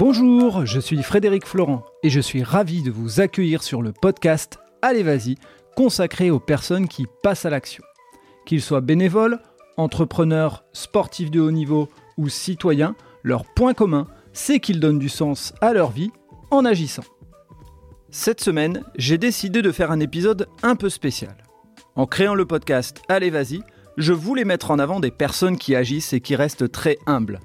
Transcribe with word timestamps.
Bonjour, 0.00 0.64
je 0.64 0.80
suis 0.80 1.02
Frédéric 1.02 1.44
Florent 1.44 1.84
et 2.02 2.08
je 2.08 2.20
suis 2.20 2.42
ravi 2.42 2.82
de 2.82 2.90
vous 2.90 3.20
accueillir 3.20 3.62
sur 3.62 3.82
le 3.82 3.92
podcast 3.92 4.58
Allez 4.80 5.02
Vas-y, 5.02 5.36
consacré 5.76 6.30
aux 6.30 6.40
personnes 6.40 6.88
qui 6.88 7.04
passent 7.22 7.44
à 7.44 7.50
l'action. 7.50 7.84
Qu'ils 8.46 8.62
soient 8.62 8.80
bénévoles, 8.80 9.40
entrepreneurs, 9.76 10.64
sportifs 10.72 11.30
de 11.30 11.38
haut 11.38 11.50
niveau 11.50 11.90
ou 12.16 12.30
citoyens, 12.30 12.96
leur 13.24 13.44
point 13.44 13.74
commun, 13.74 14.06
c'est 14.32 14.58
qu'ils 14.58 14.80
donnent 14.80 14.98
du 14.98 15.10
sens 15.10 15.52
à 15.60 15.74
leur 15.74 15.90
vie 15.90 16.10
en 16.50 16.64
agissant. 16.64 17.04
Cette 18.10 18.40
semaine, 18.40 18.82
j'ai 18.96 19.18
décidé 19.18 19.60
de 19.60 19.70
faire 19.70 19.90
un 19.90 20.00
épisode 20.00 20.48
un 20.62 20.76
peu 20.76 20.88
spécial. 20.88 21.36
En 21.94 22.06
créant 22.06 22.34
le 22.34 22.46
podcast 22.46 23.02
Allez 23.10 23.28
Vas-y, 23.28 23.60
je 23.98 24.14
voulais 24.14 24.46
mettre 24.46 24.70
en 24.70 24.78
avant 24.78 24.98
des 24.98 25.10
personnes 25.10 25.58
qui 25.58 25.76
agissent 25.76 26.14
et 26.14 26.22
qui 26.22 26.36
restent 26.36 26.72
très 26.72 26.96
humbles. 27.04 27.38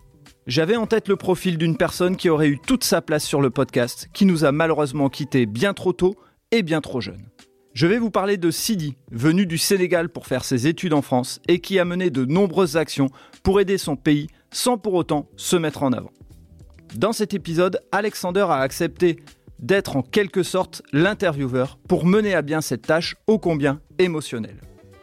J'avais 0.48 0.76
en 0.76 0.86
tête 0.86 1.08
le 1.08 1.16
profil 1.16 1.58
d'une 1.58 1.76
personne 1.76 2.16
qui 2.16 2.30
aurait 2.30 2.50
eu 2.50 2.60
toute 2.60 2.84
sa 2.84 3.02
place 3.02 3.26
sur 3.26 3.42
le 3.42 3.50
podcast, 3.50 4.10
qui 4.14 4.26
nous 4.26 4.46
a 4.46 4.52
malheureusement 4.52 5.10
quittés 5.10 5.48
bien 5.48 5.74
trop 5.74 5.92
tôt 5.92 6.16
et 6.52 6.62
bien 6.62 6.82
trop 6.82 7.02
jeune. 7.02 7.26
Je 7.74 7.88
vais 7.88 7.98
vous 7.98 8.12
parler 8.12 8.38
de 8.38 8.52
Sidi, 8.52 8.96
venu 9.12 9.48
du 9.48 9.58
Sénégal 9.58 10.08
pour 10.08 10.28
faire 10.28 10.46
ses 10.46 10.68
études 10.68 10.94
en 10.94 11.02
France 11.02 11.42
et 11.48 11.60
qui 11.60 11.80
a 11.80 11.86
mené 11.86 12.12
de 12.12 12.26
nombreuses 12.26 12.78
actions 12.78 13.10
pour 13.42 13.60
aider 13.60 13.80
son 13.80 13.96
pays 13.96 14.28
sans 14.52 14.78
pour 14.78 14.94
autant 14.94 15.28
se 15.36 15.56
mettre 15.56 15.82
en 15.82 15.92
avant. 15.92 16.12
Dans 16.94 17.12
cet 17.12 17.34
épisode, 17.34 17.80
Alexander 17.92 18.46
a 18.48 18.60
accepté 18.60 19.24
d'être 19.58 19.98
en 19.98 20.04
quelque 20.04 20.44
sorte 20.44 20.84
l'intervieweur 20.94 21.80
pour 21.88 22.06
mener 22.06 22.36
à 22.36 22.44
bien 22.44 22.62
cette 22.62 22.84
tâche 22.84 23.16
ô 23.26 23.40
combien 23.40 23.82
émotionnelle. 23.98 24.62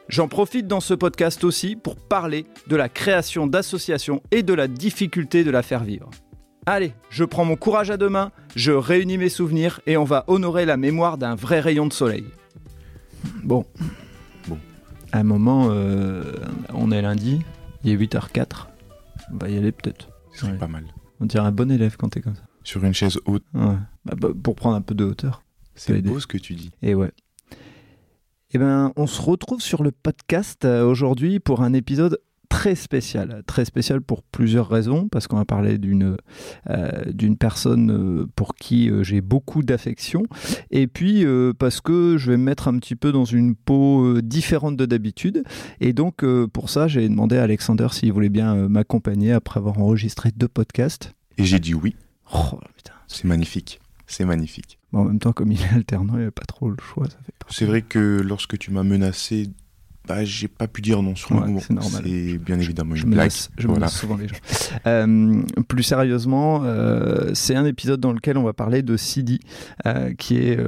J'en 0.08 0.28
profite 0.28 0.66
dans 0.66 0.80
ce 0.80 0.94
podcast 0.94 1.42
aussi 1.44 1.76
pour 1.76 1.96
parler 1.96 2.46
de 2.66 2.76
la 2.76 2.88
création 2.88 3.46
d'associations 3.46 4.22
et 4.30 4.42
de 4.42 4.52
la 4.52 4.68
difficulté 4.68 5.44
de 5.44 5.50
la 5.50 5.62
faire 5.62 5.84
vivre. 5.84 6.10
Allez, 6.66 6.92
je 7.10 7.24
prends 7.24 7.44
mon 7.44 7.56
courage 7.56 7.90
à 7.90 7.96
deux 7.96 8.08
mains, 8.08 8.30
je 8.54 8.72
réunis 8.72 9.18
mes 9.18 9.28
souvenirs 9.28 9.80
et 9.86 9.96
on 9.96 10.04
va 10.04 10.24
honorer 10.28 10.64
la 10.64 10.76
mémoire 10.76 11.18
d'un 11.18 11.34
vrai 11.34 11.60
rayon 11.60 11.86
de 11.86 11.92
soleil. 11.92 12.24
Bon. 13.42 13.64
Bon. 14.48 14.58
À 15.12 15.20
un 15.20 15.24
moment, 15.24 15.68
euh, 15.70 16.22
on 16.72 16.90
est 16.92 17.02
lundi, 17.02 17.40
il 17.84 17.90
est 17.92 17.96
8h04. 17.96 18.68
On 19.32 19.38
va 19.38 19.48
y 19.48 19.56
aller 19.56 19.72
peut-être. 19.72 20.08
C'est 20.32 20.46
Ouais. 20.46 20.52
pas 20.58 20.68
mal. 20.68 20.84
On 21.20 21.26
dirait 21.26 21.44
un 21.46 21.52
bon 21.52 21.70
élève 21.70 21.96
quand 21.96 22.08
t'es 22.10 22.20
comme 22.20 22.34
ça. 22.36 22.42
Sur 22.64 22.84
une 22.84 22.94
chaise 22.94 23.18
haute, 23.24 23.44
Ouais. 23.54 23.76
Bah, 24.04 24.14
bah, 24.16 24.28
pour 24.40 24.54
prendre 24.54 24.76
un 24.76 24.80
peu 24.82 24.94
de 24.94 25.04
hauteur. 25.04 25.42
c'est 25.74 25.98
aider. 25.98 26.10
beau 26.10 26.20
ce 26.20 26.26
que 26.26 26.38
tu 26.38 26.54
dis. 26.54 26.70
Et 26.82 26.94
ouais. 26.94 27.10
Eh 28.54 28.58
ben, 28.58 28.92
on 28.96 29.06
se 29.06 29.22
retrouve 29.22 29.62
sur 29.62 29.82
le 29.82 29.90
podcast 29.90 30.64
euh, 30.64 30.84
aujourd'hui 30.84 31.40
pour 31.40 31.62
un 31.62 31.72
épisode 31.72 32.18
très 32.50 32.74
spécial. 32.74 33.42
Très 33.46 33.64
spécial 33.64 34.02
pour 34.02 34.22
plusieurs 34.22 34.68
raisons, 34.68 35.08
parce 35.08 35.26
qu'on 35.26 35.38
va 35.38 35.46
parler 35.46 35.78
d'une 35.78 36.18
euh, 36.68 36.88
d'une 37.06 37.38
personne 37.38 37.90
euh, 37.90 38.26
pour 38.36 38.54
qui 38.54 38.90
j'ai 39.02 39.22
beaucoup 39.22 39.62
d'affection, 39.62 40.24
et 40.70 40.86
puis 40.86 41.24
euh, 41.24 41.54
parce 41.58 41.80
que 41.80 42.18
je 42.18 42.30
vais 42.30 42.36
me 42.36 42.44
mettre 42.44 42.68
un 42.68 42.78
petit 42.78 42.94
peu 42.94 43.10
dans 43.10 43.24
une 43.24 43.54
peau 43.54 44.20
différente 44.20 44.76
de 44.76 44.84
d'habitude. 44.84 45.44
Et 45.80 45.94
donc, 45.94 46.22
euh, 46.22 46.46
pour 46.46 46.68
ça, 46.68 46.88
j'ai 46.88 47.08
demandé 47.08 47.38
à 47.38 47.44
Alexander 47.44 47.88
s'il 47.90 48.12
voulait 48.12 48.28
bien 48.28 48.68
m'accompagner 48.68 49.32
après 49.32 49.58
avoir 49.60 49.78
enregistré 49.78 50.30
deux 50.36 50.48
podcasts. 50.48 51.14
Et 51.38 51.44
j'ai 51.44 51.58
dit 51.58 51.72
oui. 51.72 51.96
Oh. 52.34 52.60
C'est 53.06 53.24
magnifique. 53.24 53.81
C'est 54.12 54.24
magnifique. 54.26 54.78
En 54.92 55.04
même 55.04 55.18
temps, 55.18 55.32
comme 55.32 55.50
il 55.52 55.60
est 55.62 55.74
alternant, 55.74 56.12
il 56.14 56.18
n'y 56.18 56.22
avait 56.22 56.30
pas 56.30 56.44
trop 56.44 56.68
le 56.68 56.76
choix. 56.82 57.06
Ça 57.06 57.16
fait 57.24 57.32
partie. 57.38 57.54
C'est 57.56 57.64
vrai 57.64 57.80
que 57.80 58.20
lorsque 58.22 58.58
tu 58.58 58.70
m'as 58.70 58.82
menacé, 58.82 59.48
bah, 60.06 60.22
j'ai 60.24 60.48
pas 60.48 60.68
pu 60.68 60.82
dire 60.82 61.02
non 61.02 61.14
sur 61.14 61.32
le 61.32 61.40
Ouais, 61.40 61.46
moment. 61.46 61.60
c'est 61.60 61.72
normal. 61.72 62.02
C'est 62.04 62.36
bien 62.38 62.58
évidemment 62.60 62.94
Je 62.94 63.04
une 63.04 63.08
me 63.10 63.14
blague. 63.14 63.30
je 63.56 63.66
Voilà. 63.66 63.86
laisse 63.86 63.94
souvent 63.94 64.16
les 64.18 64.28
gens. 64.28 64.34
Euh, 64.86 65.42
plus 65.66 65.82
sérieusement, 65.82 66.60
euh, 66.64 67.30
c'est 67.32 67.54
un 67.54 67.64
épisode 67.64 68.00
dans 68.00 68.12
lequel 68.12 68.36
on 68.36 68.42
va 68.42 68.52
parler 68.52 68.82
de 68.82 68.96
Sidi, 68.98 69.40
euh, 69.86 70.12
qui 70.12 70.36
est 70.38 70.58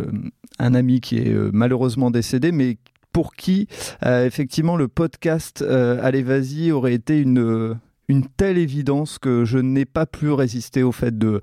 un 0.59 0.75
ami 0.75 1.01
qui 1.03 1.19
est 1.19 1.35
malheureusement 1.53 2.11
décédé, 2.11 2.51
mais 2.51 2.79
pour 3.13 3.35
qui, 3.35 3.69
effectivement, 4.05 4.77
le 4.77 4.89
podcast 4.89 5.63
Allez 5.63 6.23
Vas-y 6.23 6.73
aurait 6.73 6.95
été 6.95 7.21
une, 7.21 7.77
une 8.09 8.27
telle 8.27 8.57
évidence 8.57 9.19
que 9.19 9.45
je 9.45 9.59
n'ai 9.59 9.85
pas 9.85 10.07
pu 10.07 10.31
résister 10.31 10.83
au 10.83 10.93
fait 10.93 11.17
de 11.19 11.41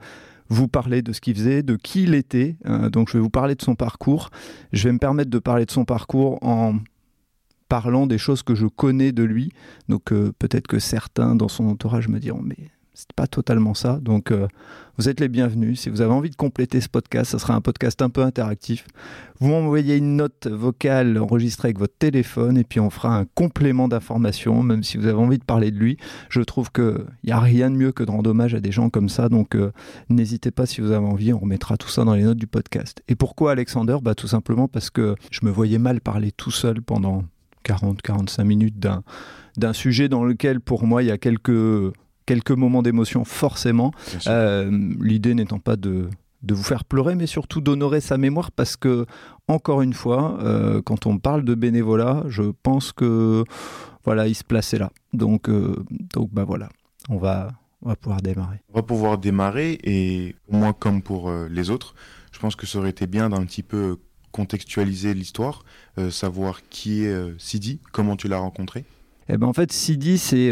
vous 0.52 0.68
parler 0.68 1.02
de 1.02 1.14
ce 1.14 1.22
qu'il 1.22 1.36
faisait, 1.36 1.64
de 1.64 1.78
qui 1.78 2.04
il 2.04 2.14
était. 2.14 2.58
Euh, 2.66 2.90
donc 2.90 3.10
je 3.10 3.14
vais 3.14 3.22
vous 3.22 3.30
parler 3.30 3.56
de 3.56 3.62
son 3.62 3.76
parcours. 3.76 4.30
Je 4.74 4.88
vais 4.88 4.92
me 4.92 5.00
permettre 5.00 5.30
de 5.30 5.40
parler 5.40 5.66
de 5.66 5.72
son 5.72 5.86
parcours 5.86 6.40
en 6.44 6.76
parlant 7.70 8.06
des 8.06 8.18
choses 8.18 8.44
que 8.44 8.54
je 8.54 8.68
connais 8.68 9.14
de 9.14 9.24
lui. 9.24 9.54
Donc 9.88 10.12
euh, 10.12 10.34
peut-être 10.38 10.68
que 10.68 10.78
certains 10.78 11.36
dans 11.36 11.48
son 11.48 11.68
entourage 11.68 12.10
me 12.10 12.20
diront 12.20 12.42
mais 12.44 12.70
c'est 12.94 13.14
pas 13.14 13.28
totalement 13.28 13.74
ça. 13.74 14.00
Donc 14.02 14.32
euh, 14.32 14.48
vous 14.98 15.08
êtes 15.08 15.20
les 15.20 15.30
bienvenus. 15.30 15.80
Si 15.80 15.90
vous 15.90 16.02
avez 16.02 16.12
envie 16.12 16.30
de 16.30 16.36
compléter 16.36 16.82
ce 16.82 16.90
podcast, 16.90 17.32
ça 17.32 17.40
sera 17.40 17.56
un 17.56 17.62
podcast 17.62 18.02
un 18.02 18.10
peu 18.10 18.22
interactif. 18.22 18.86
Vous 19.40 19.48
m'envoyez 19.48 19.98
une 19.98 20.18
note 20.18 20.48
vocale 20.48 21.18
enregistrée 21.18 21.68
avec 21.68 21.80
votre 21.80 21.98
téléphone 21.98 22.58
et 22.58 22.64
puis 22.64 22.80
on 22.80 22.90
fera 22.90 23.18
un 23.18 23.26
complément 23.34 23.88
d'information. 23.88 24.62
Même 24.62 24.84
si 24.84 24.98
vous 24.98 25.08
avez 25.08 25.18
envie 25.18 25.38
de 25.38 25.44
parler 25.44 25.72
de 25.72 25.78
lui, 25.78 25.98
je 26.30 26.42
trouve 26.42 26.72
que 26.72 27.06
il 27.24 27.30
y 27.30 27.34
a 27.34 27.40
rien 27.40 27.72
de 27.72 27.78
mieux 27.78 27.92
que 27.92 28.04
de 28.04 28.12
rendre 28.12 28.30
hommage 28.30 28.54
à 28.54 28.60
des 28.60 28.72
gens 28.72 28.90
comme 28.90 29.10
ça. 29.10 29.30
Donc 29.30 29.56
euh, 29.56 29.72
n'hésitez 30.10 30.52
pas 30.52 30.66
si 30.66 30.82
vous 30.82 30.92
avez 30.92 31.06
envie, 31.06 31.32
on 31.34 31.40
remettra 31.40 31.78
tout 31.78 31.90
ça 31.90 32.04
dans 32.04 32.14
les 32.14 32.24
notes 32.24 32.38
du 32.38 32.48
podcast. 32.48 33.02
Et 33.08 33.16
pourquoi 33.16 33.52
Alexander? 33.52 33.98
Bah 34.02 34.16
tout 34.16 34.28
simplement 34.28 34.68
parce 34.68 34.90
que 34.90 35.16
je 35.32 35.40
me 35.46 35.52
voyais 35.52 35.80
mal 35.80 36.02
parler 36.02 36.32
tout 36.32 36.52
seul 36.52 36.82
pendant 36.82 37.24
40-45 37.66 38.44
minutes 38.44 38.80
d'un 39.58 39.74
sujet 39.74 40.10
dans 40.10 40.24
lequel 40.24 40.60
pour 40.60 40.86
moi 40.86 41.04
il 41.04 41.08
y 41.08 41.12
a 41.12 41.18
quelques 41.18 41.94
quelques 42.32 42.52
moments 42.52 42.82
d'émotion 42.82 43.26
forcément. 43.26 43.92
Euh, 44.28 44.72
l'idée 45.02 45.34
n'étant 45.34 45.60
pas 45.60 45.76
de 45.76 46.08
de 46.44 46.54
vous 46.54 46.64
faire 46.64 46.86
pleurer 46.86 47.14
mais 47.16 47.28
surtout 47.28 47.60
d'honorer 47.60 48.00
sa 48.00 48.18
mémoire 48.18 48.52
parce 48.52 48.78
que 48.78 49.06
encore 49.50 49.82
une 49.82 49.94
fois 49.94 50.40
euh, 50.42 50.82
quand 50.82 51.06
on 51.06 51.20
parle 51.20 51.44
de 51.44 51.54
bénévolat 51.54 52.24
je 52.30 52.44
pense 52.64 52.94
que 52.94 53.44
voilà 54.06 54.28
il 54.28 54.34
se 54.34 54.44
plaçait 54.44 54.80
là 54.80 54.90
donc 55.14 55.50
euh, 55.50 55.76
donc 56.16 56.32
bah 56.32 56.44
voilà 56.44 56.70
on 57.10 57.18
va 57.18 57.52
on 57.84 57.90
va 57.90 57.96
pouvoir 57.96 58.22
démarrer 58.22 58.58
On 58.74 58.76
va 58.80 58.82
pouvoir 58.82 59.18
démarrer 59.18 59.78
et 59.84 60.36
moi 60.50 60.74
comme 60.74 61.04
pour 61.04 61.30
euh, 61.30 61.48
les 61.52 61.70
autres, 61.70 61.94
je 62.32 62.40
pense 62.40 62.56
que 62.56 62.66
ça 62.66 62.80
aurait 62.80 62.92
été 62.92 63.08
bien 63.08 63.30
d'un 63.30 63.44
petit 63.46 63.64
peu 63.64 63.98
contextualiser 64.32 65.14
l'histoire, 65.14 65.66
savoir 66.10 66.62
qui 66.70 67.04
est 67.04 67.14
Sidi, 67.38 67.82
comment 67.92 68.16
tu 68.16 68.30
l'as 68.30 68.38
rencontré? 68.38 68.86
Eh 69.28 69.36
ben 69.36 69.48
en 69.48 69.52
fait, 69.52 69.74
Sidi, 69.74 70.18
c'est 70.18 70.50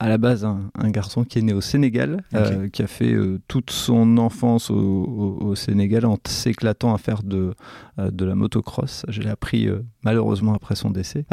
à 0.00 0.08
la 0.08 0.18
base 0.18 0.44
un, 0.44 0.70
un 0.78 0.90
garçon 0.90 1.24
qui 1.24 1.38
est 1.38 1.42
né 1.42 1.52
au 1.52 1.60
Sénégal, 1.60 2.24
euh, 2.34 2.68
qui 2.68 2.82
a 2.82 2.86
fait 2.86 3.12
euh, 3.12 3.38
toute 3.48 3.70
son 3.70 4.16
enfance 4.18 4.70
au, 4.70 4.74
au- 4.74 5.38
au 5.44 5.54
Sénégal 5.54 6.06
en 6.06 6.16
s'éclatant 6.26 6.94
à 6.94 6.98
faire 6.98 7.22
de, 7.22 7.54
euh, 7.98 8.10
de 8.10 8.24
la 8.24 8.34
motocross. 8.34 9.04
Je 9.08 9.20
l'ai 9.20 9.28
appris 9.30 9.68
malheureusement 10.02 10.54
après 10.54 10.74
son 10.74 10.90
décès. 10.90 11.24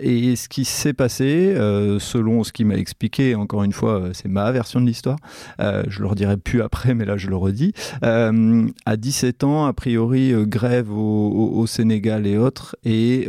Et 0.00 0.36
ce 0.36 0.48
qui 0.48 0.64
s'est 0.66 0.92
passé, 0.92 1.54
selon 1.98 2.44
ce 2.44 2.52
qu'il 2.52 2.66
m'a 2.66 2.76
expliqué, 2.76 3.34
encore 3.34 3.62
une 3.64 3.72
fois, 3.72 4.10
c'est 4.12 4.28
ma 4.28 4.52
version 4.52 4.80
de 4.80 4.86
l'histoire, 4.86 5.16
je 5.58 6.00
le 6.00 6.06
redirai 6.06 6.36
plus 6.36 6.60
après, 6.62 6.94
mais 6.94 7.04
là 7.06 7.16
je 7.16 7.28
le 7.28 7.36
redis. 7.36 7.72
À 8.02 8.96
17 8.96 9.42
ans, 9.44 9.64
a 9.66 9.72
priori, 9.72 10.32
grève 10.46 10.90
au, 10.92 11.50
au- 11.60 11.66
Sénégal 11.66 12.26
et 12.26 12.36
autres, 12.38 12.76
et 12.84 13.26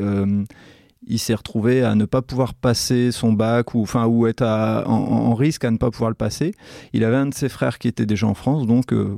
il 1.06 1.20
s'est 1.20 1.36
retrouvé 1.36 1.84
à 1.84 1.96
ne 1.96 2.06
pas 2.06 2.22
pouvoir 2.22 2.54
passer 2.54 3.12
son 3.12 3.34
bac 3.34 3.76
ou 3.76 3.82
enfin 3.82 4.06
ou 4.06 4.28
être 4.28 4.44
en, 4.44 5.34
risque 5.36 5.64
à 5.66 5.72
ne 5.72 5.78
pas 5.78 5.92
pouvoir 5.92 6.10
le 6.10 6.16
passer. 6.16 6.54
Il 6.94 7.04
avait 7.04 7.16
un 7.16 7.28
de 7.28 7.34
ses 7.34 7.50
frères 7.50 7.80
qui 7.80 7.88
était 7.88 8.06
déjà 8.06 8.28
en 8.28 8.34
France, 8.34 8.66
donc 8.66 8.94
euh, 8.94 9.18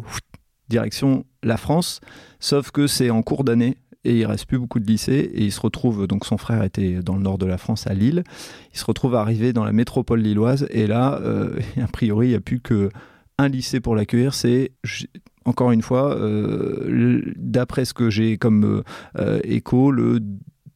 direction 0.70 1.26
la 1.44 1.58
France. 1.58 2.02
Sauf 2.40 2.72
que 2.72 2.88
c'est 2.88 3.10
en 3.10 3.22
cours 3.22 3.44
d'année 3.44 3.78
et 4.04 4.20
il 4.20 4.26
reste 4.26 4.46
plus 4.46 4.60
beaucoup 4.60 4.80
de 4.80 4.86
lycées 4.86 5.30
et 5.34 5.44
il 5.44 5.52
se 5.52 5.60
retrouve 5.60 6.08
donc 6.08 6.26
son 6.26 6.38
frère 6.38 6.64
était 6.64 7.02
dans 7.02 7.16
le 7.16 7.22
nord 7.22 7.38
de 7.38 7.46
la 7.46 7.58
France 7.58 7.88
à 7.88 7.94
Lille. 7.94 8.24
Il 8.74 8.80
se 8.80 8.86
retrouve 8.86 9.16
arrivé 9.16 9.54
dans 9.54 9.66
la 9.66 9.74
métropole 9.74 10.22
lilloise 10.22 10.68
et 10.70 10.88
là 10.88 11.20
euh, 11.22 11.60
a 11.82 11.88
priori 11.88 12.28
il 12.28 12.32
n'y 12.32 12.36
a 12.36 12.42
plus 12.42 12.60
que 12.60 12.90
un 13.38 13.48
lycée 13.48 13.80
pour 13.80 13.96
l'accueillir. 13.96 14.34
C'est 14.34 14.72
encore 15.46 15.72
une 15.72 15.82
fois, 15.82 16.14
euh, 16.14 17.24
d'après 17.38 17.86
ce 17.86 17.94
que 17.94 18.10
j'ai 18.10 18.38
comme 18.38 18.84
écho, 19.46 19.92
le 19.92 20.20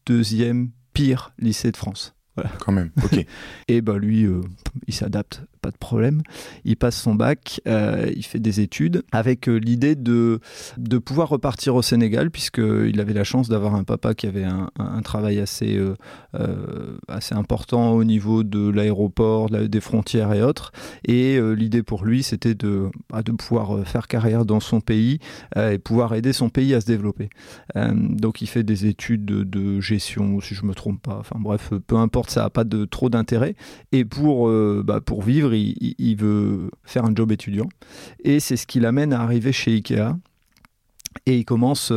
deuxième 0.05 0.69
pire 0.93 1.33
lycée 1.39 1.71
de 1.71 1.77
France. 1.77 2.15
Quand 2.59 2.71
même, 2.71 2.91
ok. 3.03 3.25
Et 3.67 3.81
ben 3.81 3.97
lui, 3.97 4.25
euh, 4.25 4.41
il 4.87 4.93
s'adapte, 4.93 5.43
pas 5.63 5.71
de 5.71 5.77
problème. 5.77 6.21
Il 6.65 6.75
passe 6.75 7.01
son 7.01 7.15
bac, 7.15 7.61
euh, 7.67 8.11
il 8.15 8.23
fait 8.23 8.39
des 8.39 8.59
études 8.59 9.03
avec 9.13 9.47
euh, 9.47 9.55
l'idée 9.55 9.95
de, 9.95 10.41
de 10.77 10.97
pouvoir 10.97 11.29
repartir 11.29 11.73
au 11.75 11.81
Sénégal, 11.81 12.29
puisqu'il 12.31 12.99
avait 12.99 13.13
la 13.13 13.23
chance 13.23 13.47
d'avoir 13.47 13.73
un 13.75 13.85
papa 13.85 14.13
qui 14.13 14.27
avait 14.27 14.43
un, 14.43 14.69
un- 14.77 15.01
travail 15.01 15.39
assez, 15.39 15.77
euh, 15.77 16.97
assez 17.07 17.33
important 17.33 17.93
au 17.93 18.03
niveau 18.03 18.43
de 18.43 18.69
l'aéroport, 18.69 19.49
de 19.49 19.57
la- 19.57 19.67
des 19.67 19.79
frontières 19.79 20.33
et 20.33 20.43
autres. 20.43 20.71
Et 21.05 21.39
l'idée 21.55 21.81
pour 21.83 22.03
lui, 22.05 22.23
c'était 22.23 22.55
de, 22.55 22.89
bah, 23.09 23.21
de 23.23 23.31
pouvoir 23.31 23.85
faire 23.87 24.07
carrière 24.07 24.45
dans 24.45 24.59
son 24.59 24.81
pays 24.81 25.19
et 25.55 25.77
pouvoir 25.77 26.13
aider 26.13 26.33
son 26.33 26.49
pays 26.49 26.73
à 26.73 26.81
se 26.81 26.85
développer. 26.85 27.29
Donc 27.75 28.41
il 28.41 28.47
fait 28.47 28.63
des 28.63 28.85
études 28.85 29.25
de, 29.25 29.79
gestion, 29.81 30.39
si 30.41 30.55
je 30.55 30.65
me 30.65 30.73
trompe 30.73 31.01
pas. 31.01 31.17
Enfin 31.19 31.37
bref, 31.39 31.71
peu 31.87 31.95
importe, 31.97 32.29
ça 32.29 32.41
n'a 32.43 32.49
pas 32.49 32.63
de 32.63 32.85
trop 32.85 33.09
d'intérêt. 33.09 33.55
Et 33.91 34.05
pour, 34.05 34.49
bah, 34.83 34.99
pour 35.01 35.21
vivre, 35.21 35.52
il, 35.59 36.15
veut 36.15 36.71
faire 36.83 37.05
un 37.05 37.13
job 37.15 37.31
étudiant. 37.31 37.69
Et 38.23 38.39
c'est 38.39 38.57
ce 38.57 38.67
qui 38.67 38.79
l'amène 38.79 39.13
à 39.13 39.21
arriver 39.21 39.51
chez 39.51 39.71
Ikea. 39.71 40.15
Et 41.25 41.37
il 41.37 41.45
commence 41.45 41.91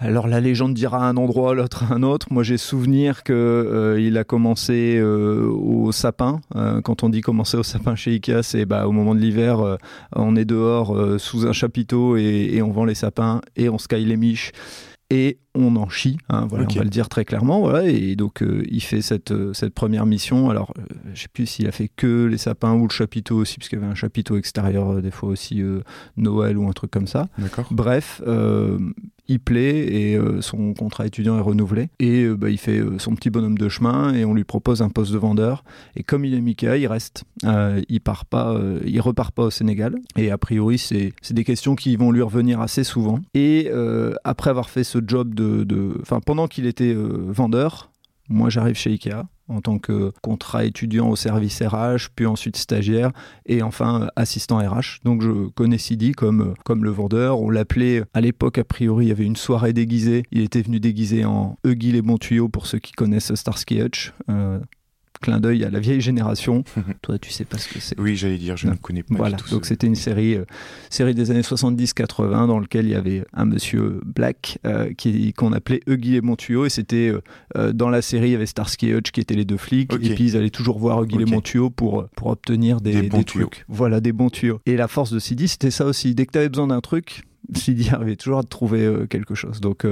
alors 0.00 0.28
la 0.28 0.38
légende 0.38 0.74
dira 0.74 1.08
un 1.08 1.16
endroit, 1.16 1.54
l'autre 1.54 1.90
un 1.90 2.04
autre. 2.04 2.28
Moi 2.30 2.44
j'ai 2.44 2.56
souvenir 2.56 3.24
que 3.24 3.32
euh, 3.32 4.00
il 4.00 4.16
a 4.16 4.22
commencé 4.22 4.96
euh, 4.96 5.48
au 5.48 5.90
sapin. 5.90 6.40
Euh, 6.54 6.80
quand 6.80 7.02
on 7.02 7.08
dit 7.08 7.20
commencer 7.20 7.56
au 7.56 7.64
sapin 7.64 7.96
chez 7.96 8.12
Ikea, 8.12 8.42
c'est 8.42 8.64
bah, 8.64 8.86
au 8.86 8.92
moment 8.92 9.16
de 9.16 9.20
l'hiver, 9.20 9.78
on 10.14 10.36
est 10.36 10.44
dehors 10.44 10.96
sous 11.18 11.46
un 11.46 11.52
chapiteau 11.52 12.16
et, 12.16 12.50
et, 12.52 12.62
on 12.62 12.70
vend 12.70 12.84
les 12.84 12.94
sapins 12.94 13.40
et 13.56 13.68
on 13.68 13.78
sky 13.78 14.04
les 14.04 14.16
miches 14.16 14.52
et 15.10 15.38
on 15.54 15.76
en 15.76 15.88
chie, 15.88 16.18
hein, 16.28 16.46
voilà, 16.48 16.66
on 16.70 16.74
va 16.74 16.84
le 16.84 16.90
dire 16.90 17.08
très 17.08 17.24
clairement. 17.24 17.60
Voilà, 17.60 17.88
et 17.88 18.16
donc 18.16 18.42
euh, 18.42 18.62
il 18.70 18.82
fait 18.82 19.02
cette, 19.02 19.32
euh, 19.32 19.52
cette 19.52 19.74
première 19.74 20.06
mission. 20.06 20.50
Alors 20.50 20.72
euh, 20.78 20.82
je 21.14 21.22
sais 21.22 21.28
plus 21.28 21.46
s'il 21.46 21.66
a 21.66 21.72
fait 21.72 21.90
que 21.94 22.26
les 22.26 22.38
sapins 22.38 22.74
ou 22.74 22.84
le 22.84 22.92
chapiteau 22.92 23.36
aussi, 23.36 23.56
parce 23.58 23.68
qu'il 23.68 23.78
y 23.78 23.82
avait 23.82 23.90
un 23.90 23.96
chapiteau 23.96 24.36
extérieur, 24.36 25.02
des 25.02 25.10
fois 25.10 25.30
aussi 25.30 25.62
Noël 26.16 26.56
ou 26.58 26.68
un 26.68 26.72
truc 26.72 26.90
comme 26.90 27.06
ça. 27.06 27.28
Bref, 27.70 28.22
il 29.30 29.40
plaît 29.40 29.86
et 29.92 30.18
son 30.40 30.72
contrat 30.74 31.06
étudiant 31.06 31.36
est 31.36 31.42
renouvelé. 31.42 31.88
Et 31.98 32.26
bah, 32.28 32.50
il 32.50 32.58
fait 32.58 32.82
son 32.98 33.14
petit 33.14 33.30
bonhomme 33.30 33.58
de 33.58 33.68
chemin 33.68 34.14
et 34.14 34.24
on 34.24 34.34
lui 34.34 34.44
propose 34.44 34.80
un 34.82 34.88
poste 34.88 35.12
de 35.12 35.18
vendeur. 35.18 35.64
Et 35.96 36.02
comme 36.02 36.24
il 36.24 36.34
est 36.34 36.40
Mika, 36.40 36.76
il 36.76 36.86
reste. 36.86 37.24
il 37.88 38.00
part 38.00 38.24
pas, 38.24 38.58
il 38.84 39.00
repart 39.00 39.34
pas 39.34 39.44
au 39.44 39.50
Sénégal. 39.50 39.96
Et 40.16 40.30
a 40.30 40.38
priori, 40.38 40.78
c'est 40.78 41.12
des 41.30 41.44
questions 41.44 41.74
qui 41.74 41.96
vont 41.96 42.10
lui 42.10 42.22
revenir 42.22 42.60
assez 42.60 42.84
souvent. 42.84 43.20
Et 43.34 43.70
après 44.24 44.50
avoir 44.50 44.70
fait 44.70 44.84
ce 44.84 44.98
job 45.04 45.34
de 45.34 45.47
pendant 46.24 46.46
qu'il 46.46 46.66
était 46.66 46.94
euh, 46.94 47.24
vendeur, 47.28 47.90
moi 48.28 48.50
j'arrive 48.50 48.76
chez 48.76 48.90
Ikea 48.90 49.24
en 49.48 49.60
tant 49.60 49.78
que 49.78 50.12
contrat 50.22 50.64
étudiant 50.64 51.08
au 51.08 51.16
service 51.16 51.62
RH, 51.62 52.10
puis 52.14 52.26
ensuite 52.26 52.56
stagiaire 52.56 53.12
et 53.46 53.62
enfin 53.62 54.08
assistant 54.14 54.58
RH. 54.58 55.00
Donc 55.04 55.22
je 55.22 55.48
connais 55.48 55.78
Sidi 55.78 56.12
comme, 56.12 56.54
comme 56.64 56.84
le 56.84 56.90
vendeur. 56.90 57.40
On 57.40 57.50
l'appelait 57.50 58.02
à 58.14 58.20
l'époque, 58.20 58.58
a 58.58 58.64
priori, 58.64 59.06
il 59.06 59.08
y 59.08 59.12
avait 59.12 59.24
une 59.24 59.36
soirée 59.36 59.72
déguisée. 59.72 60.24
Il 60.32 60.42
était 60.42 60.62
venu 60.62 60.80
déguisé 60.80 61.24
en 61.24 61.56
Huggy 61.64 61.92
les 61.92 62.02
bons 62.02 62.18
tuyaux 62.18 62.48
pour 62.48 62.66
ceux 62.66 62.78
qui 62.78 62.92
connaissent 62.92 63.34
Starsky 63.34 63.80
Hutch. 63.80 64.12
Euh, 64.28 64.60
clin 65.18 65.40
d'œil 65.40 65.64
à 65.64 65.70
la 65.70 65.80
vieille 65.80 66.00
génération. 66.00 66.64
Toi, 67.02 67.18
tu 67.18 67.30
sais 67.30 67.44
pas 67.44 67.58
ce 67.58 67.68
que 67.68 67.80
c'est. 67.80 67.98
Oui, 67.98 68.16
j'allais 68.16 68.38
dire, 68.38 68.56
je 68.56 68.68
ne 68.68 68.74
connais 68.74 69.02
pas 69.02 69.14
voilà. 69.14 69.36
du 69.36 69.42
tout. 69.42 69.50
Donc, 69.50 69.66
c'était 69.66 69.86
une 69.86 69.94
série, 69.94 70.34
euh, 70.34 70.44
série 70.90 71.14
des 71.14 71.30
années 71.30 71.42
70-80 71.42 72.46
dans 72.46 72.58
laquelle 72.58 72.86
il 72.86 72.92
y 72.92 72.94
avait 72.94 73.24
un 73.32 73.44
monsieur 73.44 74.00
Black 74.04 74.58
euh, 74.66 74.92
qui, 74.94 75.32
qu'on 75.32 75.52
appelait 75.52 75.80
Huggy 75.86 76.16
et 76.16 76.20
Montuyo. 76.20 76.66
Et 76.66 76.70
c'était 76.70 77.12
euh, 77.56 77.72
dans 77.72 77.90
la 77.90 78.02
série, 78.02 78.28
il 78.28 78.32
y 78.32 78.36
avait 78.36 78.46
Starsky 78.46 78.88
et 78.88 78.94
Hutch 78.94 79.10
qui 79.10 79.20
étaient 79.20 79.34
les 79.34 79.44
deux 79.44 79.56
flics. 79.56 79.92
Et 79.92 80.14
puis, 80.14 80.24
ils 80.24 80.36
allaient 80.36 80.50
toujours 80.50 80.78
voir 80.78 81.02
Huggy 81.02 81.20
et 81.20 81.24
Montuyo 81.24 81.70
pour, 81.70 82.08
pour 82.14 82.28
obtenir 82.28 82.80
des, 82.80 83.02
des 83.02 83.08
bons 83.08 83.22
tuyaux. 83.22 83.50
Voilà, 83.68 84.00
des 84.00 84.12
bons 84.12 84.30
tuyaux. 84.30 84.60
Et 84.66 84.76
la 84.76 84.88
force 84.88 85.12
de 85.12 85.18
CD, 85.18 85.46
c'était 85.46 85.70
ça 85.70 85.86
aussi. 85.86 86.14
Dès 86.14 86.26
que 86.26 86.32
tu 86.32 86.38
avais 86.38 86.48
besoin 86.48 86.68
d'un 86.68 86.80
truc, 86.80 87.22
Sidi 87.54 87.88
arrivait 87.92 88.16
toujours 88.16 88.38
à 88.38 88.42
trouver 88.42 89.06
quelque 89.08 89.34
chose. 89.34 89.60
Donc 89.60 89.86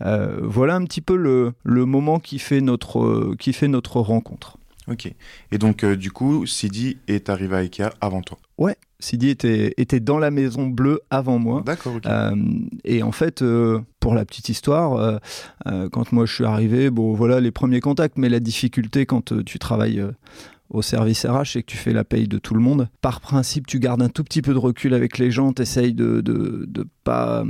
voilà 0.00 0.74
un 0.74 0.84
petit 0.84 1.00
peu 1.00 1.16
le, 1.16 1.52
le 1.64 1.84
moment 1.84 2.18
qui 2.18 2.38
fait 2.38 2.60
notre, 2.60 3.34
qui 3.38 3.52
fait 3.52 3.68
notre 3.68 4.00
rencontre. 4.00 4.58
Ok. 4.88 5.12
Et 5.52 5.58
donc, 5.58 5.84
euh, 5.84 5.96
du 5.96 6.10
coup, 6.10 6.46
Sidi 6.46 6.98
est 7.06 7.28
arrivé 7.28 7.56
à 7.56 7.58
Ikea 7.58 7.90
avant 8.00 8.22
toi 8.22 8.38
Ouais, 8.58 8.76
Sidi 8.98 9.28
était, 9.28 9.74
était 9.76 10.00
dans 10.00 10.18
la 10.18 10.30
Maison 10.30 10.66
Bleue 10.66 11.00
avant 11.10 11.38
moi. 11.38 11.62
D'accord, 11.64 11.96
ok. 11.96 12.06
Euh, 12.06 12.34
et 12.84 13.02
en 13.02 13.12
fait, 13.12 13.42
euh, 13.42 13.80
pour 14.00 14.14
la 14.14 14.24
petite 14.24 14.48
histoire, 14.48 15.20
quand 15.64 16.12
moi 16.12 16.26
je 16.26 16.34
suis 16.34 16.44
arrivé, 16.44 16.90
bon, 16.90 17.14
voilà 17.14 17.40
les 17.40 17.50
premiers 17.50 17.80
contacts, 17.80 18.18
mais 18.18 18.28
la 18.28 18.40
difficulté 18.40 19.06
quand 19.06 19.44
tu 19.44 19.58
travailles 19.58 20.04
au 20.70 20.82
service 20.82 21.24
RH 21.26 21.56
et 21.56 21.62
que 21.62 21.70
tu 21.70 21.76
fais 21.76 21.92
la 21.92 22.02
paye 22.02 22.26
de 22.26 22.38
tout 22.38 22.54
le 22.54 22.60
monde, 22.60 22.88
par 23.00 23.20
principe, 23.20 23.66
tu 23.66 23.78
gardes 23.78 24.02
un 24.02 24.08
tout 24.08 24.24
petit 24.24 24.42
peu 24.42 24.52
de 24.52 24.58
recul 24.58 24.94
avec 24.94 25.18
les 25.18 25.30
gens, 25.30 25.52
tu 25.52 25.62
essayes 25.62 25.94
de, 25.94 26.20
de, 26.20 26.64
de 26.66 26.86
pas. 27.04 27.44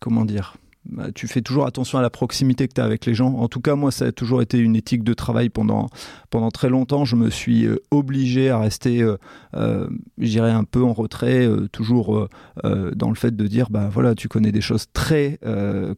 Comment 0.00 0.26
dire 0.26 0.56
bah, 0.86 1.06
tu 1.14 1.28
fais 1.28 1.40
toujours 1.40 1.66
attention 1.66 1.98
à 1.98 2.02
la 2.02 2.10
proximité 2.10 2.68
que 2.68 2.74
tu 2.74 2.80
as 2.80 2.84
avec 2.84 3.06
les 3.06 3.14
gens. 3.14 3.34
En 3.34 3.48
tout 3.48 3.60
cas, 3.60 3.74
moi, 3.74 3.90
ça 3.90 4.06
a 4.06 4.12
toujours 4.12 4.42
été 4.42 4.58
une 4.58 4.76
éthique 4.76 5.02
de 5.02 5.14
travail 5.14 5.48
pendant, 5.48 5.88
pendant 6.30 6.50
très 6.50 6.68
longtemps. 6.68 7.04
Je 7.04 7.16
me 7.16 7.30
suis 7.30 7.64
euh, 7.64 7.82
obligé 7.90 8.50
à 8.50 8.58
rester, 8.58 9.02
euh, 9.02 9.16
euh, 9.56 9.88
je 10.18 10.28
dirais, 10.28 10.50
un 10.50 10.64
peu 10.64 10.82
en 10.82 10.92
retrait, 10.92 11.48
toujours 11.72 12.28
dans 12.62 13.08
le 13.08 13.14
fait 13.14 13.34
de 13.34 13.46
dire, 13.46 13.70
bah 13.70 13.88
voilà, 13.90 14.14
tu 14.14 14.28
connais 14.28 14.52
des 14.52 14.60
choses 14.60 14.86
très 14.92 15.38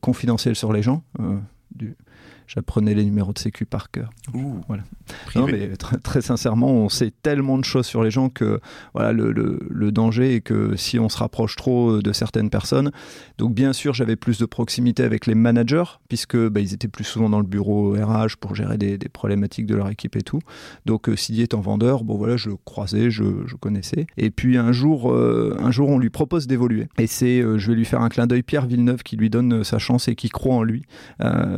confidentielles 0.00 0.56
sur 0.56 0.73
les 0.73 0.83
gens. 0.83 1.03
J'apprenais 2.46 2.94
les 2.94 3.04
numéros 3.04 3.32
de 3.32 3.38
sécu 3.38 3.66
par 3.66 3.90
cœur. 3.90 4.10
voilà. 4.69 4.84
Non, 5.34 5.46
mais 5.46 5.76
très, 5.76 6.20
sincèrement, 6.20 6.70
on 6.70 6.88
sait 6.88 7.12
tellement 7.22 7.58
de 7.58 7.64
choses 7.64 7.87
sur 7.87 8.02
les 8.02 8.10
gens 8.10 8.28
que 8.28 8.60
voilà, 8.94 9.12
le, 9.12 9.32
le, 9.32 9.93
danger 9.93 10.34
est 10.34 10.40
que 10.40 10.76
si 10.76 10.98
on 10.98 11.08
se 11.08 11.19
rapproche 11.19 11.56
trop 11.56 11.90
euh, 11.90 12.02
de 12.02 12.12
certaines 12.12 12.50
personnes, 12.50 12.90
donc 13.38 13.54
bien 13.54 13.72
sûr, 13.72 13.94
j'avais 13.94 14.16
plus 14.16 14.38
de 14.38 14.46
proximité 14.46 15.02
avec 15.02 15.26
les 15.26 15.34
managers, 15.34 15.84
puisque 16.08 16.37
bah, 16.37 16.60
ils 16.60 16.75
étaient 16.75 16.88
plus 16.88 17.04
souvent 17.04 17.28
dans 17.28 17.40
le 17.40 17.46
bureau 17.46 17.93
RH 17.93 18.37
pour 18.40 18.54
gérer 18.54 18.78
des, 18.78 18.98
des 18.98 19.08
problématiques 19.08 19.66
de 19.66 19.75
leur 19.75 19.88
équipe 19.88 20.16
et 20.16 20.22
tout. 20.22 20.40
Donc 20.87 21.08
euh, 21.08 21.16
Sidi 21.16 21.43
étant 21.43 21.60
vendeur, 21.60 22.04
bon 22.04 22.16
voilà, 22.16 22.37
je 22.37 22.50
le 22.50 22.56
croisais, 22.64 23.10
je, 23.10 23.25
je 23.46 23.56
connaissais. 23.56 24.06
Et 24.16 24.31
puis 24.31 24.56
un 24.58 24.72
jour, 24.72 25.12
euh, 25.12 25.56
un 25.60 25.70
jour, 25.70 25.88
on 25.88 25.98
lui 25.98 26.10
propose 26.10 26.46
d'évoluer. 26.46 26.88
Et 26.98 27.06
c'est, 27.06 27.40
je 27.40 27.70
vais 27.70 27.76
lui 27.76 27.84
faire 27.84 28.00
un 28.00 28.08
clin 28.08 28.26
d'œil, 28.26 28.43
Pierre 28.43 28.66
Villeneuve, 28.66 29.02
qui 29.02 29.16
lui 29.16 29.31
donne 29.31 29.64
sa 29.64 29.78
chance 29.78 30.08
et 30.08 30.14
qui 30.14 30.28
croit 30.28 30.54
en 30.54 30.62
lui. 30.62 30.82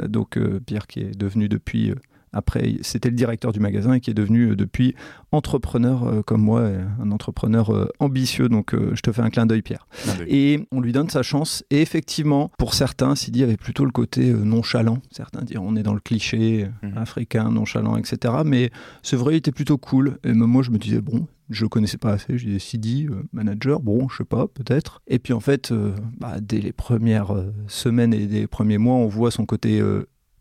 donc 0.09 0.39
Pierre 0.67 0.78
qui 0.87 1.01
est 1.01 1.17
devenu 1.17 1.49
depuis 1.49 1.91
euh, 1.91 1.95
après, 2.33 2.77
c'était 2.83 3.09
le 3.09 3.17
directeur 3.17 3.53
du 3.53 3.61
magasin 3.61 3.95
et 3.95 4.01
qui 4.01 4.11
est 4.11 4.15
devenu 4.15 4.51
euh, 4.51 4.57
depuis 4.57 4.95
entrepreneur 5.33 6.05
euh, 6.05 6.23
comme 6.23 6.43
moi, 6.43 6.69
un 7.01 7.11
entrepreneur 7.11 7.89
ambitieux. 8.01 8.49
Donc, 8.49 8.75
je 8.75 9.01
te 9.01 9.13
fais 9.13 9.23
un 9.23 9.31
clin 9.31 9.47
d'œil, 9.47 9.63
Pierre. 9.63 9.87
Et 10.27 10.67
on 10.71 10.81
lui 10.81 10.93
donne 10.93 11.09
sa 11.09 11.23
chance. 11.23 11.65
Et 11.71 11.81
effectivement, 11.81 12.51
pour 12.59 12.75
certains, 12.75 13.15
Sidi 13.15 13.43
avait 13.43 13.57
plutôt 13.57 13.85
le 13.85 13.91
côté 13.91 14.33
nonchalant. 14.33 14.99
Certains 15.11 15.43
diront 15.43 15.69
on 15.69 15.77
est 15.77 15.83
dans 15.83 15.95
le 15.95 16.01
cliché 16.01 16.69
mhm. 16.83 16.99
africain, 16.99 17.51
nonchalant, 17.51 17.97
etc. 17.97 18.35
Mais 18.45 18.71
c'est 19.03 19.17
vrai, 19.17 19.35
il 19.35 19.37
était 19.39 19.53
plutôt 19.53 19.79
cool. 19.79 20.19
Et 20.25 20.33
moi, 20.33 20.63
je 20.63 20.71
me 20.71 20.79
disais, 20.79 21.01
bon, 21.01 21.27
je 21.51 21.65
le 21.65 21.69
connaissais 21.69 21.99
pas 21.99 22.13
assez. 22.13 22.37
Je 22.37 22.47
disais 22.47 22.59
Sidi, 22.59 23.09
manager, 23.33 23.81
bon, 23.81 24.09
je 24.09 24.19
sais 24.19 24.25
pas, 24.25 24.47
peut-être. 24.49 25.03
Et 25.07 25.19
puis 25.19 25.33
en 25.33 25.41
fait, 25.41 25.73
bah, 26.19 26.37
dès 26.41 26.61
les 26.61 26.73
premières 26.73 27.35
semaines 27.69 28.13
et 28.13 28.27
des 28.27 28.47
premiers 28.47 28.79
mois, 28.79 28.97
on 28.97 29.09
voit 29.09 29.31
son 29.31 29.47
côté 29.47 29.83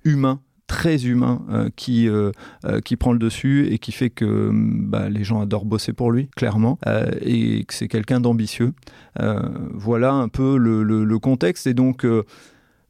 humain 0.08 0.40
très 0.68 1.06
humain 1.06 1.42
euh, 1.50 1.70
qui, 1.76 2.08
euh, 2.08 2.32
euh, 2.66 2.82
qui 2.82 2.98
prend 2.98 3.14
le 3.14 3.20
dessus 3.20 3.68
et 3.72 3.80
qui 3.80 3.92
fait 3.92 4.10
que 4.10 4.26
mm, 4.26 4.90
bah, 4.90 5.10
les 5.10 5.24
gens 5.24 5.42
adorent 5.42 5.66
bosser 5.66 5.94
pour 5.94 6.12
lui, 6.12 6.30
clairement, 6.36 6.78
et 7.22 7.64
que 7.64 7.74
c'est 7.74 7.88
quelqu'un 7.88 8.20
d'ambitieux. 8.20 8.74
voilà 9.74 10.12
un 10.14 10.28
peu 10.28 10.58
le, 10.58 10.84
le, 10.84 11.04
le 11.06 11.20
contexte. 11.20 11.68
Et 11.68 11.74
donc, 11.74 12.06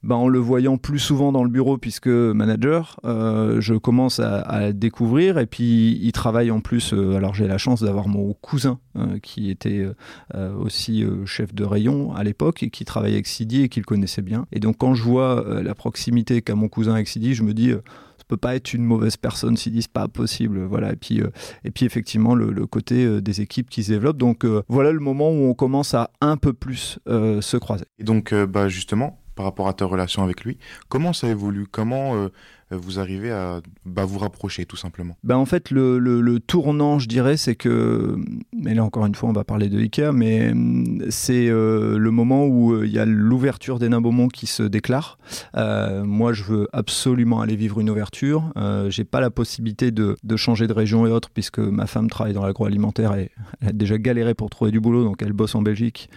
bah, 0.07 0.15
en 0.15 0.29
le 0.29 0.39
voyant 0.39 0.77
plus 0.77 0.99
souvent 0.99 1.33
dans 1.33 1.43
le 1.43 1.49
bureau 1.49 1.77
puisque 1.77 2.07
manager, 2.07 2.97
euh, 3.03 3.59
je 3.59 3.73
commence 3.73 4.21
à, 4.21 4.71
découvrir 4.71 5.37
et 5.37 5.45
puis 5.45 5.99
il 6.01 6.13
travaille 6.13 6.49
en 6.49 6.61
plus. 6.61 6.93
Euh, 6.93 7.17
alors 7.17 7.35
j'ai 7.35 7.45
la 7.45 7.57
chance 7.57 7.83
d'avoir 7.83 8.07
mon 8.07 8.33
cousin 8.33 8.79
euh, 8.95 9.19
qui 9.19 9.51
était 9.51 9.85
aussi 10.57 11.03
chef 11.25 11.53
de 11.53 11.65
rayon 11.65 12.15
à 12.15 12.23
l'époque 12.23 12.63
et 12.63 12.69
qui 12.69 12.85
travaillait 12.85 13.15
avec 13.15 13.27
Sidi 13.27 13.63
et 13.63 13.69
qui 13.69 13.81
le 13.81 13.85
connaissait 13.85 14.21
bien. 14.21 14.45
Et 14.53 14.61
donc 14.61 14.77
quand 14.77 14.93
je 14.93 15.03
vois 15.03 15.61
la 15.61 15.75
proximité 15.75 16.41
qu'a 16.41 16.55
mon 16.55 16.69
cousin 16.69 16.93
avec 16.93 17.09
Sidi, 17.09 17.33
je 17.33 17.43
me 17.43 17.53
dis 17.53 17.73
peut 18.29 18.37
pas 18.37 18.55
être 18.55 18.73
une 18.73 18.83
mauvaise 18.83 19.15
personne 19.15 19.55
Sidi, 19.55 19.81
c'est 19.81 19.91
pas 19.91 20.07
possible. 20.07 20.63
Voilà. 20.65 20.93
Et 20.93 20.97
puis, 20.97 21.21
et 21.63 21.71
puis 21.71 21.85
effectivement, 21.85 22.35
le, 22.35 22.51
le 22.51 22.65
côté 22.65 23.21
des 23.21 23.41
équipes 23.41 23.69
qui 23.69 23.83
se 23.83 23.91
développent. 23.91 24.17
Donc 24.17 24.45
voilà 24.69 24.91
le 24.91 24.99
moment 24.99 25.31
où 25.31 25.45
on 25.45 25.53
commence 25.53 25.93
à 25.93 26.11
un 26.21 26.37
peu 26.37 26.53
plus 26.53 26.99
se 27.05 27.57
croiser. 27.57 27.85
Et 27.99 28.03
donc, 28.03 28.33
bah, 28.33 28.67
justement, 28.67 29.17
par 29.37 29.45
rapport 29.45 29.69
à 29.69 29.73
ta 29.73 29.85
relation 29.85 30.23
avec 30.23 30.43
lui. 30.43 30.57
Comment 30.89 31.13
ça 31.13 31.29
évolue? 31.29 31.67
Comment 31.67 32.15
euh, 32.15 32.29
vous 32.71 32.99
arrivez 32.99 33.31
à 33.31 33.61
bah, 33.85 34.05
vous 34.05 34.19
rapprocher 34.19 34.65
tout 34.65 34.75
simplement 34.75 35.17
ben 35.23 35.37
En 35.37 35.45
fait, 35.45 35.71
le, 35.71 36.37
tournant, 36.39 36.99
je 36.99 37.07
dirais, 37.07 37.37
c'est 37.37 37.55
que, 37.55 38.17
mais 38.53 38.73
là 38.73 38.83
encore 38.83 39.05
une 39.05 39.15
fois, 39.15 39.29
on 39.29 39.33
va 39.33 39.43
parler 39.43 39.69
de 39.69 39.79
Ikea, 39.79 40.11
mais 40.13 40.51
hum, 40.51 41.03
c'est 41.09 41.47
euh, 41.47 41.97
le 41.97 42.11
moment 42.11 42.45
où 42.45 42.73
euh, 42.73 42.85
il 42.85 42.91
y 42.91 42.99
a 42.99 43.05
l'ouverture 43.05 43.79
des 43.79 43.87
Beaumont 43.89 44.27
qui 44.27 44.47
se 44.47 44.63
déclare. 44.63 45.17
moi, 45.55 46.33
je 46.33 46.43
veux 46.43 46.67
absolument 46.73 47.41
aller 47.41 47.55
vivre 47.55 47.79
une 47.79 47.89
ouverture. 47.89 48.51
J'ai 48.89 49.05
pas 49.05 49.21
la 49.21 49.29
possibilité 49.29 49.91
de, 49.91 50.15
changer 50.35 50.67
de 50.67 50.73
région 50.73 51.07
et 51.07 51.11
autres, 51.11 51.29
puisque 51.29 51.59
ma 51.59 51.87
femme 51.87 52.09
travaille 52.09 52.33
dans 52.33 52.45
l'agroalimentaire 52.45 53.15
et 53.15 53.31
elle 53.61 53.69
a 53.69 53.71
déjà 53.71 53.97
galéré 53.97 54.33
pour 54.33 54.49
trouver 54.49 54.71
du 54.71 54.79
boulot, 54.79 55.03
donc 55.03 55.21
elle 55.21 55.33
bosse 55.33 55.55
en 55.55 55.61
Belgique. 55.61 56.09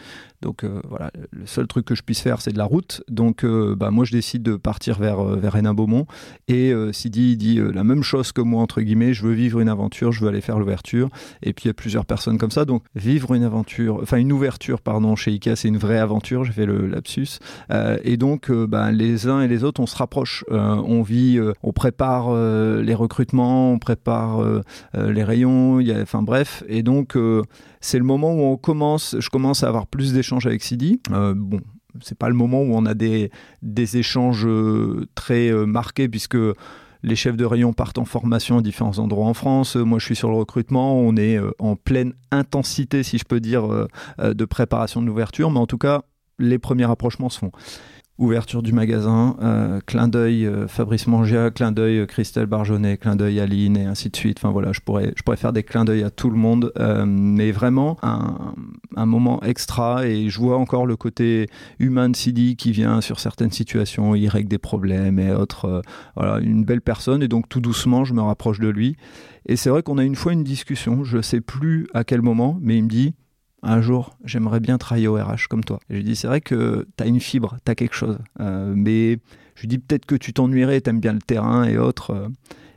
Donc 0.42 0.64
euh, 0.64 0.80
voilà, 0.88 1.10
le 1.32 1.46
seul 1.46 1.66
truc 1.66 1.84
que 1.84 1.94
je 1.94 2.02
puisse 2.02 2.20
faire, 2.20 2.40
c'est 2.40 2.52
de 2.52 2.58
la 2.58 2.64
route. 2.64 3.02
Donc 3.08 3.44
euh, 3.44 3.74
bah, 3.76 3.90
moi, 3.90 4.04
je 4.04 4.12
décide 4.12 4.42
de 4.42 4.56
partir 4.56 4.98
vers, 4.98 5.20
euh, 5.20 5.36
vers 5.36 5.56
Hénin-Beaumont. 5.56 6.06
Et 6.50 6.72
euh, 6.72 6.92
Sidi 6.92 7.36
dit 7.36 7.60
la 7.60 7.84
même 7.84 8.02
chose 8.02 8.32
que 8.32 8.40
moi, 8.40 8.62
entre 8.62 8.80
guillemets, 8.80 9.14
je 9.14 9.24
veux 9.24 9.32
vivre 9.32 9.60
une 9.60 9.68
aventure, 9.68 10.12
je 10.12 10.20
veux 10.20 10.28
aller 10.28 10.40
faire 10.40 10.58
l'ouverture. 10.58 11.08
Et 11.42 11.52
puis 11.52 11.64
il 11.64 11.68
y 11.68 11.70
a 11.70 11.74
plusieurs 11.74 12.04
personnes 12.04 12.38
comme 12.38 12.50
ça. 12.50 12.64
Donc 12.64 12.82
vivre 12.94 13.34
une 13.34 13.44
aventure, 13.44 14.00
enfin 14.02 14.16
une 14.16 14.32
ouverture, 14.32 14.80
pardon, 14.80 15.16
chez 15.16 15.30
IKEA, 15.32 15.56
c'est 15.56 15.68
une 15.68 15.78
vraie 15.78 15.98
aventure, 15.98 16.44
j'ai 16.44 16.52
fait 16.52 16.66
le 16.66 16.86
lapsus. 16.86 17.38
et 18.04 18.16
donc 18.16 18.50
ben, 18.50 18.90
les 18.90 19.28
uns 19.28 19.40
et 19.40 19.48
les 19.48 19.64
autres, 19.64 19.80
on 19.80 19.86
se 19.86 19.96
rapproche. 19.96 20.44
on 20.50 21.02
vit, 21.02 21.40
on 21.62 21.72
prépare 21.72 22.34
les 22.34 22.94
recrutements, 22.94 23.72
on 23.72 23.78
prépare 23.78 24.44
les 24.94 25.24
rayons, 25.24 25.80
enfin 26.02 26.22
bref. 26.22 26.64
Et 26.68 26.82
donc 26.82 27.16
c'est 27.80 27.98
le 27.98 28.04
moment 28.04 28.34
où 28.34 28.42
on 28.42 28.56
commence, 28.56 29.16
je 29.18 29.28
commence 29.30 29.64
à 29.64 29.68
avoir 29.68 29.86
plus 29.86 30.12
d'échanges 30.12 30.46
avec 30.46 30.62
Sidi. 30.62 31.00
Euh, 31.12 31.34
bon, 31.34 31.60
c'est 32.02 32.18
pas 32.18 32.28
le 32.28 32.34
moment 32.34 32.62
où 32.62 32.74
on 32.74 32.86
a 32.86 32.94
des, 32.94 33.30
des 33.62 33.96
échanges 33.96 34.46
euh, 34.46 35.06
très 35.14 35.50
euh, 35.50 35.66
marqués 35.66 36.08
puisque 36.08 36.38
les 37.02 37.16
chefs 37.16 37.36
de 37.36 37.44
rayon 37.44 37.72
partent 37.72 37.98
en 37.98 38.04
formation 38.04 38.58
à 38.58 38.62
différents 38.62 38.98
endroits 38.98 39.26
en 39.26 39.34
France. 39.34 39.76
Moi, 39.76 39.98
je 39.98 40.04
suis 40.04 40.16
sur 40.16 40.28
le 40.28 40.36
recrutement. 40.36 41.00
On 41.00 41.16
est 41.16 41.38
en 41.58 41.74
pleine 41.74 42.12
intensité, 42.30 43.02
si 43.02 43.16
je 43.16 43.24
peux 43.24 43.40
dire, 43.40 43.66
de 44.18 44.44
préparation 44.44 45.00
de 45.00 45.06
l'ouverture. 45.06 45.50
Mais 45.50 45.60
en 45.60 45.66
tout 45.66 45.78
cas, 45.78 46.02
les 46.38 46.58
premiers 46.58 46.84
rapprochements 46.84 47.30
se 47.30 47.38
font 47.38 47.52
ouverture 48.20 48.62
du 48.62 48.74
magasin, 48.74 49.34
euh, 49.40 49.80
clin 49.86 50.06
d'œil 50.06 50.46
euh, 50.46 50.68
Fabrice 50.68 51.06
Mangia, 51.06 51.50
clin 51.50 51.72
d'œil 51.72 52.00
euh, 52.00 52.06
Christelle 52.06 52.44
Barjonnet, 52.44 52.98
clin 52.98 53.16
d'œil 53.16 53.40
Aline 53.40 53.78
et 53.78 53.86
ainsi 53.86 54.10
de 54.10 54.16
suite. 54.16 54.38
Enfin 54.38 54.50
voilà, 54.50 54.72
je 54.72 54.80
pourrais, 54.80 55.12
je 55.16 55.22
pourrais 55.22 55.38
faire 55.38 55.54
des 55.54 55.62
clins 55.62 55.86
d'œil 55.86 56.04
à 56.04 56.10
tout 56.10 56.28
le 56.28 56.36
monde, 56.36 56.72
mais 57.06 57.50
vraiment 57.50 57.96
un, 58.02 59.06
moment 59.06 59.42
extra 59.42 60.06
et 60.06 60.28
je 60.28 60.38
vois 60.38 60.58
encore 60.58 60.84
le 60.86 60.96
côté 60.96 61.48
humain 61.78 62.10
de 62.10 62.16
Sidi 62.16 62.56
qui 62.56 62.70
vient 62.70 63.00
sur 63.00 63.18
certaines 63.18 63.50
situations, 63.50 64.14
il 64.14 64.28
règle 64.28 64.48
des 64.48 64.58
problèmes 64.58 65.18
et 65.18 65.32
autres. 65.32 65.82
voilà, 66.14 66.38
une 66.40 66.64
belle 66.64 66.82
personne 66.82 67.22
et 67.22 67.28
donc 67.28 67.48
tout 67.48 67.60
doucement 67.60 68.04
je 68.04 68.12
me 68.12 68.20
rapproche 68.20 68.60
de 68.60 68.68
lui. 68.68 68.96
Et 69.46 69.56
c'est 69.56 69.70
vrai 69.70 69.82
qu'on 69.82 69.96
a 69.96 70.04
une 70.04 70.14
fois 70.14 70.34
une 70.34 70.44
discussion, 70.44 71.02
je 71.02 71.22
sais 71.22 71.40
plus 71.40 71.88
à 71.94 72.04
quel 72.04 72.20
moment, 72.20 72.58
mais 72.60 72.76
il 72.76 72.84
me 72.84 72.88
dit 72.88 73.14
un 73.62 73.80
jour, 73.80 74.16
j'aimerais 74.24 74.60
bien 74.60 74.78
travailler 74.78 75.08
au 75.08 75.14
RH 75.14 75.48
comme 75.48 75.64
toi. 75.64 75.80
Et 75.88 75.94
je 75.94 75.96
lui 75.98 76.04
dis, 76.04 76.16
c'est 76.16 76.26
vrai 76.26 76.40
que 76.40 76.86
tu 76.96 77.02
as 77.02 77.06
une 77.06 77.20
fibre, 77.20 77.58
tu 77.64 77.70
as 77.70 77.74
quelque 77.74 77.94
chose. 77.94 78.18
Euh, 78.40 78.72
mais 78.74 79.18
je 79.54 79.62
lui 79.62 79.68
dis, 79.68 79.78
peut-être 79.78 80.06
que 80.06 80.14
tu 80.14 80.32
t'ennuierais, 80.32 80.80
tu 80.80 80.90
aimes 80.90 81.00
bien 81.00 81.12
le 81.12 81.20
terrain 81.20 81.64
et 81.64 81.76
autres. 81.76 82.10
Euh. 82.10 82.28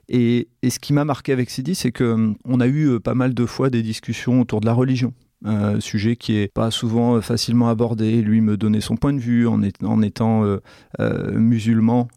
Et, 0.10 0.50
et 0.62 0.70
ce 0.70 0.80
qui 0.80 0.94
m'a 0.94 1.06
marqué 1.06 1.32
avec 1.32 1.50
Sidi, 1.50 1.76
c'est 1.76 1.92
qu'on 1.92 2.36
hum, 2.44 2.62
a 2.62 2.68
eu 2.68 2.88
euh, 2.88 3.00
pas 3.00 3.16
mal 3.16 3.34
de 3.34 3.46
fois 3.46 3.70
des 3.70 3.82
discussions 3.82 4.42
autour 4.42 4.60
de 4.60 4.66
la 4.66 4.74
religion 4.74 5.14
un 5.44 5.80
sujet 5.80 6.16
qui 6.16 6.38
est 6.38 6.48
pas 6.48 6.72
souvent 6.72 7.16
euh, 7.16 7.22
facilement 7.22 7.70
abordé. 7.70 8.22
Lui 8.22 8.42
me 8.42 8.58
donnait 8.58 8.82
son 8.82 8.96
point 8.96 9.14
de 9.14 9.20
vue 9.20 9.48
en, 9.48 9.62
en 9.84 10.02
étant 10.02 10.44
euh, 10.44 10.62
euh, 11.00 11.32
musulman. 11.38 12.08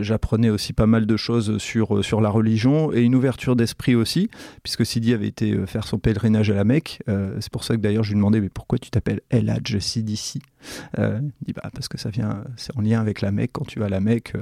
J'apprenais 0.00 0.50
aussi 0.50 0.72
pas 0.72 0.86
mal 0.86 1.06
de 1.06 1.16
choses 1.16 1.58
sur, 1.58 2.04
sur 2.04 2.20
la 2.20 2.28
religion 2.28 2.92
et 2.92 3.02
une 3.02 3.14
ouverture 3.14 3.56
d'esprit 3.56 3.94
aussi, 3.94 4.28
puisque 4.62 4.86
Sidi 4.86 5.12
avait 5.12 5.26
été 5.26 5.66
faire 5.66 5.86
son 5.86 5.98
pèlerinage 5.98 6.50
à 6.50 6.54
la 6.54 6.64
Mecque. 6.64 7.02
C'est 7.06 7.50
pour 7.50 7.64
ça 7.64 7.76
que 7.76 7.80
d'ailleurs 7.80 8.04
je 8.04 8.10
lui 8.10 8.16
demandais 8.16 8.40
mais 8.40 8.48
pourquoi 8.48 8.78
tu 8.78 8.90
t'appelles 8.90 9.20
El 9.30 9.50
Hadj 9.50 9.78
Sidi 9.78 10.40
Il 10.98 11.32
dit 11.46 11.52
bah, 11.52 11.70
parce 11.72 11.88
que 11.88 11.98
ça 11.98 12.10
vient, 12.10 12.44
c'est 12.56 12.76
en 12.76 12.80
lien 12.80 13.00
avec 13.00 13.20
la 13.20 13.32
Mecque. 13.32 13.50
Quand 13.52 13.66
tu 13.66 13.78
vas 13.78 13.86
à 13.86 13.90
la 13.90 14.00
Mecque, 14.00 14.34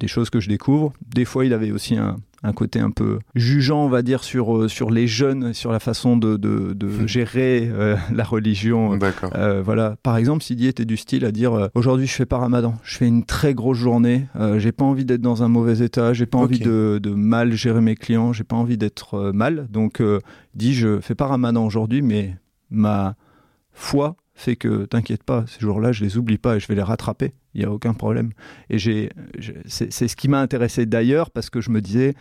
des 0.00 0.08
choses 0.08 0.30
que 0.30 0.40
je 0.40 0.48
découvre. 0.48 0.92
Des 1.14 1.24
fois, 1.24 1.44
il 1.44 1.52
avait 1.52 1.70
aussi 1.70 1.96
un, 1.96 2.16
un 2.44 2.52
côté 2.52 2.78
un 2.78 2.90
peu 2.90 3.18
jugeant, 3.34 3.84
on 3.84 3.88
va 3.88 4.02
dire, 4.02 4.22
sur, 4.22 4.56
euh, 4.56 4.68
sur 4.68 4.90
les 4.90 5.08
jeunes, 5.08 5.54
sur 5.54 5.72
la 5.72 5.80
façon 5.80 6.16
de, 6.16 6.36
de, 6.36 6.74
de 6.74 6.86
hmm. 6.86 7.08
gérer 7.08 7.70
euh, 7.72 7.96
la 8.12 8.22
religion. 8.22 8.96
D'accord. 8.96 9.30
Euh, 9.34 9.62
voilà. 9.62 9.96
Par 10.02 10.16
exemple, 10.18 10.44
Sidi 10.44 10.66
était 10.66 10.84
du 10.84 10.96
style 10.96 11.24
à 11.24 11.32
dire 11.32 11.70
aujourd'hui, 11.74 12.06
je 12.06 12.12
fais 12.12 12.26
pas 12.26 12.38
ramadan, 12.38 12.74
je 12.84 12.98
fais 12.98 13.08
une 13.08 13.24
très 13.24 13.54
grosse 13.54 13.78
journée, 13.78 14.26
j'ai 14.58 14.72
pas 14.72 14.84
envie 14.84 15.04
d'être 15.04 15.22
dans 15.22 15.42
un 15.42 15.48
mauvais 15.48 15.78
état, 15.78 16.12
j'ai 16.12 16.26
pas 16.26 16.38
envie 16.38 16.58
de, 16.58 17.00
de, 17.02 17.10
mal 17.10 17.52
gérer 17.52 17.80
mes 17.80 17.94
clients, 17.94 18.32
j'ai 18.32 18.44
pas 18.44 18.56
envie 18.56 18.76
d'être 18.76 19.32
mal. 19.32 19.66
Donc, 19.70 20.02
dit, 20.54 20.74
je 20.74 21.00
fais 21.00 21.14
pas 21.14 21.26
ramadan 21.26 21.64
aujourd'hui, 21.64 22.02
mais 22.02 22.36
ma 22.70 23.14
foi 23.72 24.16
fait 24.34 24.56
que 24.56 24.84
t'inquiète 24.84 25.22
pas, 25.22 25.44
ces 25.46 25.60
jours-là, 25.60 25.92
je 25.92 26.04
les 26.04 26.18
oublie 26.18 26.38
pas 26.38 26.56
et 26.56 26.60
je 26.60 26.66
vais 26.68 26.74
les 26.74 26.82
rattraper. 26.82 27.32
Il 27.54 27.60
n'y 27.60 27.66
a 27.66 27.70
aucun 27.70 27.94
problème. 27.94 28.30
Et 28.70 28.78
j'ai, 28.78 29.10
c'est, 29.66 29.90
ce 29.90 30.16
qui 30.16 30.28
m'a 30.28 30.40
intéressé 30.40 30.86
d'ailleurs 30.86 31.30
parce 31.30 31.50
que 31.50 31.60
je 31.60 31.70
me 31.70 31.80
disais, 31.80 32.14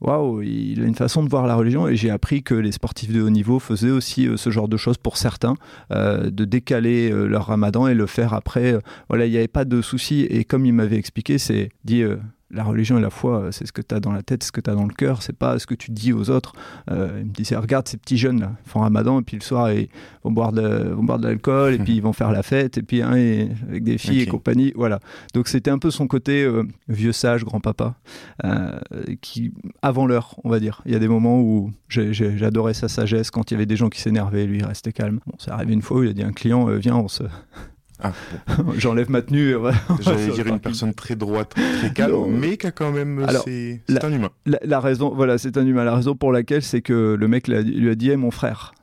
waouh, 0.00 0.42
il 0.42 0.82
a 0.82 0.86
une 0.86 0.94
façon 0.94 1.22
de 1.22 1.28
voir 1.28 1.46
la 1.46 1.54
religion 1.54 1.88
et 1.88 1.96
j'ai 1.96 2.10
appris 2.10 2.42
que 2.42 2.54
les 2.54 2.72
sportifs 2.72 3.12
de 3.12 3.22
haut 3.22 3.30
niveau 3.30 3.58
faisaient 3.58 3.90
aussi 3.90 4.26
euh, 4.26 4.36
ce 4.36 4.50
genre 4.50 4.68
de 4.68 4.76
choses 4.76 4.98
pour 4.98 5.16
certains, 5.16 5.54
euh, 5.92 6.30
de 6.30 6.44
décaler 6.44 7.10
euh, 7.10 7.26
leur 7.26 7.46
ramadan 7.46 7.86
et 7.86 7.94
le 7.94 8.06
faire 8.06 8.34
après. 8.34 8.78
voilà, 9.08 9.26
il 9.26 9.30
n'y 9.30 9.38
avait 9.38 9.48
pas 9.48 9.64
de 9.64 9.80
souci 9.82 10.22
et 10.22 10.44
comme 10.44 10.66
il 10.66 10.72
m'avait 10.72 10.98
expliqué, 10.98 11.38
c'est 11.38 11.70
dit 11.84 12.02
la 12.50 12.62
religion 12.62 12.98
et 12.98 13.00
la 13.00 13.10
foi, 13.10 13.48
c'est 13.50 13.66
ce 13.66 13.72
que 13.72 13.82
tu 13.82 13.94
as 13.94 14.00
dans 14.00 14.12
la 14.12 14.22
tête, 14.22 14.44
ce 14.44 14.52
que 14.52 14.60
tu 14.60 14.70
as 14.70 14.74
dans 14.74 14.84
le 14.84 14.94
cœur, 14.94 15.22
c'est 15.22 15.36
pas 15.36 15.58
ce 15.58 15.66
que 15.66 15.74
tu 15.74 15.90
dis 15.90 16.12
aux 16.12 16.30
autres. 16.30 16.52
Euh, 16.90 17.18
il 17.18 17.26
me 17.26 17.32
disait, 17.32 17.56
regarde 17.56 17.88
ces 17.88 17.96
petits 17.96 18.18
jeunes 18.18 18.40
là, 18.40 18.52
ils 18.64 18.70
font 18.70 18.80
ramadan, 18.80 19.20
et 19.20 19.22
puis 19.22 19.36
le 19.36 19.42
soir, 19.42 19.72
ils 19.72 19.88
vont 20.22 20.30
boire 20.30 20.52
de, 20.52 20.90
vont 20.90 21.02
boire 21.02 21.18
de 21.18 21.26
l'alcool, 21.26 21.74
et 21.74 21.78
puis 21.84 21.96
ils 21.96 22.02
vont 22.02 22.12
faire 22.12 22.30
la 22.30 22.42
fête, 22.42 22.78
et 22.78 22.82
puis 22.82 23.02
hein, 23.02 23.12
avec 23.68 23.82
des 23.82 23.98
filles 23.98 24.22
et 24.22 24.26
compagnie. 24.26 24.72
Voilà. 24.76 25.00
Donc 25.34 25.48
c'était 25.48 25.70
un 25.70 25.78
peu 25.78 25.90
son 25.90 26.06
côté 26.06 26.44
euh, 26.44 26.62
vieux 26.88 27.12
sage, 27.12 27.44
grand-papa, 27.44 27.96
euh, 28.44 28.78
qui, 29.20 29.52
avant 29.82 30.06
l'heure, 30.06 30.36
on 30.44 30.48
va 30.48 30.60
dire. 30.60 30.82
Il 30.86 30.92
y 30.92 30.96
a 30.96 31.00
des 31.00 31.08
moments 31.08 31.40
où 31.40 31.72
j'adorais 31.88 32.74
sa 32.74 32.88
sagesse, 32.88 33.30
quand 33.30 33.50
il 33.50 33.54
y 33.54 33.56
avait 33.56 33.66
des 33.66 33.76
gens 33.76 33.88
qui 33.88 34.00
s'énervaient, 34.00 34.46
lui, 34.46 34.58
il 34.58 34.64
restait 34.64 34.92
calme. 34.92 35.18
Bon, 35.26 35.34
c'est 35.38 35.50
arrivé 35.50 35.72
une 35.72 35.82
fois 35.82 35.98
où 35.98 36.02
il 36.04 36.10
a 36.10 36.12
dit 36.12 36.22
à 36.22 36.28
un 36.28 36.32
client, 36.32 36.66
viens, 36.66 36.96
on 36.96 37.08
se 37.08 37.24
ah, 38.00 38.12
J'enlève 38.76 39.10
ma 39.10 39.22
tenue. 39.22 39.54
J'allais 40.00 40.28
dire 40.28 40.46
une 40.46 40.60
personne 40.60 40.94
très 40.94 41.16
droite, 41.16 41.54
très 41.78 41.92
calme, 41.92 42.26
mais 42.30 42.56
qui 42.56 42.66
a 42.66 42.70
quand 42.70 42.92
même. 42.92 43.26
C'est 43.44 44.04
un 44.04 44.12
humain. 44.12 44.30
La, 44.44 44.80
raison, 44.80 45.14
voilà, 45.14 45.38
c'est 45.38 45.56
un 45.56 45.66
humain. 45.66 45.84
La 45.84 45.94
raison 45.94 46.14
pour 46.14 46.32
laquelle, 46.32 46.62
c'est 46.62 46.82
que 46.82 47.16
le 47.18 47.28
mec 47.28 47.48
lui 47.48 47.90
a 47.90 47.94
dit 47.94 48.10
hey, 48.10 48.16
mon 48.16 48.30
frère. 48.30 48.74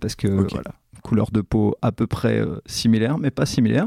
Parce 0.00 0.16
que, 0.16 0.28
voilà, 0.28 0.72
couleur 1.04 1.30
de 1.30 1.42
peau 1.42 1.76
à 1.82 1.92
peu 1.92 2.06
près 2.06 2.40
euh, 2.40 2.56
similaire, 2.66 3.18
mais 3.18 3.30
pas 3.30 3.46
similaire. 3.46 3.86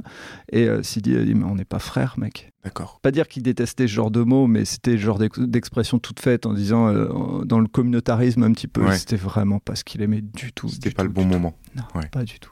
Et 0.52 0.70
euh, 0.70 0.84
Sidi 0.84 1.18
a 1.18 1.24
dit 1.24 1.34
mais 1.34 1.44
on 1.44 1.56
n'est 1.56 1.66
pas 1.66 1.80
frères, 1.80 2.16
mec. 2.18 2.54
D'accord. 2.64 3.00
Pas 3.02 3.12
dire 3.12 3.28
qu'il 3.28 3.44
détestait 3.44 3.88
ce 3.88 3.94
genre 3.94 4.12
de 4.12 4.22
mots, 4.22 4.46
mais 4.46 4.66
c'était 4.66 4.92
le 4.92 4.98
genre 4.98 5.20
d'expression 5.20 6.00
toute 6.00 6.20
faite 6.20 6.46
en 6.46 6.54
disant 6.54 6.90
euh, 6.90 7.44
dans 7.46 7.60
le 7.60 7.68
communautarisme 7.68 8.44
un 8.44 8.52
petit 8.52 8.68
peu. 8.68 8.90
C'était 8.92 9.16
vraiment 9.16 9.60
pas 9.60 9.76
ce 9.76 9.84
qu'il 9.84 10.02
aimait 10.02 10.22
du 10.22 10.52
tout. 10.52 10.68
C'était 10.68 10.92
pas 10.92 11.04
le 11.04 11.10
bon 11.10 11.26
moment. 11.26 11.58
Non, 11.76 11.84
pas 12.12 12.24
du 12.24 12.40
tout. 12.40 12.52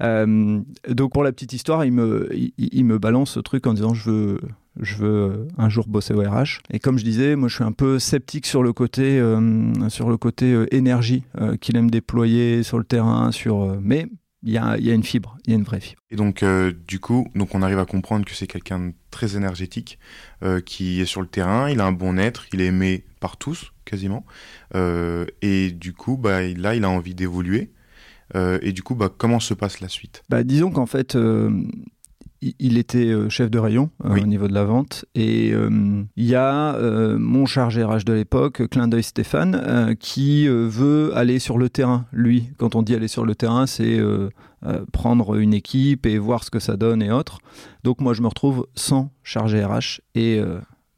Euh, 0.00 0.60
donc 0.88 1.12
pour 1.12 1.22
la 1.22 1.32
petite 1.32 1.52
histoire, 1.52 1.84
il 1.84 1.92
me, 1.92 2.28
il, 2.32 2.84
me 2.84 2.98
balance 2.98 3.32
ce 3.32 3.40
truc 3.40 3.66
en 3.66 3.74
disant 3.74 3.94
je 3.94 4.10
veux, 4.10 4.40
je 4.80 4.96
veux 4.96 5.08
euh, 5.08 5.48
un 5.58 5.68
jour 5.68 5.86
bosser 5.86 6.14
au 6.14 6.20
RH. 6.20 6.60
Et 6.70 6.78
comme 6.78 6.98
je 6.98 7.04
disais, 7.04 7.36
moi 7.36 7.48
je 7.48 7.56
suis 7.56 7.64
un 7.64 7.72
peu 7.72 7.98
sceptique 7.98 8.46
sur 8.46 8.62
le 8.62 8.72
côté, 8.72 9.22
sur 9.88 10.08
le 10.08 10.16
côté 10.16 10.66
énergie 10.70 11.24
qu'il 11.60 11.76
aime 11.76 11.90
déployer 11.90 12.62
sur 12.62 12.78
le 12.78 12.84
terrain, 12.84 13.32
sur. 13.32 13.76
mais 13.80 14.08
il 14.44 14.50
y 14.50 14.58
a, 14.58 14.76
une 14.76 15.04
fibre, 15.04 15.38
il 15.46 15.50
y 15.50 15.52
a 15.54 15.56
une 15.56 15.62
vraie 15.62 15.80
fibre. 15.80 16.02
Et 16.10 16.16
donc, 16.16 16.42
euh, 16.42 16.72
du 16.88 16.98
coup, 16.98 17.28
donc 17.34 17.54
on 17.54 17.62
arrive 17.62 17.78
à 17.78 17.86
comprendre 17.86 18.24
que 18.24 18.34
c'est 18.34 18.48
quelqu'un 18.48 18.80
de 18.80 18.92
très 19.10 19.36
énergétique, 19.36 19.98
euh, 20.42 20.60
qui 20.60 21.00
est 21.00 21.06
sur 21.06 21.20
le 21.20 21.28
terrain, 21.28 21.70
il 21.70 21.80
a 21.80 21.86
un 21.86 21.92
bon 21.92 22.18
être, 22.18 22.46
il 22.52 22.60
est 22.60 22.66
aimé 22.66 23.04
par 23.20 23.36
tous, 23.36 23.72
quasiment. 23.84 24.26
Euh, 24.74 25.26
et 25.42 25.70
du 25.70 25.92
coup, 25.92 26.16
bah, 26.16 26.42
là, 26.42 26.74
il 26.74 26.84
a 26.84 26.90
envie 26.90 27.14
d'évoluer. 27.14 27.70
et 28.34 28.72
du 28.72 28.82
coup, 28.82 28.94
bah, 28.94 29.10
comment 29.16 29.40
se 29.40 29.54
passe 29.54 29.80
la 29.80 29.88
suite? 29.88 30.22
Bah, 30.28 30.42
Disons 30.42 30.70
qu'en 30.70 30.86
fait, 30.86 31.16
il 32.58 32.76
était 32.76 33.06
euh, 33.06 33.28
chef 33.28 33.50
de 33.50 33.58
rayon 33.58 33.90
euh, 34.04 34.16
au 34.16 34.26
niveau 34.26 34.48
de 34.48 34.54
la 34.54 34.64
vente. 34.64 35.04
Et 35.14 35.52
euh, 35.52 36.02
il 36.16 36.24
y 36.24 36.34
a 36.34 36.76
mon 37.16 37.46
chargé 37.46 37.84
RH 37.84 38.04
de 38.04 38.12
l'époque, 38.12 38.68
clin 38.68 38.88
d'œil 38.88 39.02
Stéphane, 39.02 39.96
qui 39.98 40.46
veut 40.48 41.12
aller 41.16 41.38
sur 41.38 41.58
le 41.58 41.68
terrain. 41.68 42.06
Lui, 42.12 42.50
quand 42.58 42.74
on 42.74 42.82
dit 42.82 42.94
aller 42.94 43.08
sur 43.08 43.24
le 43.24 43.34
terrain, 43.34 43.66
c'est 43.66 44.00
prendre 44.92 45.36
une 45.36 45.54
équipe 45.54 46.06
et 46.06 46.18
voir 46.18 46.44
ce 46.44 46.50
que 46.50 46.58
ça 46.58 46.76
donne 46.76 47.02
et 47.02 47.10
autres. 47.10 47.38
Donc 47.84 48.00
moi, 48.00 48.14
je 48.14 48.22
me 48.22 48.28
retrouve 48.28 48.66
sans 48.74 49.10
chargé 49.22 49.64
RH. 49.64 50.00
Et 50.14 50.40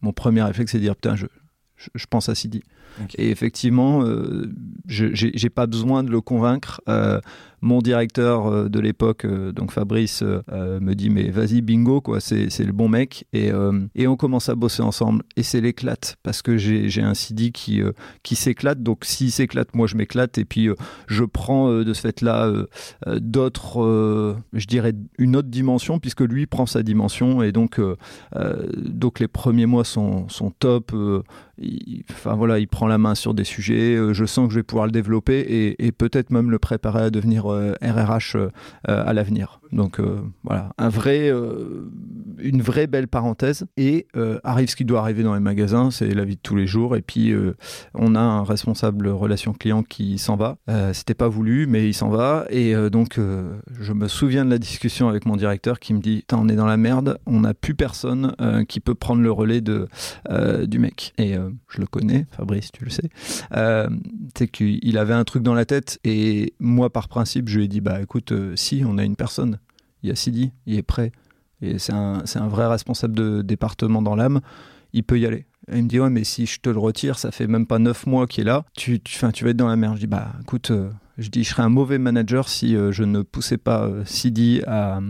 mon 0.01 0.13
premier 0.13 0.43
réflexe, 0.43 0.73
c'est 0.73 0.79
de 0.79 0.83
dire, 0.83 0.97
putain, 0.97 1.17
je, 1.17 1.27
je, 1.95 2.07
pense 2.07 2.29
à 2.29 2.35
Sidi. 2.35 2.63
Et 3.17 3.31
effectivement, 3.31 4.05
je 4.87 5.07
j'ai 5.13 5.51
pas 5.51 5.67
besoin 5.67 6.03
de 6.03 6.11
le 6.11 6.21
convaincre 6.21 6.81
mon 7.64 7.80
directeur 7.80 8.47
euh, 8.47 8.68
de 8.68 8.78
l'époque, 8.78 9.25
euh, 9.25 9.50
donc 9.50 9.73
Fabrice, 9.73 10.23
euh, 10.23 10.80
me 10.80 10.94
dit 10.94 11.09
mais 11.09 11.30
vas-y 11.30 11.62
bingo 11.62 12.02
quoi, 12.02 12.21
c'est 12.21 12.47
le 12.59 12.73
bon 12.73 12.88
mec. 12.88 13.26
Et, 13.33 13.50
et 13.94 14.06
on 14.06 14.16
commence 14.16 14.49
à 14.49 14.54
bosser 14.54 14.83
ensemble. 14.83 15.23
Et 15.37 15.42
c'est 15.42 15.61
l'éclate 15.61 16.16
parce 16.23 16.42
que 16.42 16.59
j'ai 16.59 17.02
un 17.02 17.14
CD 17.14 17.50
qui 17.50 17.80
qui 18.23 18.37
s'éclate. 18.37 18.83
Donc 18.83 19.04
s'il 19.04 19.33
s'éclate 19.33 19.75
moi 19.75 19.87
je 19.87 19.97
m'éclate. 19.97 20.37
Et 20.38 20.44
puis 20.44 20.68
je 21.06 21.25
prends 21.25 21.71
de 21.71 21.92
ce 21.92 22.00
fait 22.00 22.21
là 22.21 22.52
d'autres 23.06 24.37
je 24.52 24.66
dirais 24.66 24.92
une 25.18 25.37
autre 25.37 25.49
dimension 25.49 25.99
puisque 25.99 26.21
lui 26.21 26.47
prend 26.47 26.66
sa 26.66 26.83
dimension. 26.83 27.42
Et 27.42 27.52
donc 27.52 27.80
donc 28.76 29.21
les 29.21 29.28
premiers 29.28 29.66
mois 29.66 29.85
sont, 29.85 30.28
sont 30.28 30.50
top 30.50 30.92
enfin 32.11 32.35
voilà 32.35 32.59
il 32.59 32.68
prend 32.68 32.75
prend 32.75 32.88
la 32.88 32.99
main 32.99 33.14
sur 33.14 33.35
des 33.35 33.44
sujets. 33.44 33.97
je 34.12 34.25
sens 34.25 34.49
que 34.49 34.54
je 34.54 34.59
vais 34.59 34.64
pouvoir 34.64 34.87
le 34.87 34.92
développer 34.92 35.38
et, 35.38 35.87
et 35.87 35.92
peut-être 35.92 36.30
même 36.30 36.50
le 36.50 36.59
préparer 36.59 37.04
à 37.04 37.11
devenir 37.11 37.53
RRH 37.82 38.37
à 38.87 39.12
l'avenir. 39.12 39.61
Donc 39.75 40.00
voilà, 40.45 40.71
un 40.78 40.88
vrai, 40.88 41.31
une 42.38 42.62
vraie 42.62 42.87
belle 42.87 43.09
parenthèse. 43.09 43.66
Et 43.76 44.07
arrive 44.45 44.69
ce 44.69 44.76
qui 44.76 44.85
doit 44.85 45.00
arriver 45.00 45.23
dans 45.23 45.35
les 45.35 45.40
magasins, 45.40 45.90
c'est 45.90 46.14
la 46.14 46.25
vie 46.25 46.37
de 46.37 46.40
tous 46.40 46.57
les 46.57 46.66
jours. 46.66 46.97
Et 46.97 47.02
puis 47.02 47.35
on 47.95 48.14
a 48.14 48.21
un 48.21 48.45
responsable 48.45 49.09
relation 49.09 49.52
client 49.52 49.83
qui 49.83 50.19
s'en 50.19 50.37
va. 50.37 50.59
C'était 50.93 51.14
pas 51.14 51.28
voulu, 51.28 51.66
mais 51.66 51.88
il 51.88 51.95
s'en 51.95 52.09
va. 52.09 52.47
Et 52.50 52.75
donc 52.90 53.19
je 53.19 53.93
me 53.93 54.09
souviens 54.09 54.45
de 54.45 54.50
la 54.50 54.59
discussion 54.59 55.09
avec 55.09 55.26
mon 55.26 55.37
directeur 55.37 55.81
qui 55.81 55.95
me 55.95 56.00
dit 56.00 56.25
on 56.33 56.49
est 56.49 56.57
dans 56.57 56.66
la 56.66 56.76
merde, 56.76 57.19
on 57.26 57.40
n'a 57.40 57.54
plus 57.54 57.75
personne 57.75 58.35
euh, 58.40 58.64
qui 58.64 58.81
peut 58.81 58.95
prendre 58.95 59.23
le 59.23 59.31
relais 59.31 59.61
de, 59.61 59.88
euh, 60.31 60.66
du 60.66 60.78
mec. 60.78 61.12
Et 61.19 61.37
euh, 61.37 61.50
je 61.69 61.81
le 61.81 61.87
connais, 61.87 62.26
Fabrice, 62.31 62.71
tu 62.73 62.85
le 62.85 62.90
sais. 62.90 63.09
c'est 64.37 64.49
qu'il 64.49 64.99
avait 64.99 65.14
un 65.14 65.25
truc 65.25 65.43
dans 65.43 65.54
la 65.54 65.64
tête 65.64 65.99
et 66.04 66.54
moi, 66.59 66.90
par 66.90 67.09
principe, 67.09 67.49
je 67.49 67.59
lui 67.59 67.64
ai 67.64 67.69
dit 67.69 67.81
bah 67.81 68.00
écoute, 68.02 68.33
si, 68.57 68.83
on 68.87 68.99
a 68.99 69.04
une 69.04 69.16
personne. 69.16 69.59
Il 70.04 70.08
y 70.08 70.12
a 70.12 70.14
Sidi, 70.14 70.52
il 70.66 70.78
est 70.78 70.82
prêt. 70.82 71.11
Et 71.61 71.78
c'est 71.78 71.92
un, 71.92 72.49
vrai 72.49 72.66
responsable 72.66 73.16
de 73.16 73.42
département 73.42 74.02
dans 74.02 74.14
l'âme. 74.14 74.40
Il 74.92 75.02
peut 75.02 75.18
y 75.18 75.26
aller. 75.26 75.46
Et 75.73 75.78
il 75.78 75.84
me 75.84 75.88
dit 75.88 75.99
ouais 75.99 76.11
mais 76.11 76.25
si 76.25 76.44
je 76.44 76.61
te 76.61 76.68
le 76.68 76.78
retire, 76.78 77.18
ça 77.18 77.32
fait 77.32 77.46
même 77.46 77.66
pas 77.66 77.78
neuf 77.78 78.06
mois 78.06 78.26
qu'il 78.26 78.42
est 78.42 78.44
là. 78.44 78.64
Tu, 78.75 79.00
vas 79.23 79.30
être 79.30 79.56
dans 79.56 79.66
la 79.66 79.76
merde. 79.76 79.96
Je 79.96 80.00
dis 80.00 80.06
bah 80.06 80.32
écoute, 80.42 80.70
je 81.16 81.28
dis 81.30 81.42
je 81.42 81.49
serais 81.49 81.62
un 81.62 81.70
mauvais 81.70 81.99
manager 81.99 82.49
si 82.49 82.75
je 82.75 83.02
ne 83.02 83.23
poussais 83.23 83.56
pas 83.56 83.90
Sidi 84.04 84.61
à, 84.66 85.00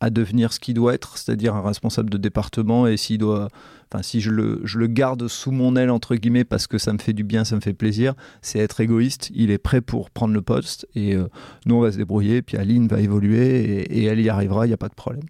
à 0.00 0.10
devenir 0.10 0.52
ce 0.52 0.60
qu'il 0.60 0.74
doit 0.74 0.94
être, 0.94 1.18
c'est-à-dire 1.18 1.54
un 1.54 1.62
responsable 1.62 2.10
de 2.10 2.18
département. 2.18 2.86
Et 2.86 2.96
s'il 2.96 3.18
doit, 3.18 3.48
enfin, 3.90 4.02
si 4.02 4.20
je 4.20 4.30
le, 4.30 4.86
garde 4.86 5.26
sous 5.28 5.50
mon 5.50 5.76
aile 5.76 5.90
entre 5.90 6.14
guillemets 6.14 6.44
parce 6.44 6.66
que 6.66 6.78
ça 6.78 6.92
me 6.92 6.98
fait 6.98 7.12
du 7.12 7.24
bien, 7.24 7.44
ça 7.44 7.56
me 7.56 7.60
fait 7.60 7.74
plaisir, 7.74 8.14
c'est 8.40 8.58
être 8.58 8.80
égoïste. 8.80 9.30
Il 9.34 9.50
est 9.50 9.58
prêt 9.58 9.80
pour 9.80 10.10
prendre 10.10 10.34
le 10.34 10.42
poste 10.42 10.86
et 10.94 11.14
euh, 11.14 11.28
nous 11.66 11.76
on 11.76 11.80
va 11.80 11.92
se 11.92 11.96
débrouiller. 11.96 12.42
Puis 12.42 12.56
Aline 12.56 12.86
va 12.86 13.00
évoluer 13.00 13.60
et, 13.60 14.00
et 14.00 14.04
elle 14.04 14.20
y 14.20 14.28
arrivera, 14.28 14.66
il 14.66 14.70
n'y 14.70 14.74
a 14.74 14.78
pas 14.78 14.88
de 14.88 14.94
problème. 14.94 15.24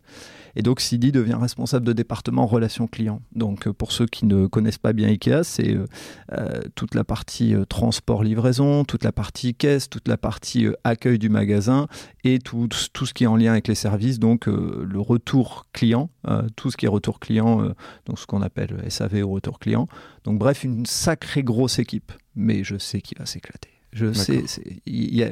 Et 0.59 0.63
donc 0.63 0.81
Sidi 0.81 1.13
devient 1.13 1.39
responsable 1.41 1.87
de 1.87 1.93
département 1.93 2.45
relations 2.45 2.89
clients. 2.89 3.23
Donc 3.33 3.69
euh, 3.69 3.73
pour 3.73 3.93
ceux 3.93 4.07
qui 4.07 4.27
ne 4.27 4.49
connaissent 4.49 4.77
pas 4.77 4.93
bien 4.93 5.07
Ikea, 5.07 5.45
c'est 5.45 5.73
euh, 5.73 5.87
euh, 6.33 6.61
toute 6.75 6.97
la 6.97 7.05
partie 7.05 7.55
transport 7.69 8.25
livraison, 8.25 8.85
toute 8.85 9.05
la 9.05 9.13
partie 9.13 9.55
caisse, 9.55 9.89
toute 9.89 10.09
la 10.09 10.17
partie 10.17 10.67
accueil 10.83 11.21
du 11.21 11.29
magasin 11.29 11.87
et 12.25 12.41
tout, 12.41 12.67
tout, 12.93 13.07
ce 13.07 13.15
qui 13.15 13.23
est 13.23 13.29
en 13.29 13.37
lien 13.37 13.53
avec 13.53 13.69
les 13.69 13.77
services, 13.77 14.19
donc 14.19 14.47
le 14.47 15.01
retour 15.01 15.67
client, 15.73 16.11
tout 16.57 16.73
ce 16.73 16.77
qui 16.77 16.87
est 16.87 16.89
retour 16.89 17.21
client, 17.21 17.63
donc 18.07 18.19
ce 18.19 18.27
qu'on 18.27 18.43
appelle 18.43 18.83
SAV 18.89 19.23
ou 19.23 19.31
retour 19.31 19.61
client. 19.61 19.87
Donc 20.25 20.39
bref, 20.39 20.65
une 20.65 20.85
sacrée 20.87 21.45
grosse 21.45 21.79
équipe. 21.79 22.13
Mais 22.35 22.65
je 22.65 22.77
sais 22.79 23.01
qu'il 23.01 23.19
va 23.19 23.27
s'éclater. 23.27 23.71
Je 23.93 24.13
sais, 24.13 24.45
il 24.87 25.15
y, 25.15 25.25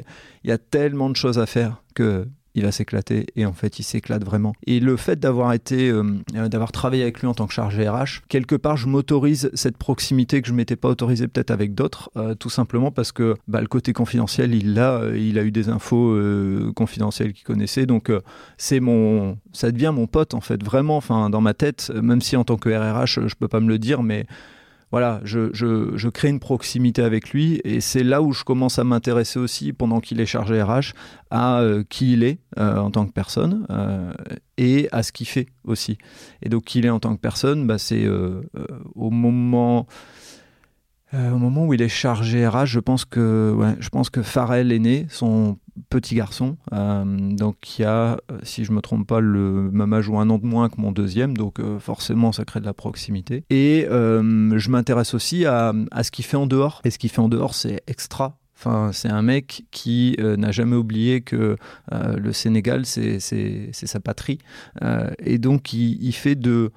y, 0.43 0.51
a 0.51 0.57
tellement 0.57 1.09
de 1.09 1.15
choses 1.15 1.37
à 1.37 1.45
faire 1.45 1.83
que 1.93 2.27
il 2.55 2.63
va 2.63 2.71
s'éclater 2.71 3.27
et 3.35 3.45
en 3.45 3.53
fait 3.53 3.79
il 3.79 3.83
s'éclate 3.83 4.23
vraiment. 4.23 4.53
Et 4.65 4.79
le 4.79 4.97
fait 4.97 5.19
d'avoir 5.19 5.53
été, 5.53 5.89
euh, 5.89 6.03
euh, 6.35 6.47
d'avoir 6.47 6.71
travaillé 6.71 7.03
avec 7.03 7.19
lui 7.19 7.27
en 7.27 7.33
tant 7.33 7.47
que 7.47 7.53
chargé 7.53 7.87
RH, 7.87 8.21
quelque 8.29 8.55
part 8.55 8.77
je 8.77 8.87
m'autorise 8.87 9.49
cette 9.53 9.77
proximité 9.77 10.41
que 10.41 10.47
je 10.47 10.53
m'étais 10.53 10.75
pas 10.75 10.89
autorisé 10.89 11.27
peut-être 11.27 11.51
avec 11.51 11.75
d'autres, 11.75 12.09
euh, 12.17 12.35
tout 12.35 12.49
simplement 12.49 12.91
parce 12.91 13.11
que 13.11 13.35
bah, 13.47 13.61
le 13.61 13.67
côté 13.67 13.93
confidentiel 13.93 14.55
il 14.55 14.79
a, 14.79 15.01
il 15.15 15.37
a 15.37 15.43
eu 15.43 15.51
des 15.51 15.69
infos 15.69 16.17
confidentielles 16.75 17.33
qu'il 17.33 17.45
connaissait, 17.45 17.85
donc 17.85 18.11
c'est 18.57 18.79
mon, 18.79 19.37
ça 19.53 19.71
devient 19.71 19.91
mon 19.93 20.07
pote 20.07 20.33
en 20.33 20.41
fait 20.41 20.63
vraiment, 20.63 20.97
enfin 20.97 21.29
dans 21.29 21.41
ma 21.41 21.53
tête, 21.53 21.91
même 22.01 22.21
si 22.21 22.35
en 22.35 22.43
tant 22.43 22.57
que 22.57 22.69
RRH 22.69 23.27
je 23.27 23.35
peux 23.35 23.47
pas 23.47 23.59
me 23.59 23.67
le 23.67 23.79
dire, 23.79 24.03
mais 24.03 24.25
voilà, 24.91 25.19
je, 25.23 26.09
crée 26.09 26.29
une 26.29 26.39
proximité 26.39 27.01
avec 27.01 27.31
lui 27.31 27.59
et 27.65 27.81
c'est 27.81 28.03
là 28.03 28.21
où 28.21 28.31
je 28.31 28.43
commence 28.43 28.79
à 28.79 28.85
m'intéresser 28.85 29.37
aussi, 29.37 29.73
pendant 29.73 29.99
qu'il 29.99 30.21
est 30.21 30.25
chargé 30.25 30.61
RH, 30.61 30.93
à 31.29 31.59
euh, 31.59 31.83
qui 31.89 32.13
il 32.13 32.23
est 32.23 32.39
euh, 32.57 32.77
en 32.77 32.89
tant 32.89 33.05
que 33.05 33.11
personne 33.11 33.67
euh, 33.69 34.13
et 34.57 34.87
à 34.93 35.03
ce 35.03 35.11
qu'il 35.11 35.27
fait 35.27 35.47
aussi. 35.65 35.97
Et 36.41 36.49
donc, 36.49 36.63
qui 36.63 36.79
il 36.79 36.85
est 36.85 36.89
en 36.89 36.99
tant 36.99 37.15
que 37.15 37.21
personne, 37.21 37.67
bah, 37.67 37.77
c'est 37.77 38.07
au 38.07 39.09
moment 39.09 39.87
au 41.13 41.37
moment 41.37 41.65
où 41.65 41.73
il 41.73 41.81
est 41.81 41.87
chargé 41.87 42.45
RH, 42.47 42.65
je 42.65 42.79
pense 42.79 43.05
que, 43.05 43.75
je 43.79 43.89
pense 43.89 44.09
que 44.09 44.21
Farrell 44.21 44.73
est 44.73 44.79
né, 44.79 45.07
son 45.09 45.57
petit 45.89 46.15
garçon, 46.15 46.57
euh, 46.73 47.03
donc 47.05 47.57
qui 47.61 47.83
a, 47.83 48.17
euh, 48.31 48.37
si 48.43 48.65
je 48.65 48.71
me 48.71 48.81
trompe 48.81 49.07
pas, 49.07 49.19
le 49.19 49.69
même 49.71 49.93
âge 49.93 50.09
ou 50.09 50.17
un 50.17 50.29
an 50.29 50.37
de 50.37 50.45
moins 50.45 50.69
que 50.69 50.79
mon 50.79 50.91
deuxième, 50.91 51.35
donc 51.35 51.59
forcément 51.79 52.31
ça 52.31 52.45
crée 52.45 52.59
de 52.59 52.65
la 52.65 52.73
proximité. 52.73 53.43
Et 53.49 53.85
je 53.89 54.69
m'intéresse 54.69 55.13
aussi 55.13 55.45
à, 55.45 55.73
à 55.91 56.03
ce 56.03 56.11
qu'il 56.11 56.25
fait 56.25 56.37
en 56.37 56.47
dehors. 56.47 56.81
Et 56.83 56.91
ce 56.91 56.99
qu'il 56.99 57.09
fait 57.09 57.21
en 57.21 57.29
dehors, 57.29 57.55
c'est 57.55 57.81
extra 57.87 58.37
Enfin, 58.59 58.89
c'est 58.91 59.09
un 59.09 59.21
mec 59.21 59.65
qui 59.69 60.17
n'a 60.19 60.51
jamais 60.51 60.75
oublié 60.75 61.21
que 61.21 61.57
le 61.91 62.33
Sénégal, 62.33 62.87
c'est 62.87 63.19
sa 63.19 63.99
patrie. 63.99 64.39
et 65.19 65.37
donc, 65.37 65.73
il, 65.73 66.03
il, 66.03 66.13
fait 66.13 66.35
de, 66.35 66.71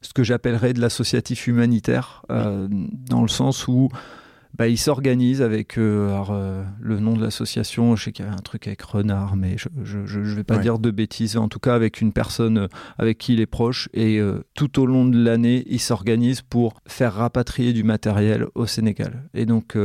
ce 0.00 0.12
que 0.12 0.22
j'appellerais 0.22 0.72
de 0.72 0.80
l'associatif 0.80 1.46
humanitaire, 1.46 2.22
euh, 2.30 2.68
dans 2.70 3.22
le 3.22 3.28
sens 3.28 3.66
où 3.68 3.88
bah, 4.56 4.68
il 4.68 4.78
s'organise 4.78 5.42
avec 5.42 5.78
euh, 5.78 6.22
euh, 6.30 6.64
le 6.80 7.00
nom 7.00 7.14
de 7.14 7.22
l'association. 7.22 7.96
Je 7.96 8.04
sais 8.04 8.12
qu'il 8.12 8.24
y 8.24 8.28
avait 8.28 8.36
un 8.36 8.42
truc 8.42 8.66
avec 8.66 8.80
Renard, 8.82 9.36
mais 9.36 9.56
je 9.58 9.98
ne 9.98 10.34
vais 10.34 10.44
pas 10.44 10.58
dire 10.58 10.78
de 10.78 10.90
bêtises. 10.90 11.36
En 11.36 11.48
tout 11.48 11.58
cas, 11.58 11.74
avec 11.74 12.00
une 12.00 12.12
personne 12.12 12.58
euh, 12.58 12.68
avec 12.98 13.18
qui 13.18 13.34
il 13.34 13.40
est 13.40 13.46
proche. 13.46 13.88
Et 13.94 14.20
tout 14.54 14.80
au 14.80 14.86
long 14.86 15.04
de 15.04 15.22
l'année, 15.22 15.64
il 15.66 15.80
s'organise 15.80 16.42
pour 16.42 16.80
faire 16.86 17.14
rapatrier 17.14 17.72
du 17.72 17.82
matériel 17.82 18.46
au 18.54 18.66
Sénégal. 18.66 19.24
Et 19.34 19.46
donc, 19.46 19.76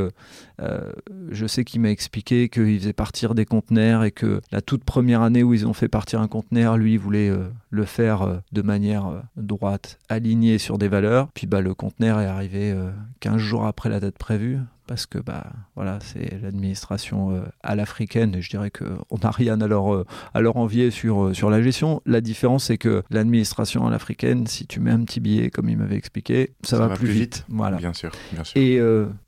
je 1.31 1.47
sais 1.47 1.63
qu'il 1.63 1.81
m'a 1.81 1.89
expliqué 1.89 2.49
qu'il 2.49 2.79
faisait 2.79 2.93
partir 2.93 3.35
des 3.35 3.45
conteneurs 3.45 4.03
et 4.03 4.11
que 4.11 4.41
la 4.51 4.61
toute 4.61 4.83
première 4.83 5.21
année 5.21 5.43
où 5.43 5.53
ils 5.53 5.67
ont 5.67 5.73
fait 5.73 5.87
partir 5.87 6.21
un 6.21 6.27
conteneur, 6.27 6.77
lui, 6.77 6.93
il 6.93 6.99
voulait 6.99 7.31
le 7.69 7.85
faire 7.85 8.41
de 8.51 8.61
manière 8.61 9.23
droite, 9.35 9.99
alignée 10.09 10.57
sur 10.57 10.77
des 10.77 10.87
valeurs. 10.87 11.29
Puis 11.33 11.47
bah, 11.47 11.61
le 11.61 11.73
conteneur 11.73 12.19
est 12.19 12.25
arrivé 12.25 12.75
15 13.19 13.37
jours 13.37 13.65
après 13.65 13.89
la 13.89 13.99
date 13.99 14.17
prévue 14.17 14.52
parce 14.87 15.05
que 15.05 15.17
bah 15.17 15.51
voilà 15.75 15.99
c'est 16.01 16.41
l'administration 16.41 17.35
euh, 17.35 17.41
à 17.61 17.75
l'africaine 17.75 18.35
et 18.35 18.41
je 18.41 18.49
dirais 18.49 18.71
que 18.71 18.83
on 19.09 19.17
n'a 19.17 19.31
rien 19.31 19.59
à 19.61 19.67
leur 19.67 19.93
euh, 19.93 20.05
à 20.33 20.41
leur 20.41 20.57
envier 20.57 20.91
sur 20.91 21.25
euh, 21.25 21.33
sur 21.33 21.49
la 21.49 21.61
gestion 21.61 22.01
la 22.05 22.21
différence 22.21 22.65
c'est 22.65 22.77
que 22.77 23.03
l'administration 23.09 23.87
à 23.87 23.91
l'africaine 23.91 24.47
si 24.47 24.67
tu 24.67 24.79
mets 24.79 24.91
un 24.91 25.03
petit 25.03 25.19
billet 25.19 25.49
comme 25.49 25.69
il 25.69 25.77
m'avait 25.77 25.95
expliqué 25.95 26.53
ça, 26.63 26.77
va, 26.77 26.89
plus 26.89 27.07
vite. 27.07 27.45
voilà 27.49 27.77
bien 27.77 27.93
sûr, 27.93 28.11
bien 28.33 28.43
sûr. 28.43 28.59
et 28.61 28.79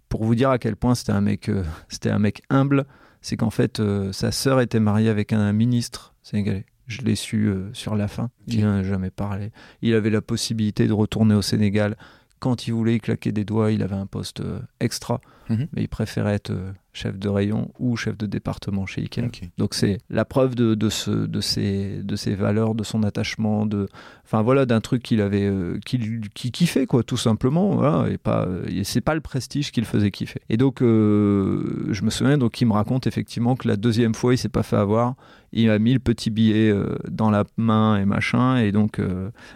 pour 0.09 0.23
vous 0.23 0.35
dire 0.35 0.49
à 0.49 0.59
quel 0.59 0.75
point 0.75 0.95
c'était 0.95 1.13
un 1.13 1.21
mec 1.21 1.49
c'était 1.89 2.09
un 2.09 2.19
mec 2.19 2.41
humble 2.49 2.85
c'est 3.21 3.37
qu'en 3.37 3.49
fait 3.49 3.81
sa 4.11 4.31
sœur 4.31 4.61
était 4.61 4.79
mariée 4.79 5.09
avec 5.09 5.33
un 5.33 5.51
ministre 5.53 6.13
sénégalais 6.21 6.65
je 6.87 7.01
l'ai 7.01 7.15
su 7.15 7.51
sur 7.73 7.95
la 7.95 8.07
fin. 8.07 8.29
Il 8.45 8.63
n'en 8.63 8.75
a 8.75 8.83
jamais 8.83 9.09
parlé. 9.09 9.51
Il 9.81 9.95
avait 9.95 10.11
la 10.11 10.21
possibilité 10.21 10.85
de 10.85 10.93
retourner 10.93 11.33
au 11.33 11.41
Sénégal 11.41 11.97
quand 12.37 12.67
il 12.67 12.75
voulait 12.75 12.99
claquer 12.99 13.31
des 13.31 13.43
doigts, 13.43 13.71
il 13.71 13.81
avait 13.81 13.95
un 13.95 14.05
poste 14.05 14.43
extra, 14.79 15.19
mhm. 15.49 15.67
mais 15.73 15.83
il 15.83 15.87
préférait 15.87 16.35
être 16.35 16.51
euh, 16.51 16.71
chef 16.93 17.17
de 17.17 17.27
rayon 17.29 17.71
ou 17.79 17.95
chef 17.95 18.17
de 18.17 18.25
département 18.25 18.85
chez 18.85 19.01
Ikea. 19.01 19.29
Donc 19.57 19.73
c'est 19.73 19.99
la 20.09 20.25
preuve 20.25 20.55
de, 20.55 20.75
de, 20.75 20.89
ce, 20.89 21.11
de, 21.11 21.41
ses, 21.41 22.01
de 22.03 22.15
ses 22.15 22.35
valeurs, 22.35 22.75
de 22.75 22.83
son 22.83 23.03
attachement, 23.03 23.65
de, 23.65 23.87
enfin 24.23 24.41
voilà, 24.41 24.65
d'un 24.65 24.81
truc 24.81 25.03
qu'il 25.03 25.21
avait, 25.21 25.45
euh, 25.45 25.79
qu'il 25.85 26.21
qui 26.29 26.51
kiffait 26.51 26.85
quoi, 26.85 27.03
tout 27.03 27.17
simplement. 27.17 27.75
Voilà, 27.75 28.09
et 28.09 28.17
pas, 28.17 28.47
c'est 28.83 29.01
pas 29.01 29.15
le 29.15 29.21
prestige 29.21 29.71
qu'il 29.71 29.85
faisait 29.85 30.11
kiffer. 30.11 30.41
Et 30.49 30.57
donc 30.57 30.81
euh, 30.81 31.87
je 31.91 32.01
me 32.03 32.09
souviens 32.09 32.37
donc 32.37 32.59
il 32.61 32.65
me 32.65 32.73
raconte 32.73 33.07
effectivement 33.07 33.55
que 33.55 33.67
la 33.67 33.75
deuxième 33.75 34.15
fois 34.15 34.33
il 34.33 34.37
s'est 34.37 34.49
pas 34.49 34.63
fait 34.63 34.77
avoir. 34.77 35.15
Il 35.55 35.69
a 35.69 35.79
mis 35.79 35.93
le 35.93 35.99
petit 35.99 36.29
billet 36.29 36.69
euh, 36.69 36.95
dans 37.09 37.31
la 37.31 37.43
main 37.57 37.97
et 37.97 38.05
machin, 38.05 38.57
et 38.57 38.71
donc 38.71 39.01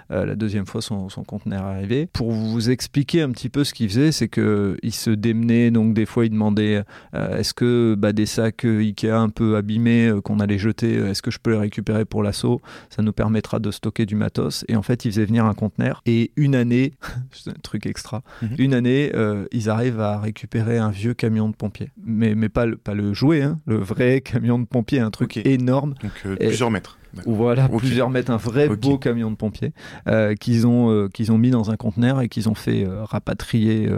la 0.10 0.36
deuxième 0.36 0.66
fois 0.66 0.82
son, 0.82 1.10
son 1.10 1.24
conteneur 1.24 1.64
est 1.64 1.76
arrivé. 1.76 2.06
Pour 2.12 2.32
vous 2.32 2.70
expliquer 2.70 3.22
un 3.22 3.32
petit 3.32 3.50
peu 3.50 3.64
ce 3.64 3.74
qu'il 3.74 3.90
faisait, 3.90 4.12
c'est 4.12 4.28
que 4.28 4.78
il 4.84 4.94
se 4.94 5.12
démenait, 5.12 5.72
donc 5.72 5.94
des 5.94 6.06
fois 6.06 6.26
il 6.26 6.32
demandait 6.32 6.84
euh, 7.14 7.38
est-ce 7.38 7.54
que 7.54 7.96
bah, 7.98 8.14
des 8.14 8.26
sacs 8.26 8.66
euh, 8.66 8.80
Ikea 8.80 9.12
un 9.12 9.30
peu 9.30 9.56
abîmés 9.56 10.08
euh, 10.08 10.22
qu'on 10.22 10.40
allait 10.40 10.58
jeter, 10.58 10.96
est-ce 10.96 11.22
que 11.22 11.32
je 11.32 11.40
peux 11.40 11.52
les 11.52 11.58
récupérer 11.58 12.06
pour 12.06 12.24
l'assaut? 12.24 12.62
Ça 12.90 13.02
nous 13.02 13.14
permettra 13.14 13.60
de 13.60 13.72
stocker 13.72 14.06
du 14.06 14.16
matos. 14.16 14.66
Et 14.68 14.76
en 14.76 14.82
fait, 14.82 15.06
ils 15.06 15.12
faisaient 15.12 15.26
venir 15.26 15.46
un 15.46 15.54
conteneur. 15.54 16.02
Et 16.06 16.32
une 16.36 16.56
année, 16.56 16.94
c'est 17.32 17.50
un 17.50 17.62
truc 17.62 17.86
extra, 17.86 18.24
mhm. 18.42 18.50
une 18.58 18.74
année, 18.74 19.12
ils 19.52 19.70
arrivent 19.70 20.00
à 20.00 20.20
récupérer 20.20 20.78
un 20.78 20.90
vieux 20.90 21.14
camion 21.14 21.50
de 21.50 21.56
pompiers. 21.56 21.92
Mais, 22.04 22.36
mais 22.36 22.50
pas, 22.50 22.66
le, 22.66 22.78
pas 22.78 22.94
le 22.94 23.14
jouet, 23.14 23.42
hein, 23.42 23.60
le 23.66 23.78
vrai 23.78 24.22
camion 24.26 24.60
de 24.60 24.66
pompiers, 24.66 25.00
un 25.00 25.12
truc 25.12 25.38
énorme. 25.38 25.89
Donc 26.02 26.38
plusieurs 26.38 26.72
mètres. 26.72 27.00
Voilà, 27.26 27.68
plusieurs 27.70 28.10
mètres, 28.10 28.32
un 28.32 28.38
vrai 28.38 28.70
beau 28.70 28.98
camion 28.98 29.32
de 29.32 29.36
pompiers 29.36 29.74
euh, 30.08 30.36
qu'ils 30.36 30.68
ont, 30.68 30.92
euh, 30.92 31.08
qu'ils 31.08 31.32
ont 31.32 31.38
mis 31.38 31.50
dans 31.50 31.72
un 31.72 31.76
conteneur 31.76 32.22
et 32.22 32.30
qu'ils 32.30 32.50
ont 32.50 32.56
fait 32.56 32.86
euh, 32.86 33.04
rapatrier 33.04 33.90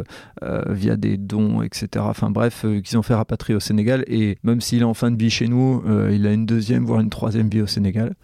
via 0.70 0.96
des 0.96 1.18
dons, 1.18 1.62
etc. 1.62 1.88
Enfin 2.00 2.30
bref, 2.30 2.66
qu'ils 2.84 2.98
ont 2.98 3.02
fait 3.02 3.14
rapatrier 3.14 3.56
au 3.56 3.60
Sénégal. 3.60 4.04
Et 4.08 4.38
même 4.44 4.62
s'il 4.62 4.82
est 4.82 4.86
en 4.86 4.94
fin 4.94 5.12
de 5.12 5.18
vie 5.18 5.30
chez 5.30 5.48
nous, 5.48 5.84
il 6.12 6.26
a 6.28 6.34
une 6.34 6.46
deuxième, 6.46 6.86
voire 6.86 7.00
une 7.00 7.10
troisième 7.10 7.50
vie 7.50 7.62
au 7.62 7.68
Sénégal. 7.68 8.16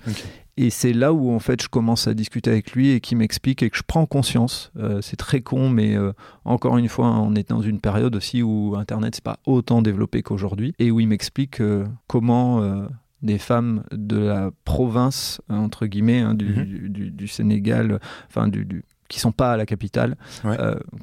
et 0.58 0.70
c'est 0.70 0.94
là 0.94 1.14
où 1.14 1.32
en 1.32 1.40
fait 1.40 1.62
je 1.62 1.70
commence 1.70 2.08
à 2.08 2.14
discuter 2.14 2.50
avec 2.50 2.72
lui 2.72 2.90
et 2.92 3.00
qui 3.00 3.16
m'explique 3.16 3.62
et 3.62 3.70
que 3.70 3.78
je 3.78 3.84
prends 3.86 4.06
conscience. 4.06 4.72
Euh, 4.78 5.02
c'est 5.02 5.18
très 5.18 5.42
con, 5.42 5.70
mais 5.70 5.96
euh, 5.96 6.14
encore 6.46 6.78
une 6.78 6.90
fois, 6.90 7.08
on 7.08 7.36
est 7.36 7.50
dans 7.50 7.62
une 7.62 7.80
période 7.80 8.16
aussi 8.16 8.42
où 8.42 8.76
Internet 8.76 9.16
c'est 9.16 9.24
pas 9.24 9.40
autant 9.46 9.82
développé 9.82 10.24
qu'aujourd'hui 10.24 10.74
et 10.80 10.92
où 10.92 11.00
il 11.00 11.08
m'explique 11.08 11.62
comment 12.08 12.88
des 13.22 13.38
femmes 13.38 13.84
de 13.92 14.18
la 14.18 14.52
province 14.64 15.42
entre 15.50 15.88
guillemets 15.88 16.20
hein, 16.20 16.34
mhm. 16.34 16.38
du, 16.38 17.12
du, 17.12 17.28
Sénégal, 17.28 18.00
enfin 18.28 18.48
du, 18.48 18.66
du, 18.66 18.84
qui 19.08 19.20
sont 19.20 19.32
pas 19.32 19.54
à 19.54 19.58
la 19.58 19.66
capitale, 19.66 20.18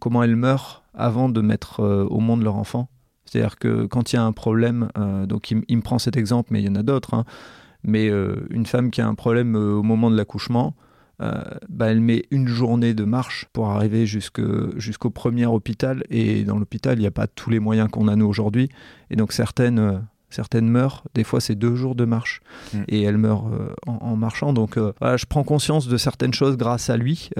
comment 0.01 0.23
elles 0.23 0.37
meurent 0.37 0.85
avant 0.95 1.29
de 1.29 1.41
mettre 1.41 1.81
au 1.83 2.21
monde 2.21 2.43
leur 2.43 2.57
enfant? 2.57 2.89
C'est-à-dire 3.25 3.59
que 3.59 3.87
quand 3.87 4.13
il 4.13 4.17
y 4.17 4.19
a 4.19 4.23
un 4.23 4.33
problème, 4.33 4.89
donc 5.27 5.51
il, 5.51 5.77
me 5.77 5.83
prend 5.83 5.99
cet 5.99 6.17
exemple, 6.17 6.51
mais 6.53 6.63
il 6.63 6.67
y 6.67 6.69
en 6.69 6.77
a 6.77 6.83
d'autres. 6.83 7.15
Hein, 7.15 7.25
mais 7.85 8.09
euh, 8.09 8.47
une 8.51 8.67
femme 8.67 8.91
qui 8.91 9.01
a 9.01 9.07
un 9.07 9.15
problème 9.15 9.55
euh, 9.55 9.75
au 9.75 9.83
moment 9.83 10.11
de 10.11 10.17
l'accouchement, 10.17 10.75
euh, 11.23 11.43
bah, 11.69 11.91
elle 11.91 12.01
met 12.01 12.25
une 12.31 12.49
journée 12.49 12.95
de 12.95 13.05
marche 13.05 13.47
pour 13.53 13.69
arriver 13.69 14.07
jusqu'au 14.07 15.11
premier 15.11 15.47
hôpital. 15.47 16.03
Et 16.11 16.45
dans 16.45 16.59
l'hôpital, 16.59 16.99
il 16.99 17.03
n'y 17.03 17.07
a 17.07 17.13
pas 17.13 17.27
tous 17.27 17.51
les 17.51 17.61
moyens 17.61 17.89
qu'on 17.91 18.09
a 18.09 18.17
nous 18.17 18.27
aujourd'hui. 18.27 18.69
Et 19.11 19.17
donc 19.17 19.33
certaines 19.33 20.03
certaines 20.35 20.69
meurent, 20.69 21.05
des 21.15 21.25
fois 21.25 21.41
c'est 21.41 21.55
deux 21.55 21.75
jours 21.75 21.95
de 21.95 22.05
marche 22.05 22.43
mm. 22.73 22.79
et 22.89 23.03
elles 23.03 23.19
meurent 23.19 23.51
en, 23.87 24.17
marchant. 24.17 24.53
Donc 24.53 24.77
je 24.77 25.25
prends 25.27 25.45
conscience 25.45 25.89
de 25.89 25.97
certaines 25.97 26.35
choses 26.35 26.57
grâce 26.57 26.91
à 26.91 26.97
lui. 26.97 27.31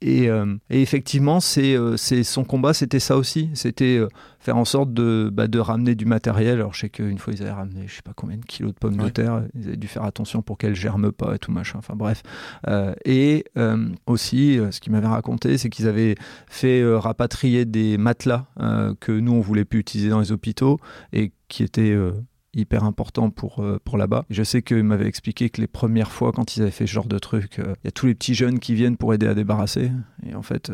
et, 0.00 0.24
et, 0.26 0.82
effectivement, 0.82 1.40
c'est 1.40 1.76
son 2.22 2.44
combat, 2.44 2.74
c'était 2.74 3.00
ça 3.00 3.16
aussi. 3.16 3.50
C'était 3.54 4.00
faire 4.46 4.56
en 4.56 4.64
sorte 4.64 4.94
de, 4.94 5.28
bah, 5.32 5.48
de 5.48 5.58
ramener 5.58 5.96
du 5.96 6.06
matériel. 6.06 6.58
Alors 6.58 6.72
je 6.72 6.82
sais 6.82 6.88
qu'une 6.88 7.18
fois 7.18 7.32
ils 7.32 7.42
avaient 7.42 7.50
ramené 7.50 7.88
je 7.88 7.96
sais 7.96 8.02
pas 8.02 8.12
combien 8.14 8.36
de 8.36 8.44
kilos 8.44 8.72
de 8.72 8.78
pommes 8.78 8.96
de 8.96 9.08
terre, 9.08 9.42
ils 9.54 9.66
avaient 9.66 9.76
dû 9.76 9.88
faire 9.88 10.04
attention 10.04 10.40
pour 10.40 10.56
qu'elles 10.56 10.76
germent 10.76 11.10
pas 11.10 11.34
et 11.34 11.38
tout 11.40 11.50
machin. 11.50 11.80
Enfin 11.80 11.96
bref. 11.96 12.22
Euh, 12.68 12.94
et 13.04 13.44
euh, 13.58 13.88
aussi, 14.06 14.56
euh, 14.56 14.70
ce 14.70 14.80
qu'ils 14.80 14.92
m'avaient 14.92 15.08
raconté, 15.08 15.58
c'est 15.58 15.68
qu'ils 15.68 15.88
avaient 15.88 16.14
fait 16.46 16.84
rapatrier 16.94 17.64
des 17.64 17.98
matelas 17.98 18.46
que 19.00 19.10
nous 19.10 19.32
on 19.32 19.40
voulait 19.40 19.64
plus 19.64 19.80
utiliser 19.80 20.10
dans 20.10 20.20
les 20.20 20.30
hôpitaux 20.30 20.78
et 21.12 21.32
qui 21.48 21.64
étaient 21.64 21.96
hyper 22.54 22.84
importants 22.84 23.30
pour, 23.30 23.64
pour 23.84 23.98
là-bas. 23.98 24.26
Je 24.30 24.44
sais 24.44 24.62
qu'ils 24.62 24.84
m'avaient 24.84 25.08
expliqué 25.08 25.50
que 25.50 25.60
les 25.60 25.66
premières 25.66 26.12
fois, 26.12 26.30
quand 26.30 26.56
ils 26.56 26.62
avaient 26.62 26.70
fait 26.70 26.86
ce 26.86 26.92
genre 26.92 27.08
de 27.08 27.18
truc, 27.18 27.58
il 27.58 27.84
y 27.84 27.88
a 27.88 27.90
tous 27.90 28.06
les 28.06 28.14
petits 28.14 28.34
jeunes 28.34 28.60
qui 28.60 28.74
viennent 28.74 28.96
pour 28.96 29.12
aider 29.12 29.26
à 29.26 29.34
débarrasser. 29.34 29.90
Et 30.24 30.36
en 30.36 30.42
fait, 30.42 30.70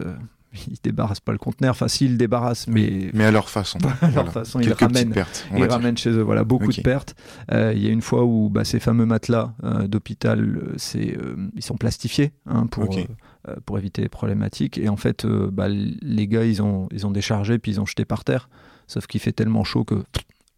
ils 0.69 0.79
débarrassent 0.83 1.21
pas 1.21 1.33
le 1.33 1.38
conteneur. 1.38 1.73
Enfin, 1.73 1.88
s'ils 1.88 2.12
le 2.12 2.17
débarrassent, 2.17 2.67
mais 2.67 3.11
mais 3.12 3.25
à 3.25 3.31
leur 3.31 3.49
façon. 3.49 3.79
à 4.01 4.11
leur 4.11 4.31
façon, 4.33 4.61
ils 4.61 4.73
ramènent. 4.73 5.15
ils 5.57 5.65
ramènent 5.65 5.97
chez 5.97 6.11
eux. 6.11 6.23
Voilà, 6.23 6.45
beaucoup 6.45 6.73
de 6.73 6.81
pertes. 6.81 7.15
Euh, 7.53 7.73
il 7.75 7.83
y 7.83 7.87
a 7.87 7.91
une 7.91 8.03
fois 8.03 8.25
où 8.25 8.51
bah, 8.51 8.65
ces 8.65 8.81
fameux 8.81 9.07
matelas 9.07 9.55
euh, 9.65 9.87
d'hôpital, 9.87 10.41
euh, 10.41 10.75
c'est 10.77 11.17
ils 11.55 11.62
sont 11.62 11.77
plastifiés 11.77 12.33
hein, 12.47 12.67
pour 12.67 12.97
pour 13.65 13.79
éviter 13.79 14.03
les 14.03 14.09
problématiques. 14.09 14.79
Et 14.79 14.88
en 14.88 14.97
fait, 14.97 15.27
bah, 15.27 15.69
les 15.69 16.29
gars, 16.29 16.45
ils 16.45 16.62
ont 16.62 16.88
ils 16.93 17.07
ont 17.07 17.11
déchargé 17.11 17.59
puis 17.59 17.73
ils 17.73 17.81
ont 17.81 17.87
jeté 17.87 18.05
par 18.05 18.25
terre. 18.25 18.49
Sauf 18.87 19.07
qu'il 19.07 19.21
fait 19.21 19.33
tellement 19.33 19.65
chaud 19.65 19.85
que 19.85 20.05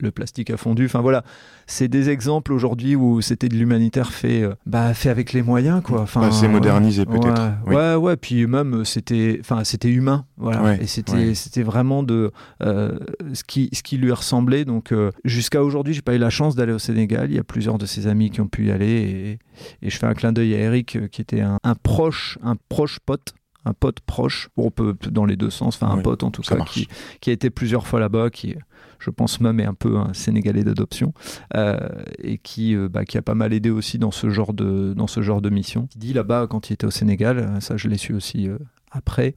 le 0.00 0.10
plastique 0.10 0.50
a 0.50 0.56
fondu. 0.56 0.86
Enfin 0.86 1.00
voilà, 1.00 1.24
c'est 1.66 1.88
des 1.88 2.10
exemples 2.10 2.52
aujourd'hui 2.52 2.96
où 2.96 3.20
c'était 3.20 3.48
de 3.48 3.54
l'humanitaire 3.54 4.10
fait, 4.10 4.42
euh, 4.42 4.54
bah, 4.66 4.92
fait 4.94 5.08
avec 5.08 5.32
les 5.32 5.42
moyens 5.42 5.82
quoi. 5.82 6.02
Enfin, 6.02 6.20
bah, 6.22 6.30
c'est 6.32 6.48
modernisé 6.48 7.04
peut-être. 7.04 7.52
Ouais, 7.66 7.94
ouais, 7.94 8.16
Puis 8.16 8.46
même 8.46 8.80
euh, 8.80 8.84
c'était, 8.84 9.38
enfin 9.40 9.64
c'était 9.64 9.90
humain, 9.90 10.26
voilà. 10.36 10.74
et 10.80 10.86
c'était, 10.86 11.34
c'était 11.34 11.62
vraiment 11.62 12.02
de 12.02 12.32
euh, 12.62 12.98
ce 13.32 13.44
qui, 13.44 13.70
ce 13.72 13.82
qui 13.82 13.96
lui 13.96 14.12
ressemblait. 14.12 14.64
Donc 14.64 14.92
jusqu'à 15.24 15.62
aujourd'hui, 15.62 15.94
j'ai 15.94 16.02
pas 16.02 16.14
eu 16.14 16.18
la 16.18 16.30
chance 16.30 16.56
d'aller 16.56 16.72
au 16.72 16.78
Sénégal. 16.78 17.30
Il 17.30 17.36
y 17.36 17.40
a 17.40 17.44
plusieurs 17.44 17.78
de 17.78 17.86
ses 17.86 18.06
amis 18.06 18.30
qui 18.30 18.40
ont 18.40 18.48
pu 18.48 18.66
y 18.66 18.70
aller 18.70 19.38
et, 19.82 19.88
je 19.88 19.96
fais 19.96 20.06
un 20.06 20.14
clin 20.14 20.32
d'œil 20.32 20.54
à 20.54 20.58
Eric 20.58 20.98
qui 21.10 21.20
était 21.20 21.40
un, 21.40 21.58
un 21.62 21.74
proche, 21.76 22.38
un 22.42 22.56
proche 22.68 22.98
pote 22.98 23.34
un 23.64 23.72
pote 23.72 24.00
proche, 24.00 24.48
on 24.56 24.70
peut 24.70 24.94
dans 25.10 25.24
les 25.24 25.36
deux 25.36 25.50
sens, 25.50 25.76
enfin 25.80 25.92
un 25.92 26.02
pote 26.02 26.22
en 26.22 26.30
tout 26.30 26.42
cas, 26.42 26.56
qui, 26.64 26.88
qui, 27.20 27.30
a 27.30 27.32
été 27.32 27.50
plusieurs 27.50 27.86
fois 27.86 28.00
là-bas, 28.00 28.30
qui, 28.30 28.56
je 29.04 29.10
pense 29.10 29.40
même 29.40 29.60
est 29.60 29.66
un 29.66 29.74
peu 29.74 29.96
un 29.96 30.12
Sénégalais 30.14 30.64
d'adoption 30.64 31.12
euh, 31.54 31.78
et 32.18 32.38
qui, 32.38 32.74
euh, 32.74 32.88
bah, 32.88 33.04
qui 33.04 33.18
a 33.18 33.22
pas 33.22 33.34
mal 33.34 33.52
aidé 33.52 33.70
aussi 33.70 33.98
dans 33.98 34.10
ce 34.10 34.30
genre 34.30 34.54
de, 34.54 34.94
dans 34.94 35.06
ce 35.06 35.20
genre 35.22 35.42
de 35.42 35.50
mission. 35.50 35.88
Il 35.94 35.98
dit 35.98 36.12
là-bas 36.12 36.46
quand 36.48 36.70
il 36.70 36.74
était 36.74 36.86
au 36.86 36.90
Sénégal, 36.90 37.38
euh, 37.38 37.60
ça 37.60 37.76
je 37.76 37.88
l'ai 37.88 37.98
su 37.98 38.14
aussi 38.14 38.48
après, 38.96 39.34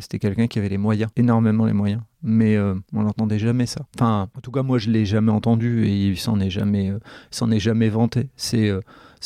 c'était 0.00 0.18
quelqu'un 0.18 0.46
qui 0.46 0.58
avait 0.58 0.70
les 0.70 0.78
moyens, 0.78 1.10
énormément 1.16 1.66
les 1.66 1.74
moyens. 1.74 2.00
Mais 2.22 2.58
on 2.58 3.02
n'entendait 3.02 3.38
jamais 3.38 3.66
ça. 3.66 3.82
Enfin, 3.94 4.30
en 4.34 4.40
tout 4.40 4.50
cas, 4.50 4.62
moi, 4.62 4.78
je 4.78 4.88
l'ai 4.88 5.04
jamais 5.04 5.30
entendu 5.30 5.84
et 5.84 6.08
il 6.08 6.16
s'en 6.16 6.40
est 6.40 6.48
jamais, 6.48 6.90
s'en 7.30 7.50
est 7.50 7.58
jamais 7.58 7.90
vanté. 7.90 8.30
C'est 8.36 8.72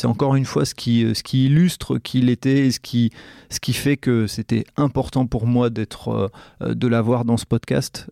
c'est 0.00 0.06
encore 0.06 0.34
une 0.34 0.46
fois 0.46 0.64
ce 0.64 0.74
qui, 0.74 1.04
euh, 1.04 1.12
qui 1.12 1.44
illustre 1.44 1.98
qui 1.98 2.20
il 2.20 2.30
était 2.30 2.66
et 2.66 2.70
ce 2.70 2.80
qui, 2.80 3.10
fait 3.74 3.98
que 3.98 4.26
c'était 4.26 4.64
important 4.78 5.26
pour 5.26 5.46
moi 5.46 5.68
euh, 5.68 6.28
euh, 6.62 6.74
de 6.74 6.86
l'avoir 6.86 7.26
dans 7.26 7.36
ce 7.36 7.44
podcast 7.44 8.06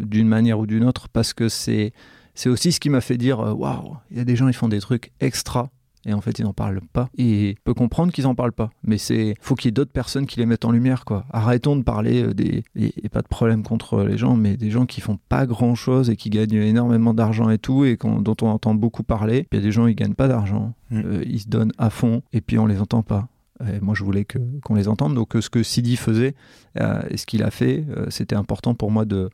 d'une 0.00 0.26
manière 0.26 0.58
ou 0.58 0.66
d'une 0.66 0.84
autre 0.84 1.08
parce 1.08 1.32
que 1.32 1.48
c'est, 1.48 1.92
c'est 2.34 2.48
aussi 2.48 2.72
ce 2.72 2.80
qui 2.80 2.90
m'a 2.90 3.00
fait 3.00 3.16
dire 3.16 3.38
waouh, 3.38 3.98
il 4.10 4.18
y 4.18 4.20
a 4.20 4.24
des 4.24 4.34
gens 4.34 4.48
qui 4.48 4.52
font 4.52 4.68
des 4.68 4.80
trucs 4.80 5.12
extra 5.20 5.70
et 6.06 6.12
en 6.12 6.20
fait 6.20 6.38
ils 6.38 6.44
n'en 6.44 6.52
parlent 6.52 6.80
pas. 6.92 7.08
Et 7.16 7.54
je 7.56 7.62
peux 7.64 7.74
comprendre 7.74 8.12
qu'ils 8.12 8.24
n'en 8.24 8.34
parlent 8.34 8.52
pas, 8.52 8.70
mais 8.82 8.98
c'est 8.98 9.34
faut 9.40 9.54
qu'il 9.54 9.68
y 9.68 9.70
ait 9.70 9.72
d'autres 9.72 9.92
personnes 9.92 10.26
qui 10.26 10.38
les 10.38 10.46
mettent 10.46 10.64
en 10.64 10.72
lumière 10.72 11.04
quoi. 11.04 11.24
Arrêtons 11.30 11.76
de 11.76 11.82
parler 11.82 12.22
euh, 12.22 12.34
des 12.34 12.64
et, 12.76 13.08
pas 13.08 13.22
de 13.22 13.28
problème 13.28 13.62
contre 13.62 14.02
les 14.04 14.16
gens, 14.16 14.36
mais 14.36 14.56
des 14.56 14.70
gens 14.70 14.86
qui 14.86 15.00
font 15.00 15.18
pas 15.28 15.46
grand 15.46 15.74
chose 15.74 16.10
et 16.10 16.16
qui 16.16 16.30
gagnent 16.30 16.54
énormément 16.54 17.14
d'argent 17.14 17.50
et 17.50 17.58
tout 17.58 17.84
et 17.84 17.96
dont 17.96 18.36
on 18.42 18.46
entend 18.46 18.74
beaucoup 18.74 19.02
parler. 19.02 19.46
Il 19.52 19.56
y 19.56 19.58
a 19.58 19.62
des 19.62 19.72
gens 19.72 19.86
ils 19.86 19.94
gagnent 19.94 20.14
pas 20.14 20.28
d'argent, 20.28 20.74
mm. 20.90 21.02
euh, 21.04 21.24
ils 21.26 21.40
se 21.40 21.48
donnent 21.48 21.72
à 21.78 21.90
fond 21.90 22.22
et 22.32 22.40
puis 22.40 22.58
on 22.58 22.66
les 22.66 22.80
entend 22.80 23.02
pas. 23.02 23.28
Et 23.66 23.80
moi, 23.80 23.94
je 23.94 24.04
voulais 24.04 24.24
que, 24.24 24.38
qu'on 24.64 24.74
les 24.74 24.88
entende. 24.88 25.14
Donc, 25.14 25.32
ce 25.38 25.50
que 25.50 25.62
Sidi 25.62 25.96
faisait 25.96 26.34
euh, 26.80 27.02
et 27.10 27.16
ce 27.16 27.26
qu'il 27.26 27.42
a 27.42 27.50
fait, 27.50 27.84
c'était 28.08 28.36
important 28.36 28.74
pour 28.74 28.90
moi 28.90 29.04
de, 29.04 29.30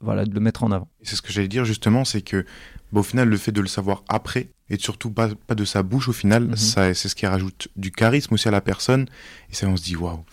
voilà, 0.00 0.24
de 0.24 0.34
le 0.34 0.40
mettre 0.40 0.64
en 0.64 0.70
avant. 0.70 0.88
C'est 1.02 1.16
ce 1.16 1.22
que 1.22 1.32
j'allais 1.32 1.48
dire 1.48 1.64
justement, 1.64 2.04
c'est 2.04 2.22
que 2.22 2.44
au 2.92 3.02
final, 3.02 3.28
le 3.28 3.36
fait 3.36 3.52
de 3.52 3.60
le 3.60 3.66
savoir 3.66 4.02
après, 4.08 4.48
et 4.70 4.78
surtout 4.78 5.10
pas, 5.10 5.28
pas 5.46 5.54
de 5.54 5.64
sa 5.64 5.82
bouche 5.82 6.08
au 6.08 6.12
final, 6.12 6.44
mhm. 6.44 6.56
ça, 6.56 6.94
c'est 6.94 7.08
ce 7.08 7.14
qui 7.14 7.26
rajoute 7.26 7.68
du 7.76 7.90
charisme 7.90 8.34
aussi 8.34 8.48
à 8.48 8.50
la 8.50 8.60
personne. 8.60 9.06
Et 9.50 9.54
ça, 9.54 9.66
on 9.68 9.76
se 9.76 9.82
dit, 9.82 9.96
waouh, 9.96 10.24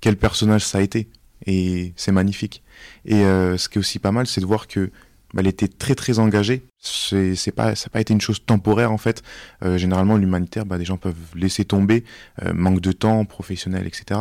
quel 0.00 0.16
personnage 0.16 0.64
ça 0.64 0.78
a 0.78 0.80
été. 0.80 1.08
Et 1.46 1.92
c'est 1.96 2.12
magnifique. 2.12 2.62
Et 3.04 3.24
euh, 3.24 3.56
ce 3.56 3.68
qui 3.68 3.78
est 3.78 3.80
aussi 3.80 3.98
pas 3.98 4.12
mal, 4.12 4.26
c'est 4.26 4.40
de 4.40 4.46
voir 4.46 4.66
que 4.66 4.86
bah, 4.86 4.92
elle 5.36 5.46
était 5.46 5.68
très 5.68 5.94
très 5.94 6.18
engagée. 6.18 6.62
C'est, 6.78 7.52
pas, 7.54 7.74
ça 7.74 7.86
n'a 7.86 7.90
pas 7.90 8.00
été 8.00 8.12
une 8.12 8.20
chose 8.20 8.44
temporaire 8.44 8.92
en 8.92 8.98
fait. 8.98 9.22
Euh, 9.64 9.78
généralement, 9.78 10.16
l'humanitaire, 10.16 10.66
bah, 10.66 10.78
des 10.78 10.84
gens 10.84 10.96
peuvent 10.96 11.14
laisser 11.34 11.64
tomber, 11.64 12.04
euh, 12.42 12.52
manque 12.52 12.80
de 12.80 12.92
temps, 12.92 13.24
professionnel, 13.24 13.86
etc. 13.86 14.20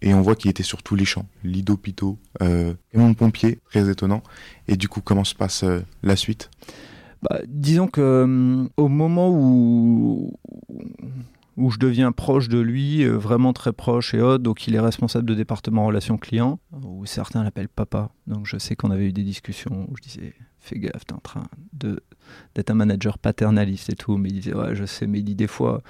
et 0.00 0.14
on 0.14 0.20
voit 0.20 0.36
qu'il 0.36 0.50
était 0.50 0.62
sur 0.62 0.82
tous 0.82 0.94
les 0.94 1.04
champs, 1.04 1.26
lit 1.42 1.62
d'hôpitaux, 1.62 2.18
camion 2.38 3.10
de 3.10 3.14
pompiers, 3.16 3.58
très 3.70 3.90
étonnant. 3.90 4.22
Et 4.68 4.76
du 4.76 4.88
coup, 4.88 5.00
comment 5.00 5.24
se 5.24 5.34
passe 5.34 5.64
la 6.04 6.14
suite? 6.14 6.50
Bah, 7.22 7.40
disons 7.46 7.88
que 7.88 8.00
euh, 8.00 8.68
au 8.76 8.88
moment 8.88 9.30
où 9.30 10.32
où 11.58 11.70
je 11.70 11.78
deviens 11.78 12.12
proche 12.12 12.48
de 12.48 12.58
lui, 12.58 13.02
euh, 13.02 13.16
vraiment 13.16 13.52
très 13.52 13.72
proche 13.72 14.14
et 14.14 14.20
haute, 14.20 14.42
donc 14.42 14.68
il 14.68 14.76
est 14.76 14.80
responsable 14.80 15.26
de 15.26 15.34
département 15.34 15.84
relations 15.84 16.16
clients, 16.16 16.60
où 16.84 17.04
certains 17.04 17.42
l'appellent 17.42 17.68
papa. 17.68 18.10
Donc 18.28 18.46
je 18.46 18.58
sais 18.58 18.76
qu'on 18.76 18.92
avait 18.92 19.08
eu 19.08 19.12
des 19.12 19.24
discussions 19.24 19.86
où 19.90 19.96
je 19.96 20.02
disais 20.02 20.34
fais 20.60 20.78
gaffe, 20.78 21.04
t'es 21.04 21.14
en 21.14 21.18
train 21.18 21.44
d'être 21.72 22.70
un 22.70 22.74
manager 22.74 23.18
paternaliste 23.18 23.90
et 23.90 23.96
tout, 23.96 24.16
mais 24.16 24.28
il 24.28 24.34
disait 24.34 24.54
ouais 24.54 24.74
je 24.74 24.84
sais, 24.84 25.06
mais 25.06 25.18
il 25.18 25.24
dit 25.24 25.34
des 25.34 25.46
fois 25.48 25.82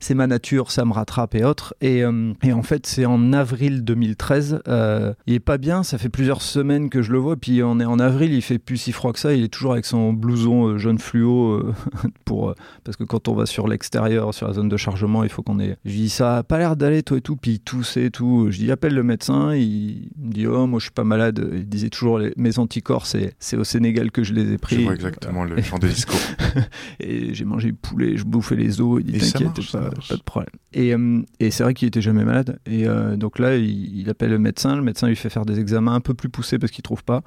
c'est 0.00 0.14
ma 0.14 0.26
nature, 0.26 0.70
ça 0.70 0.84
me 0.84 0.92
rattrape 0.92 1.34
et 1.34 1.44
autres. 1.44 1.74
Et, 1.80 2.04
euh, 2.04 2.32
et 2.42 2.52
en 2.52 2.62
fait, 2.62 2.86
c'est 2.86 3.04
en 3.04 3.32
avril 3.32 3.84
2013. 3.84 4.62
Euh, 4.68 5.12
il 5.26 5.34
est 5.34 5.40
pas 5.40 5.58
bien, 5.58 5.82
ça 5.82 5.98
fait 5.98 6.08
plusieurs 6.08 6.42
semaines 6.42 6.88
que 6.90 7.02
je 7.02 7.12
le 7.12 7.18
vois. 7.18 7.36
Puis 7.36 7.62
on 7.62 7.80
est 7.80 7.84
en 7.84 7.98
avril, 7.98 8.32
il 8.32 8.42
fait 8.42 8.58
plus 8.58 8.76
si 8.76 8.92
froid 8.92 9.12
que 9.12 9.18
ça. 9.18 9.34
Il 9.34 9.44
est 9.44 9.48
toujours 9.48 9.72
avec 9.72 9.84
son 9.84 10.12
blouson 10.12 10.68
euh, 10.68 10.78
jaune 10.78 10.98
fluo 10.98 11.72
pour 12.24 12.54
parce 12.84 12.96
que 12.96 13.04
quand 13.04 13.28
on 13.28 13.34
va 13.34 13.46
sur 13.46 13.68
l'extérieur, 13.68 14.32
sur 14.34 14.46
la 14.46 14.54
zone 14.54 14.68
de 14.68 14.76
chargement, 14.76 15.24
il 15.24 15.30
faut 15.30 15.42
qu'on 15.42 15.58
ait. 15.58 15.76
Je 15.84 15.92
dis 15.92 16.08
ça 16.08 16.38
a 16.38 16.42
pas 16.42 16.58
l'air 16.58 16.76
d'aller 16.76 17.02
toi 17.02 17.18
et 17.18 17.20
tout. 17.20 17.36
Puis 17.36 17.52
il 17.52 17.60
toussait 17.60 18.04
et 18.04 18.10
tout. 18.10 18.48
Je 18.50 18.58
dis 18.58 18.70
appelle 18.70 18.94
le 18.94 19.02
médecin. 19.02 19.54
Il 19.54 20.10
me 20.18 20.32
dit 20.32 20.46
oh 20.46 20.66
moi 20.66 20.78
je 20.78 20.84
suis 20.84 20.92
pas 20.92 21.04
malade. 21.04 21.48
Il 21.52 21.68
disait 21.68 21.90
toujours 21.90 22.18
les, 22.18 22.32
mes 22.36 22.58
anticorps 22.58 23.06
c'est 23.06 23.34
c'est 23.38 23.56
au 23.56 23.64
Sénégal 23.64 24.10
que 24.10 24.22
je 24.22 24.32
les 24.32 24.52
ai 24.52 24.58
pris. 24.58 24.76
Je 24.76 24.82
vois 24.82 24.94
exactement 24.94 25.44
le 25.44 25.60
genre 25.60 25.78
de 25.78 25.88
discours. 25.88 26.18
et 27.00 27.34
j'ai 27.34 27.44
mangé 27.44 27.72
poulet, 27.72 28.16
je 28.16 28.24
bouffais 28.24 28.56
les 28.56 28.80
os. 28.80 29.00
Il 29.04 29.12
dit 29.12 29.32
t'inquiète 29.32 29.72
pas 29.72 29.87
pas 29.90 30.16
de 30.16 30.22
problème. 30.22 30.52
Et, 30.72 30.94
euh, 30.94 31.22
et 31.40 31.50
c'est 31.50 31.62
vrai 31.62 31.74
qu'il 31.74 31.88
était 31.88 32.00
jamais 32.00 32.24
malade. 32.24 32.58
Et 32.66 32.86
euh, 32.86 33.16
donc 33.16 33.38
là, 33.38 33.56
il, 33.56 34.08
appelle 34.10 34.30
le 34.30 34.38
médecin. 34.38 34.76
Le 34.76 34.82
médecin 34.82 35.08
lui 35.08 35.16
fait 35.16 35.30
faire 35.30 35.44
des 35.44 35.58
examens 35.60 35.94
un 35.94 36.00
peu 36.00 36.14
plus 36.14 36.28
poussés 36.28 36.58
parce 36.58 36.72
qu'il 36.72 36.82
trouve 36.82 37.04
pas. 37.04 37.22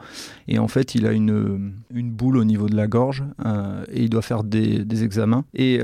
Et 0.48 0.60
en 0.60 0.68
fait, 0.68 0.96
il 0.96 1.06
a 1.06 1.12
une, 1.12 1.74
boule 1.92 2.38
au 2.38 2.44
niveau 2.44 2.68
de 2.68 2.76
la 2.76 2.88
gorge 2.88 3.24
euh, 3.46 3.84
et 3.92 4.04
il 4.04 4.10
doit 4.10 4.22
faire 4.22 4.44
des, 4.44 4.84
des 4.86 5.04
examens. 5.04 5.46
Et 5.54 5.80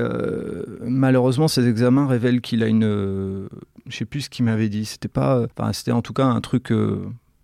malheureusement, 0.82 1.48
ces 1.48 1.66
examens 1.68 2.06
révèlent 2.06 2.40
qu'il 2.40 2.62
a 2.62 2.68
une, 2.68 3.48
je 3.86 3.96
sais 3.96 4.04
plus 4.04 4.22
ce 4.22 4.30
qu'il 4.30 4.44
m'avait 4.44 4.68
dit. 4.68 4.84
C'était 4.84 5.08
pas, 5.08 5.46
enfin, 5.58 5.72
c'était 5.72 5.92
en 5.92 6.02
tout 6.02 6.12
cas 6.12 6.26
un 6.26 6.40
truc 6.40 6.72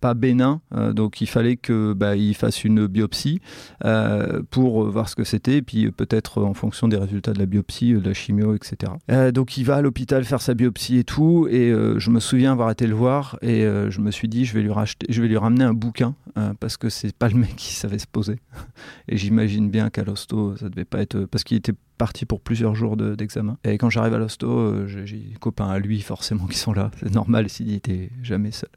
pas 0.01 0.13
bénin, 0.13 0.61
euh, 0.73 0.93
donc 0.93 1.21
il 1.21 1.27
fallait 1.27 1.57
que 1.57 1.93
bah, 1.93 2.15
il 2.15 2.35
fasse 2.35 2.63
une 2.63 2.87
biopsie 2.87 3.39
euh, 3.83 4.41
pour 4.49 4.85
voir 4.89 5.09
ce 5.09 5.15
que 5.15 5.23
c'était, 5.23 5.57
et 5.57 5.61
puis 5.61 5.91
peut-être 5.91 6.43
en 6.43 6.53
fonction 6.53 6.87
des 6.87 6.97
résultats 6.97 7.33
de 7.33 7.39
la 7.39 7.45
biopsie, 7.45 7.93
de 7.93 7.99
la 7.99 8.13
chimio, 8.13 8.55
etc. 8.55 8.91
donc 9.33 9.57
il 9.57 9.63
va 9.63 9.75
à 9.77 9.81
l'hôpital 9.81 10.23
faire 10.25 10.41
sa 10.41 10.53
biopsie 10.53 10.97
et 10.97 11.03
tout, 11.03 11.47
et 11.49 11.71
je 11.97 12.09
me 12.09 12.19
souviens 12.19 12.51
avoir 12.51 12.71
été 12.71 12.87
le 12.87 12.95
voir, 12.95 13.37
et 13.41 13.61
je 13.61 13.99
me 13.99 14.11
suis 14.11 14.27
dit 14.27 14.45
je 14.45 14.53
vais 14.53 14.61
lui 14.61 14.71
racheter, 14.71 15.07
je 15.09 15.21
vais 15.21 15.27
lui 15.27 15.37
ramener 15.37 15.63
un 15.63 15.73
bouquin 15.73 16.15
parce 16.59 16.77
que 16.77 16.89
c'est 16.89 17.15
pas 17.15 17.29
le 17.29 17.35
mec 17.35 17.55
qui 17.55 17.73
savait 17.73 17.99
se 17.99 18.07
poser, 18.07 18.39
et 19.07 19.17
j'imagine 19.17 19.69
bien 19.69 19.89
qu'à 19.89 20.03
l'hosto 20.03 20.55
ça 20.57 20.69
devait 20.69 20.85
pas 20.85 21.01
être 21.01 21.25
parce 21.25 21.43
qu'il 21.43 21.57
était 21.57 21.73
parti 21.95 22.25
pour 22.25 22.41
plusieurs 22.41 22.75
jours 22.75 22.97
d'examen. 22.97 23.57
et 23.63 23.77
quand 23.77 23.89
j'arrive 23.89 24.13
à 24.13 24.17
l'hosto, 24.17 24.49
euh, 24.49 24.87
j'ai 24.87 25.17
des 25.17 25.35
copains 25.39 25.67
à 25.67 25.79
lui 25.79 26.01
forcément 26.01 26.45
qui 26.45 26.57
sont 26.57 26.73
là. 26.73 26.91
C'est 26.99 27.13
normal 27.13 27.49
s'il 27.49 27.73
était 27.73 28.09
jamais 28.21 28.51
seul. 28.51 28.69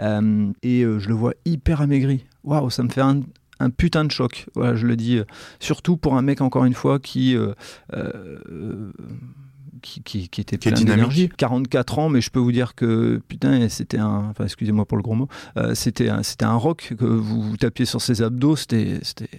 Euh, 0.00 0.52
et 0.62 0.82
euh, 0.82 0.98
je 0.98 1.08
le 1.08 1.14
vois 1.14 1.34
hyper 1.44 1.80
amaigri. 1.80 2.24
Waouh, 2.44 2.70
ça 2.70 2.82
me 2.82 2.88
fait 2.88 3.00
un, 3.00 3.22
putain 3.70 4.04
de 4.04 4.10
choc. 4.10 4.46
Voilà, 4.54 4.76
je 4.76 4.86
le 4.86 4.96
dis. 4.96 5.20
surtout 5.60 5.96
pour 5.96 6.16
un 6.16 6.22
mec, 6.22 6.40
encore 6.40 6.64
une 6.64 6.74
fois, 6.74 6.98
qui. 6.98 7.36
Qui, 9.80 10.02
qui, 10.28 10.40
était 10.40 10.58
plein 10.58 10.72
d'énergie. 10.72 11.28
44 11.36 11.98
ans, 12.00 12.08
mais 12.08 12.20
je 12.20 12.30
peux 12.30 12.40
vous 12.40 12.50
dire 12.50 12.74
que 12.74 13.22
putain, 13.28 13.68
c'était 13.68 13.98
un, 13.98 14.26
enfin 14.30 14.44
excusez-moi 14.44 14.84
pour 14.84 14.96
le 14.96 15.04
gros 15.04 15.14
mot, 15.14 15.28
c'était 15.74 16.08
un, 16.08 16.24
c'était 16.24 16.46
un 16.46 16.56
rock 16.56 16.94
que 16.98 17.04
vous, 17.04 17.40
vous 17.40 17.56
tapiez 17.56 17.84
sur 17.84 18.02
ses 18.02 18.20
abdos, 18.20 18.56
c'était, 18.56 18.98
c'était, 19.02 19.30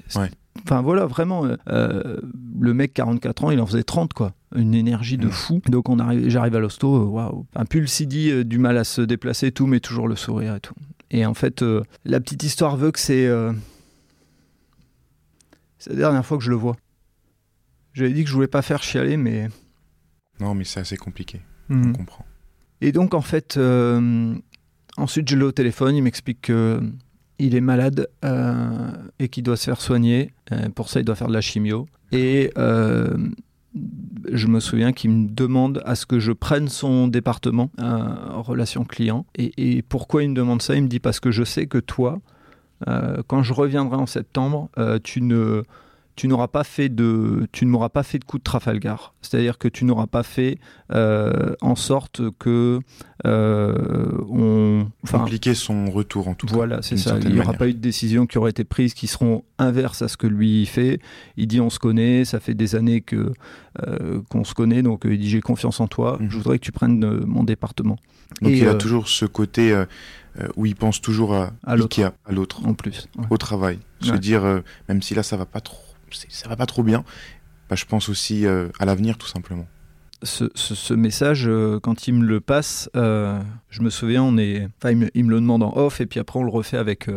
Enfin 0.64 0.82
voilà, 0.82 1.06
vraiment, 1.06 1.46
euh, 1.46 1.56
euh, 1.70 2.18
le 2.60 2.74
mec 2.74 2.94
44 2.94 3.44
ans, 3.44 3.52
il 3.52 3.60
en 3.60 3.66
faisait 3.66 3.84
30 3.84 4.14
quoi. 4.14 4.34
Une 4.56 4.74
énergie 4.74 5.18
de 5.18 5.28
mm. 5.28 5.32
fou. 5.32 5.62
Donc 5.68 5.90
on 5.90 6.00
arrive, 6.00 6.30
j'arrive 6.30 6.56
à 6.56 6.60
l'hosto, 6.60 6.96
euh, 6.96 7.06
waouh. 7.06 7.46
Un 7.56 7.66
pulsidi, 7.66 8.46
du 8.46 8.58
mal 8.58 8.78
à 8.78 8.84
se 8.84 9.02
déplacer 9.02 9.48
et 9.48 9.52
tout, 9.52 9.68
mais 9.68 9.80
toujours 9.80 10.08
le 10.08 10.16
sourire 10.16 10.56
et 10.56 10.60
tout. 10.60 10.76
Et 11.12 11.26
en 11.26 11.34
fait, 11.34 11.64
la 12.06 12.20
petite 12.20 12.44
histoire 12.44 12.78
veut 12.78 12.92
que 12.92 13.00
c'est. 13.00 13.28
c'est 15.80 15.90
la 15.92 15.96
dernière 15.96 16.26
fois 16.26 16.38
que 16.38 16.44
je 16.44 16.52
le 16.52 16.56
vois. 16.56 16.76
J'avais 17.94 18.14
dit 18.14 18.24
que 18.24 18.30
je 18.30 18.36
voulais 18.36 18.48
pas 18.48 18.62
faire 18.62 18.84
chialer, 18.84 19.18
mais. 19.18 19.50
Non, 20.40 20.54
mais 20.54 20.64
c'est 20.64 20.80
assez 20.80 20.98
compliqué. 20.98 21.42
Mm. 21.70 21.90
On 21.90 21.94
comprend. 21.94 22.26
Et 22.82 22.92
donc 22.92 23.14
en 23.14 23.22
fait, 23.22 23.60
ensuite 24.98 25.30
je 25.30 25.36
l'ai 25.36 25.44
au 25.44 25.52
téléphone, 25.52 25.96
il 25.96 26.04
m'explique 26.04 26.42
que 26.42 26.82
il 27.40 27.56
est 27.56 27.62
malade 27.62 28.10
euh, 28.26 28.92
et 29.18 29.30
qu'il 29.30 29.44
doit 29.44 29.58
se 29.58 29.66
faire 29.66 29.82
soigner. 29.82 30.32
Euh, 30.52 30.70
pour 30.70 30.90
ça, 30.90 31.00
il 31.00 31.06
doit 31.06 31.16
faire 31.16 31.28
de 31.28 31.34
la 31.34 31.42
chimio. 31.42 31.88
Et 32.12 32.52
euh, 32.58 33.18
je 34.32 34.48
me 34.48 34.60
souviens 34.60 34.92
qu'il 34.94 35.12
me 35.12 35.28
demande 35.30 35.82
à 35.86 35.96
ce 35.96 36.06
que 36.06 36.20
je 36.20 36.32
prenne 36.32 36.68
son 36.68 37.08
département 37.08 37.72
en 37.78 38.42
relation 38.42 38.84
client. 38.84 39.26
Et, 39.36 39.84
pourquoi 39.88 40.24
il 40.24 40.32
me 40.32 40.36
demande 40.36 40.62
ça? 40.62 40.76
Il 40.76 40.84
me 40.84 40.88
dit 40.88 41.00
parce 41.00 41.20
que 41.20 41.32
je 41.32 41.44
sais 41.44 41.68
que 41.68 41.78
toi, 41.78 42.20
quand 43.28 43.44
je 43.44 43.54
reviendrai 43.54 43.98
en 43.98 44.08
septembre, 44.08 44.70
tu 45.04 45.22
ne 45.22 45.64
tu 46.20 46.28
n'auras 46.28 46.50
pas 46.50 46.66
fait 46.66 46.90
de, 46.90 47.48
tu 47.54 47.66
ne 47.66 47.72
m'auras 47.72 47.88
pas 47.88 48.04
fait 48.04 48.20
de 48.20 48.26
coup 48.26 48.40
de 48.40 48.44
Trafalgar. 48.44 49.14
C'est-à-dire 49.22 49.58
que 49.58 49.70
tu 49.70 49.86
n'auras 49.86 50.08
pas 50.08 50.24
fait 50.24 50.58
euh, 50.92 51.56
en 51.62 51.78
sorte 51.78 52.20
que 52.40 52.82
euh, 53.26 54.18
on, 54.30 54.86
enfin, 55.06 55.20
compliquer 55.20 55.54
son 55.54 55.90
retour 55.90 56.28
en 56.28 56.34
tout 56.34 56.48
cas. 56.48 56.56
Voilà, 56.56 56.82
c'est 56.82 56.98
ça. 56.98 57.18
Il 57.22 57.34
n'y 57.34 57.40
aura 57.40 57.54
pas 57.54 57.70
eu 57.70 57.74
de 57.74 57.80
décision 57.80 58.26
qui 58.26 58.38
aurait 58.38 58.50
été 58.50 58.66
prise 58.66 58.94
qui 58.94 59.08
seront 59.08 59.46
inverses 59.60 60.02
à 60.02 60.10
ce 60.10 60.18
que 60.18 60.28
lui 60.28 60.66
fait. 60.66 61.00
Il 61.38 61.48
dit 61.48 61.62
on 61.62 61.70
se 61.70 61.80
connaît, 61.80 62.26
ça 62.26 62.42
fait 62.42 62.54
des 62.54 62.76
années 62.76 63.00
que 63.00 63.32
euh, 63.88 64.22
qu'on 64.30 64.44
se 64.44 64.54
connaît, 64.54 64.82
donc 64.82 65.04
il 65.06 65.18
dit 65.18 65.30
j'ai 65.30 65.40
confiance 65.40 65.80
en 65.80 65.88
toi. 65.88 66.18
Mhm. 66.20 66.32
Je 66.32 66.38
voudrais 66.38 66.60
que 66.60 66.66
tu 66.66 66.74
prennes 66.74 67.00
mon 67.26 67.46
département. 67.46 67.96
Donc 68.42 68.52
il 68.52 68.68
a 68.68 68.76
toujours 68.76 69.08
ce 69.08 69.24
côté 69.24 69.74
où 70.58 70.66
il 70.66 70.76
pense 70.76 71.00
toujours 71.00 71.34
à, 71.34 71.54
à 71.64 71.78
l'autre, 71.78 72.60
en 72.66 72.74
plus, 72.74 73.08
au 73.30 73.38
travail. 73.38 73.80
Se 74.02 74.12
dire 74.12 74.62
même 74.90 75.02
si 75.02 75.16
là 75.16 75.24
ça 75.24 75.38
va 75.38 75.46
pas 75.46 75.62
trop 75.62 75.89
ça 76.12 76.50
va 76.50 76.56
pas 76.56 76.66
trop 76.66 76.84
bien, 76.84 77.04
bah, 77.70 77.76
je 77.76 77.86
pense 77.86 78.10
aussi 78.10 78.46
euh, 78.46 78.70
à 78.80 78.86
l'avenir 78.86 79.18
tout 79.18 79.28
simplement. 79.28 79.68
Ce, 80.22 80.94
message, 80.94 81.48
euh, 81.48 81.80
quand 81.80 82.08
il 82.10 82.16
me 82.16 82.26
le 82.26 82.42
passe, 82.42 82.90
euh, 82.98 83.40
je 83.70 83.82
me 83.82 83.90
souviens, 83.90 84.22
on 84.22 84.38
est, 84.38 84.68
il 84.84 84.98
me, 84.98 85.10
il, 85.14 85.24
me, 85.24 85.30
le 85.30 85.40
demande 85.40 85.64
en 85.64 85.78
off 85.78 86.02
et 86.02 86.06
puis 86.06 86.20
après 86.20 86.40
on 86.40 86.44
le 86.44 86.52
refait 86.52 86.76
avec 86.76 87.08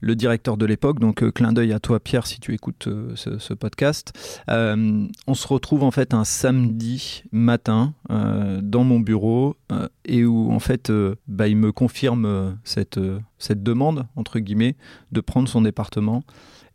le 0.00 0.14
directeur 0.14 0.56
de 0.56 0.64
l'époque. 0.64 1.00
Donc 1.00 1.28
clin 1.32 1.52
d'œil 1.52 1.72
à 1.72 1.80
toi 1.80 1.98
Pierre 1.98 2.28
si 2.28 2.38
tu 2.38 2.54
écoutes 2.54 2.88
ce, 3.16 3.52
podcast. 3.54 4.12
on 4.46 5.34
se 5.34 5.48
retrouve 5.48 5.82
en 5.82 5.90
fait 5.90 6.14
un 6.14 6.22
samedi 6.22 7.24
matin 7.32 7.94
dans 8.08 8.84
mon 8.84 9.00
bureau 9.00 9.56
et 10.04 10.24
où 10.24 10.52
en 10.52 10.60
fait 10.60 10.92
bah, 11.26 11.48
il 11.48 11.56
me 11.56 11.72
confirme 11.72 12.56
cette, 12.62 13.00
cette 13.38 13.64
demande 13.64 14.06
entre 14.14 14.38
guillemets 14.38 14.76
de 15.10 15.20
prendre 15.20 15.48
son 15.48 15.62
département. 15.62 16.22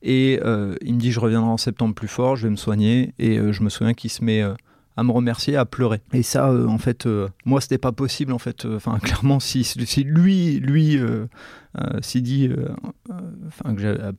Et 0.05 0.39
euh, 0.43 0.75
il 0.81 0.93
me 0.93 0.99
dit, 0.99 1.11
je 1.11 1.19
reviendrai 1.19 1.49
en 1.49 1.57
septembre 1.57 1.95
plus 1.95 2.07
fort, 2.07 2.35
je 2.35 2.43
vais 2.43 2.51
me 2.51 2.55
soigner. 2.55 3.13
Et 3.17 3.39
euh, 3.39 3.51
je 3.51 3.63
me 3.63 3.69
souviens 3.69 3.95
qu'il 3.95 4.11
se 4.11 4.23
met 4.23 4.43
euh, 4.43 4.53
à 4.97 5.03
me 5.03 5.11
remercier, 5.11 5.57
à 5.57 5.65
pleurer. 5.65 5.99
Et 6.13 6.21
ça, 6.21 6.53
en 6.53 6.77
fait, 6.77 7.07
moi, 7.43 7.59
c'était 7.59 7.79
pas 7.79 7.91
possible, 7.91 8.31
en 8.31 8.37
fait. 8.37 8.65
Enfin, 8.65 8.99
clairement, 9.03 9.39
si, 9.39 9.63
si 9.63 10.03
lui, 10.03 10.59
lui, 10.59 10.99
Sidi, 12.01 12.49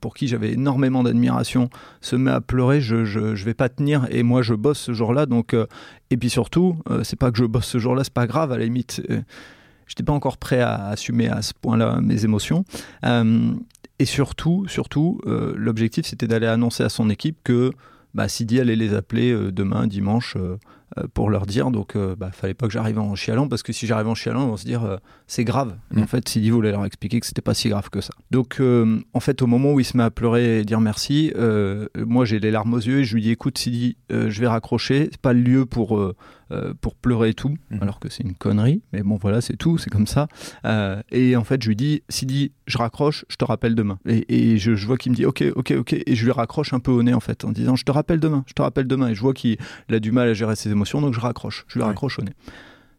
pour 0.01 0.13
qui 0.13 0.27
j'avais 0.27 0.51
énormément 0.51 1.01
d'admiration, 1.01 1.69
se 2.01 2.15
met 2.15 2.29
à 2.29 2.41
pleurer, 2.41 2.81
je, 2.81 3.05
je, 3.05 3.43
vais 3.45 3.55
pas 3.55 3.69
tenir. 3.69 4.07
Et 4.11 4.21
moi, 4.21 4.43
je 4.43 4.53
bosse 4.53 4.77
ce 4.77 4.93
jour-là. 4.93 5.25
Donc, 5.25 5.55
et 6.11 6.17
puis 6.17 6.29
surtout, 6.29 6.77
c'est 7.01 7.17
pas 7.17 7.31
que 7.31 7.37
je 7.39 7.45
bosse 7.45 7.65
ce 7.65 7.79
jour-là, 7.79 8.03
c'est 8.03 8.13
pas 8.13 8.27
grave, 8.27 8.51
à 8.51 8.57
la 8.57 8.65
limite. 8.65 9.01
J'étais 9.87 10.03
pas 10.03 10.13
encore 10.13 10.37
prêt 10.37 10.59
à 10.59 10.89
assumer 10.89 11.29
à 11.29 11.41
ce 11.41 11.53
point-là 11.59 12.01
mes 12.01 12.23
émotions. 12.23 12.65
Et 13.99 14.05
surtout, 14.05 14.65
surtout, 14.67 15.19
euh, 15.25 15.53
l'objectif 15.55 16.05
c'était 16.05 16.27
d'aller 16.27 16.47
annoncer 16.47 16.83
à 16.83 16.89
son 16.89 17.09
équipe 17.09 17.37
que 17.43 17.71
bah, 18.13 18.27
Sidi 18.27 18.59
allait 18.59 18.75
les 18.75 18.93
appeler 18.93 19.31
euh, 19.31 19.51
demain, 19.51 19.87
dimanche, 19.87 20.37
euh, 20.37 20.57
pour 21.13 21.29
leur 21.29 21.45
dire. 21.45 21.69
Donc, 21.69 21.97
bah, 21.97 22.31
fallait 22.31 22.53
pas 22.53 22.65
que 22.65 22.73
j'arrive 22.73 22.97
en 22.97 23.13
chialant, 23.13 23.47
parce 23.47 23.61
que 23.61 23.73
si 23.73 23.85
j'arrive 23.85 24.07
en 24.07 24.15
chialant, 24.15 24.47
on 24.47 24.51
va 24.51 24.57
se 24.57 24.65
dire 24.65 24.99
c'est 25.27 25.43
grave. 25.43 25.75
Mais 25.91 26.01
mm. 26.01 26.03
en 26.03 26.07
fait, 26.07 26.29
Sidi 26.29 26.49
voulait 26.49 26.71
leur 26.71 26.85
expliquer 26.85 27.19
que 27.19 27.25
c'était 27.25 27.41
pas 27.41 27.53
si 27.53 27.69
grave 27.69 27.89
que 27.89 28.01
ça. 28.01 28.13
Donc, 28.31 28.61
en 28.61 29.19
fait, 29.19 29.41
au 29.41 29.47
moment 29.47 29.73
où 29.73 29.79
il 29.79 29.83
se 29.83 29.97
met 29.97 30.03
à 30.03 30.09
pleurer 30.09 30.59
et 30.59 30.63
dire 30.63 30.79
merci, 30.79 31.33
moi 31.97 32.25
j'ai 32.25 32.39
les 32.39 32.51
larmes 32.51 32.73
aux 32.73 32.79
yeux 32.79 32.99
et 32.99 33.03
je 33.03 33.13
lui 33.13 33.21
dis 33.21 33.31
écoute, 33.31 33.57
Sidi, 33.57 33.97
je 34.09 34.39
vais 34.39 34.47
raccrocher. 34.47 35.09
C'est 35.11 35.21
pas 35.21 35.33
le 35.33 35.41
lieu 35.41 35.65
pour 35.65 36.01
euh, 36.51 36.73
pour 36.79 36.95
pleurer 36.95 37.29
et 37.29 37.33
tout, 37.33 37.57
mhm. 37.71 37.79
alors 37.81 37.99
que 37.99 38.07
c'est 38.09 38.23
une 38.23 38.33
connerie, 38.33 38.81
mais 38.93 39.03
bon 39.03 39.17
voilà, 39.17 39.41
c'est 39.41 39.57
tout, 39.57 39.77
c'est 39.77 39.89
comme 39.89 40.07
ça. 40.07 40.29
Euh, 40.63 41.01
et 41.11 41.35
en 41.35 41.43
fait, 41.43 41.61
je 41.61 41.67
lui 41.67 41.75
dis, 41.75 42.03
Sidi, 42.07 42.53
je 42.67 42.77
raccroche, 42.77 43.25
je 43.27 43.35
te 43.35 43.43
rappelle 43.43 43.75
demain. 43.75 43.99
Et, 44.05 44.57
je, 44.57 44.71
vois 44.85 44.95
qu'il 44.95 45.11
me 45.11 45.17
dit, 45.17 45.25
ok, 45.25 45.43
ok, 45.57 45.73
ok, 45.77 45.93
et 45.93 46.15
je 46.15 46.23
lui 46.23 46.31
raccroche 46.31 46.71
un 46.71 46.79
peu 46.79 46.91
au 46.91 47.03
nez 47.03 47.13
en 47.13 47.19
fait, 47.19 47.43
en 47.43 47.51
disant, 47.51 47.75
je 47.75 47.83
te 47.83 47.91
rappelle 47.91 48.21
demain, 48.21 48.45
je 48.47 48.53
te 48.53 48.61
rappelle 48.61 48.87
demain. 48.87 49.09
Et 49.09 49.15
je 49.15 49.19
vois 49.19 49.33
qu'il 49.33 49.57
a 49.89 49.99
du 49.99 50.13
mal 50.13 50.29
à 50.29 50.33
gérer 50.33 50.55
ses 50.55 50.71
émotions, 50.71 51.01
donc 51.01 51.13
je 51.13 51.19
raccroche, 51.19 51.65
je 51.67 51.79
lui 51.79 51.83
raccroche 51.83 52.17
au 52.19 52.21
nez. 52.21 52.33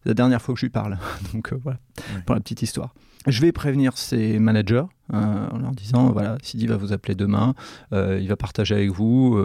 C'est 0.03 0.11
la 0.11 0.15
dernière 0.15 0.43
fois 0.43 0.55
que 0.55 0.61
je 0.61 0.67
lui 0.67 0.71
parle, 0.71 0.99
donc 1.33 1.51
euh, 1.55 1.59
voilà, 1.63 1.79
pour 2.27 2.35
la 2.35 2.43
petite 2.43 2.61
histoire. 2.61 2.93
Je 3.27 3.41
vais 3.41 3.53
prévenir 3.53 3.97
ses 3.97 4.39
managers 4.39 4.85
en 5.11 5.59
leur 5.59 5.73
disant 5.73 6.13
voilà, 6.13 6.37
Sidi 6.43 6.67
va 6.67 6.77
vous 6.77 6.93
appeler 6.93 7.15
demain, 7.15 7.55
il 7.93 8.27
va 8.29 8.37
partager 8.37 8.75
avec 8.75 8.91
vous, 8.91 9.43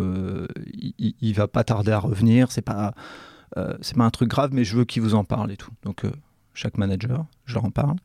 il, 0.73 1.15
il, 1.21 1.33
va 1.33 1.47
pas 1.47 1.63
tarder 1.63 1.91
à 1.91 1.99
revenir, 1.99 2.51
c'est 2.51 2.61
pas 2.61 2.93
euh, 3.57 3.75
c'est 3.81 3.95
pas 3.95 4.03
un 4.03 4.09
truc 4.09 4.29
grave, 4.29 4.51
mais 4.53 4.63
je 4.63 4.75
veux 4.77 4.85
qu'ils 4.85 5.01
vous 5.01 5.15
en 5.15 5.23
parlent 5.23 5.51
et 5.51 5.57
tout. 5.57 5.71
Donc, 5.83 6.05
euh, 6.05 6.11
chaque 6.53 6.77
manager, 6.77 7.25
je 7.45 7.55
leur 7.55 7.65
en 7.65 7.71
parle. 7.71 7.97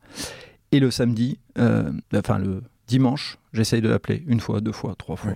Et 0.71 0.79
le 0.79 0.91
samedi, 0.91 1.39
euh, 1.57 1.91
enfin 2.13 2.37
le 2.37 2.63
dimanche, 2.87 3.37
j'essaye 3.53 3.81
de 3.81 3.89
l'appeler 3.89 4.23
une 4.27 4.39
fois, 4.39 4.61
deux 4.61 4.71
fois, 4.71 4.95
trois 4.95 5.15
fois. 5.15 5.33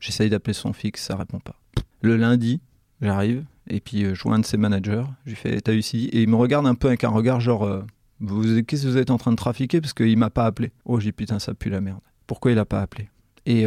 J'essaye 0.00 0.30
d'appeler 0.30 0.54
son 0.54 0.72
fixe, 0.72 1.02
ça 1.02 1.16
répond 1.16 1.38
pas. 1.38 1.54
Le 2.02 2.16
lundi, 2.16 2.60
j'arrive, 3.00 3.44
et 3.68 3.80
puis 3.80 4.14
je 4.14 4.22
vois 4.22 4.34
un 4.34 4.40
de 4.40 4.44
ses 4.44 4.56
managers, 4.56 5.04
je 5.24 5.30
lui 5.30 5.36
fais 5.36 5.60
T'as 5.60 5.72
eu 5.72 5.78
ici 5.78 6.10
Et 6.12 6.22
il 6.22 6.28
me 6.28 6.36
regarde 6.36 6.66
un 6.66 6.74
peu 6.74 6.88
avec 6.88 7.04
un 7.04 7.08
regard 7.08 7.40
genre 7.40 7.84
vous, 8.20 8.62
Qu'est-ce 8.62 8.82
que 8.82 8.88
vous 8.88 8.98
êtes 8.98 9.10
en 9.10 9.16
train 9.16 9.30
de 9.30 9.36
trafiquer? 9.36 9.80
Parce 9.80 9.92
qu'il 9.92 10.16
m'a 10.18 10.30
pas 10.30 10.44
appelé. 10.44 10.72
Oh, 10.84 11.00
j'ai 11.00 11.12
putain, 11.12 11.38
ça 11.38 11.54
pue 11.54 11.70
la 11.70 11.80
merde. 11.80 12.00
Pourquoi 12.26 12.52
il 12.52 12.58
a 12.58 12.64
pas 12.64 12.82
appelé? 12.82 13.08
Et 13.46 13.66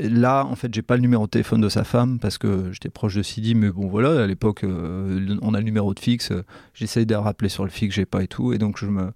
là, 0.00 0.44
en 0.44 0.56
fait, 0.56 0.72
j'ai 0.74 0.82
pas 0.82 0.96
le 0.96 1.02
numéro 1.02 1.24
de 1.26 1.30
téléphone 1.30 1.60
de 1.60 1.68
sa 1.68 1.84
femme 1.84 2.18
parce 2.18 2.38
que 2.38 2.72
j'étais 2.72 2.90
proche 2.90 3.14
de 3.14 3.22
Sidi, 3.22 3.54
mais 3.54 3.70
bon, 3.70 3.88
voilà, 3.88 4.22
à 4.22 4.26
l'époque, 4.26 4.64
euh, 4.64 5.36
on 5.42 5.54
a 5.54 5.58
le 5.58 5.64
numéro 5.64 5.94
de 5.94 6.00
fixe. 6.00 6.32
J'essaye 6.74 7.06
de 7.06 7.14
rappeler 7.14 7.48
sur 7.48 7.64
le 7.64 7.70
fixe, 7.70 7.94
j'ai 7.94 8.06
pas 8.06 8.22
et 8.22 8.28
tout, 8.28 8.52
et 8.52 8.58
donc 8.58 8.78
je 8.78 8.86
me, 8.86 9.12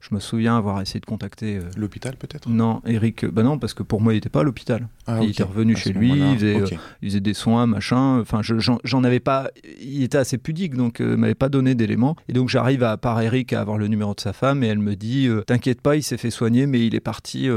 je 0.00 0.14
me 0.14 0.20
souviens 0.20 0.56
avoir 0.56 0.80
essayé 0.80 1.00
de 1.00 1.06
contacter. 1.06 1.56
Euh, 1.56 1.62
l'hôpital 1.76 2.16
peut-être? 2.16 2.48
Non, 2.48 2.80
Eric. 2.86 3.26
Bah 3.26 3.42
non, 3.42 3.58
parce 3.58 3.74
que 3.74 3.82
pour 3.82 4.00
moi, 4.00 4.12
il 4.12 4.16
n'était 4.16 4.28
pas 4.28 4.40
à 4.40 4.42
l'hôpital. 4.44 4.88
Ah, 5.06 5.18
il 5.22 5.30
était 5.30 5.42
revenu 5.42 5.76
chez 5.76 5.92
lui, 5.92 6.12
il 6.12 6.34
faisait, 6.36 6.60
euh, 6.60 6.66
il 7.02 7.08
faisait, 7.08 7.20
des 7.20 7.34
soins, 7.34 7.66
machin. 7.66 8.20
Enfin, 8.20 8.40
j'en 8.42 9.04
avais 9.04 9.20
pas. 9.20 9.50
Il 9.80 10.02
était 10.02 10.18
assez 10.18 10.38
pudique, 10.38 10.76
donc 10.76 11.00
euh, 11.00 11.16
m'avait 11.16 11.34
pas 11.34 11.48
donné 11.48 11.74
d'éléments. 11.74 12.16
Et 12.28 12.32
donc 12.32 12.48
j'arrive 12.48 12.84
à 12.84 12.96
part 12.96 13.20
Eric 13.20 13.52
à 13.52 13.60
avoir 13.60 13.76
le 13.76 13.88
numéro 13.88 14.14
de 14.14 14.20
sa 14.20 14.32
femme 14.32 14.62
et 14.62 14.68
elle 14.68 14.78
me 14.78 14.94
dit 14.94 15.28
T'inquiète 15.46 15.80
pas, 15.80 15.96
il 15.96 16.02
s'est 16.02 16.18
fait 16.18 16.30
soigner, 16.30 16.66
mais 16.66 16.86
il 16.86 16.94
est 16.94 17.00
parti. 17.00 17.48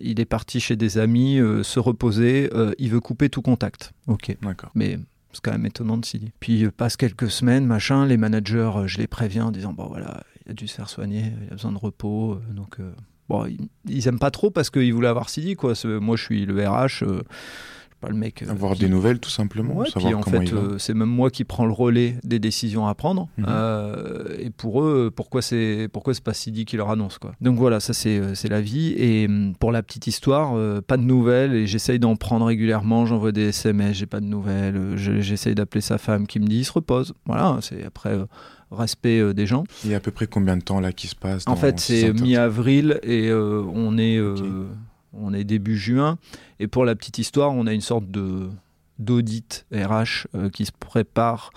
il 0.00 0.20
est 0.20 0.24
parti 0.26 0.60
chez 0.60 0.76
des 0.76 0.98
amis 0.98 1.40
se 1.62 1.80
reposer. 1.80 2.50
il 2.78 2.90
veut 2.90 3.00
couper 3.00 3.30
tout 3.30 3.42
contact. 3.42 3.92
Ok. 4.06 4.36
D'accord. 4.42 4.70
Mais 4.74 4.98
c'est 5.32 5.42
quand 5.42 5.52
même 5.52 5.66
étonnant 5.66 5.96
de 5.96 6.04
s'y 6.04 6.18
dire. 6.18 6.30
Puis 6.40 6.68
passe 6.70 6.96
quelques 6.96 7.30
semaines, 7.30 7.64
machin, 7.64 8.06
les 8.06 8.16
managers, 8.16 8.72
je 8.86 8.98
les 8.98 9.06
préviens 9.06 9.46
en 9.46 9.50
disant 9.50 9.72
bon 9.72 9.86
voilà, 9.86 10.22
il 10.48 10.52
a 10.52 10.54
dû 10.54 10.66
se 10.66 10.74
faire 10.74 10.88
soigner, 10.88 11.32
il 11.42 11.48
a 11.48 11.54
besoin 11.56 11.72
de 11.72 11.78
repos. 11.78 12.32
Euh, 12.34 12.52
donc, 12.54 12.80
euh, 12.80 12.90
bon, 13.28 13.44
ils, 13.46 13.68
ils 13.88 14.08
aiment 14.08 14.18
pas 14.18 14.30
trop 14.30 14.50
parce 14.50 14.70
qu'ils 14.70 14.92
voulaient 14.94 15.08
avoir 15.08 15.28
Sidi, 15.28 15.54
quoi. 15.56 15.74
Moi, 15.84 16.16
je 16.16 16.22
suis 16.24 16.46
le 16.46 16.66
RH, 16.66 17.02
euh, 17.02 17.22
pas 18.00 18.08
le 18.08 18.14
mec. 18.14 18.44
Avoir 18.48 18.74
qui- 18.74 18.80
des 18.82 18.88
nouvelles, 18.88 19.18
tout 19.18 19.28
simplement. 19.28 19.74
Ouais, 19.74 19.90
savoir 19.90 20.04
puis 20.06 20.14
en 20.14 20.22
fait, 20.22 20.52
euh, 20.52 20.78
c'est 20.78 20.94
même 20.94 21.08
moi 21.08 21.30
qui 21.30 21.42
prends 21.42 21.66
le 21.66 21.72
relais 21.72 22.14
des 22.22 22.38
décisions 22.38 22.86
à 22.86 22.94
prendre. 22.94 23.28
Mhm. 23.38 23.46
Euh, 23.48 24.36
et 24.38 24.50
pour 24.50 24.82
eux, 24.82 25.10
pourquoi 25.14 25.42
c'est 25.42 25.88
pourquoi 25.92 26.14
c'est 26.14 26.22
pas 26.22 26.32
Sidi 26.32 26.64
qui 26.64 26.76
leur 26.76 26.90
annonce 26.90 27.18
quoi. 27.18 27.32
Donc 27.40 27.58
voilà, 27.58 27.80
ça 27.80 27.92
c'est 27.94 28.36
c'est 28.36 28.48
la 28.48 28.60
vie. 28.60 28.94
Et 28.96 29.26
hum, 29.26 29.52
pour 29.58 29.72
la 29.72 29.82
petite 29.82 30.06
histoire, 30.06 30.52
euh, 30.56 30.80
pas 30.80 30.96
de 30.96 31.02
nouvelles. 31.02 31.54
Et 31.54 31.66
j'essaye 31.66 31.98
d'en 31.98 32.14
prendre 32.14 32.46
régulièrement. 32.46 33.04
J'envoie 33.04 33.32
des 33.32 33.48
SMS, 33.48 33.96
j'ai 33.96 34.06
pas 34.06 34.20
de 34.20 34.26
nouvelles. 34.26 34.92
Je- 34.96 35.20
J'essaye 35.20 35.56
d'appeler 35.56 35.80
sa 35.80 35.98
femme 35.98 36.28
qui 36.28 36.38
me 36.38 36.46
dit 36.46 36.58
il 36.58 36.64
se 36.64 36.72
repose. 36.72 37.14
Voilà, 37.26 37.58
c'est 37.62 37.84
après 37.84 38.16
respect 38.70 39.20
euh, 39.20 39.34
des 39.34 39.46
gens. 39.46 39.64
Il 39.84 39.90
y 39.90 39.94
a 39.94 39.98
à 39.98 40.00
peu 40.00 40.10
près 40.10 40.26
combien 40.26 40.56
de 40.56 40.62
temps 40.62 40.80
là 40.80 40.92
qui 40.92 41.06
se 41.06 41.14
passe 41.14 41.44
En 41.46 41.56
fait, 41.56 41.80
ces 41.80 42.00
c'est 42.00 42.12
mi-avril 42.12 43.00
et 43.02 43.28
euh, 43.28 43.64
on 43.74 43.98
est 43.98 44.16
euh, 44.16 44.66
on 45.12 45.32
est 45.32 45.44
début 45.44 45.76
juin. 45.76 46.18
Et 46.60 46.66
pour 46.66 46.84
la 46.84 46.94
petite 46.94 47.18
histoire, 47.18 47.52
on 47.52 47.66
a 47.66 47.72
une 47.72 47.80
sorte 47.80 48.10
de 48.10 48.48
d'audit 48.98 49.64
RH 49.72 50.26
qui 50.52 50.64
se 50.64 50.72
prépare 50.72 51.50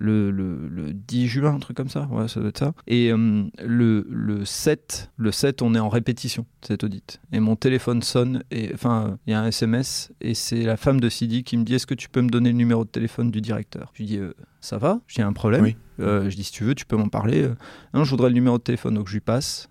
le, 0.00 0.30
le, 0.30 0.66
le 0.68 0.94
10 0.94 1.28
juin, 1.28 1.54
un 1.54 1.58
truc 1.58 1.76
comme 1.76 1.90
ça. 1.90 2.08
Ouais, 2.10 2.26
ça 2.26 2.40
doit 2.40 2.48
être 2.48 2.58
ça. 2.58 2.72
Et 2.86 3.12
euh, 3.12 3.44
le, 3.62 4.06
le 4.08 4.44
7, 4.46 5.10
le 5.16 5.30
7, 5.30 5.60
on 5.60 5.74
est 5.74 5.78
en 5.78 5.90
répétition 5.90 6.46
cet 6.62 6.84
audit. 6.84 7.20
Et 7.32 7.40
mon 7.40 7.54
téléphone 7.54 8.00
sonne 8.02 8.42
et 8.50 8.70
enfin, 8.72 9.18
il 9.26 9.32
y 9.32 9.34
a 9.34 9.42
un 9.42 9.46
SMS 9.48 10.10
et 10.22 10.34
c'est 10.34 10.62
la 10.62 10.78
femme 10.78 11.00
de 11.00 11.08
Sidi 11.10 11.44
qui 11.44 11.58
me 11.58 11.64
dit 11.64 11.74
est-ce 11.74 11.86
que 11.86 11.94
tu 11.94 12.08
peux 12.08 12.22
me 12.22 12.30
donner 12.30 12.50
le 12.50 12.56
numéro 12.56 12.84
de 12.84 12.88
téléphone 12.88 13.30
du 13.30 13.42
directeur? 13.42 13.90
Je 13.92 13.98
lui 13.98 14.06
dis 14.06 14.16
euh, 14.16 14.32
ça 14.62 14.78
va 14.78 15.00
J'ai 15.06 15.22
un 15.22 15.34
problème. 15.34 15.62
Oui. 15.62 15.76
Euh, 16.00 16.30
je 16.30 16.36
dis 16.36 16.44
si 16.44 16.52
tu 16.52 16.64
veux, 16.64 16.74
tu 16.74 16.86
peux 16.86 16.96
m'en 16.96 17.08
parler. 17.08 17.42
Euh, 17.42 17.54
non, 17.92 18.04
je 18.04 18.10
voudrais 18.10 18.30
le 18.30 18.34
numéro 18.34 18.56
de 18.56 18.62
téléphone, 18.62 18.94
donc 18.94 19.08
je 19.08 19.12
lui 19.12 19.20
passe. 19.20 19.68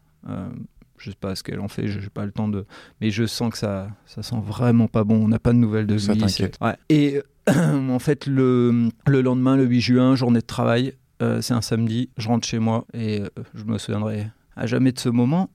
Je 0.97 1.11
sais 1.11 1.17
pas 1.19 1.33
ce 1.33 1.43
qu'elle 1.43 1.61
en 1.61 1.69
fait, 1.69 1.87
je 1.87 1.97
n'ai 1.97 2.09
pas 2.09 2.25
le 2.25 2.31
temps 2.31 2.49
de. 2.49 2.65
Mais 3.01 3.09
je 3.09 3.25
sens 3.25 3.51
que 3.51 3.57
ça, 3.57 3.87
ça 4.05 4.21
sent 4.21 4.35
vraiment 4.45 4.87
pas 4.87 5.05
bon. 5.05 5.23
On 5.23 5.29
n'a 5.29 5.39
pas 5.39 5.53
de 5.53 5.57
nouvelles 5.57 5.87
de 5.87 5.97
Ça 5.97 6.13
lui. 6.13 6.21
Ouais. 6.61 6.75
Et 6.89 7.21
en 7.89 7.99
fait, 7.99 8.25
le, 8.25 8.89
le 9.07 9.21
lendemain, 9.21 9.55
le 9.55 9.65
8 9.65 9.81
juin, 9.81 10.15
journée 10.15 10.39
de 10.39 10.45
travail, 10.45 10.93
euh, 11.21 11.41
c'est 11.41 11.53
un 11.53 11.61
samedi, 11.61 12.09
je 12.17 12.27
rentre 12.27 12.47
chez 12.47 12.59
moi 12.59 12.85
et 12.93 13.21
euh, 13.21 13.27
je 13.53 13.63
me 13.65 13.77
souviendrai 13.77 14.27
à 14.55 14.67
jamais 14.67 14.91
de 14.91 14.99
ce 14.99 15.09
moment. 15.09 15.49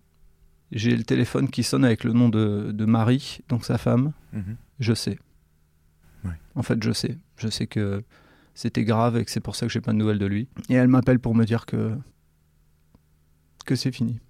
J'ai 0.73 0.97
le 0.97 1.05
téléphone 1.05 1.49
qui 1.49 1.63
sonne 1.63 1.85
avec 1.85 2.05
le 2.05 2.13
nom 2.13 2.29
de, 2.29 2.73
de 2.73 2.85
Marie, 2.85 3.41
donc 3.49 3.65
sa 3.65 3.79
femme. 3.79 4.13
Mhm. 4.33 4.57
Je 4.81 4.93
sais. 4.93 5.19
Ouais. 6.25 6.33
En 6.55 6.63
fait, 6.63 6.83
je 6.83 6.93
sais. 6.93 7.17
Je 7.37 7.49
sais 7.49 7.67
que 7.67 8.03
c'était 8.55 8.85
grave 8.85 9.17
et 9.17 9.25
que 9.25 9.31
c'est 9.31 9.41
pour 9.41 9.57
ça 9.57 9.67
que 9.67 9.73
j'ai 9.73 9.81
pas 9.81 9.93
de 9.93 9.99
nouvelles 9.99 10.19
de 10.19 10.27
lui. 10.27 10.49
Et 10.69 10.75
elle 10.75 10.89
m'appelle 10.89 11.19
pour 11.19 11.35
me 11.35 11.45
dire 11.45 11.67
que 11.67 11.97
que 13.65 13.77
c'est 13.77 13.93
fini. 13.93 14.21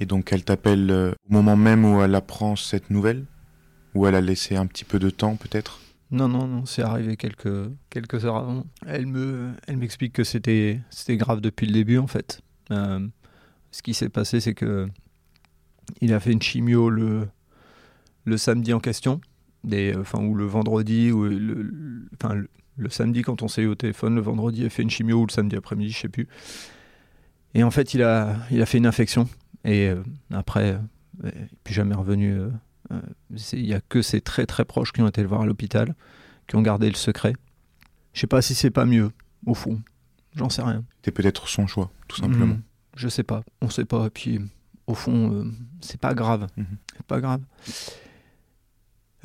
Et 0.00 0.06
donc 0.06 0.32
elle 0.32 0.44
t'appelle 0.44 0.90
euh, 0.90 1.12
au 1.28 1.32
moment 1.32 1.56
même 1.56 1.84
où 1.84 2.02
elle 2.02 2.14
apprend 2.14 2.56
cette 2.56 2.90
nouvelle? 2.90 3.24
Ou 3.96 4.06
elle 4.06 4.14
a 4.14 4.20
laissé 4.20 4.56
un 4.56 4.66
petit 4.66 4.84
peu 4.84 4.98
de 4.98 5.08
temps 5.08 5.36
peut-être? 5.36 5.80
Non, 6.10 6.28
non, 6.28 6.46
non, 6.46 6.66
c'est 6.66 6.82
arrivé 6.82 7.16
quelques, 7.16 7.70
quelques 7.88 8.26
heures 8.26 8.36
avant. 8.36 8.66
Elle 8.86 9.06
me, 9.06 9.52
elle 9.66 9.78
m'explique 9.78 10.12
que 10.12 10.22
c'était, 10.22 10.80
c'était 10.90 11.16
grave 11.16 11.40
depuis 11.40 11.66
le 11.66 11.72
début 11.72 11.96
en 11.96 12.06
fait. 12.06 12.42
Euh, 12.70 13.06
ce 13.70 13.82
qui 13.82 13.94
s'est 13.94 14.10
passé, 14.10 14.40
c'est 14.40 14.52
que 14.52 14.86
il 16.02 16.12
a 16.12 16.20
fait 16.20 16.32
une 16.32 16.42
chimio 16.42 16.90
le, 16.90 17.26
le 18.24 18.36
samedi 18.36 18.74
en 18.74 18.80
question, 18.80 19.20
des, 19.64 19.94
enfin 19.98 20.22
ou 20.22 20.34
le 20.34 20.44
vendredi 20.44 21.10
ou 21.10 21.24
le, 21.24 22.06
enfin 22.14 22.34
le, 22.34 22.90
samedi 22.90 23.22
quand 23.22 23.40
on 23.42 23.48
s'est 23.48 23.62
eu 23.62 23.66
au 23.66 23.76
téléphone, 23.76 24.14
le 24.16 24.20
vendredi 24.20 24.60
il 24.60 24.66
a 24.66 24.70
fait 24.70 24.82
une 24.82 24.90
chimio 24.90 25.22
ou 25.22 25.26
le 25.26 25.32
samedi 25.32 25.56
après-midi, 25.56 25.92
je 25.92 26.00
sais 26.00 26.08
plus. 26.10 26.28
Et 27.54 27.62
en 27.62 27.70
fait, 27.70 27.94
il 27.94 28.02
a, 28.02 28.36
il 28.50 28.60
a 28.60 28.66
fait 28.66 28.76
une 28.76 28.86
infection 28.86 29.26
et 29.64 29.88
euh, 29.88 30.02
après, 30.30 30.72
euh, 30.72 30.78
il 31.22 31.28
n'est 31.28 31.48
plus 31.64 31.72
jamais 31.72 31.94
revenu. 31.94 32.38
Euh, 32.92 33.00
Il 33.52 33.66
y 33.66 33.74
a 33.74 33.80
que 33.80 34.02
ses 34.02 34.20
très 34.20 34.46
très 34.46 34.64
proches 34.64 34.92
qui 34.92 35.02
ont 35.02 35.08
été 35.08 35.22
le 35.22 35.28
voir 35.28 35.42
à 35.42 35.46
l'hôpital, 35.46 35.94
qui 36.46 36.56
ont 36.56 36.62
gardé 36.62 36.88
le 36.88 36.96
secret. 36.96 37.34
Je 38.12 38.20
sais 38.20 38.26
pas 38.26 38.42
si 38.42 38.54
c'est 38.54 38.70
pas 38.70 38.86
mieux, 38.86 39.10
au 39.46 39.54
fond. 39.54 39.80
J'en 40.34 40.48
sais 40.48 40.62
rien. 40.62 40.84
C'était 40.96 41.10
peut-être 41.10 41.48
son 41.48 41.66
choix, 41.66 41.90
tout 42.08 42.16
simplement. 42.16 42.54
Mhm. 42.54 42.62
Je 42.96 43.08
sais 43.08 43.22
pas. 43.22 43.42
On 43.60 43.68
sait 43.68 43.84
pas. 43.84 44.06
Et 44.06 44.10
puis, 44.10 44.40
au 44.86 44.94
fond, 44.94 45.32
euh, 45.32 45.44
c'est 45.80 46.00
pas 46.00 46.14
grave. 46.14 46.46
Mhm. 46.56 46.78
C'est 46.94 47.06
pas 47.06 47.20
grave. 47.20 47.40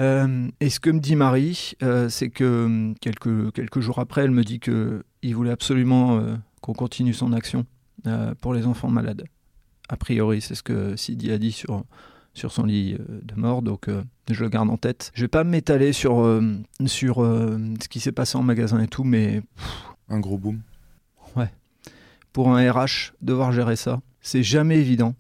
Euh, 0.02 0.50
et 0.60 0.70
ce 0.70 0.80
que 0.80 0.90
me 0.90 1.00
dit 1.00 1.16
Marie, 1.16 1.74
euh, 1.84 2.10
c'est 2.10 2.30
que 2.30 2.44
euh, 2.44 2.94
quelques, 3.02 3.52
quelques 3.54 3.80
jours 3.82 4.00
après, 4.00 4.24
elle 4.24 4.32
me 4.32 4.44
dit 4.44 4.60
que 4.60 5.04
il 5.22 5.36
voulait 5.36 5.52
absolument 5.52 6.20
qu'on 6.62 6.74
continue 6.74 7.14
son 7.14 7.32
action 7.32 7.68
pour 8.42 8.56
les 8.56 8.66
enfants 8.66 8.90
malades. 8.90 9.26
A 9.88 9.98
priori, 9.98 10.42
c'est 10.42 10.56
ce 10.56 10.64
que 10.64 10.96
Sidi 10.96 11.32
a 11.32 11.38
dit 11.38 11.52
sur, 11.52 11.84
sur 12.34 12.52
son 12.52 12.64
lit 12.64 12.96
euh, 13.00 13.20
de 13.24 13.36
mort, 13.36 13.62
donc 13.62 13.88
euh, 13.88 14.04
je 14.30 14.42
le 14.44 14.50
garde 14.50 14.70
en 14.70 14.78
tête. 14.78 15.12
Je 15.14 15.22
vais 15.24 15.28
pas 15.28 15.44
m'étaler 15.44 15.94
sur, 15.94 16.22
euh, 16.22 16.42
sur 16.86 17.24
euh, 17.24 17.60
ce 17.82 17.88
qui 17.90 18.00
s'est 18.00 18.12
passé 18.12 18.38
en 18.38 18.44
magasin 18.44 18.80
et 18.82 18.88
tout, 18.88 19.04
mais 19.04 19.42
Un 20.10 20.20
gros 20.20 20.38
boom. 20.38 20.62
pour 22.34 22.56
un 22.56 22.72
RH, 22.72 23.12
devoir 23.22 23.52
gérer 23.52 23.76
ça, 23.76 24.00
c'est 24.22 24.44
jamais 24.44 24.78
évident. 24.78 25.16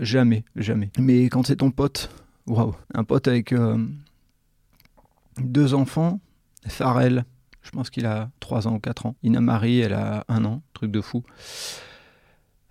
Jamais, 0.00 0.44
jamais. 0.56 0.90
Mais 0.98 1.24
quand 1.30 1.46
c'est 1.46 1.56
ton 1.56 1.70
pote, 1.70 2.10
waouh, 2.46 2.74
un 2.92 3.04
pote 3.04 3.28
avec 3.28 3.54
deux 5.38 5.72
enfants, 5.74 6.20
Farrell, 6.66 7.24
je 7.62 7.70
pense 7.70 7.88
qu'il 7.88 8.04
a 8.04 8.30
3 8.40 8.66
ans 8.68 8.74
ou 8.74 8.78
4 8.80 9.06
ans. 9.06 9.14
Ina 9.22 9.40
Marie, 9.40 9.78
elle 9.80 9.94
a 9.94 10.24
un 10.28 10.44
an, 10.44 10.60
truc 10.74 10.90
de 10.90 11.00
fou. 11.00 11.22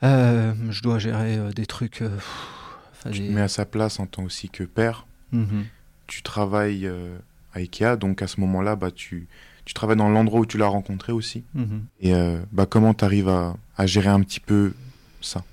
Je 0.03 0.81
dois 0.83 0.99
gérer 0.99 1.39
des 1.55 1.65
trucs. 1.65 1.99
pff, 1.99 2.58
enfin, 2.99 3.11
Tu 3.11 3.19
te 3.27 3.31
mets 3.31 3.41
à 3.41 3.47
sa 3.47 3.65
place 3.65 3.99
en 3.99 4.05
tant 4.05 4.23
aussi 4.23 4.49
que 4.49 4.63
père. 4.63 5.05
Mhm. 5.31 5.65
Tu 6.07 6.21
travailles 6.23 6.85
euh, 6.87 7.17
à 7.53 7.59
Ikea, 7.59 7.97
donc 7.97 8.21
à 8.21 8.27
ce 8.27 8.39
moment-là, 8.41 8.75
bah, 8.75 8.91
tu, 8.91 9.27
tu 9.65 9.73
travailles 9.73 9.97
dans 9.97 10.09
l'endroit 10.09 10.39
où 10.41 10.45
tu 10.45 10.57
l'as 10.57 10.67
rencontré 10.67 11.11
aussi. 11.11 11.43
Mhm. 11.53 11.83
Et 12.01 12.13
euh, 12.13 12.39
bah, 12.51 12.65
comment 12.65 12.93
tu 12.93 13.05
arrives 13.05 13.29
à, 13.29 13.55
à 13.77 13.85
gérer 13.85 14.09
un 14.09 14.21
petit 14.21 14.39
peu 14.39 14.73
ça? 15.21 15.43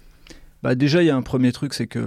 Bah 0.63 0.75
déjà, 0.75 1.03
il 1.03 1.07
y 1.07 1.11
a 1.11 1.17
un 1.17 1.23
premier 1.23 1.53
truc, 1.53 1.75
c'est 1.75 1.87
que 1.87 1.99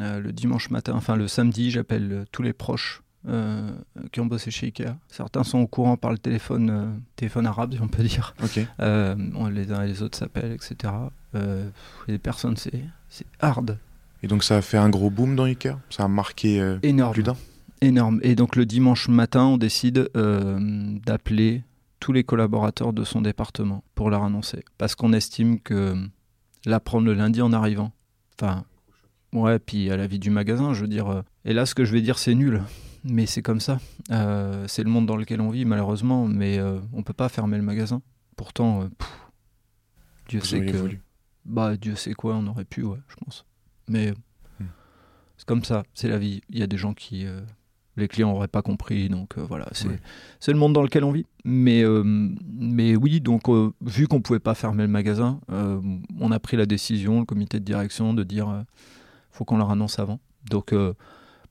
euh, 0.00 0.20
le 0.20 0.32
dimanche 0.32 0.70
matin, 0.70 0.94
enfin 0.96 1.16
le 1.16 1.28
samedi, 1.28 1.70
j'appelle 1.70 2.24
tous 2.32 2.42
les 2.42 2.52
proches 2.52 3.02
euh, 3.28 3.70
qui 4.10 4.20
ont 4.20 4.26
bossé 4.26 4.50
chez 4.50 4.66
Ikea. 4.66 4.96
Certains 5.08 5.44
sont 5.44 5.58
au 5.58 5.66
courant 5.66 5.96
par 5.96 6.10
le 6.10 6.18
téléphone, 6.18 6.70
euh, 6.70 6.86
téléphone 7.16 7.46
arabe, 7.46 7.74
si 7.74 7.80
on 7.80 7.88
peut 7.88 8.02
dire. 8.02 8.34
Ok. 8.42 8.58
Euh, 8.80 9.14
on- 9.34 9.48
les 9.48 9.70
uns 9.72 9.82
et 9.82 9.86
les 9.86 10.02
autres 10.02 10.18
s'appellent, 10.18 10.52
etc. 10.52 10.92
Les 12.08 12.18
personnes, 12.18 12.56
c'est 12.56 12.72
hard, 13.40 13.78
Et 14.24 14.26
donc 14.26 14.42
ça 14.42 14.56
a 14.56 14.62
fait 14.62 14.78
un 14.78 14.88
gros 14.88 15.10
boom 15.10 15.36
dans 15.36 15.44
Ikea 15.44 15.76
Ça 15.90 16.04
a 16.04 16.08
marqué 16.08 16.58
euh, 16.58 16.78
énorme. 16.82 17.12
plus 17.12 17.22
d'un? 17.22 17.36
Énorme. 17.82 18.20
Et 18.22 18.34
donc 18.34 18.56
le 18.56 18.64
dimanche 18.64 19.08
matin, 19.08 19.44
on 19.44 19.58
décide 19.58 20.08
euh, 20.16 20.58
d'appeler 21.04 21.62
tous 22.00 22.12
les 22.14 22.24
collaborateurs 22.24 22.94
de 22.94 23.04
son 23.04 23.20
département 23.20 23.84
pour 23.94 24.08
leur 24.08 24.22
annoncer. 24.22 24.64
Parce 24.78 24.94
qu'on 24.94 25.12
estime 25.12 25.60
que 25.60 25.94
l'apprendre 26.64 27.04
le 27.04 27.12
lundi 27.12 27.42
en 27.42 27.52
arrivant, 27.52 27.92
enfin, 28.40 28.64
ouais, 29.34 29.58
puis 29.58 29.90
à 29.90 29.98
la 29.98 30.06
vie 30.06 30.18
du 30.18 30.30
magasin, 30.30 30.72
je 30.72 30.80
veux 30.80 30.88
dire. 30.88 31.06
euh, 31.08 31.20
et 31.44 31.52
là, 31.52 31.66
ce 31.66 31.74
que 31.74 31.84
je 31.84 31.92
vais 31.92 32.00
dire, 32.00 32.18
c'est 32.18 32.34
nul. 32.34 32.62
Mais 33.04 33.26
c'est 33.26 33.42
comme 33.42 33.60
ça. 33.60 33.78
Euh, 34.10 34.64
c'est 34.68 34.84
le 34.84 34.88
monde 34.88 35.04
dans 35.04 35.16
lequel 35.18 35.42
on 35.42 35.50
vit, 35.50 35.66
malheureusement. 35.66 36.26
Mais 36.26 36.56
euh, 36.58 36.78
on 36.94 37.02
peut 37.02 37.12
pas 37.12 37.28
fermer 37.28 37.58
le 37.58 37.62
magasin. 37.62 38.00
Pourtant, 38.36 38.80
euh, 38.80 38.88
pff, 38.98 39.08
Dieu 40.30 40.40
Vous 40.40 40.46
sait 40.46 40.64
que. 40.64 40.76
voulu. 40.78 41.02
Bah, 41.44 41.76
Dieu 41.76 41.94
sait 41.94 42.14
quoi, 42.14 42.36
on 42.36 42.46
aurait 42.46 42.64
pu, 42.64 42.82
ouais, 42.82 43.00
je 43.08 43.16
pense. 43.22 43.44
Mais 43.88 44.12
Hmm. 44.60 44.64
c'est 45.36 45.46
comme 45.46 45.64
ça, 45.64 45.82
c'est 45.94 46.08
la 46.08 46.18
vie. 46.18 46.40
Il 46.50 46.58
y 46.58 46.62
a 46.62 46.66
des 46.66 46.76
gens 46.76 46.94
qui. 46.94 47.26
euh, 47.26 47.40
les 47.96 48.08
clients 48.08 48.32
n'auraient 48.32 48.48
pas 48.48 48.62
compris, 48.62 49.08
donc 49.08 49.38
euh, 49.38 49.42
voilà, 49.48 49.68
c'est 49.72 50.50
le 50.52 50.58
monde 50.58 50.72
dans 50.72 50.82
lequel 50.82 51.04
on 51.04 51.12
vit. 51.12 51.26
Mais, 51.44 51.84
euh, 51.84 52.02
mais 52.04 52.96
oui, 52.96 53.20
donc 53.20 53.42
vu 53.82 54.08
qu'on 54.08 54.20
pouvait 54.20 54.40
pas 54.40 54.54
fermer 54.54 54.82
le 54.82 54.88
magasin, 54.88 55.38
on 55.48 56.32
a 56.32 56.40
pris 56.40 56.56
la 56.56 56.66
décision, 56.66 57.20
le 57.20 57.24
comité 57.24 57.60
de 57.60 57.64
direction, 57.64 58.12
de 58.12 58.24
dire 58.24 58.64
faut 59.30 59.44
qu'on 59.44 59.58
leur 59.58 59.70
annonce 59.70 60.00
avant. 60.00 60.18
Donc 60.50 60.74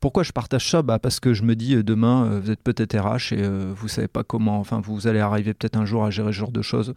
pourquoi 0.01 0.23
je 0.23 0.33
partage 0.33 0.69
ça? 0.69 0.81
Bah 0.81 0.99
Parce 0.99 1.21
que 1.21 1.33
je 1.33 1.43
me 1.43 1.55
dis, 1.55 1.81
demain, 1.81 2.39
vous 2.41 2.51
êtes 2.51 2.61
peut-être 2.61 2.97
RH 2.97 3.31
et 3.33 3.47
vous 3.73 3.87
savez 3.87 4.09
pas 4.09 4.25
comment, 4.25 4.59
enfin, 4.59 4.81
vous 4.83 5.07
allez 5.07 5.19
arriver 5.19 5.53
peut-être 5.53 5.77
un 5.77 5.85
jour 5.85 6.03
à 6.03 6.09
gérer 6.09 6.33
ce 6.33 6.37
genre 6.39 6.51
de 6.51 6.61
choses. 6.61 6.93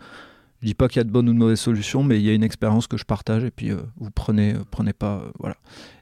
Je 0.60 0.66
dis 0.66 0.74
pas 0.74 0.88
qu'il 0.88 0.98
y 0.98 1.00
a 1.00 1.04
de 1.04 1.10
bonnes 1.10 1.28
ou 1.28 1.32
de 1.32 1.38
mauvaises 1.38 1.60
solutions, 1.60 2.02
mais 2.02 2.18
il 2.18 2.24
y 2.24 2.30
a 2.30 2.34
une 2.34 2.42
expérience 2.42 2.86
que 2.86 2.96
je 2.96 3.04
partage 3.04 3.44
et 3.44 3.50
puis 3.50 3.70
euh, 3.70 3.82
vous 3.96 4.10
prenez, 4.10 4.54
euh, 4.54 4.64
prenez 4.70 4.92
pas, 4.92 5.18
euh, 5.18 5.30
voilà. 5.38 5.56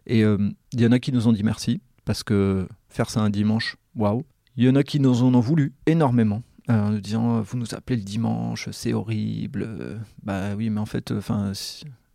Et 0.07 0.21
il 0.21 0.81
y 0.81 0.87
en 0.87 0.93
a 0.93 0.99
qui 0.99 1.13
nous 1.13 1.29
ont 1.29 1.33
dit 1.33 1.43
merci 1.43 1.81
parce 2.05 2.23
que 2.23 2.69
faire 2.89 3.09
ça 3.09 3.21
un 3.21 3.31
dimanche, 3.31 3.77
waouh. 3.97 4.25
Il 4.57 4.65
y 4.65 4.69
en 4.69 4.77
a 4.77 4.83
qui 4.83 5.01
nous 5.01 5.23
en 5.23 5.35
ont 5.35 5.41
voulu 5.41 5.73
énormément. 5.87 6.43
en 6.69 6.91
nous 6.91 7.01
disant 7.01 7.41
vous 7.41 7.57
nous 7.57 7.75
appelez 7.75 7.97
le 7.97 8.05
dimanche, 8.05 8.69
c'est 8.71 8.93
horrible. 8.93 9.99
Bah 10.23 10.55
oui, 10.57 10.69
mais 10.69 10.81
en 10.81 10.87
fait, 10.87 11.11
enfin, 11.11 11.53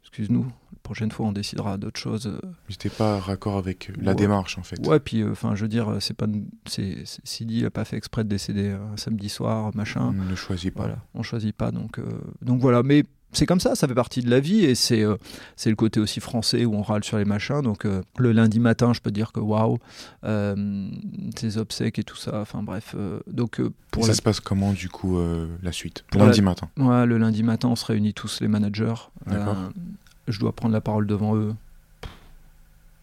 excuse-nous, 0.03 0.45
prochaine 0.89 1.11
fois 1.11 1.27
on 1.27 1.31
décidera 1.31 1.77
d'autres 1.77 1.99
choses. 1.99 2.25
euh, 2.25 2.39
J'étais 2.67 2.89
pas 2.89 3.19
raccord 3.19 3.57
avec 3.57 3.91
euh, 3.91 3.93
la 4.01 4.11
Ouais. 4.11 4.15
démarche 4.15 4.57
en 4.57 4.63
fait. 4.63 4.85
Ouais, 4.87 4.99
puis 4.99 5.23
enfin, 5.23 5.53
je 5.53 5.61
veux 5.61 5.67
dire, 5.67 5.97
c'est 5.99 6.15
pas, 6.15 6.25
c'est, 6.65 7.03
Sidi 7.23 7.63
a 7.63 7.69
pas 7.69 7.85
fait 7.85 7.95
exprès 7.97 8.23
de 8.23 8.29
décéder 8.29 8.69
un 8.71 8.97
samedi 8.97 9.29
soir, 9.29 9.69
machin. 9.75 10.15
On 10.19 10.29
ne 10.31 10.35
choisit 10.35 10.73
pas. 10.73 10.83
Voilà, 10.83 10.97
on 11.13 11.21
choisit 11.21 11.55
pas, 11.55 11.69
donc, 11.71 11.99
euh, 11.99 12.05
donc 12.41 12.59
voilà. 12.59 12.81
Mais 12.81 13.03
c'est 13.33 13.45
comme 13.45 13.59
ça, 13.59 13.75
ça 13.75 13.87
fait 13.87 13.93
partie 13.93 14.21
de 14.21 14.29
la 14.31 14.39
vie 14.39 14.65
et 14.65 14.73
c'est 14.73 15.03
euh, 15.03 15.15
c'est 15.55 15.69
le 15.69 15.75
côté 15.75 15.99
aussi 15.99 16.19
français 16.19 16.65
où 16.65 16.73
on 16.73 16.81
râle 16.81 17.03
sur 17.03 17.19
les 17.19 17.25
machins. 17.25 17.61
Donc 17.61 17.85
euh, 17.85 18.01
le 18.17 18.31
lundi 18.31 18.59
matin, 18.59 18.91
je 18.93 19.01
peux 19.01 19.11
dire 19.11 19.31
que 19.31 19.39
waouh, 19.39 19.77
euh, 20.23 20.89
tes 21.35 21.57
obsèques 21.57 21.99
et 21.99 22.03
tout 22.03 22.15
ça. 22.15 22.39
Enfin 22.41 22.63
bref, 22.63 22.95
euh, 22.97 23.19
donc 23.27 23.59
euh, 23.59 23.71
pour 23.91 24.03
ça 24.05 24.09
la- 24.09 24.15
se 24.15 24.21
passe 24.23 24.39
comment 24.39 24.73
du 24.73 24.89
coup 24.89 25.19
euh, 25.19 25.45
la 25.61 25.71
suite? 25.71 26.03
Pour 26.09 26.21
Lundi 26.21 26.39
la- 26.39 26.45
matin. 26.45 26.69
ouais, 26.77 27.05
le 27.05 27.19
lundi 27.19 27.43
matin, 27.43 27.67
on 27.67 27.75
se 27.75 27.85
réunit 27.85 28.15
tous 28.15 28.41
les 28.41 28.47
managers. 28.47 28.95
Euh, 30.29 30.31
je 30.31 30.39
dois 30.39 30.55
prendre 30.55 30.73
la 30.73 30.81
parole 30.81 31.05
devant 31.07 31.35
eux. 31.35 31.53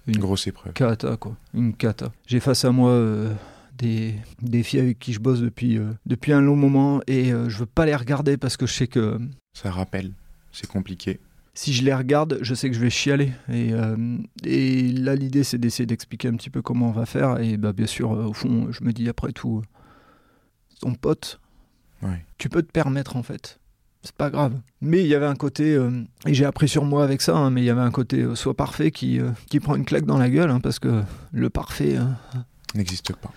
Une 0.06 0.18
Grosse 0.18 0.46
épreuve. 0.46 0.72
cata 0.72 1.16
quoi, 1.16 1.36
une 1.52 1.74
cata. 1.74 2.12
J'ai 2.26 2.38
face 2.40 2.64
à 2.64 2.70
moi 2.70 2.90
euh, 2.90 3.32
des, 3.76 4.14
des 4.40 4.62
filles 4.62 4.80
avec 4.80 4.98
qui 5.00 5.12
je 5.12 5.18
bosse 5.18 5.40
depuis 5.40 5.78
euh, 5.78 5.90
depuis 6.06 6.32
un 6.32 6.40
long 6.40 6.54
moment 6.56 7.00
et 7.08 7.32
euh, 7.32 7.48
je 7.48 7.58
veux 7.58 7.66
pas 7.66 7.86
les 7.86 7.96
regarder 7.96 8.36
parce 8.36 8.56
que 8.56 8.66
je 8.66 8.72
sais 8.72 8.86
que 8.86 9.18
Ça 9.52 9.70
rappelle, 9.72 10.12
c'est 10.52 10.68
compliqué. 10.68 11.18
si 11.54 11.72
je 11.72 11.82
les 11.82 11.92
regarde, 11.92 12.38
je 12.40 12.54
sais 12.54 12.68
que 12.70 12.76
je 12.76 12.80
vais 12.80 12.90
chialer. 12.90 13.32
Et, 13.48 13.72
euh, 13.72 14.16
et 14.44 14.92
là, 14.92 15.16
l'idée, 15.16 15.42
c'est 15.42 15.58
d'essayer 15.58 15.86
d'expliquer 15.86 16.28
un 16.28 16.36
petit 16.36 16.50
peu 16.50 16.62
comment 16.62 16.90
on 16.90 16.92
va 16.92 17.06
faire. 17.06 17.40
Et 17.40 17.56
bah, 17.56 17.72
bien 17.72 17.86
sûr, 17.86 18.12
euh, 18.12 18.26
au 18.26 18.32
fond, 18.32 18.70
je 18.70 18.84
me 18.84 18.92
dis 18.92 19.08
après 19.08 19.32
tout, 19.32 19.58
euh, 19.64 19.66
ton 20.80 20.94
pote, 20.94 21.40
Ouais. 22.02 22.24
tu 22.38 22.48
peux 22.50 22.62
te 22.62 22.70
permettre 22.70 23.16
en 23.16 23.22
fait. 23.24 23.58
C'est 24.06 24.14
pas 24.16 24.30
grave. 24.30 24.52
Mais 24.80 25.00
il 25.02 25.08
y 25.08 25.14
avait 25.14 25.26
un 25.26 25.34
côté, 25.34 25.74
euh, 25.74 25.90
et 26.26 26.32
j'ai 26.32 26.44
appris 26.44 26.68
sur 26.68 26.84
moi 26.84 27.02
avec 27.02 27.20
ça, 27.20 27.36
hein, 27.36 27.50
mais 27.50 27.60
il 27.62 27.64
y 27.64 27.70
avait 27.70 27.80
un 27.80 27.90
côté 27.90 28.22
euh, 28.22 28.34
soit 28.36 28.54
parfait 28.54 28.90
qui, 28.92 29.18
euh, 29.20 29.30
qui 29.50 29.58
prend 29.60 29.74
une 29.74 29.84
claque 29.84 30.06
dans 30.06 30.16
la 30.18 30.30
gueule, 30.30 30.50
hein, 30.50 30.60
parce 30.60 30.78
que 30.78 31.02
le 31.32 31.50
parfait. 31.50 31.96
N'existe 32.74 33.12
pas. 33.14 33.32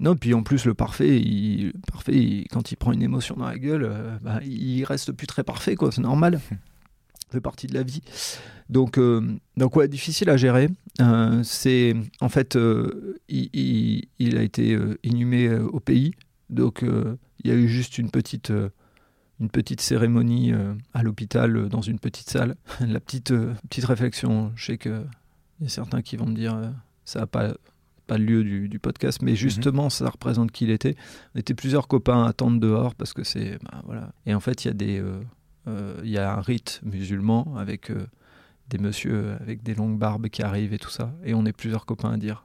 non, 0.00 0.14
puis 0.16 0.32
en 0.34 0.42
plus, 0.42 0.64
le 0.64 0.74
parfait, 0.74 1.18
il, 1.20 1.66
le 1.66 1.72
parfait 1.92 2.14
il- 2.14 2.46
quand 2.50 2.70
il 2.70 2.76
prend 2.76 2.92
une 2.92 3.02
émotion 3.02 3.34
dans 3.36 3.46
la 3.46 3.58
gueule, 3.58 3.90
bah, 4.22 4.40
il 4.44 4.84
reste 4.84 5.10
plus 5.12 5.26
très 5.26 5.42
parfait, 5.44 5.74
quoi. 5.74 5.90
C'est 5.90 6.02
normal. 6.02 6.40
Ça 6.50 7.32
fait 7.32 7.40
partie 7.40 7.66
de 7.66 7.74
la 7.74 7.82
vie. 7.82 8.02
Donc, 8.70 9.00
donc 9.56 9.74
ouais, 9.76 9.88
difficile 9.88 10.30
à 10.30 10.36
gérer. 10.36 10.68
C'est 11.42 11.94
en 12.20 12.28
fait, 12.28 12.56
il, 13.28 13.48
il- 13.52 14.08
il 14.20 14.36
a 14.38 14.42
été 14.42 14.78
inhumé 15.02 15.52
au 15.58 15.80
pays. 15.80 16.12
Donc, 16.50 16.84
il 17.42 17.50
y 17.50 17.52
a 17.52 17.56
eu 17.56 17.66
juste 17.68 17.98
une 17.98 18.10
petite, 18.10 18.52
une 19.40 19.50
petite 19.50 19.80
cérémonie 19.80 20.52
euh, 20.52 20.74
à 20.94 21.02
l'hôpital, 21.02 21.56
euh, 21.56 21.68
dans 21.68 21.82
une 21.82 21.98
petite 21.98 22.30
salle. 22.30 22.56
la 22.80 23.00
petite, 23.00 23.32
euh, 23.32 23.54
petite 23.68 23.84
réflexion. 23.84 24.52
Je 24.56 24.64
sais 24.66 24.78
que 24.78 25.04
il 25.60 25.64
y 25.64 25.66
a 25.66 25.70
certains 25.70 26.02
qui 26.02 26.16
vont 26.16 26.26
me 26.26 26.34
dire, 26.34 26.74
ça 27.04 27.20
n'a 27.20 27.26
pas 27.26 27.54
pas 28.06 28.18
le 28.18 28.24
lieu 28.24 28.44
du, 28.44 28.68
du 28.68 28.78
podcast, 28.78 29.20
mais 29.22 29.36
justement, 29.36 29.90
ça 29.90 30.08
représente 30.08 30.52
qui 30.52 30.64
il 30.64 30.70
était. 30.70 30.96
On 31.34 31.38
était 31.38 31.54
plusieurs 31.54 31.88
copains 31.88 32.24
à 32.24 32.28
attendre 32.28 32.60
dehors 32.60 32.94
parce 32.94 33.12
que 33.12 33.24
c'est. 33.24 33.58
bah, 33.64 33.82
voilà. 33.84 34.12
Et 34.26 34.34
en 34.34 34.40
fait, 34.40 34.64
il 34.64 34.68
y, 34.68 34.70
a 34.70 34.74
des, 34.74 35.00
euh, 35.00 35.20
euh, 35.68 36.00
y 36.04 36.18
a 36.18 36.34
un 36.34 36.40
rite 36.40 36.80
musulman 36.84 37.56
avec 37.56 37.90
euh, 37.90 38.06
des 38.68 38.78
messieurs 38.78 39.36
avec 39.40 39.62
des 39.62 39.74
longues 39.74 39.98
barbes 39.98 40.28
qui 40.28 40.42
arrivent 40.42 40.72
et 40.72 40.78
tout 40.78 40.90
ça. 40.90 41.12
Et 41.24 41.34
on 41.34 41.44
est 41.46 41.52
plusieurs 41.52 41.86
copains 41.86 42.12
à 42.12 42.16
dire 42.16 42.44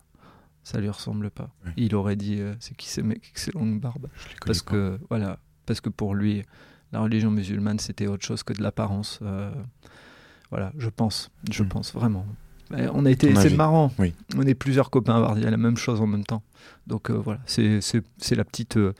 ça 0.63 0.79
lui 0.79 0.89
ressemble 0.89 1.31
pas. 1.31 1.49
Il 1.75 1.95
aurait 1.95 2.15
dit 2.15 2.39
c'est 2.59 2.77
qui 2.77 2.87
ces 2.87 3.01
mecs 3.01 3.23
avec 3.23 3.37
ces 3.39 3.51
longues 3.51 3.79
barbes? 3.79 4.09
Parce 4.45 4.61
pas. 4.61 4.71
que 4.71 4.99
voilà 5.09 5.39
parce 5.65 5.81
que 5.81 5.89
pour 5.89 6.13
lui 6.13 6.43
la 6.91 6.99
religion 7.01 7.31
musulmane 7.31 7.79
c'était 7.79 8.07
autre 8.07 8.25
chose 8.25 8.43
que 8.43 8.53
de 8.53 8.61
l'apparence 8.61 9.19
euh, 9.21 9.51
voilà 10.49 10.71
je 10.77 10.89
pense 10.89 11.29
je 11.51 11.63
Mm. 11.63 11.67
pense 11.69 11.93
vraiment 11.93 12.25
on 12.93 13.05
a 13.05 13.11
été 13.11 13.35
c'est 13.35 13.53
marrant 13.55 13.91
Oui. 13.99 14.13
on 14.37 14.43
est 14.43 14.53
plusieurs 14.55 14.89
copains 14.89 15.13
à 15.15 15.17
avoir 15.17 15.35
dit 15.35 15.41
la 15.41 15.57
même 15.57 15.75
chose 15.77 15.99
en 15.99 16.07
même 16.07 16.23
temps 16.23 16.41
donc 16.87 17.09
euh, 17.09 17.13
voilà 17.13 17.41
c'est 17.45 17.81
la 18.35 18.45
petite 18.45 18.77
euh, 18.77 18.93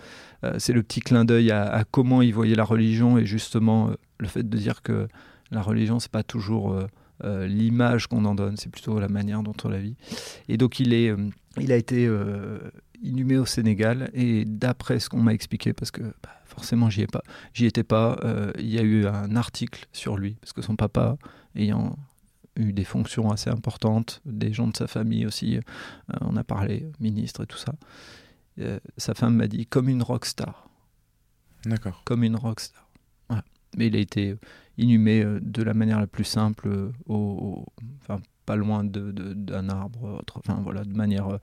c'est 0.58 0.74
le 0.74 0.84
petit 0.84 1.00
clin 1.00 1.24
d'œil 1.24 1.52
à, 1.52 1.72
à 1.72 1.84
comment 1.86 2.22
il 2.22 2.34
voyait 2.34 2.56
la 2.56 2.64
religion 2.66 3.18
et 3.18 3.26
justement 3.26 3.92
le 4.18 4.28
fait 4.28 4.44
de 4.50 4.58
dire 4.58 4.82
que 4.82 5.08
la 5.52 5.62
religion 5.62 6.00
c'est 6.00 6.12
pas 6.12 6.24
toujours 6.24 6.76
l'image 7.24 8.08
qu'on 8.08 8.26
en 8.26 8.34
donne, 8.34 8.58
c'est 8.58 8.72
plutôt 8.72 9.00
la 9.00 9.08
manière 9.08 9.44
dont 9.44 9.54
on 9.64 9.70
la 9.70 9.78
vit. 9.78 9.96
Et 10.50 10.58
donc 10.58 10.80
il, 10.80 10.92
est, 10.92 11.14
il 11.60 11.72
a 11.72 11.76
été 11.78 12.10
inhumé 13.02 13.38
au 13.38 13.46
Sénégal 13.46 14.10
et 14.14 14.46
d'après 14.46 15.00
ce 15.00 15.10
qu'on 15.10 15.22
m'a 15.22 15.34
expliqué, 15.34 15.74
parce 15.74 15.92
que 15.92 16.02
bah, 16.02 16.30
forcément 16.46 16.90
j'y 16.90 17.02
ai 17.02 17.08
pas, 17.08 17.24
j'y 17.54 17.66
étais 17.66 17.84
pas, 17.84 18.18
euh, 18.24 18.52
il 18.60 18.70
y 18.70 18.78
a 18.80 18.84
eu 18.84 19.06
un 19.08 19.36
article 19.36 19.88
sur 19.92 20.18
lui 20.18 20.36
parce 20.42 20.54
que 20.54 20.62
son 20.62 20.76
papa 20.76 21.18
ayant 21.56 21.96
eu 22.58 22.74
des 22.74 22.84
fonctions 22.84 23.32
assez 23.32 23.50
importantes, 23.50 24.22
des 24.26 24.52
gens 24.54 24.68
de 24.68 24.76
sa 24.76 24.88
famille 24.88 25.26
aussi, 25.26 25.58
euh, 25.58 25.62
on 26.22 26.36
a 26.38 26.44
parlé 26.44 26.86
ministre 27.00 27.44
et 27.44 27.48
tout 27.48 27.58
ça. 27.58 27.74
Euh, 28.60 28.80
sa 28.98 29.14
femme 29.14 29.36
m'a 29.36 29.48
dit 29.48 29.66
comme 29.66 29.88
une 29.90 30.04
rockstar 30.04 30.68
D'accord. 31.66 32.02
comme 32.06 32.24
une 32.24 32.36
rockstar. 32.36 32.88
Voilà. 33.30 33.44
Mais 33.78 33.88
il 33.88 33.96
a 33.96 34.00
été 34.00 34.36
inhumé 34.78 35.24
de 35.42 35.64
la 35.64 35.74
manière 35.74 36.00
la 36.00 36.08
plus 36.08 36.24
simple, 36.26 36.92
au, 37.06 37.16
au- 37.16 37.66
enfin 38.02 38.22
pas 38.46 38.56
loin 38.56 38.84
de- 38.84 39.12
de- 39.12 39.34
d'un 39.34 39.70
arbre, 39.70 40.18
autre- 40.20 40.40
enfin 40.40 40.60
voilà, 40.64 40.84
de 40.84 40.94
manière 40.94 41.40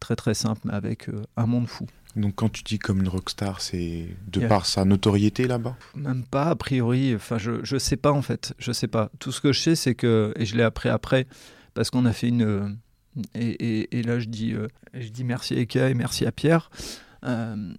très 0.00 0.16
très 0.16 0.34
simple, 0.34 0.60
mais 0.64 0.72
avec 0.74 1.08
euh, 1.08 1.22
un 1.36 1.46
monde 1.46 1.68
fou. 1.68 1.86
Donc 2.16 2.34
quand 2.34 2.48
tu 2.50 2.64
dis 2.64 2.78
comme 2.80 2.98
une 3.00 3.08
rockstar, 3.08 3.60
c'est 3.60 4.08
de 4.26 4.40
Yeah. 4.40 4.48
par 4.48 4.66
sa 4.66 4.84
notoriété 4.84 5.46
là-bas? 5.46 5.76
Même 5.94 6.24
pas 6.24 6.46
a 6.46 6.56
priori, 6.56 7.14
enfin 7.14 7.38
je, 7.38 7.62
je 7.62 7.76
sais 7.78 7.96
pas 7.96 8.10
en 8.10 8.22
fait, 8.22 8.52
je 8.58 8.72
sais 8.72 8.88
pas. 8.88 9.10
Tout 9.20 9.30
ce 9.30 9.40
que 9.40 9.52
je 9.52 9.60
sais 9.60 9.76
c'est 9.76 9.94
que, 9.94 10.32
et 10.36 10.44
je 10.44 10.56
l'ai 10.56 10.64
appris 10.64 10.88
après, 10.88 11.26
parce 11.74 11.90
qu'on 11.90 12.06
a 12.06 12.12
fait 12.12 12.28
une... 12.28 12.42
euh, 12.42 12.68
et, 13.34 13.48
et- 13.50 13.98
et 13.98 14.02
là 14.02 14.18
je 14.18 14.26
dis, 14.26 14.52
euh, 14.54 14.66
je 14.94 15.08
dis 15.10 15.22
merci 15.22 15.54
à 15.54 15.58
Eka 15.58 15.88
et 15.90 15.94
merci 15.94 16.26
à 16.26 16.32
Pierre. 16.32 16.70
Euh, 17.24 17.72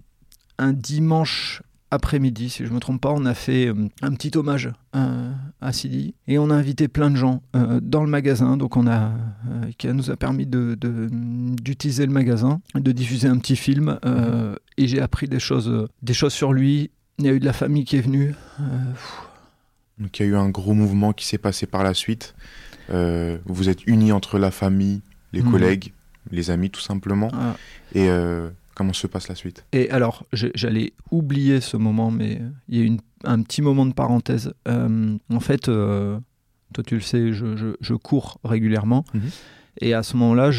un 0.59 0.71
dimanche 0.73 1.61
après-midi, 1.91 2.49
si 2.49 2.65
je 2.65 2.71
me 2.71 2.79
trompe 2.79 3.01
pas, 3.01 3.11
on 3.11 3.25
a 3.25 3.33
fait 3.33 3.67
euh, 3.67 3.73
un 4.01 4.13
petit 4.13 4.31
hommage 4.37 4.71
euh, 4.95 5.31
à 5.59 5.73
Sidi 5.73 6.13
et 6.27 6.37
on 6.39 6.49
a 6.49 6.55
invité 6.55 6.87
plein 6.87 7.11
de 7.11 7.15
gens 7.17 7.43
euh, 7.55 7.79
dans 7.81 8.03
le 8.03 8.09
magasin. 8.09 8.55
Donc 8.57 8.77
on 8.77 8.87
a, 8.87 9.11
euh, 9.49 9.65
Ikea 9.67 9.93
nous 9.93 10.09
a 10.09 10.15
permis 10.15 10.45
de- 10.45 10.75
de- 10.79 11.07
d'utiliser 11.11 12.05
le 12.05 12.11
magasin, 12.13 12.61
de 12.75 12.91
diffuser 12.91 13.27
un 13.27 13.37
petit 13.37 13.55
film 13.57 13.99
et 14.77 14.87
j'ai 14.87 15.01
appris 15.01 15.27
des 15.27 15.39
choses, 15.39 15.87
des 16.01 16.13
choses 16.13 16.33
sur 16.33 16.53
lui. 16.53 16.89
Il 17.19 17.25
y 17.25 17.29
a 17.29 17.33
eu 17.33 17.39
de 17.39 17.45
la 17.45 17.53
famille 17.53 17.83
qui 17.85 17.97
est 17.97 18.01
venue. 18.01 18.33
Donc 19.99 20.19
il 20.19 20.23
y 20.23 20.25
a 20.25 20.31
eu 20.31 20.35
un 20.35 20.49
gros 20.49 20.73
mouvement 20.73 21.13
qui 21.13 21.25
s'est 21.27 21.37
passé 21.37 21.65
par 21.67 21.83
la 21.83 21.93
suite. 21.93 22.33
Vous 22.89 23.69
êtes 23.69 23.85
unis 23.85 24.11
entre 24.11 24.39
la 24.39 24.49
famille, 24.51 25.01
les 25.33 25.41
Mhm. 25.43 25.51
collègues, 25.51 25.93
les 26.31 26.49
amis 26.51 26.69
tout 26.69 26.81
simplement. 26.81 27.29
ah. 27.33 27.55
Et 27.93 28.07
comment 28.81 28.93
se 28.93 29.07
passe 29.07 29.27
la 29.27 29.35
suite 29.35 29.65
Et 29.73 29.89
alors, 29.89 30.25
j'allais 30.33 30.93
oublier 31.11 31.61
ce 31.61 31.77
moment, 31.77 32.11
mais 32.11 32.41
il 32.69 32.77
y 32.77 32.81
a 32.81 32.83
eu 32.83 32.87
une- 32.87 32.99
un 33.23 33.41
petit 33.43 33.61
moment 33.61 33.85
de 33.85 33.93
parenthèse. 33.93 34.53
Euh, 34.67 35.15
en 35.31 35.39
fait, 35.39 35.69
euh, 35.69 36.19
toi 36.73 36.83
tu 36.83 36.95
le 36.95 37.01
sais, 37.01 37.33
je, 37.33 37.55
je- 37.55 37.75
je 37.79 37.93
cours 37.93 38.39
régulièrement. 38.43 39.05
Mhm. 39.13 39.21
Et 39.79 39.93
à 39.93 40.03
ce 40.03 40.17
moment-là, 40.17 40.49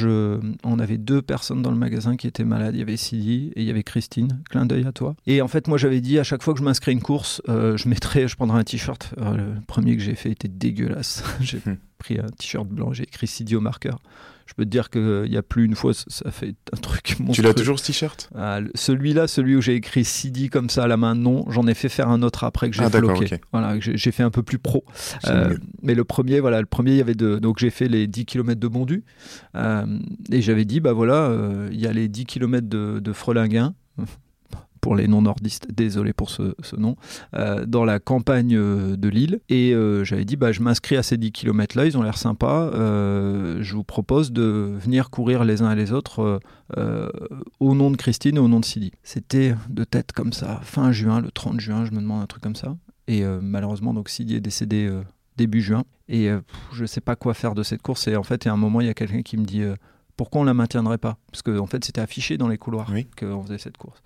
on 0.65 0.79
avait 0.79 0.97
deux 0.97 1.21
personnes 1.21 1.61
dans 1.61 1.71
le 1.71 1.77
magasin 1.77 2.17
qui 2.17 2.27
étaient 2.27 2.45
malades. 2.45 2.75
Il 2.75 2.79
y 2.79 2.83
avait 2.83 2.97
Sidi 2.97 3.53
et 3.55 3.61
il 3.61 3.67
y 3.67 3.71
avait 3.71 3.83
Christine. 3.83 4.41
Clin 4.49 4.65
d'œil 4.65 4.87
à 4.87 4.93
toi. 4.93 5.15
Et 5.27 5.43
en 5.43 5.49
fait, 5.49 5.69
moi, 5.69 5.77
j'avais 5.77 6.01
dit 6.01 6.19
à 6.19 6.25
chaque 6.25 6.43
fois 6.43 6.55
que 6.55 6.61
je 6.61 6.65
m'inscris 6.65 6.93
une 6.93 7.03
course, 7.03 7.43
euh, 7.51 7.77
je 7.77 7.89
mettrais, 7.91 8.27
je 8.27 8.37
prendrais 8.37 8.59
un 8.61 8.65
t-shirt. 8.65 9.13
Euh, 9.19 9.37
le 9.37 9.61
premier 9.67 9.97
que 9.97 10.03
j'ai 10.03 10.15
fait 10.15 10.31
était 10.31 10.49
dégueulasse. 10.49 11.23
j'ai 11.41 11.61
Mhm. 11.67 11.77
pris 11.99 12.19
un 12.19 12.27
t-shirt 12.39 12.67
blanc, 12.67 12.93
j'ai 12.95 13.03
écrit 13.05 13.27
Sidi 13.27 13.55
au 13.55 13.61
marqueur. 13.61 13.99
Je 14.47 14.55
peux 14.55 14.65
te 14.65 14.71
dire 14.71 14.91
qu'il 14.91 15.27
n'y 15.31 15.37
a 15.37 15.43
plus 15.43 15.65
une 15.65 15.75
fois, 15.75 15.93
ça- 15.95 16.31
fait 16.31 16.55
un 16.73 16.77
truc 16.77 17.03
Tu 17.03 17.23
monstrueux. 17.23 17.47
l'as 17.49 17.55
toujours 17.55 17.79
ce 17.79 17.87
t-shirt? 17.87 18.31
Ah, 18.37 18.61
celui-là, 18.75 19.27
celui 19.29 19.57
où 19.57 19.61
j'ai 19.61 19.75
écrit 19.75 20.05
CD 20.05 20.49
comme 20.49 20.69
ça 20.71 20.85
à 20.85 20.87
la 20.89 20.97
main, 20.97 21.15
non. 21.15 21.45
J'en 21.51 21.67
ai 21.67 21.75
fait 21.75 21.89
faire 21.89 22.09
un 22.09 22.23
autre 22.23 22.45
après 22.45 22.71
que 22.71 22.77
j'ai 22.77 22.83
Ah, 22.83 22.89
ok. 22.89 23.41
Voilà, 23.53 23.77
j'ai 23.81 24.13
fait 24.13 24.23
un 24.23 24.31
peu 24.31 24.43
plus 24.43 24.59
pro. 24.59 24.85
Euh, 25.27 25.57
mais 25.83 25.95
le 25.95 26.05
premier, 26.05 26.41
voilà, 26.41 26.61
le 26.61 26.67
premier, 26.67 26.93
il 26.93 26.97
y 26.99 27.01
avait 27.01 27.15
de, 27.15 27.39
donc 27.39 27.59
j'ai 27.59 27.71
fait 27.71 27.89
les 27.89 28.07
10 28.07 28.25
km 28.27 28.59
de 28.61 28.69
Bondu 28.69 29.05
Euh, 29.55 29.85
et 30.31 30.43
j'avais 30.43 30.65
dit, 30.65 30.81
bah 30.81 30.93
voilà, 30.93 31.27
euh, 31.27 31.69
il 31.73 31.81
y 31.81 31.87
a 31.87 31.93
les 31.93 32.09
10 32.09 32.25
km 32.27 32.69
de, 32.69 32.99
de 33.01 33.13
Frelinguin. 33.13 33.75
Pour 34.83 34.95
les 34.95 35.09
non-nordistes, 35.09 35.69
désolé 35.73 36.13
pour 36.13 36.29
ce, 36.29 36.55
ce 36.63 36.77
nom, 36.77 36.97
euh, 37.35 37.65
dans 37.65 37.87
la 37.87 37.99
campagne 37.99 38.55
euh, 38.55 38.97
de 38.97 39.09
Lille. 39.09 39.41
Et 39.49 39.73
euh, 39.73 40.05
j'avais 40.05 40.27
dit, 40.27 40.37
bah, 40.37 40.53
je 40.53 40.61
m'inscris 40.61 40.97
à 40.97 41.03
ces 41.03 41.17
10 41.17 41.33
km-là, 41.33 41.87
ils 41.87 41.97
ont 41.97 42.03
l'air 42.03 42.19
sympas. 42.19 42.71
je 42.75 43.73
vous 43.73 43.85
propose 43.85 44.33
de 44.33 44.77
venir 44.79 45.09
courir 45.09 45.45
les 45.45 45.63
uns 45.63 45.73
et 45.73 45.77
les 45.77 45.93
autres 45.93 46.41
au 47.61 47.75
nom 47.75 47.91
de 47.91 47.97
Christine 47.97 48.37
et 48.37 48.41
au 48.41 48.49
nom 48.49 48.61
de 48.61 48.65
Sidi. 48.67 48.93
C'était 49.03 49.55
de 49.71 49.85
tête 49.85 50.13
comme 50.13 50.35
ça, 50.35 50.61
fin 50.63 50.93
juin, 50.93 51.21
le 51.21 51.31
30 51.31 51.61
juin, 51.61 51.85
je 51.87 51.93
me 51.93 52.01
demande 52.01 52.23
un 52.23 52.27
truc 52.27 52.43
comme 52.43 52.57
ça. 52.57 52.77
Et 53.09 53.25
malheureusement, 53.41 53.95
donc 53.95 54.11
Sidi 54.11 54.37
est 54.37 54.41
décédé 54.41 54.91
début 55.37 55.63
juin. 55.63 55.85
Et 56.09 56.29
euh, 56.29 56.41
je 56.73 56.85
sais 56.85 57.01
pas 57.01 57.17
quoi 57.17 57.35
faire 57.35 57.55
de 57.55 57.63
cette 57.63 57.83
course. 57.83 58.07
Et 58.09 58.17
en 58.17 58.23
fait, 58.23 58.47
a 58.47 58.53
un 58.53 58.57
moment, 58.57 58.81
il 58.81 58.87
y 58.87 58.91
a 58.91 58.95
quelqu'un 58.95 59.23
qui 59.23 59.37
me 59.37 59.45
dit 59.45 59.63
euh, 59.63 59.77
pourquoi 60.17 60.43
on 60.43 60.45
la 60.45 60.55
maintiendrait 60.55 60.99
pas? 60.99 61.17
Parce 61.31 61.43
qu'en 61.43 61.59
en 61.59 61.67
fait, 61.67 61.85
c'était 61.85 62.01
affiché 62.01 62.37
dans 62.37 62.49
les 62.49 62.59
couloirs 62.59 62.91
Oui. 62.93 63.07
qu'on 63.19 63.43
faisait 63.43 63.59
cette 63.59 63.77
course. 63.77 64.03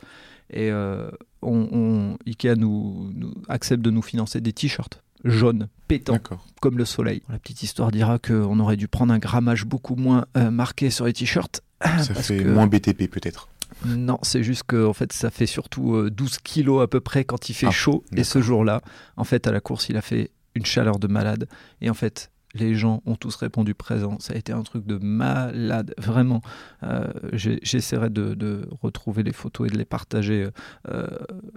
Et 0.51 0.71
euh, 0.71 1.11
on, 1.43 1.69
on- 1.73 2.19
Ikea 2.27 2.55
nous, 2.57 3.11
nous 3.15 3.35
accepte 3.49 3.83
de 3.83 3.91
nous 3.91 4.03
financer 4.03 4.41
des 4.41 4.53
t-shirts 4.53 5.03
jaunes, 5.25 5.69
pétants, 5.89 6.19
comme 6.61 6.79
le 6.79 6.85
soleil. 6.85 7.23
La 7.29 7.39
petite 7.39 7.63
histoire 7.65 7.91
dira 7.91 8.19
qu'on 8.21 8.61
aurait 8.61 8.77
dû 8.77 8.87
prendre 8.87 9.13
un 9.13 9.19
grammage 9.19 9.65
beaucoup 9.65 9.97
moins 9.97 10.27
euh, 10.37 10.51
marqué 10.51 10.91
sur 10.91 11.07
les 11.07 11.13
t-shirts. 11.13 11.63
Ça 11.83 11.89
Parce 12.15 12.27
fait 12.29 12.39
que- 12.45 12.49
moins 12.49 12.67
BTP 12.69 13.09
peut-être. 13.11 13.49
Non, 13.85 14.19
c'est 14.23 14.45
juste 14.45 14.63
que 14.63 14.87
en 14.87 14.93
fait, 14.93 15.13
ça 15.13 15.31
fait 15.31 15.47
surtout 15.47 16.09
12 16.09 16.39
kilos 16.39 16.83
à 16.83 16.87
peu 16.87 17.01
près 17.01 17.25
quand 17.25 17.49
il 17.49 17.55
fait 17.55 17.67
Ah, 17.67 17.73
chaud. 17.73 18.05
Et 18.17 18.23
ce 18.23 18.41
jour-là, 18.41 18.81
en 19.17 19.25
fait, 19.25 19.49
à 19.49 19.53
la 19.53 19.61
course, 19.61 19.89
il 19.89 19.97
a 19.97 20.03
fait 20.03 20.31
une 20.55 20.65
chaleur 20.65 21.01
de 21.01 21.09
malade. 21.09 21.49
Et 21.81 21.91
en 21.91 21.95
fait, 21.95 22.31
les 22.59 22.75
gens 22.75 23.03
ont 23.07 23.15
tous 23.17 23.35
répondu 23.37 23.75
présent. 23.75 24.19
Ça 24.19 24.35
a 24.35 24.37
été 24.37 24.53
un 24.53 24.63
truc 24.63 24.87
de 24.87 24.97
malade, 24.99 25.95
vraiment. 25.99 26.43
Euh, 26.83 27.13
J'essaierai 27.33 28.11
de, 28.11 28.35
de 28.35 28.69
retrouver 28.83 29.23
les 29.23 29.33
photos 29.33 29.69
et 29.69 29.71
de 29.71 29.79
les 29.79 29.85
partager 29.85 30.49
euh, 30.89 31.07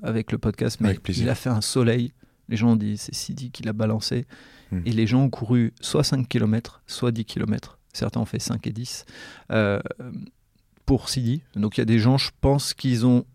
avec 0.04 0.32
le 0.32 0.38
podcast. 0.38 0.80
Mais 0.82 0.89
Avec 0.89 1.04
plaisir. 1.04 1.24
il 1.26 1.30
a 1.30 1.36
fait 1.36 1.50
un 1.50 1.62
soleil. 1.62 2.14
Les 2.47 2.58
gens 2.58 2.72
ont 2.72 2.76
dit 2.76 2.97
c'est 2.97 3.14
Sidi 3.16 3.52
qui 3.52 3.64
l'a 3.64 3.74
balancé. 3.74 4.26
Hmm. 4.72 4.82
Et 4.86 4.91
les 4.91 5.08
gens 5.08 5.24
ont 5.24 5.30
couru 5.30 5.74
soit 5.82 6.04
5 6.04 6.28
km, 6.28 6.82
soit 6.88 7.12
10 7.12 7.26
km. 7.26 7.80
Certains 7.93 8.20
ont 8.20 8.26
fait 8.26 8.39
5 8.39 8.66
et 8.68 8.72
10 8.72 9.06
euh, 9.52 9.80
pour 10.86 11.10
Sidi. 11.10 11.41
Donc 11.56 11.78
il 11.78 11.82
y 11.82 11.84
a 11.84 11.86
des 11.86 12.00
gens, 12.00 12.18
je 12.18 12.30
pense, 12.41 12.74
qu'ils 12.74 13.06
ont 13.06 13.26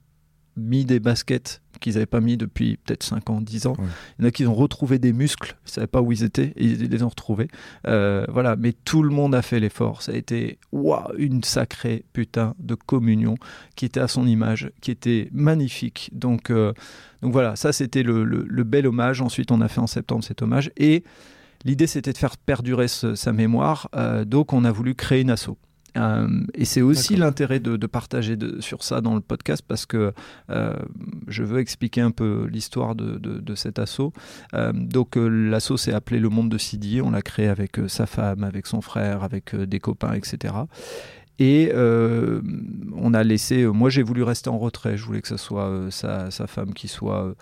mis 0.57 0.85
des 0.85 1.01
baskets 1.01 1.61
qu'ils 1.85 1.95
n'avaient 1.95 2.07
pas 2.07 2.21
mis 2.21 2.37
depuis 2.37 2.77
peut-être 2.79 3.03
5 3.03 3.31
ans, 3.31 3.41
10 3.41 3.67
ans. 3.67 3.75
Ouais. 3.79 3.85
Il 4.19 4.23
y 4.23 4.25
en 4.25 4.29
a 4.29 4.31
qui 4.31 4.47
ont 4.47 4.55
retrouvé 4.55 4.99
des 4.99 5.13
muscles, 5.13 5.57
ils 5.63 5.69
ne 5.69 5.71
savaient 5.73 5.87
pas 5.87 6.01
où 6.03 6.11
ils 6.13 6.23
étaient, 6.25 6.53
et 6.57 6.65
ils 6.65 6.89
les 6.91 7.03
ont 7.03 7.09
retrouvés. 7.09 7.49
Euh, 7.87 8.25
voilà, 8.29 8.57
mais 8.57 8.73
tout 8.73 9.03
le 9.03 9.11
monde 9.11 9.35
a 9.35 9.43
fait 9.43 9.61
l'effort. 9.61 10.03
Ça 10.03 10.13
a 10.13 10.15
été 10.17 10.59
une 11.19 11.43
sacrée 11.45 12.05
putain 12.13 12.55
de 12.59 12.75
communion 12.75 13.35
qui 13.77 13.85
était 13.85 14.01
à 14.01 14.09
son 14.09 14.27
image, 14.27 14.71
qui 14.81 14.91
était 14.91 15.29
magnifique. 15.33 16.11
Donc, 16.13 16.51
euh, 16.51 16.73
donc 17.23 17.33
voilà, 17.33 17.57
ça 17.57 17.73
c'était 17.73 18.03
le, 18.03 18.25
le- 18.25 18.45
le 18.49 18.65
bel 18.65 18.87
hommage. 18.87 19.21
Ensuite, 19.21 19.51
on 19.53 19.61
a 19.61 19.69
fait 19.69 19.81
en 19.81 19.87
septembre 19.87 20.25
cet 20.25 20.43
hommage. 20.43 20.71
Et 20.77 21.05
l'idée 21.65 21.87
c'était 21.87 22.13
de 22.13 22.19
faire 22.19 22.37
perdurer 22.37 22.89
ce- 22.89 23.15
sa 23.15 23.33
mémoire. 23.33 23.89
Euh, 23.95 24.25
donc 24.25 24.53
on 24.53 24.65
a 24.65 24.73
voulu 24.73 24.95
créer 24.95 25.21
une 25.23 25.31
asso. 25.31 25.51
Euh, 25.97 26.29
et 26.55 26.65
c'est 26.65 26.83
aussi 26.83 27.17
l'intérêt 27.17 27.61
de, 27.61 27.77
de 27.77 27.87
partager 27.87 28.37
de- 28.37 28.61
sur 28.61 28.83
ça 28.83 29.01
dans 29.01 29.15
le 29.15 29.21
podcast 29.21 29.63
parce 29.67 29.87
que 29.87 30.13
euh, 30.51 30.75
je 31.29 31.43
veux 31.43 31.61
expliquer 31.61 32.01
un 32.01 32.11
peu 32.11 32.49
l'histoire 32.51 32.95
de, 32.95 33.55
cet 33.55 33.79
assaut. 33.79 34.13
Euh, 34.55 34.73
donc 34.73 35.17
l'assaut 35.17 35.77
s'est 35.77 35.93
appelé 35.93 36.19
Le 36.19 36.29
Monde 36.29 36.51
de 36.51 36.59
Sidi. 36.59 37.01
On 37.01 37.11
l'a 37.11 37.23
créé 37.23 37.49
avec 37.49 37.79
sa 37.87 38.07
femme, 38.07 38.43
avec 38.43 38.67
son 38.67 38.81
frère, 38.81 39.23
avec 39.23 39.55
des 39.55 39.79
copains, 39.79 40.15
etc. 40.15 40.55
Et 41.41 41.73
euh, 41.75 42.41
on 42.97 43.13
a 43.13 43.25
laissé. 43.25 43.63
euh, 43.63 43.73
moi, 43.73 43.91
j'ai 43.91 44.05
voulu 44.05 44.23
rester 44.23 44.51
en 44.51 44.59
retrait. 44.59 44.97
Je 44.97 45.05
voulais 45.05 45.21
que 45.21 45.27
ce 45.27 45.37
soit 45.37 45.65
euh, 45.67 45.91
sa, 45.91 46.31
sa 46.31 46.47
femme 46.47 46.73
qui 46.75 46.87
soit. 46.89 47.35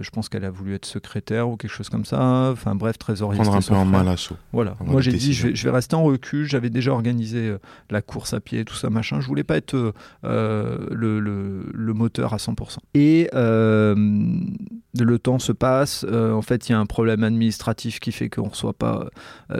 je 0.00 0.08
pense 0.10 0.30
qu'elle 0.30 0.44
a 0.46 0.50
voulu 0.50 0.74
être 0.74 0.86
secrétaire 0.86 1.48
ou 1.50 1.56
quelque 1.58 1.70
chose 1.70 1.90
comme 1.90 2.06
ça. 2.06 2.50
Enfin 2.52 2.74
bref, 2.74 2.96
trésorier. 2.98 3.38
Prendre 3.42 3.56
un 3.56 3.60
peu 3.60 3.74
en 3.80 3.84
main 3.84 3.98
l'assaut. 4.12 4.36
Voilà. 4.52 4.76
Moi, 4.92 5.00
j'ai 5.02 5.10
dit, 5.18 5.32
je 5.34 5.48
vais, 5.48 5.54
je 5.54 5.64
vais 5.64 5.70
rester 5.74 5.94
en 5.94 6.04
recul. 6.04 6.46
J'avais 6.46 6.70
déjà 6.70 6.92
organisé 6.92 7.54
la 7.90 8.00
course 8.00 8.32
à 8.32 8.40
pied, 8.40 8.64
tout 8.64 8.74
ça, 8.74 8.88
machin. 8.88 9.20
Je 9.20 9.26
voulais 9.26 9.44
pas 9.44 9.56
être 9.58 9.74
le, 10.22 11.20
le- 11.20 11.66
le 11.74 11.92
moteur 11.94 12.32
à 12.32 12.38
100%. 12.38 12.78
Et 12.94 13.28
le 13.34 15.18
temps 15.18 15.38
se 15.38 15.52
passe. 15.52 16.04
En 16.10 16.42
fait, 16.42 16.68
il 16.68 16.72
y 16.72 16.74
a 16.74 16.78
un 16.78 16.86
problème 16.86 17.24
administratif 17.24 18.00
qui 18.00 18.12
fait 18.12 18.28
qu'on 18.28 18.44
ne 18.44 18.50
reçoit 18.50 18.72
pas 18.74 19.08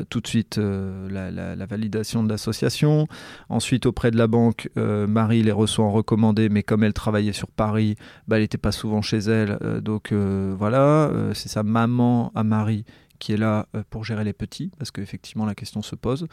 tout 0.09 0.21
de 0.21 0.27
suite 0.27 0.59
la, 0.59 1.31
la- 1.31 1.57
la 1.57 1.67
validation 1.67 2.23
de 2.25 2.29
l'association. 2.29 3.07
Ensuite, 3.53 3.85
auprès 3.85 4.11
de 4.11 4.17
la 4.17 4.29
banque, 4.29 4.71
euh, 4.79 5.07
Marie 5.07 5.43
les 5.43 5.53
reçoit 5.53 5.85
en 5.85 5.91
recommandé, 5.91 6.49
mais 6.49 6.63
comme 6.63 6.85
elle 6.85 6.95
travaillait 6.95 7.35
sur 7.35 7.49
Paris, 7.49 7.97
bah, 8.27 8.37
elle 8.37 8.43
n'était 8.43 8.57
pas 8.57 8.73
souvent 8.73 9.03
chez 9.03 9.19
elle. 9.19 9.59
Euh, 9.61 9.83
donc 9.83 10.11
euh, 10.11 10.55
voilà, 10.59 11.13
c'est 11.35 11.51
sa 11.51 11.63
maman 11.63 12.33
à 12.35 12.45
Marie 12.45 12.87
qui 13.19 13.35
est 13.35 13.37
là 13.37 13.67
pour 13.91 14.05
gérer 14.05 14.25
les 14.25 14.33
petits, 14.33 14.73
parce 14.79 14.91
qu'effectivement 14.91 15.45
la 15.45 15.55
question 15.55 15.83
se 15.83 15.95
pose. 15.95 16.27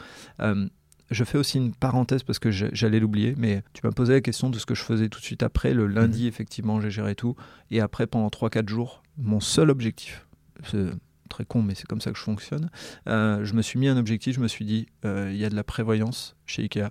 Je 1.10 1.24
fais 1.24 1.38
aussi 1.38 1.58
une 1.58 1.74
parenthèse 1.74 2.22
parce 2.22 2.38
que 2.38 2.50
j'allais 2.50 3.00
l'oublier, 3.00 3.34
mais 3.36 3.62
tu 3.74 3.82
m'as 3.84 3.92
posé 3.92 4.14
la 4.14 4.20
question 4.20 4.48
de 4.48 4.58
ce 4.58 4.64
que 4.64 4.74
je 4.74 4.82
faisais 4.82 5.08
tout 5.08 5.20
de 5.20 5.24
suite 5.24 5.42
après. 5.42 5.74
Le 5.74 5.86
lundi, 5.86 6.26
effectivement, 6.26 6.80
j'ai 6.80 6.90
géré 6.90 7.14
tout. 7.14 7.36
Et 7.70 7.80
après, 7.80 8.06
pendant 8.06 8.28
3-4 8.28 8.68
jours, 8.68 9.02
mon 9.18 9.40
seul 9.40 9.70
objectif, 9.70 10.26
c'est 10.64 10.86
très 11.28 11.44
con, 11.44 11.62
mais 11.62 11.74
c'est 11.74 11.86
comme 11.86 12.00
ça 12.00 12.10
que 12.10 12.18
je 12.18 12.22
fonctionne, 12.22 12.70
euh, 13.08 13.44
je 13.44 13.54
me 13.54 13.62
suis 13.62 13.78
mis 13.78 13.88
un 13.88 13.96
objectif, 13.96 14.36
je 14.36 14.40
me 14.40 14.48
suis 14.48 14.66
dit, 14.66 14.86
euh, 15.06 15.30
il 15.32 15.38
y 15.38 15.44
a 15.44 15.48
de 15.48 15.54
la 15.54 15.64
prévoyance 15.64 16.36
chez 16.44 16.62
Ikea. 16.62 16.90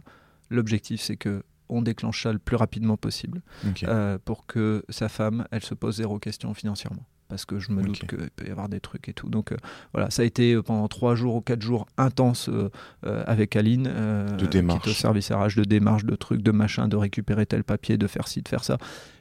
L'objectif, 0.49 1.01
c'est 1.01 1.17
que 1.17 1.43
on 1.69 1.81
déclenche 1.83 2.23
ça 2.23 2.33
le 2.33 2.39
plus 2.39 2.55
rapidement 2.55 2.97
possible 2.97 3.41
euh, 3.83 4.17
pour 4.25 4.47
que 4.47 4.83
sa 4.89 5.07
femme, 5.07 5.47
elle 5.51 5.63
se 5.63 5.75
pose 5.75 5.97
zéro 5.97 6.17
question 6.17 6.53
financièrement. 6.53 7.05
Parce 7.29 7.45
que 7.45 7.59
je 7.59 7.71
me 7.71 7.83
doute 7.83 7.99
qu'il 8.07 8.31
peut 8.31 8.47
y 8.47 8.49
avoir 8.49 8.69
des 8.69 8.79
trucs 8.79 9.07
et 9.07 9.13
tout. 9.13 9.29
Donc 9.29 9.51
euh, 9.51 9.57
voilà, 9.93 10.09
ça 10.09 10.23
a 10.23 10.25
été 10.25 10.53
euh, 10.53 10.63
pendant 10.63 10.87
trois 10.87 11.13
jours 11.13 11.35
ou 11.35 11.41
quatre 11.41 11.61
jours 11.61 11.85
intense 11.95 12.49
euh, 12.49 12.69
avec 13.03 13.55
Aline. 13.55 13.83
De 13.83 14.47
démarche. 14.47 14.81
Qui 14.81 14.89
est 14.89 14.91
au 14.93 14.95
service 14.95 15.31
RH, 15.31 15.55
de 15.55 15.63
démarche, 15.63 16.05
de 16.05 16.15
trucs, 16.15 16.41
de 16.41 16.51
machin, 16.51 16.87
de 16.87 16.97
récupérer 16.97 17.45
tel 17.45 17.63
papier, 17.63 17.97
de 17.97 18.07
faire 18.07 18.27
ci, 18.27 18.41
de 18.41 18.47
faire 18.47 18.63
ça. 18.63 18.79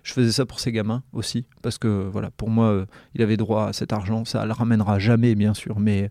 Je 0.08 0.14
faisais 0.14 0.32
ça 0.32 0.46
pour 0.46 0.58
ses 0.58 0.72
gamins 0.72 1.02
aussi. 1.12 1.44
Parce 1.60 1.76
que 1.76 2.08
voilà, 2.10 2.30
pour 2.30 2.48
moi, 2.48 2.68
euh, 2.68 2.86
il 3.14 3.20
avait 3.20 3.36
droit 3.36 3.66
à 3.66 3.72
cet 3.74 3.92
argent. 3.92 4.24
Ça 4.24 4.46
le 4.46 4.52
ramènera 4.52 4.98
jamais, 4.98 5.34
bien 5.34 5.52
sûr. 5.52 5.80
Mais 5.80 6.08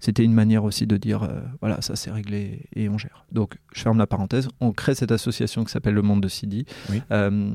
c'était 0.00 0.22
une 0.22 0.34
manière 0.34 0.64
aussi 0.64 0.86
de 0.86 0.98
dire 0.98 1.22
euh, 1.22 1.40
voilà, 1.62 1.80
ça 1.80 1.96
c'est 1.96 2.10
réglé 2.10 2.66
et 2.76 2.90
on 2.90 2.98
gère. 2.98 3.24
Donc 3.32 3.56
je 3.72 3.80
ferme 3.80 3.96
la 3.96 4.06
parenthèse. 4.06 4.50
On 4.60 4.72
crée 4.72 4.94
cette 4.94 5.12
association 5.12 5.64
qui 5.64 5.72
s'appelle 5.72 5.94
Le 5.94 6.02
Monde 6.02 6.20
de 6.20 6.28
Sidi. 6.28 6.66
Oui. 6.90 7.00
Euh, 7.10 7.50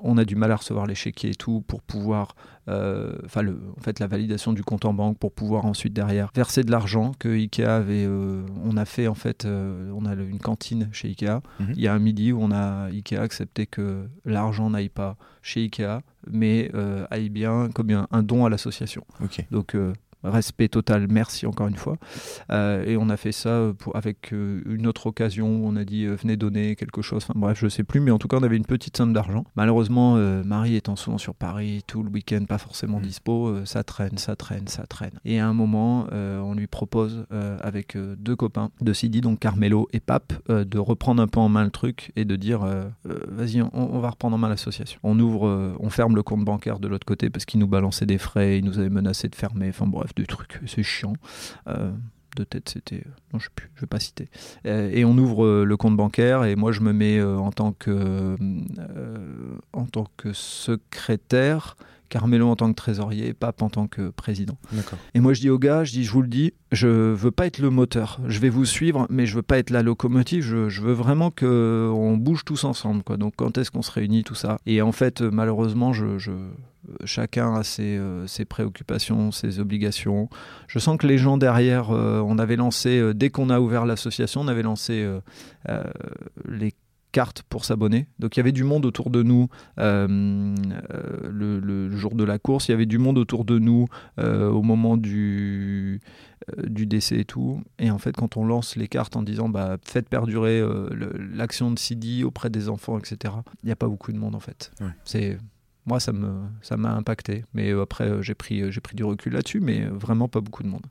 on 0.00 0.18
a 0.18 0.24
du 0.24 0.34
mal 0.34 0.50
à 0.50 0.56
recevoir 0.56 0.84
les 0.86 0.96
chéquiers 0.96 1.30
et 1.30 1.34
tout 1.36 1.62
pour 1.68 1.80
pouvoir, 1.80 2.34
enfin, 2.66 3.46
en 3.46 3.80
fait, 3.80 3.98
la 4.00 4.06
validation 4.08 4.52
du 4.52 4.62
compte 4.64 4.84
en 4.84 4.92
banque 4.92 5.16
pour 5.18 5.32
pouvoir 5.32 5.64
ensuite 5.64 5.92
derrière 5.92 6.30
verser 6.34 6.64
de 6.64 6.70
l'argent 6.72 7.12
que 7.18 7.28
Ikea 7.28 7.64
avait. 7.66 8.06
on 8.08 8.76
a 8.76 8.84
fait 8.84 9.06
en 9.06 9.14
fait, 9.14 9.46
on 9.46 10.04
a 10.04 10.14
le- 10.14 10.28
une 10.28 10.38
cantine 10.40 10.88
chez 10.92 11.08
Ikea. 11.08 11.40
Mhm. 11.60 11.72
Il 11.76 11.80
y 11.82 11.88
a 11.88 11.94
un 11.94 11.98
midi 11.98 12.32
où 12.32 12.42
on 12.42 12.50
a 12.50 12.88
Ikea 12.90 13.16
accepté 13.20 13.66
que 13.66 14.06
l'argent 14.24 14.70
n'aille 14.70 14.88
pas 14.90 15.16
chez 15.46 15.60
Ikea, 15.62 16.00
mais 16.28 16.70
euh, 16.74 17.06
aille 17.10 17.28
bien 17.30 17.70
comme 17.72 17.90
un, 17.90 18.08
un 18.10 18.22
don 18.24 18.44
à 18.44 18.50
l'association. 18.50 19.04
Donc 19.52 19.76
euh, 19.76 19.92
respect 20.30 20.68
total, 20.68 21.06
merci 21.10 21.46
encore 21.46 21.68
une 21.68 21.76
fois. 21.76 21.96
Euh, 22.50 22.84
et 22.84 22.96
on 22.96 23.08
a 23.08 23.16
fait 23.16 23.32
ça 23.32 23.50
euh, 23.50 23.72
pour, 23.72 23.96
avec 23.96 24.32
euh, 24.32 24.62
une 24.66 24.86
autre 24.86 25.06
occasion 25.06 25.48
où 25.48 25.66
on 25.66 25.76
a 25.76 25.84
dit 25.84 26.04
euh, 26.04 26.16
venez 26.16 26.36
donner 26.36 26.76
quelque 26.76 27.02
chose. 27.02 27.22
Enfin 27.22 27.34
bref, 27.36 27.58
je 27.60 27.68
sais 27.68 27.84
plus, 27.84 28.00
mais 28.00 28.10
en 28.10 28.18
tout 28.18 28.28
cas 28.28 28.38
on 28.38 28.42
avait 28.42 28.56
une 28.56 28.66
petite 28.66 28.96
somme 28.96 29.12
d'argent. 29.12 29.44
Malheureusement, 29.56 30.16
Marie 30.44 30.76
étant 30.76 30.96
souvent 30.96 31.18
sur 31.18 31.34
Paris, 31.34 31.82
tout 31.86 32.02
le 32.02 32.10
week-end 32.10 32.44
pas 32.48 32.58
forcément 32.58 32.98
Mm. 32.98 33.02
dispo, 33.02 33.64
ça 33.64 33.84
traîne, 33.84 34.18
ça 34.18 34.36
traîne, 34.36 34.68
ça 34.68 34.86
traîne. 34.86 35.12
Et 35.24 35.38
à 35.40 35.46
un 35.46 35.52
moment, 35.52 36.06
on 36.12 36.54
lui 36.54 36.66
propose 36.66 37.26
avec 37.60 37.96
deux 38.18 38.36
copains 38.36 38.70
de 38.80 38.92
Sidi, 38.92 39.20
donc 39.20 39.38
Carmelo 39.40 39.88
et 39.92 40.00
Pape, 40.00 40.32
de 40.48 40.78
reprendre 40.78 41.22
un 41.22 41.26
peu 41.28 41.40
en 41.40 41.48
main 41.48 41.64
le 41.64 41.70
truc 41.70 42.12
et 42.16 42.24
de 42.24 42.36
dire 42.36 42.66
vas-y, 43.04 43.62
on, 43.62 43.70
on 43.74 43.98
va 43.98 44.10
reprendre 44.10 44.34
en 44.36 44.38
main 44.38 44.48
l'association. 44.48 44.98
On 45.02 45.18
ouvre, 45.18 45.74
on 45.80 45.90
ferme 45.90 46.14
le 46.16 46.22
compte 46.22 46.44
bancaire 46.44 46.78
de 46.78 46.88
l'autre 46.88 47.06
côté 47.06 47.30
parce 47.30 47.44
qu'il 47.44 47.60
nous 47.60 47.68
balançait 47.68 48.06
des 48.06 48.18
frais, 48.18 48.58
il 48.58 48.64
nous 48.64 48.78
avait 48.78 48.90
menacé 48.90 49.28
de 49.28 49.34
fermer. 49.34 49.68
Enfin 49.68 49.86
bref, 49.86 50.14
des 50.16 50.26
trucs, 50.26 50.60
c'est 50.66 50.82
chiant. 50.82 51.14
Euh, 51.68 51.90
de 52.36 52.44
tête, 52.44 52.68
c'était. 52.68 53.02
Non, 53.32 53.38
je 53.38 53.44
sais 53.44 53.50
plus, 53.54 53.70
je 53.76 53.80
vais 53.80 53.86
pas 53.86 53.98
citer. 54.00 54.28
Euh, 54.66 54.90
et 54.92 55.04
on 55.06 55.16
ouvre 55.16 55.44
euh, 55.46 55.64
le 55.64 55.76
compte 55.78 55.96
bancaire 55.96 56.44
et 56.44 56.54
moi 56.54 56.70
je 56.70 56.80
me 56.80 56.92
mets 56.92 57.18
euh, 57.18 57.38
en 57.38 57.50
tant 57.50 57.72
que 57.72 57.90
euh, 57.90 58.36
en 59.72 59.86
tant 59.86 60.06
que 60.18 60.32
secrétaire, 60.34 61.76
Carmelo 62.08 62.46
en 62.48 62.56
tant 62.56 62.68
que 62.68 62.74
trésorier, 62.76 63.32
Pape 63.34 63.62
en 63.62 63.70
tant 63.70 63.86
que 63.88 64.10
président. 64.10 64.58
Et 65.14 65.20
moi 65.20 65.32
je 65.32 65.40
dis 65.40 65.50
aux 65.50 65.58
gars, 65.58 65.84
je 65.84 65.92
dis, 65.92 66.04
je 66.04 66.10
vous 66.12 66.22
le 66.22 66.28
dis, 66.28 66.52
je 66.72 66.88
veux 66.88 67.30
pas 67.30 67.46
être 67.46 67.58
le 67.58 67.70
moteur. 67.70 68.20
Je 68.28 68.38
vais 68.38 68.48
vous 68.50 68.64
suivre, 68.64 69.06
mais 69.10 69.26
je 69.26 69.34
veux 69.36 69.42
pas 69.42 69.58
être 69.58 69.70
la 69.70 69.82
locomotive. 69.82 70.42
Je, 70.44 70.68
je 70.68 70.82
veux 70.82 70.92
vraiment 70.92 71.30
que 71.30 71.90
on 71.92 72.16
bouge 72.16 72.44
tous 72.44 72.64
ensemble. 72.64 73.02
Quoi. 73.02 73.16
Donc 73.16 73.32
quand 73.36 73.58
est-ce 73.58 73.70
qu'on 73.70 73.82
se 73.82 73.90
réunit, 73.90 74.24
tout 74.24 74.34
ça? 74.34 74.58
Et 74.66 74.82
en 74.82 74.92
fait, 74.92 75.22
euh, 75.22 75.30
malheureusement, 75.32 75.92
je, 75.92 76.18
je- 76.18 76.30
chacun 77.04 77.54
a 77.54 77.62
ses, 77.64 77.96
euh, 77.98 78.26
ses 78.26 78.44
préoccupations, 78.44 79.32
ses 79.32 79.60
obligations. 79.60 80.28
Je 80.68 80.78
sens 80.78 80.98
que 80.98 81.06
les 81.06 81.18
gens 81.18 81.38
derrière, 81.38 81.90
euh, 81.90 82.20
on 82.20 82.38
avait 82.38 82.56
lancé, 82.56 82.98
euh, 82.98 83.14
dès 83.14 83.30
qu'on 83.30 83.50
a 83.50 83.60
ouvert 83.60 83.86
l'association, 83.86 84.42
on 84.42 84.48
avait 84.48 84.62
lancé 84.62 85.02
euh, 85.02 85.20
euh, 85.68 85.84
les 86.48 86.74
cartes 87.12 87.42
pour 87.48 87.64
s'abonner. 87.64 88.08
Donc 88.18 88.36
il 88.36 88.40
y 88.40 88.42
avait 88.42 88.52
du 88.52 88.62
monde 88.64 88.84
autour 88.84 89.08
de 89.08 89.22
nous 89.22 89.48
euh, 89.78 90.06
euh, 90.92 91.30
le, 91.30 91.60
le 91.60 91.96
jour 91.96 92.14
de 92.14 92.24
la 92.24 92.38
course, 92.38 92.68
il 92.68 92.72
y 92.72 92.74
avait 92.74 92.84
du 92.84 92.98
monde 92.98 93.16
autour 93.16 93.46
de 93.46 93.58
nous 93.58 93.86
euh, 94.18 94.50
au 94.50 94.62
moment 94.62 94.98
du, 94.98 96.02
euh, 96.50 96.66
du 96.66 96.84
décès 96.86 97.20
et 97.20 97.24
tout. 97.24 97.62
Et 97.78 97.90
en 97.90 97.96
fait, 97.96 98.14
quand 98.14 98.36
on 98.36 98.44
lance 98.44 98.76
les 98.76 98.86
cartes 98.86 99.16
en 99.16 99.22
disant 99.22 99.48
bah, 99.48 99.78
faites 99.82 100.10
perdurer 100.10 100.60
euh, 100.60 100.90
l'action 101.32 101.70
de 101.70 101.78
Sidi 101.78 102.22
auprès 102.22 102.50
des 102.50 102.68
enfants, 102.68 102.98
etc., 102.98 103.32
il 103.62 103.66
n'y 103.66 103.72
a 103.72 103.76
pas 103.76 103.88
beaucoup 103.88 104.12
de 104.12 104.18
monde 104.18 104.34
en 104.34 104.40
fait. 104.40 104.70
Ouais. 104.82 104.88
C'est 105.04 105.38
moi, 105.86 106.00
ça 106.00 106.12
me 106.12 106.42
ça 106.62 106.76
m'a 106.76 106.92
impacté. 106.92 107.44
Mais 107.54 107.70
euh, 107.70 107.82
après, 107.82 108.08
euh, 108.08 108.22
j'ai 108.22 108.34
pris 108.34 108.60
euh, 108.60 108.70
j'ai 108.70 108.80
pris 108.80 108.96
du 108.96 109.04
recul 109.04 109.32
là-dessus, 109.32 109.60
mais 109.60 109.84
vraiment 109.86 110.28
pas 110.28 110.40
beaucoup 110.40 110.62
de 110.62 110.68
monde. 110.68 110.86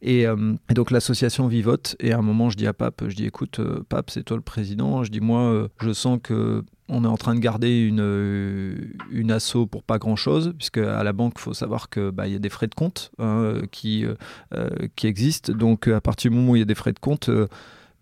Et, 0.00 0.26
euh, 0.26 0.54
et 0.70 0.74
donc 0.74 0.90
l'association 0.90 1.48
vivote. 1.48 1.96
Et 2.00 2.12
à 2.12 2.18
un 2.18 2.22
moment, 2.22 2.48
je 2.48 2.56
dis 2.56 2.66
à 2.66 2.72
Pape, 2.72 3.02
je 3.08 3.16
dis 3.16 3.26
écoute, 3.26 3.58
euh, 3.58 3.84
Pape, 3.88 4.10
c'est 4.10 4.22
toi 4.22 4.36
le 4.36 4.42
président. 4.42 5.02
Je 5.04 5.10
dis 5.10 5.20
moi, 5.20 5.68
je 5.80 5.92
sens 5.92 6.18
que 6.22 6.64
on 6.90 7.04
est 7.04 7.08
en 7.08 7.18
train 7.18 7.34
de 7.34 7.40
garder 7.40 7.80
une, 7.80 8.94
une 9.10 9.30
asso 9.30 9.66
pour 9.70 9.82
pas 9.82 9.98
grand 9.98 10.16
chose, 10.16 10.54
puisque 10.56 10.78
à 10.78 11.02
la 11.04 11.12
banque, 11.12 11.34
il 11.36 11.42
faut 11.42 11.52
savoir 11.52 11.90
que 11.90 12.08
bah, 12.10 12.26
y 12.28 12.34
a 12.34 12.38
des 12.38 12.48
frais 12.48 12.66
de 12.66 12.74
compte 12.74 13.10
hein, 13.18 13.56
qui, 13.72 14.06
euh, 14.54 14.68
qui 14.96 15.06
existent. 15.06 15.52
Donc 15.52 15.86
à 15.88 16.00
partir 16.00 16.30
du 16.30 16.36
moment 16.38 16.52
où 16.52 16.56
il 16.56 16.60
y 16.60 16.62
a 16.62 16.64
des 16.64 16.74
frais 16.74 16.92
de 16.94 16.98
compte, 16.98 17.28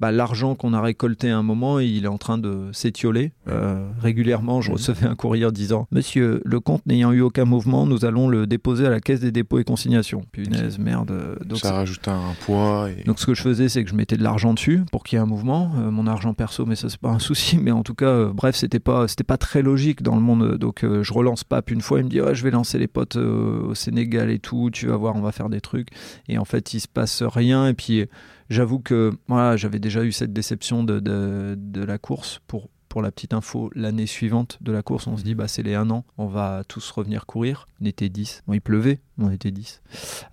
bah, 0.01 0.13
l'argent 0.13 0.55
qu'on 0.55 0.75
a 0.75 0.81
récolté 0.81 1.31
à 1.31 1.39
un 1.39 1.43
moment, 1.43 1.79
il 1.79 2.05
est 2.05 2.09
en 2.09 2.19
train 2.19 2.37
de 2.37 2.71
s'étioler. 2.73 3.33
Euh, 3.49 3.89
régulièrement, 4.01 4.61
je 4.61 4.73
recevais 4.73 5.07
un 5.07 5.15
courrier 5.15 5.51
disant 5.53 5.87
Monsieur, 5.91 6.43
le 6.45 6.61
compte 6.61 6.85
n'ayant 6.87 7.13
eu 7.13 7.23
aucun 7.23 7.45
mouvement, 7.45 7.87
nous 7.87 8.05
allons 8.05 8.29
le 8.29 8.47
déposer 8.47 8.87
à 8.87 8.91
la 8.91 9.01
caisse 9.01 9.21
des 9.21 9.33
dépôts 9.33 9.59
et 9.59 9.65
consignations. 9.65 10.23
Punaise, 10.33 10.79
merde. 10.79 11.39
Donc, 11.45 11.59
ça 11.59 11.73
rajoute 11.73 12.07
un 12.09 12.35
poids. 12.45 12.89
Donc, 13.07 13.19
ce 13.19 13.27
que 13.27 13.35
je 13.35 13.43
faisais, 13.43 13.69
c'est 13.69 13.85
que 13.85 13.91
je 13.91 13.95
mettais 13.95 14.17
de 14.17 14.23
l'argent 14.23 14.53
dessus 14.53 14.83
pour 14.93 15.03
qu'il 15.03 15.17
y 15.17 15.19
ait 15.19 15.23
un 15.23 15.27
mouvement. 15.27 15.73
Euh, 15.79 15.91
mon 15.91 16.07
argent 16.07 16.35
perso, 16.35 16.67
mais 16.67 16.77
ça, 16.77 16.91
c'est 16.91 17.01
pas 17.01 17.11
un 17.11 17.19
souci. 17.19 17.59
Mais 17.67 17.71
en 17.71 17.83
tout 17.83 17.95
cas, 17.95 18.07
euh, 18.07 18.33
bref, 18.33 18.55
c'était 18.55 18.81
pas, 18.81 19.09
c'était 19.09 19.25
pas 19.25 19.39
très 19.39 19.63
logique 19.63 20.03
dans 20.03 20.15
le 20.15 20.23
monde. 20.23 20.57
Donc, 20.57 20.85
je 20.85 21.13
relance 21.13 21.43
pas. 21.43 21.63
Puis 21.63 21.75
une 21.75 21.81
fois, 21.81 22.01
il 22.01 22.05
me 22.05 22.11
dit 22.11 22.21
Je 22.33 22.43
vais 22.43 22.51
lancer 22.51 22.79
les 22.79 22.87
potes 22.87 23.17
au 23.17 23.75
Sénégal 23.75 24.31
et 24.31 24.39
tout. 24.39 24.71
Tu 24.73 24.87
vas 24.87 24.97
voir, 24.97 25.17
on 25.17 25.23
va 25.23 25.33
faire 25.33 25.49
des 25.49 25.61
trucs. 25.61 25.89
Et 26.29 26.39
en 26.39 26.45
fait, 26.45 26.75
il 26.75 26.81
se 26.81 26.89
passe 26.89 27.23
rien. 27.23 27.69
Et 27.69 27.75
puis 27.75 28.07
J'avoue 28.49 28.79
que 28.79 29.13
voilà, 29.29 29.57
j'avais 29.57 29.79
déjà 29.79 30.05
eu 30.05 30.13
cette 30.13 30.33
déception 30.33 30.85
de, 30.85 31.01
de, 31.01 31.85
la 31.85 31.99
course. 31.99 32.41
Pour, 32.47 32.69
pour 32.89 33.03
la 33.03 33.11
petite 33.11 33.35
info, 33.35 33.71
l'année 33.75 34.07
suivante 34.07 34.59
de 34.61 34.73
la 34.73 34.83
course, 34.83 35.07
on 35.07 35.17
se 35.17 35.23
dit 35.23 35.35
bah 35.35 35.49
c'est 35.49 35.63
les 35.63 35.75
un 35.75 35.91
an, 35.91 36.05
on 36.19 36.27
va 36.27 36.63
tous 36.67 36.91
revenir 36.91 37.27
courir. 37.27 37.67
On 37.81 37.85
était 37.85 38.09
10. 38.09 38.45
Bon, 38.47 38.55
il 38.55 38.61
pleuvait, 38.61 39.01
on 39.19 39.31
était 39.31 39.51
10. 39.51 39.83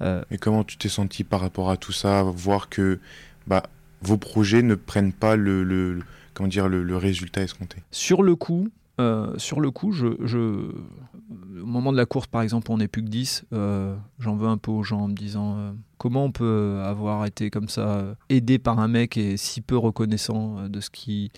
Euh, 0.02 0.24
Et 0.32 0.38
comment 0.38 0.64
tu 0.64 0.78
t'es 0.78 0.90
senti 0.90 1.24
par 1.24 1.42
rapport 1.42 1.70
à 1.70 1.78
tout 1.78 1.92
ça 1.92 2.24
Voir 2.24 2.70
que 2.70 3.00
bah, 3.48 3.64
vos 4.02 4.18
projets 4.18 4.62
ne 4.62 4.76
prennent 4.76 5.14
pas 5.14 5.36
le, 5.36 5.64
le 5.64 6.00
comment 6.34 6.50
dire, 6.50 6.68
le, 6.70 6.84
le 6.84 6.98
résultat 6.98 7.42
escompté? 7.42 7.78
Sur 7.92 8.22
le 8.24 8.36
coup, 8.36 8.70
euh, 9.00 9.34
sur 9.38 9.60
le 9.60 9.72
coup, 9.72 9.92
je, 9.92 10.06
au 10.06 11.66
moment 11.66 11.92
de 11.92 11.98
la 11.98 12.06
course, 12.06 12.28
par 12.28 12.44
exemple, 12.44 12.72
on 12.72 12.78
n'est 12.78 12.88
plus 12.88 13.04
que 13.04 13.10
10. 13.10 13.46
Euh, 13.54 13.96
j'en 14.20 14.36
veux 14.36 14.48
un 14.48 14.58
peu 14.58 14.72
aux 14.72 14.84
gens 14.84 15.02
en 15.02 15.08
me 15.08 15.16
disant 15.16 15.74
comment 16.04 16.26
on 16.26 16.32
peut 16.34 16.82
avoir 16.84 17.26
été 17.26 17.50
comme 17.50 17.70
ça, 17.70 18.18
aidé 18.28 18.60
par 18.60 18.78
un 18.80 18.90
mec 18.90 19.16
et 19.16 19.38
si 19.38 19.62
peu 19.62 19.78
reconnaissant 19.78 20.68
de 20.68 20.82
ce 20.82 20.90
qui 20.90 21.32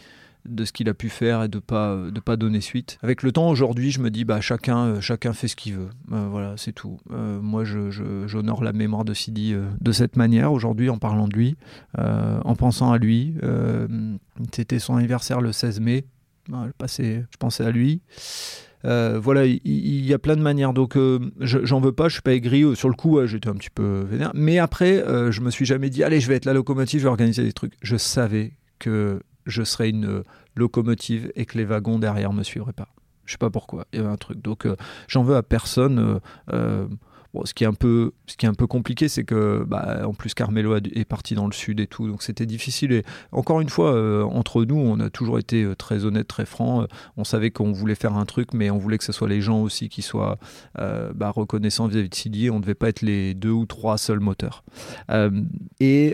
de 0.44 0.66
ce 0.66 0.72
qu'il 0.72 0.90
a 0.90 0.96
pu 0.96 1.10
faire 1.10 1.44
et 1.44 1.48
de 1.48 1.60
pas 1.60 1.96
de 1.96 2.20
pas 2.20 2.36
donner 2.36 2.62
suite. 2.62 2.98
Avec 3.04 3.22
le 3.22 3.32
temps 3.32 3.48
aujourd'hui, 3.48 3.92
je 3.92 4.00
me 4.00 4.10
dis 4.10 4.26
bah 4.26 4.42
chacun 4.42 5.00
chacun 5.02 5.34
fait 5.34 5.48
ce 5.48 5.56
qu'il 5.56 5.76
veut. 5.76 5.90
voilà, 6.08 6.56
c'est 6.58 6.72
tout. 6.72 6.98
moi, 7.12 7.64
j'honore 7.64 8.64
la 8.64 8.74
mémoire 8.74 9.06
de 9.06 9.14
Sidi 9.14 9.54
de 9.80 9.92
cette 9.92 10.16
manière 10.16 10.52
aujourd'hui 10.52 10.90
en 10.90 10.98
parlant 10.98 11.28
de 11.28 11.36
lui, 11.36 11.58
en 11.96 12.56
pensant 12.56 12.92
à 12.92 12.98
lui. 12.98 13.36
C'était 14.52 14.80
son 14.80 14.96
anniversaire 14.96 15.42
le 15.42 15.52
16 15.52 15.80
mai 15.80 16.06
je 16.48 17.38
pensais 17.40 17.66
à 17.66 17.72
lui. 17.72 18.02
Euh, 18.86 19.20
voilà, 19.20 19.46
il 19.46 20.06
y, 20.06 20.14
a 20.14 20.20
plein 20.20 20.36
de 20.36 20.42
manières. 20.42 20.74
Donc, 20.74 20.96
euh, 20.96 21.20
j'en 21.40 21.80
veux 21.80 21.92
pas, 21.92 22.08
je 22.08 22.14
suis 22.14 22.22
pas 22.22 22.34
aigri. 22.34 22.64
Euh, 22.64 22.76
sur 22.76 22.90
le 22.90 22.96
coup, 22.96 23.26
j'étais 23.26 23.50
un 23.50 23.56
petit 23.56 23.70
peu 23.70 24.06
vénère. 24.10 24.32
Mais 24.34 24.60
après, 24.60 25.04
je 25.32 25.42
me 25.42 25.50
suis 25.50 25.66
jamais 25.66 25.90
dit, 25.90 26.04
allez, 26.04 26.20
je 26.20 26.28
vais 26.28 26.36
être 26.36 26.46
la 26.46 26.54
locomotive, 26.54 27.00
je 27.00 27.06
vais 27.06 27.10
organiser 27.10 27.44
des 27.44 27.54
trucs. 27.54 27.74
Je 27.82 27.98
savais 27.98 28.54
que 28.80 29.22
je 29.46 29.64
serais 29.64 29.90
une 29.90 30.24
locomotive 30.56 31.32
et 31.36 31.46
que 31.46 31.58
les 31.58 31.66
wagons 31.66 32.00
derrière 32.00 32.34
me 32.34 32.44
suivraient 32.44 32.74
pas. 32.74 32.90
Je 33.26 33.32
sais 33.32 33.38
pas 33.38 33.50
pourquoi. 33.50 33.88
Il 33.92 33.98
y 33.98 34.00
avait 34.02 34.12
un 34.12 34.18
truc. 34.18 34.42
Donc, 34.42 34.68
j'en 35.08 35.24
veux 35.24 35.36
à 35.36 35.44
personne 35.44 36.20
ce, 37.46 37.54
qui 37.54 37.64
est 37.64 37.68
un 37.68 37.74
peu, 37.74 38.12
ce 38.28 38.38
qui 38.38 38.46
est 38.46 38.50
un 38.50 38.54
peu 38.54 38.68
compliqué, 38.68 39.08
c'est 39.08 39.24
que, 39.24 39.64
bah, 39.68 40.02
en 40.06 40.14
plus, 40.14 40.34
Carmelo 40.34 40.76
est 40.76 41.06
parti 41.06 41.36
dans 41.36 41.48
le 41.48 41.54
sud 41.54 41.80
et 41.80 41.88
tout, 41.88 42.08
donc 42.08 42.24
c'était 42.24 42.46
difficile. 42.46 42.92
Et 42.92 43.04
encore 43.32 43.62
une 43.62 43.70
fois, 43.70 43.94
euh, 43.94 44.24
entre 44.24 44.64
nous, 44.66 44.78
on 44.78 45.00
a 45.00 45.10
toujours 45.10 45.40
été 45.40 45.64
euh, 45.64 45.76
très 45.76 46.06
honnête, 46.06 46.28
très 46.28 46.46
franc. 46.46 46.84
Euh, 46.84 46.88
on 47.18 47.24
savait 47.24 47.52
qu'on 47.52 47.72
voulait 47.72 47.96
faire 47.96 48.16
un 48.16 48.26
truc, 48.26 48.54
mais 48.54 48.70
on 48.70 48.78
voulait 48.78 48.98
que 48.98 49.04
ce 49.04 49.12
soit 49.12 49.28
les 49.28 49.42
gens 49.42 49.62
aussi 49.62 49.90
qui 49.90 50.02
soient 50.02 50.38
bah, 50.78 51.32
reconnaissants 51.32 51.88
vis-à-vis 51.88 52.10
de 52.10 52.16
Sidi. 52.16 52.50
On 52.50 52.56
ne 52.56 52.62
devait 52.62 52.76
pas 52.76 52.90
être 52.90 53.02
les 53.02 53.34
deux 53.34 53.52
ou 53.52 53.66
trois 53.66 53.98
seuls 53.98 54.20
moteurs. 54.20 54.64
et 55.80 56.14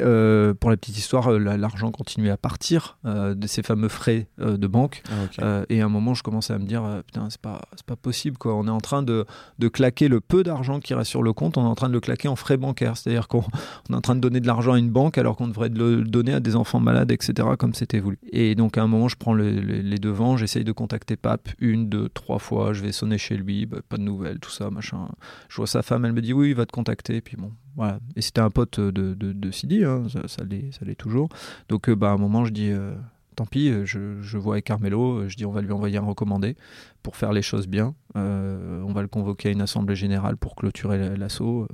pour 0.59 0.69
la 0.69 0.77
petite 0.77 0.97
histoire, 0.97 1.31
l'argent 1.31 1.91
continuait 1.91 2.31
à 2.31 2.37
partir 2.37 2.97
de 3.05 3.47
ces 3.47 3.63
fameux 3.63 3.89
frais 3.89 4.27
de 4.37 4.67
banque. 4.67 5.03
Ah, 5.41 5.63
et 5.69 5.81
à 5.81 5.85
un 5.85 5.89
moment, 5.89 6.13
je 6.13 6.23
commençais 6.23 6.53
à 6.53 6.59
me 6.59 6.65
dire, 6.65 6.83
putain, 7.05 7.29
c'est 7.29 7.41
pas, 7.41 7.61
pas 7.85 7.95
possible, 7.95 8.37
quoi. 8.37 8.55
On 8.55 8.67
est 8.67 8.71
en 8.71 8.81
train 8.81 9.03
de, 9.03 9.25
de 9.59 9.67
claquer 9.67 10.07
le 10.07 10.21
peu 10.21 10.43
d'argent 10.43 10.79
qui 10.79 10.93
reste 10.93 11.10
sur 11.11 11.21
le 11.21 11.33
compte, 11.33 11.57
on 11.57 11.63
est 11.63 11.67
en 11.67 11.75
train 11.75 11.89
de 11.89 11.93
le 11.93 11.99
claquer 11.99 12.27
en 12.27 12.35
frais 12.35 12.57
bancaires. 12.57 12.97
C'est-à-dire 12.97 13.27
qu'on 13.27 13.43
est 13.89 13.93
en 13.93 14.01
train 14.01 14.15
de 14.15 14.21
donner 14.21 14.39
de 14.39 14.47
l'argent 14.47 14.73
à 14.73 14.79
une 14.79 14.89
banque 14.89 15.17
alors 15.17 15.35
qu'on 15.35 15.47
devrait 15.47 15.69
le 15.69 16.03
donner 16.03 16.33
à 16.33 16.39
des 16.39 16.55
enfants 16.55 16.79
malades, 16.79 17.11
etc., 17.11 17.49
comme 17.59 17.73
c'était 17.73 17.99
voulu. 17.99 18.17
Et 18.31 18.55
donc 18.55 18.77
à 18.77 18.83
un 18.83 18.87
moment, 18.87 19.07
je 19.07 19.17
prends 19.17 19.33
les 19.33 19.99
devants, 19.99 20.37
j'essaye 20.37 20.63
de 20.63 20.71
contacter 20.71 21.17
Pape 21.17 21.49
une, 21.59 21.89
deux, 21.89 22.09
trois 22.09 22.39
fois, 22.39 22.73
je 22.73 22.81
vais 22.81 22.91
sonner 22.91 23.17
chez 23.17 23.35
lui, 23.35 23.65
bah, 23.65 23.79
pas 23.87 23.97
de 23.97 24.03
nouvelles, 24.03 24.39
tout 24.39 24.49
ça, 24.49 24.69
machin. 24.69 25.09
Je 25.49 25.57
vois 25.57 25.67
sa 25.67 25.81
femme, 25.81 26.05
elle 26.05 26.13
me 26.13 26.21
dit 26.21 26.33
oui, 26.33 26.49
il 26.49 26.55
va 26.55 26.65
te 26.65 26.71
contacter, 26.71 27.21
puis 27.21 27.35
bon, 27.37 27.51
voilà. 27.75 27.99
Et 28.15 28.21
c'était 28.21 28.41
un 28.41 28.49
pote 28.49 28.79
de, 28.79 29.13
de, 29.13 29.51
Sidi, 29.51 29.83
hein, 29.83 30.03
ça, 30.09 30.27
ça 30.27 30.43
l'est 30.45 30.95
toujours. 30.95 31.27
Donc 31.67 31.89
euh, 31.89 31.95
bah, 31.95 32.11
à 32.11 32.13
un 32.13 32.17
moment, 32.17 32.45
je 32.45 32.51
dis... 32.51 32.71
Euh, 32.71 32.93
tant 33.35 33.45
pis, 33.45 33.69
euh, 33.69 33.85
je, 33.85 34.37
vois 34.37 34.55
avec 34.55 34.65
Carmelo, 34.65 35.19
euh, 35.19 35.29
je 35.29 35.35
dis 35.35 35.45
on 35.45 35.51
va 35.51 35.61
lui 35.61 35.71
envoyer 35.71 35.97
un 35.97 36.03
recommandé 36.03 36.55
pour 37.03 37.15
faire 37.15 37.33
les 37.33 37.41
choses 37.41 37.67
bien. 37.67 37.95
Euh, 38.15 38.81
on 38.83 38.93
va 38.93 39.01
le 39.01 39.07
convoquer 39.07 39.49
à 39.49 39.51
une 39.51 39.61
assemblée 39.61 39.95
générale 39.95 40.37
pour 40.37 40.55
clôturer 40.55 41.15
l'assaut. 41.17 41.67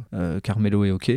Carmelo 0.44 0.86
est 0.86 0.92
OK. 0.92 1.12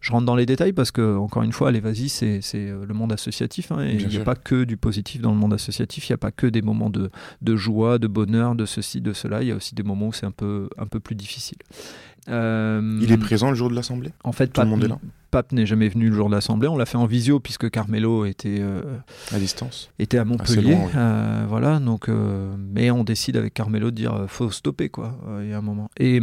Je 0.00 0.12
rentre 0.12 0.24
dans 0.24 0.36
les 0.36 0.46
détails 0.46 0.72
parce 0.72 0.90
que, 0.90 1.18
encore 1.18 1.42
une 1.42 1.52
fois, 1.52 1.68
allez, 1.68 1.80
vas-y, 1.80 2.08
c'est 2.08 2.40
le 2.54 2.94
monde 2.94 3.12
associatif. 3.12 3.70
Hein, 3.70 3.84
il 3.84 4.08
n'y 4.08 4.16
a 4.16 4.24
pas 4.24 4.34
que 4.34 4.64
du 4.64 4.78
positif 4.78 5.20
dans 5.20 5.32
le 5.32 5.36
monde 5.36 5.52
associatif. 5.52 6.08
Il 6.08 6.12
n'y 6.12 6.14
a 6.14 6.18
pas 6.18 6.30
que 6.30 6.46
des 6.46 6.62
moments 6.62 6.88
de, 6.88 7.10
de, 7.42 7.56
joie, 7.56 7.98
de 7.98 8.06
bonheur, 8.06 8.54
de 8.54 8.64
ceci, 8.64 9.02
de 9.02 9.12
cela. 9.12 9.42
Il 9.42 9.48
y 9.48 9.52
a 9.52 9.56
aussi 9.56 9.74
des 9.74 9.82
moments 9.82 10.08
où 10.08 10.12
c'est 10.12 10.24
un 10.24 10.30
peu, 10.30 10.70
un 10.78 10.86
peu 10.86 11.00
plus 11.00 11.16
difficile. 11.16 11.58
il 12.28 13.12
est 13.12 13.18
présent 13.20 13.50
le 13.50 13.56
jour 13.56 13.68
de 13.68 13.74
l'assemblée? 13.74 14.12
En 14.24 14.32
fait, 14.32 14.48
tout 14.48 14.60
le 14.62 14.68
monde 14.68 14.84
est 14.84 14.88
là? 14.88 14.98
Pape 15.30 15.52
n'est 15.52 15.66
jamais 15.66 15.88
venu 15.88 16.08
le 16.08 16.16
jour 16.16 16.28
de 16.28 16.34
l'Assemblée. 16.34 16.68
On 16.68 16.76
l'a 16.76 16.86
fait 16.86 16.96
en 16.96 17.06
visio 17.06 17.40
puisque 17.40 17.70
Carmelo 17.70 18.24
était 18.24 18.58
euh, 18.60 18.82
à 19.32 19.38
distance, 19.38 19.90
était 19.98 20.18
à 20.18 20.24
Montpellier. 20.24 20.76
Euh, 20.96 21.44
voilà, 21.48 21.78
donc 21.78 22.08
euh, 22.08 22.54
mais 22.58 22.90
on 22.90 23.04
décide 23.04 23.36
avec 23.36 23.54
Carmelo 23.54 23.90
de 23.90 23.96
dire 23.96 24.24
faut 24.28 24.50
stopper 24.50 24.88
quoi. 24.88 25.16
Il 25.42 25.48
y 25.48 25.52
a 25.52 25.58
un 25.58 25.62
moment. 25.62 25.88
Et, 25.98 26.20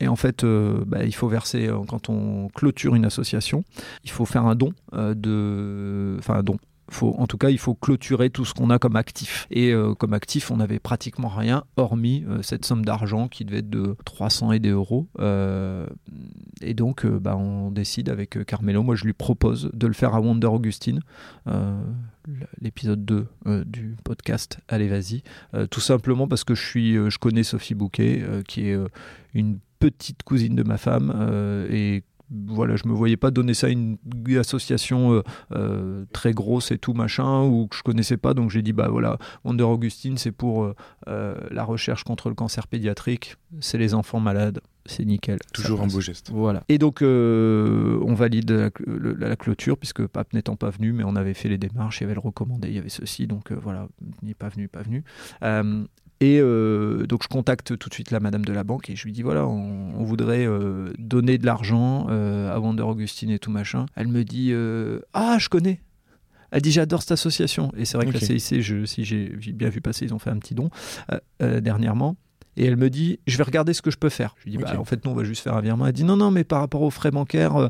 et 0.00 0.08
en 0.08 0.16
fait, 0.16 0.44
bah, 0.44 1.04
il 1.04 1.14
faut 1.14 1.28
verser 1.28 1.70
quand 1.88 2.08
on 2.08 2.48
clôture 2.48 2.94
une 2.94 3.04
association, 3.04 3.64
il 4.04 4.10
faut 4.10 4.26
faire 4.26 4.46
un 4.46 4.54
don 4.54 4.72
de, 4.92 6.16
enfin 6.18 6.34
un 6.34 6.42
don 6.42 6.58
faut, 6.90 7.14
en 7.18 7.26
tout 7.26 7.38
cas, 7.38 7.50
il 7.50 7.58
faut 7.58 7.74
clôturer 7.74 8.30
tout 8.30 8.44
ce 8.44 8.54
qu'on 8.54 8.70
a 8.70 8.78
comme 8.78 8.96
actif. 8.96 9.46
Et 9.50 9.72
euh, 9.72 9.94
comme 9.94 10.12
actif, 10.12 10.50
on 10.50 10.56
n'avait 10.58 10.78
pratiquement 10.78 11.28
rien, 11.28 11.64
hormis 11.76 12.24
euh, 12.28 12.42
cette 12.42 12.64
somme 12.64 12.84
d'argent 12.84 13.28
qui 13.28 13.44
devait 13.44 13.58
être 13.58 13.70
de 13.70 13.96
300 14.04 14.52
et 14.52 14.58
des 14.58 14.70
euros. 14.70 15.08
Euh, 15.20 15.86
et 16.60 16.74
donc, 16.74 17.06
bah, 17.06 17.36
on 17.36 17.70
décide 17.70 18.08
avec 18.08 18.44
Carmelo, 18.46 18.82
moi 18.82 18.94
je 18.94 19.04
lui 19.04 19.12
propose 19.12 19.70
de 19.72 19.86
le 19.86 19.92
faire 19.92 20.14
à 20.14 20.20
Wonder 20.20 20.46
Augustine, 20.46 21.00
l'épisode 22.60 23.04
2 23.04 23.26
du 23.66 23.96
podcast 24.04 24.58
Allez 24.68 24.88
Vas-y. 24.88 25.22
tout 25.70 25.80
simplement 25.80 26.26
parce 26.28 26.44
que 26.44 26.54
je, 26.54 26.64
suis, 26.64 26.94
je 26.94 27.18
connais 27.18 27.42
Sophie 27.42 27.74
Bouquet, 27.74 28.24
qui 28.46 28.68
est 28.68 28.78
une 29.34 29.58
petite 29.78 30.22
cousine 30.22 30.54
de 30.54 30.62
ma 30.62 30.78
femme 30.78 31.12
voilà, 32.30 32.76
je 32.76 32.88
me 32.88 32.92
voyais 32.92 33.16
pas 33.16 33.30
donner 33.30 33.54
ça 33.54 33.66
à 33.66 33.70
une 33.70 33.98
association 34.38 35.12
euh, 35.12 35.22
euh, 35.52 36.04
très 36.12 36.32
grosse 36.32 36.70
et 36.70 36.78
tout 36.78 36.94
machin 36.94 37.42
ou 37.42 37.68
que 37.68 37.76
je 37.76 37.82
connaissais 37.82 38.16
pas, 38.16 38.34
donc 38.34 38.50
j'ai 38.50 38.62
dit 38.62 38.72
bah 38.72 38.88
voilà, 38.88 39.18
Wonder 39.44 39.64
Augustine 39.64 40.16
c'est 40.16 40.32
pour 40.32 40.74
euh, 41.08 41.34
la 41.50 41.64
recherche 41.64 42.04
contre 42.04 42.28
le 42.28 42.34
cancer 42.34 42.66
pédiatrique, 42.66 43.36
c'est 43.60 43.78
les 43.78 43.94
enfants 43.94 44.20
malades, 44.20 44.60
c'est 44.86 45.04
nickel. 45.04 45.38
Toujours 45.52 45.82
un 45.82 45.86
beau 45.86 46.00
geste. 46.00 46.30
Voilà. 46.32 46.64
Et 46.68 46.78
donc 46.78 47.02
on 47.02 48.14
valide 48.14 48.72
la, 48.86 49.36
clôture 49.36 49.76
puisque 49.76 50.06
Pape 50.06 50.32
n'étant 50.32 50.56
pas 50.56 50.70
venu, 50.70 50.92
mais 50.92 51.04
on 51.04 51.16
avait 51.16 51.34
fait 51.34 51.48
les 51.48 51.58
démarches, 51.58 52.00
il 52.00 52.04
y 52.04 52.06
avait 52.06 52.14
le 52.14 52.20
recommandé, 52.20 52.68
il 52.68 52.74
y 52.74 52.78
avait 52.78 52.88
ceci, 52.88 53.26
donc 53.26 53.52
voilà, 53.52 53.88
il 54.22 54.28
n'est 54.28 54.34
pas 54.34 54.48
venu, 54.48 54.68
pas 54.68 54.82
venu. 54.82 55.04
Et 56.24 56.40
euh, 56.40 57.06
donc 57.06 57.22
je 57.22 57.28
contacte 57.28 57.76
tout 57.76 57.90
de 57.90 57.94
suite 57.94 58.10
la 58.10 58.18
madame 58.18 58.46
de 58.46 58.52
la 58.54 58.64
banque 58.64 58.88
et 58.88 58.96
je 58.96 59.04
lui 59.04 59.12
dis 59.12 59.20
voilà, 59.20 59.46
on, 59.46 60.02
voudrait 60.04 60.46
euh, 60.46 60.90
donner 60.98 61.36
de 61.36 61.44
l'argent 61.44 62.06
euh, 62.08 62.50
à 62.50 62.58
Wonder 62.58 62.84
Augustine 62.84 63.28
et 63.28 63.38
tout 63.38 63.50
machin. 63.50 63.84
Elle 63.94 64.08
me 64.08 64.24
dit 64.24 64.50
ah 65.12 65.36
je 65.38 65.50
connais. 65.50 65.82
Elle 66.50 66.62
dit 66.62 66.72
j'adore 66.72 67.02
cette 67.02 67.12
association 67.12 67.70
et 67.76 67.84
c'est 67.84 67.98
vrai 67.98 68.06
que 68.06 68.12
la 68.12 68.20
CIC, 68.20 68.62
je, 68.62 68.86
si 68.86 69.04
j'ai 69.04 69.28
bien 69.52 69.68
vu 69.68 69.82
passer, 69.82 70.06
ils 70.06 70.14
ont 70.14 70.18
fait 70.18 70.30
un 70.30 70.38
petit 70.38 70.54
don 70.54 70.70
dernièrement. 71.40 72.16
Et 72.56 72.64
elle 72.64 72.76
me 72.76 72.88
dit, 72.88 73.18
je 73.26 73.36
vais 73.36 73.42
regarder 73.42 73.74
ce 73.74 73.82
que 73.82 73.90
je 73.90 73.98
peux 73.98 74.08
faire. 74.08 74.36
Je 74.38 74.44
lui 74.44 74.52
dis, 74.52 74.58
bah, 74.58 74.78
en 74.78 74.84
fait, 74.84 75.04
non, 75.04 75.10
on 75.10 75.14
va 75.14 75.24
juste 75.24 75.42
faire 75.42 75.54
un 75.54 75.60
virement. 75.60 75.88
Elle 75.88 75.92
dit, 75.92 76.04
non, 76.04 76.16
non, 76.16 76.30
mais 76.30 76.44
par 76.44 76.60
rapport 76.60 76.82
aux 76.82 76.90
frais 76.90 77.10
bancaires, 77.10 77.68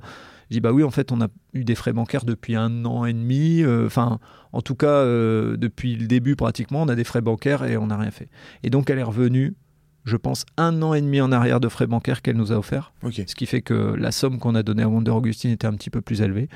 je 0.51 0.57
dis 0.57 0.61
bah 0.61 0.73
oui, 0.73 0.83
en 0.85 0.91
fait, 0.91 1.13
on 1.13 1.21
a 1.21 1.29
eu 1.53 1.65
des 1.65 1.75
frais 1.75 1.93
bancaires 1.93 2.25
depuis 2.25 2.55
un 2.55 2.85
an 2.85 3.05
et 3.05 3.13
demi. 3.13 3.63
Euh, 3.63 3.87
enfin, 3.87 4.19
en 4.53 4.61
tout 4.61 4.75
cas, 4.75 4.87
euh, 4.87 5.57
depuis 5.57 5.97
le 5.97 6.07
début 6.07 6.37
pratiquement, 6.37 6.83
on 6.83 6.89
a 6.89 6.95
des 6.95 7.05
frais 7.05 7.21
bancaires 7.21 7.65
et 7.65 7.77
on 7.77 7.87
n'a 7.87 7.97
rien 7.97 8.11
fait. 8.11 8.29
Et 8.63 8.71
donc, 8.71 8.91
elle 8.91 8.99
est 8.99 9.05
revenue. 9.05 9.55
Je 10.05 10.17
pense 10.17 10.45
un 10.59 10.83
an 10.83 10.93
et 10.93 11.01
demi 11.01 11.21
en 11.23 11.33
arrière 11.33 11.61
de 11.61 11.69
frais 11.69 11.87
bancaires 11.87 12.21
qu'elle 12.21 12.37
nous 12.37 12.53
a 12.53 12.57
offert. 12.57 12.93
Ce 13.11 13.35
qui 13.35 13.47
fait 13.47 13.63
que 13.63 13.95
la 13.95 14.13
somme 14.13 14.39
qu'on 14.39 14.55
a 14.55 14.63
donnée 14.63 14.83
à 14.83 14.89
Wonder 14.89 15.13
Augustine 15.13 15.51
était 15.51 15.67
un 15.67 15.73
petit 15.73 15.89
peu 15.89 16.03
plus 16.03 16.21
élevée. 16.21 16.49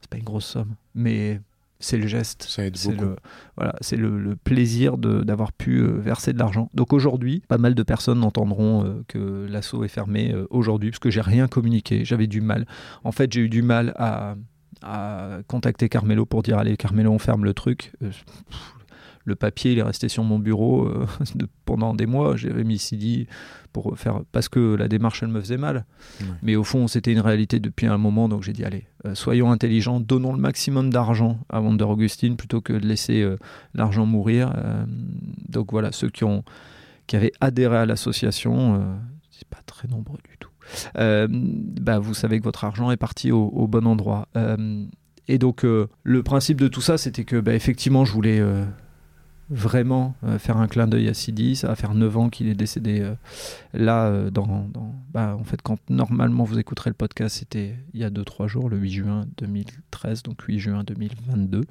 C'est 0.00 0.10
pas 0.10 0.16
une 0.16 0.24
grosse 0.24 0.44
somme, 0.44 0.76
mais 0.94 1.40
c'est 1.80 1.96
le 1.96 2.06
geste. 2.06 2.44
Ça 2.44 2.64
aide 2.64 2.76
beaucoup. 2.84 3.00
Le, 3.00 3.16
voilà, 3.56 3.74
c'est 3.80 3.96
le, 3.96 4.36
plaisir 4.36 4.98
d'avoir 4.98 5.52
pu 5.52 5.78
euh, 5.78 5.98
verser 5.98 6.32
de 6.32 6.38
l'argent. 6.38 6.70
Donc 6.74 6.92
aujourd'hui, 6.92 7.42
pas 7.48 7.58
mal 7.58 7.74
de 7.74 7.82
personnes 7.82 8.22
entendront 8.24 8.84
euh, 8.84 9.02
que 9.08 9.46
l'assaut 9.48 9.84
est 9.84 9.88
fermé 9.88 10.32
euh, 10.32 10.46
aujourd'hui 10.50 10.90
parce 10.90 10.98
que 10.98 11.10
j'ai 11.10 11.20
rien 11.20 11.46
communiqué. 11.46 12.04
J'avais 12.04 12.26
du 12.26 12.40
mal. 12.40 12.66
En 13.04 13.12
fait, 13.12 13.32
j'ai 13.32 13.42
eu 13.42 13.48
du 13.48 13.62
mal 13.62 13.92
à, 13.96 14.36
à 14.82 15.38
contacter 15.46 15.88
Carmelo 15.88 16.26
pour 16.26 16.42
dire 16.42 16.58
allez 16.58 16.76
Carmelo 16.76 17.10
on 17.10 17.18
ferme 17.18 17.44
le 17.44 17.54
truc. 17.54 17.92
Le 19.24 19.34
papier 19.34 19.72
il 19.72 19.78
est 19.78 19.82
resté 19.82 20.08
sur 20.08 20.22
mon 20.24 20.38
bureau 20.38 20.86
euh, 20.86 21.06
pendant 21.64 21.94
des 21.94 22.06
mois. 22.06 22.36
J'avais 22.36 22.64
mis 22.64 22.78
CD 22.78 23.26
pour 23.72 23.98
faire 23.98 24.22
parce 24.32 24.48
que 24.48 24.74
la 24.74 24.88
démarche 24.88 25.22
elle 25.22 25.30
me 25.30 25.40
faisait 25.40 25.56
mal. 25.56 25.84
Mais 26.42 26.56
au 26.56 26.64
fond 26.64 26.86
c'était 26.88 27.12
une 27.12 27.20
réalité 27.20 27.60
depuis 27.60 27.86
un 27.86 27.98
moment 27.98 28.28
donc 28.28 28.42
j'ai 28.42 28.52
dit 28.52 28.64
allez 28.64 28.86
soyons 29.14 29.50
intelligents, 29.50 30.00
donnons 30.00 30.32
le 30.32 30.40
maximum 30.40 30.90
d'argent 30.90 31.38
à 31.48 31.60
Wonder 31.60 31.84
Augustine 31.84 32.36
plutôt 32.36 32.60
que 32.60 32.72
de 32.72 32.86
laisser 32.86 33.26
l'argent 33.74 34.06
mourir. 34.06 34.52
donc 35.48 35.72
voilà 35.72 35.92
ceux 35.92 36.08
qui 36.08 36.24
ont 36.24 36.44
qui 37.06 37.16
avaient 37.16 37.32
adhéré 37.40 37.76
à 37.76 37.86
l'association, 37.86 38.82
c'est 39.30 39.48
pas 39.48 39.60
très 39.66 39.88
nombreux 39.88 40.18
du 40.24 40.38
tout. 40.38 40.50
Euh, 40.96 41.26
bah, 41.30 41.98
vous 41.98 42.14
savez 42.14 42.38
que 42.38 42.44
votre 42.44 42.64
argent 42.64 42.90
est 42.90 42.96
parti 42.96 43.32
au, 43.32 43.66
bon 43.68 43.86
endroit. 43.86 44.28
Euh, 44.36 44.84
et 45.28 45.38
donc, 45.38 45.64
euh, 45.64 45.88
le 46.02 46.22
principe 46.22 46.60
de 46.60 46.68
tout 46.68 46.80
ça, 46.80 46.98
c'était 46.98 47.24
que, 47.24 47.40
bah, 47.40 47.54
effectivement, 47.54 48.04
je 48.04 48.12
voulais 48.12 48.42
vraiment 49.50 50.14
faire 50.38 50.56
un 50.56 50.68
clin 50.68 50.86
d'œil 50.86 51.08
à 51.08 51.14
Sidi. 51.14 51.56
Ça 51.56 51.68
va 51.68 51.76
faire 51.76 51.94
9 51.94 52.16
ans 52.16 52.28
qu'il 52.30 52.48
est 52.48 52.54
décédé 52.54 53.06
là, 53.72 54.30
dans, 54.30 54.68
bah, 55.12 55.36
en 55.38 55.44
fait, 55.44 55.60
quand 55.62 55.78
normalement 55.88 56.44
vous 56.44 56.58
écouterez 56.58 56.90
le 56.90 56.94
podcast, 56.94 57.36
c'était 57.38 57.76
il 57.92 58.00
y 58.00 58.04
a 58.04 58.10
2-3 58.10 58.48
jours, 58.48 58.68
le 58.68 58.78
8 58.78 58.92
juin 58.92 59.26
2013, 59.38 60.22
donc 60.22 60.42
8 60.42 60.58
juin 60.58 60.84
2022. 60.84 61.62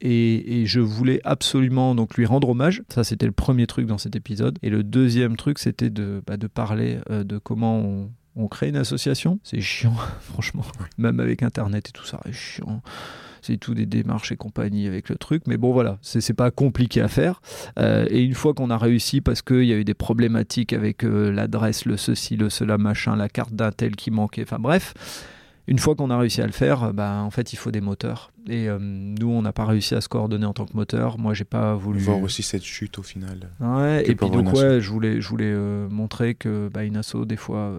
Et, 0.00 0.60
et, 0.60 0.66
je 0.66 0.80
voulais 0.80 1.20
absolument 1.24 1.94
donc 1.94 2.16
lui 2.16 2.26
rendre 2.26 2.48
hommage. 2.48 2.82
Ça, 2.88 3.04
c'était 3.04 3.26
le 3.26 3.32
premier 3.32 3.66
truc 3.66 3.86
dans 3.86 3.98
cet 3.98 4.16
épisode. 4.16 4.58
Et 4.62 4.70
le 4.70 4.82
deuxième 4.82 5.36
truc, 5.36 5.58
c'était 5.58 5.90
de, 5.90 6.22
bah, 6.26 6.36
de 6.36 6.46
parler 6.46 6.98
de 7.10 7.38
comment 7.38 7.78
on, 7.78 8.10
on 8.36 8.48
crée 8.48 8.68
une 8.68 8.76
association, 8.76 9.40
c'est 9.42 9.60
chiant, 9.60 9.94
franchement. 10.20 10.64
Même 10.98 11.20
avec 11.20 11.42
Internet 11.42 11.88
et 11.88 11.92
tout 11.92 12.04
ça, 12.04 12.20
c'est 12.24 12.32
chiant. 12.32 12.82
C'est 13.42 13.56
tout 13.56 13.74
des 13.74 13.86
démarches 13.86 14.30
et 14.30 14.36
compagnie 14.36 14.86
avec 14.86 15.08
le 15.08 15.16
truc. 15.16 15.42
Mais 15.46 15.56
bon, 15.56 15.72
voilà, 15.72 15.98
c'est 16.00 16.32
pas 16.32 16.52
compliqué 16.52 17.00
à 17.00 17.08
faire. 17.08 17.42
Euh, 17.78 18.06
et 18.08 18.22
une 18.22 18.34
fois 18.34 18.54
qu'on 18.54 18.70
a 18.70 18.78
réussi, 18.78 19.20
parce 19.20 19.42
qu'il 19.42 19.64
y 19.64 19.72
a 19.72 19.76
eu 19.76 19.84
des 19.84 19.94
problématiques 19.94 20.72
avec 20.72 21.04
euh, 21.04 21.32
l'adresse, 21.32 21.84
le 21.84 21.96
ceci, 21.96 22.36
le 22.36 22.50
cela, 22.50 22.78
machin, 22.78 23.16
la 23.16 23.28
carte 23.28 23.52
d'un 23.52 23.72
tel 23.72 23.96
qui 23.96 24.12
manquait, 24.12 24.42
enfin 24.44 24.58
bref. 24.60 24.94
Une 25.68 25.78
fois 25.78 25.94
qu'on 25.94 26.10
a 26.10 26.18
réussi 26.18 26.40
à 26.40 26.46
le 26.46 26.52
faire, 26.52 26.92
bah, 26.92 27.20
en 27.22 27.30
fait, 27.30 27.52
il 27.52 27.56
faut 27.56 27.70
des 27.70 27.80
moteurs. 27.80 28.32
Et 28.48 28.68
euh, 28.68 28.78
nous, 28.80 29.28
on 29.28 29.42
n'a 29.42 29.52
pas 29.52 29.64
réussi 29.64 29.94
à 29.94 30.00
se 30.00 30.08
coordonner 30.08 30.46
en 30.46 30.52
tant 30.52 30.66
que 30.66 30.76
moteur. 30.76 31.18
Moi, 31.18 31.34
j'ai 31.34 31.44
pas 31.44 31.74
voulu. 31.74 32.00
Voir 32.00 32.20
aussi 32.20 32.42
cette 32.42 32.64
chute 32.64 32.98
au 32.98 33.02
final. 33.02 33.50
Ouais, 33.60 34.02
et 34.08 34.14
puis 34.14 34.30
donc, 34.30 34.52
ouais, 34.52 34.80
je 34.80 34.90
voulais, 34.90 35.20
je 35.20 35.28
voulais 35.28 35.54
montrer 35.88 36.34
que 36.34 36.68
bah, 36.72 36.84
une 36.84 36.96
asso, 36.96 37.24
des 37.26 37.36
fois, 37.36 37.72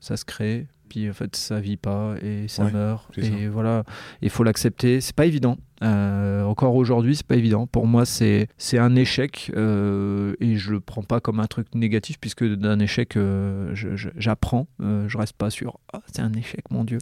ça 0.00 0.16
se 0.16 0.24
crée, 0.24 0.66
puis 0.94 1.10
en 1.10 1.12
fait 1.12 1.34
ça 1.34 1.58
vit 1.58 1.76
pas 1.76 2.14
et 2.22 2.46
ça 2.46 2.70
meurt. 2.70 3.18
Et 3.18 3.48
voilà, 3.48 3.82
il 4.22 4.30
faut 4.30 4.44
l'accepter. 4.44 5.00
C'est 5.00 5.14
pas 5.14 5.26
évident. 5.26 5.56
Euh, 5.82 6.44
encore 6.44 6.76
aujourd'hui, 6.76 7.16
c'est 7.16 7.26
pas 7.26 7.34
évident. 7.34 7.66
Pour 7.66 7.88
moi, 7.88 8.04
c'est 8.04 8.46
c'est 8.58 8.78
un 8.78 8.94
échec 8.94 9.50
euh, 9.56 10.34
et 10.38 10.56
je 10.56 10.70
le 10.70 10.80
prends 10.80 11.02
pas 11.02 11.20
comme 11.20 11.40
un 11.40 11.46
truc 11.46 11.74
négatif 11.74 12.18
puisque 12.20 12.44
d'un 12.44 12.78
échec, 12.78 13.16
euh, 13.16 13.74
j'apprends. 13.74 14.68
Je, 14.78 15.18
reste 15.18 15.36
pas 15.36 15.50
sur 15.50 15.80
ah, 15.92 16.00
c'est 16.06 16.22
un 16.22 16.32
échec, 16.32 16.70
mon 16.70 16.84
Dieu. 16.84 16.98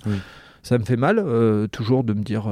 Ça 0.63 0.79
me 0.79 0.85
fait 0.85 0.97
mal 0.97 1.23
toujours 1.71 2.05
de 2.05 2.15
me 2.15 2.23
dire 2.23 2.51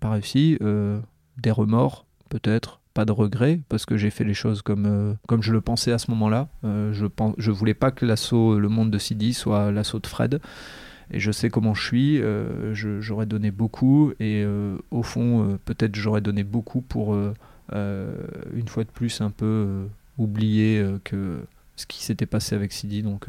pas 0.00 0.10
réussi, 0.10 0.58
des 0.60 1.50
remords 1.50 2.06
peut-être 2.30 2.79
pas 2.94 3.04
de 3.04 3.12
regret 3.12 3.60
parce 3.68 3.86
que 3.86 3.96
j'ai 3.96 4.10
fait 4.10 4.24
les 4.24 4.34
choses 4.34 4.62
comme, 4.62 4.86
euh, 4.86 5.14
comme 5.26 5.42
je 5.42 5.52
le 5.52 5.60
pensais 5.60 5.92
à 5.92 5.98
ce 5.98 6.10
moment-là. 6.10 6.48
Euh, 6.64 6.92
je, 6.92 7.06
pense, 7.06 7.34
je 7.38 7.50
voulais 7.50 7.74
pas 7.74 7.90
que 7.90 8.04
l'assaut 8.04 8.58
Le 8.58 8.68
Monde 8.68 8.90
de 8.90 8.98
Sidi 8.98 9.34
soit 9.34 9.70
l'assaut 9.70 9.98
de 9.98 10.06
Fred. 10.06 10.40
Et 11.12 11.18
je 11.18 11.32
sais 11.32 11.50
comment 11.50 11.74
je 11.74 11.84
suis, 11.84 12.22
euh, 12.22 12.72
j'aurais 12.72 13.26
donné 13.26 13.50
beaucoup 13.50 14.12
et 14.20 14.46
au 14.92 15.02
fond, 15.02 15.58
peut-être 15.64 15.96
j'aurais 15.96 16.20
donné 16.20 16.44
beaucoup 16.44 16.82
pour, 16.82 17.16
une 17.16 18.68
fois 18.68 18.84
de 18.84 18.90
plus, 18.90 19.20
un 19.20 19.32
peu 19.32 19.88
oublier 20.18 20.86
que 21.02 21.40
ce 21.74 21.86
qui 21.86 22.04
s'était 22.04 22.26
passé 22.26 22.54
avec 22.54 22.70
Sidi. 22.70 23.02
Donc, 23.02 23.26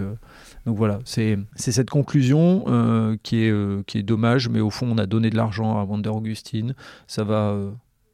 donc 0.67 0.77
voilà, 0.77 0.99
c'est 1.05 1.39
cette 1.55 1.89
conclusion 1.89 3.17
qui, 3.23 3.45
est, 3.45 3.85
qui 3.87 3.97
est 3.97 4.03
dommage, 4.03 4.47
mais 4.47 4.59
au 4.59 4.69
fond, 4.69 4.87
on 4.87 4.99
a 4.99 5.07
donné 5.07 5.31
de 5.31 5.35
l'argent 5.35 5.79
à 5.79 5.83
Wonder 5.83 6.09
Augustine. 6.09 6.75
Ça 7.07 7.23
va 7.23 7.57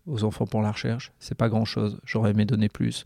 aux 0.07 0.23
enfants 0.23 0.45
pour 0.45 0.61
la 0.61 0.71
recherche. 0.71 1.11
C'est 1.19 1.37
pas 1.37 1.49
grand 1.49 1.65
chose. 1.65 1.99
J'aurais 2.05 2.31
aimé 2.31 2.45
donner 2.45 2.69
plus. 2.69 3.03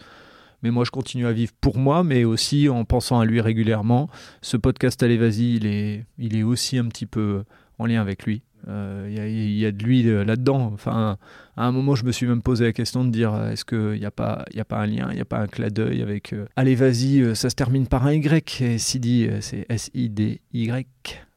Mais 0.64 0.72
moi, 0.72 0.86
je 0.86 0.91
continue 0.91 1.26
à 1.26 1.32
vivre 1.32 1.52
pour 1.60 1.78
moi, 1.78 2.04
mais 2.04 2.24
aussi 2.24 2.70
en 2.70 2.86
pensant 2.86 3.20
à 3.20 3.26
lui 3.26 3.41
régulièrement. 3.41 4.10
Ce 4.41 4.58
podcast 4.58 5.02
Allez 5.02 5.18
Vas-y, 5.18 5.56
il 5.56 5.66
est, 5.66 6.06
il 6.18 6.38
est 6.38 6.43
aussi 6.43 6.78
un 6.78 6.86
petit 6.86 7.08
peu 7.08 7.43
en 7.80 7.88
lien 7.88 7.99
avec 7.99 8.26
lui. 8.26 8.43
Euh, 8.68 9.08
il 9.10 9.58
y, 9.58 9.66
a 9.66 9.72
de 9.72 9.84
lui 9.84 10.08
euh, 10.08 10.24
là-dedans. 10.24 10.72
Enfin, 10.74 11.18
à 11.58 11.66
un 11.66 11.72
moment, 11.72 11.95
je 11.95 12.06
me 12.06 12.12
suis 12.12 12.28
même 12.28 12.43
posé 12.43 12.66
la 12.66 12.74
question 12.74 13.04
de 13.04 13.10
dire 13.10 13.34
euh, 13.34 13.49
est-ce 13.49 13.66
qu'il 13.66 13.99
n'y 13.99 14.06
a, 14.06 14.12
pas, 14.12 14.45
a 14.56 14.66
pas 14.66 14.78
un 14.78 14.86
lien, 14.86 15.08
il 15.10 15.16
n'y 15.16 15.22
a 15.22 15.26
pas 15.26 15.39
un 15.39 15.47
clin 15.47 15.70
d'œil 15.70 16.02
avec 16.04 16.36
Allez, 16.56 16.76
vas-y, 16.76 17.36
ça 17.36 17.49
se 17.49 17.56
termine 17.56 17.88
par 17.88 18.06
un 18.06 18.14
Y. 18.14 18.62
Et 18.62 18.78
c'est 18.78 19.66
S-I-D-Y. 19.68 20.86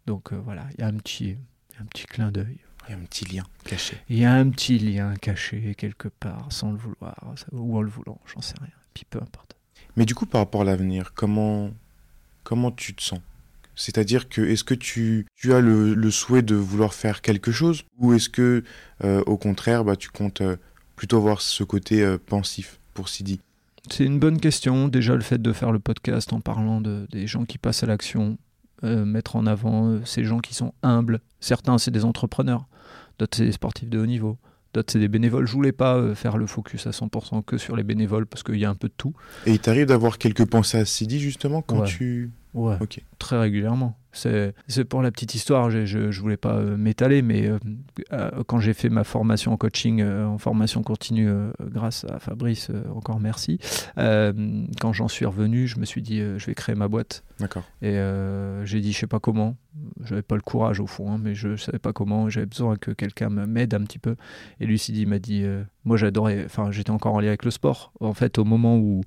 Donc 0.06 0.32
voilà, 0.34 0.66
il 0.76 0.82
y 0.82 0.84
a 0.84 0.88
un 0.88 0.94
petit, 0.94 1.36
un 1.80 1.86
petit 1.86 2.04
clin 2.04 2.30
d'œil. 2.30 2.58
Il 2.88 2.92
y 2.92 2.94
a 2.94 2.98
un 2.98 3.04
petit 3.04 3.24
lien 3.24 3.44
caché. 3.64 3.96
Il 4.08 4.18
y 4.18 4.24
a 4.24 4.32
un 4.34 4.48
petit 4.50 4.78
lien 4.78 5.14
caché 5.16 5.74
quelque 5.76 6.08
part, 6.08 6.46
sans 6.50 6.72
le 6.72 6.78
vouloir, 6.78 7.34
ou 7.52 7.76
en 7.76 7.82
le 7.82 7.88
voulant, 7.88 8.20
j'en 8.26 8.40
sais 8.40 8.54
rien. 8.60 8.70
Puis 8.92 9.04
peu 9.08 9.18
importe. 9.20 9.56
Mais 9.96 10.04
du 10.04 10.14
coup, 10.14 10.26
par 10.26 10.40
rapport 10.40 10.62
à 10.62 10.64
l'avenir, 10.64 11.12
comment, 11.14 11.70
comment 12.42 12.70
tu 12.70 12.94
te 12.94 13.02
sens? 13.02 13.20
C'est-à-dire 13.76 14.28
que 14.28 14.40
est-ce 14.40 14.64
que 14.64 14.74
tu, 14.74 15.26
tu 15.34 15.52
as 15.52 15.60
le, 15.60 16.10
souhait 16.10 16.42
de 16.42 16.54
vouloir 16.54 16.94
faire 16.94 17.22
quelque 17.22 17.52
chose? 17.52 17.82
Ou 17.98 18.14
est-ce 18.14 18.28
que 18.28 18.62
euh, 19.02 19.22
au 19.26 19.36
contraire 19.36 19.84
bah, 19.84 19.96
tu 19.96 20.10
comptes 20.10 20.40
euh, 20.40 20.56
plutôt 20.96 21.16
avoir 21.16 21.40
ce 21.40 21.64
côté 21.64 22.02
euh, 22.02 22.18
pensif 22.18 22.78
pour 22.94 23.08
Sidi? 23.08 23.40
C'est 23.90 24.04
une 24.04 24.18
bonne 24.18 24.40
question. 24.40 24.88
Déjà 24.88 25.14
le 25.14 25.22
fait 25.22 25.42
de 25.42 25.52
faire 25.52 25.72
le 25.72 25.80
podcast 25.80 26.32
en 26.32 26.40
parlant 26.40 26.80
de, 26.80 27.06
des 27.10 27.26
gens 27.26 27.44
qui 27.44 27.58
passent 27.58 27.82
à 27.82 27.86
l'action, 27.86 28.38
mettre 28.82 29.36
en 29.36 29.46
avant 29.46 30.04
ces 30.04 30.24
gens 30.24 30.40
qui 30.40 30.54
sont 30.54 30.74
humbles. 30.82 31.20
Certains 31.40 31.78
c'est 31.78 31.90
des 31.90 32.04
entrepreneurs, 32.04 32.66
d'autres 33.18 33.36
c'est 33.36 33.46
des 33.46 33.52
sportifs 33.52 33.88
de 33.88 33.98
haut 33.98 34.06
niveau, 34.06 34.38
d'autres 34.72 34.92
c'est 34.92 34.98
des 34.98 35.08
bénévoles. 35.08 35.46
Je 35.46 35.52
voulais 35.52 35.72
pas 35.72 35.96
euh, 35.96 36.14
faire 36.14 36.36
le 36.36 36.46
focus 36.46 36.86
à 36.86 36.90
100% 36.90 37.44
que 37.44 37.58
sur 37.58 37.76
les 37.76 37.82
bénévoles 37.82 38.26
parce 38.26 38.42
qu'il 38.42 38.58
y 38.58 38.64
a 38.64 38.70
un 38.70 38.74
peu 38.74 38.88
de 38.88 38.94
tout. 38.96 39.14
Et 39.46 39.52
il 39.52 39.58
t'arrive 39.58 39.86
d'avoir 39.86 40.18
quelques 40.18 40.46
pensées 40.46 40.78
à 40.78 40.84
Sidi 40.84 41.20
justement 41.20 41.62
quand 41.62 41.84
tu... 41.84 42.30
Ouais, 42.54 42.76
très 43.18 43.38
régulièrement. 43.38 43.98
C'est 44.14 44.84
pour 44.84 45.02
la 45.02 45.10
petite 45.10 45.34
histoire, 45.34 45.70
je 45.70 45.98
ne 45.98 46.12
voulais 46.12 46.36
pas 46.36 46.56
euh, 46.56 46.76
m'étaler, 46.76 47.22
mais 47.22 47.48
euh, 47.48 47.58
euh, 48.12 48.42
quand 48.46 48.60
j'ai 48.60 48.74
fait 48.74 48.88
ma 48.88 49.04
formation 49.04 49.52
en 49.52 49.56
coaching, 49.56 50.02
en 50.02 50.38
formation 50.38 50.82
continue, 50.82 51.30
grâce 51.60 52.04
à 52.04 52.18
Fabrice, 52.18 52.70
encore 52.94 53.20
merci, 53.20 53.58
quand 53.96 54.92
j'en 54.92 55.08
suis 55.08 55.26
revenu, 55.26 55.66
je 55.66 55.78
me 55.78 55.84
suis 55.84 56.02
dit, 56.02 56.18
je 56.18 56.46
vais 56.46 56.54
créer 56.54 56.74
ma 56.74 56.88
boîte. 56.88 57.24
D'accord. 57.40 57.64
Et 57.82 57.98
j'ai 58.64 58.80
dit, 58.80 58.92
je 58.92 58.98
sais 58.98 59.06
pas 59.06 59.20
comment, 59.20 59.56
j'avais 60.04 60.22
pas 60.22 60.36
le 60.36 60.42
courage 60.42 60.80
au 60.80 60.86
fond, 60.86 61.10
hein, 61.10 61.18
mais 61.20 61.34
je 61.34 61.56
savais 61.56 61.78
pas 61.78 61.92
comment, 61.92 62.28
j'avais 62.30 62.46
besoin 62.46 62.76
que 62.76 62.90
quelqu'un 62.90 63.28
m'aide 63.30 63.74
un 63.74 63.82
petit 63.82 63.98
peu. 63.98 64.16
Et 64.60 64.66
Lucidi 64.66 65.06
m'a 65.06 65.18
dit, 65.18 65.44
moi 65.84 65.96
j'adorais, 65.96 66.44
enfin 66.44 66.70
j'étais 66.70 66.90
encore 66.90 67.14
en 67.14 67.20
lien 67.20 67.28
avec 67.28 67.44
le 67.44 67.50
sport. 67.50 67.92
En 68.00 68.14
fait, 68.14 68.38
au 68.38 68.44
moment 68.44 68.76
où 68.76 69.02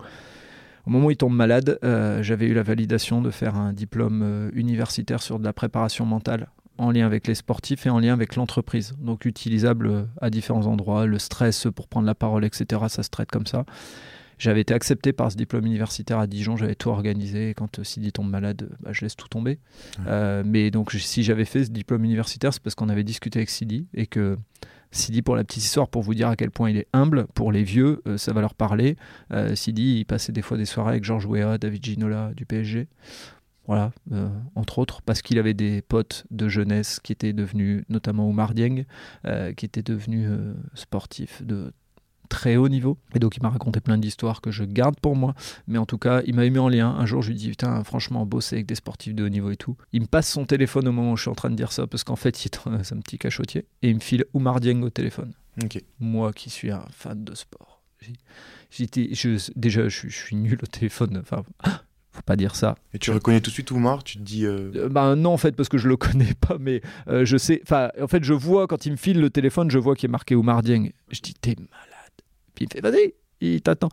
au 0.88 0.90
moment 0.90 1.08
où 1.08 1.12
il 1.12 1.18
tombe 1.18 1.36
malade, 1.36 1.80
euh, 1.84 2.24
j'avais 2.24 2.46
eu 2.46 2.54
la 2.54 2.64
validation 2.64 3.22
de 3.22 3.30
faire 3.30 3.58
un 3.58 3.74
diplôme 3.74 4.22
euh, 4.24 4.50
universitaire 4.54 5.22
sur 5.22 5.38
de 5.38 5.44
la 5.44 5.52
préparation 5.52 6.06
mentale 6.06 6.48
en 6.78 6.92
lien 6.92 7.06
avec 7.06 7.28
les 7.28 7.36
sportifs 7.36 7.86
et 7.86 7.90
en 7.90 8.00
lien 8.00 8.14
avec 8.14 8.38
l'entreprise. 8.38 8.94
Donc 8.98 9.26
utilisable 9.26 9.88
euh, 9.88 10.04
à 10.22 10.30
différents 10.30 10.66
endroits. 10.66 11.06
Le 11.06 11.20
stress 11.20 11.68
pour 11.76 11.90
prendre 11.90 12.08
la 12.08 12.16
parole, 12.16 12.46
etc., 12.46 12.84
ça 12.88 13.04
se 13.04 13.10
traite 13.10 13.30
comme 13.30 13.48
ça. 13.48 13.66
J'avais 14.38 14.62
été 14.62 14.74
accepté 14.74 15.12
par 15.12 15.30
ce 15.30 15.36
diplôme 15.36 15.66
universitaire 15.66 16.20
à 16.20 16.28
Dijon, 16.28 16.56
j'avais 16.56 16.76
tout 16.76 16.90
organisé. 16.90 17.50
Et 17.50 17.54
quand 17.54 17.84
Sidi 17.84 18.14
tombe 18.14 18.30
malade, 18.30 18.70
bah, 18.80 18.92
je 18.94 19.02
laisse 19.02 19.18
tout 19.18 19.28
tomber. 19.28 19.60
mais 20.46 20.72
donc, 20.72 20.94
si 20.94 21.24
j'avais 21.24 21.46
fait 21.46 21.66
ce 21.66 21.72
diplôme 21.72 22.06
universitaire, 22.06 22.54
c'est 22.54 22.62
parce 22.62 22.76
qu'on 22.76 22.88
avait 22.88 23.04
discuté 23.04 23.40
avec 23.40 23.50
Sidi 23.50 23.88
et 23.94 24.06
que 24.06 24.38
Sidi, 24.92 25.22
pour 25.22 25.36
la 25.36 25.44
petite 25.44 25.64
histoire, 25.64 25.88
pour 25.88 26.02
vous 26.02 26.14
dire 26.14 26.30
à 26.30 26.36
quel 26.36 26.52
point 26.52 26.70
il 26.70 26.78
est 26.78 26.88
humble, 26.94 27.28
pour 27.34 27.52
les 27.52 27.64
vieux, 27.64 28.02
euh, 28.08 28.18
ça 28.18 28.34
va 28.34 28.42
leur 28.42 28.54
parler. 28.54 28.96
Euh, 29.32 29.56
Sidi, 29.56 30.00
il 30.00 30.06
passait 30.06 30.32
des 30.32 30.42
fois 30.42 30.58
des 30.58 30.66
soirées 30.66 30.92
avec 30.92 31.04
Georges 31.04 31.26
Weah, 31.26 31.58
David 31.58 31.84
Ginola 31.84 32.32
du 32.36 32.46
PSG. 32.46 32.88
Voilà, 33.68 33.92
euh, 34.14 34.30
entre 34.56 34.80
autres, 34.80 35.02
parce 35.02 35.22
qu'il 35.22 35.38
avait 35.40 35.54
des 35.54 35.82
potes 35.82 36.26
de 36.32 36.48
jeunesse 36.48 37.00
qui 37.02 37.12
étaient 37.12 37.34
devenus, 37.34 37.84
notamment 37.90 38.28
Oumar 38.30 38.54
Dieng, 38.54 38.86
qui 39.58 39.66
était 39.66 39.84
devenu 39.84 40.30
sportif 40.74 41.44
de 41.44 41.74
très 42.28 42.56
haut 42.56 42.70
niveau. 42.70 42.98
Et 43.16 43.20
donc 43.20 43.38
il 43.38 43.44
m'a 43.44 43.50
raconté 43.50 43.80
plein 43.80 43.98
d'histoires 43.98 44.42
que 44.42 44.52
je 44.52 44.64
garde 44.64 45.00
pour 45.00 45.16
moi. 45.16 45.34
Mais 45.68 45.78
en 45.78 45.86
tout 45.86 45.98
cas, 45.98 46.22
il 46.26 46.36
m'a 46.36 46.48
mis 46.50 46.60
en 46.60 46.70
lien. 46.70 46.90
Un 46.90 47.06
jour, 47.06 47.22
je 47.22 47.30
lui 47.30 47.36
dis, 47.36 47.50
putain, 47.50 47.84
franchement, 47.84 48.26
bosser 48.26 48.56
avec 48.58 48.66
des 48.66 48.76
sportifs 48.76 49.16
de 49.16 49.24
haut 49.26 49.30
niveau 49.30 49.52
et 49.52 49.58
tout. 49.58 49.76
Il 49.94 50.02
me 50.02 50.08
passe 50.08 50.30
son 50.30 50.46
téléphone 50.46 50.88
au 50.88 50.92
moment 50.92 51.14
où 51.14 51.18
je 51.18 51.24
suis 51.24 51.32
en 51.32 51.36
train 51.36 51.50
de 51.50 51.56
dire 51.56 51.72
ça, 51.72 51.88
parce 51.88 52.04
qu'en 52.04 52.16
fait, 52.16 52.44
il 52.46 52.50
est 52.50 52.68
un 52.94 53.00
petit 53.00 53.18
cachotier. 53.18 53.66
Et 53.82 53.90
il 53.90 53.96
me 53.96 54.00
file 54.00 54.26
Oumar 54.34 54.60
Dieng 54.60 54.82
au 54.84 54.90
téléphone. 54.90 55.34
Moi 56.00 56.34
qui 56.34 56.50
suis 56.50 56.72
un 56.72 56.86
fan 56.92 57.24
de 57.24 57.34
sport. 57.36 57.82
J'étais, 58.70 59.10
je, 59.14 59.52
déjà, 59.56 59.88
je, 59.90 60.08
suis 60.10 60.36
nul 60.36 60.60
au 60.62 60.66
téléphone. 60.68 61.18
Enfin, 61.22 61.44
faut 62.12 62.22
pas 62.24 62.36
dire 62.36 62.56
ça. 62.56 62.76
Et 62.94 63.00
tu 63.00 63.12
reconnais 63.12 63.42
tout 63.42 63.50
de 63.50 63.54
suite 63.54 63.72
Oumar? 63.72 64.04
Tu 64.04 64.18
te 64.18 64.24
dis. 64.24 64.46
euh, 64.46 64.72
Euh, 64.76 64.90
ben 64.90 65.16
non 65.16 65.34
en 65.34 65.38
fait 65.38 65.56
parce 65.56 65.70
que 65.70 65.78
je 65.78 65.88
le 65.88 65.98
connais 65.98 66.34
pas 66.34 66.58
mais 66.60 66.82
euh, 67.08 67.26
je 67.26 67.38
sais 67.38 67.60
enfin 67.64 67.90
en 68.02 68.08
fait 68.08 68.24
je 68.24 68.34
vois 68.34 68.66
quand 68.68 68.86
il 68.86 68.92
me 68.92 68.98
file 68.98 69.20
le 69.22 69.30
téléphone 69.30 69.70
je 69.72 69.78
vois 69.78 69.96
qu'il 69.96 70.10
est 70.10 70.12
marqué 70.12 70.36
Oumar 70.36 70.64
Dieng 70.64 70.90
je 71.12 71.20
dis 71.22 71.34
t'es 71.36 71.56
malade 71.58 71.87
puis 72.58 72.66
il 72.66 72.68
me 72.68 72.82
fait 72.82 72.82
vas-y 72.82 73.14
il 73.40 73.62
t'attend. 73.62 73.90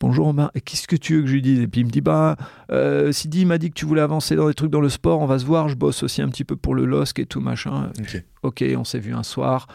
Bonjour 0.00 0.28
Omar. 0.28 0.50
Qu'est-ce 0.64 0.88
que 0.88 0.96
tu 0.96 1.16
veux 1.16 1.20
que 1.22 1.28
je 1.28 1.34
lui 1.34 1.42
dise? 1.42 1.60
Et 1.60 1.68
puis 1.68 1.82
il 1.82 1.84
me 1.84 1.90
dit 1.90 2.00
bah 2.00 2.36
euh, 2.70 3.12
Sidi 3.12 3.44
m'a 3.44 3.58
dit 3.58 3.68
que 3.68 3.74
tu 3.74 3.84
voulais 3.84 4.00
avancer 4.00 4.34
dans 4.34 4.48
des 4.48 4.54
trucs 4.54 4.70
dans 4.70 4.80
le 4.80 4.88
sport. 4.88 5.20
On 5.20 5.26
va 5.26 5.38
se 5.38 5.44
voir. 5.44 5.68
Je 5.68 5.76
bosse 5.76 6.02
aussi 6.02 6.22
un 6.22 6.28
petit 6.28 6.44
peu 6.44 6.56
pour 6.56 6.74
le 6.74 6.86
LOSC 6.86 7.20
et 7.20 7.26
tout 7.26 7.40
machin. 7.40 7.92
Ok. 8.00 8.24
ok 8.42 8.64
on 8.76 8.84
s'est 8.84 8.98
vu 8.98 9.14
un 9.14 9.22
soir 9.22 9.66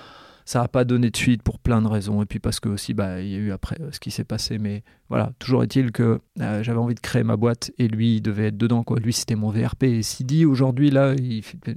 ça 0.50 0.62
n'a 0.62 0.70
pas 0.70 0.86
donné 0.86 1.10
de 1.12 1.18
suite 1.18 1.44
pour 1.44 1.60
plein 1.60 1.82
de 1.82 1.88
raisons 1.88 2.22
et 2.24 2.26
puis 2.26 2.40
parce 2.40 2.62
que 2.62 2.70
aussi 2.70 2.94
bah 2.94 3.20
il 3.22 3.28
y 3.28 3.36
a 3.36 3.38
eu 3.38 3.52
après 3.52 3.76
euh, 3.82 3.92
ce 3.92 4.00
qui 4.00 4.12
s'est 4.12 4.24
passé 4.24 4.60
mais 4.60 4.82
voilà 5.10 5.34
toujours 5.40 5.62
est-il 5.62 5.92
que 5.92 6.22
euh, 6.40 6.64
j'avais 6.64 6.80
envie 6.80 6.96
de 6.96 7.02
créer 7.02 7.24
ma 7.24 7.36
boîte 7.36 7.72
et 7.78 7.90
lui 7.90 8.16
il 8.16 8.22
devait 8.22 8.48
être 8.48 8.58
dedans 8.58 8.84
quoi. 8.84 8.98
Lui 9.00 9.12
c'était 9.12 9.36
mon 9.36 9.50
VRP 9.52 9.84
et 9.84 10.02
Sidi 10.04 10.46
aujourd'hui 10.46 10.90
là 10.90 11.14
fait- 11.42 11.76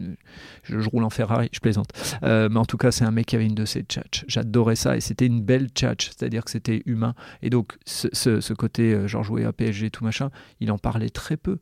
je, 0.62 0.78
roule 0.88 1.02
en 1.02 1.10
Ferrari 1.10 1.48
je 1.52 1.58
plaisante. 1.58 1.88
Euh, 2.22 2.48
mais 2.48 2.58
en 2.60 2.64
tout 2.64 2.76
cas 2.76 2.92
c'est 2.92 3.04
un 3.04 3.10
mec 3.10 3.26
qui 3.26 3.34
avait 3.36 3.46
une 3.46 3.56
de 3.56 3.64
ces 3.64 3.82
tchatches. 3.82 4.24
J'adorais 4.28 4.76
ça 4.76 4.96
et 4.96 5.00
c'était 5.00 5.26
une 5.26 5.42
belle 5.42 5.68
tchatch 5.70 6.06
c'est-à-dire 6.10 6.44
que 6.44 6.50
c'était 6.52 6.82
humain. 6.86 7.14
Et 7.42 7.50
donc 7.50 7.76
ce, 7.86 8.06
ce- 8.12 8.52
côté 8.54 8.94
euh, 8.94 9.08
genre 9.08 9.24
jouer 9.24 9.44
à 9.44 9.52
PSG 9.52 9.90
tout 9.90 10.04
machin 10.04 10.30
il 10.60 10.70
en 10.70 10.78
parlait 10.78 11.10
très 11.10 11.36
peu. 11.36 11.58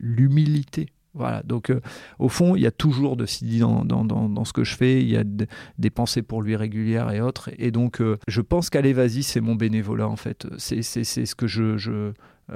L'humilité 0.00 0.88
voilà 1.14 1.42
donc 1.42 1.70
euh, 1.70 1.80
au 2.18 2.28
fond 2.28 2.54
il 2.54 2.62
y 2.62 2.66
a 2.66 2.70
toujours 2.70 3.16
de 3.16 3.26
Sidi 3.26 3.58
dans, 3.58 3.84
dans, 3.84 4.44
ce 4.44 4.52
que 4.52 4.64
je 4.64 4.76
fais 4.76 5.00
il 5.00 5.08
y 5.10 5.16
a 5.16 5.24
de- 5.24 5.46
des 5.78 5.90
pensées 5.90 6.22
pour 6.22 6.42
lui 6.42 6.56
régulières 6.56 7.10
et 7.10 7.20
autres 7.20 7.50
et 7.58 7.70
donc 7.70 8.00
euh, 8.00 8.18
je 8.28 8.40
pense 8.40 8.70
qu'allez 8.70 8.92
vas-y 8.92 9.22
c'est 9.22 9.40
mon 9.40 9.54
bénévolat 9.54 10.08
en 10.08 10.16
fait 10.16 10.46
c'est 10.58 10.82
ce 10.82 11.34
que 11.34 11.46
je, 11.46 11.76
je 11.76 11.90
euh, 11.92 12.12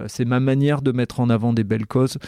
c'est 0.08 0.24
ma 0.24 0.40
manière 0.40 0.82
de 0.82 0.92
mettre 0.92 1.20
en 1.20 1.30
avant 1.30 1.52
des 1.52 1.62
belles 1.62 1.86
causes. 1.86 2.18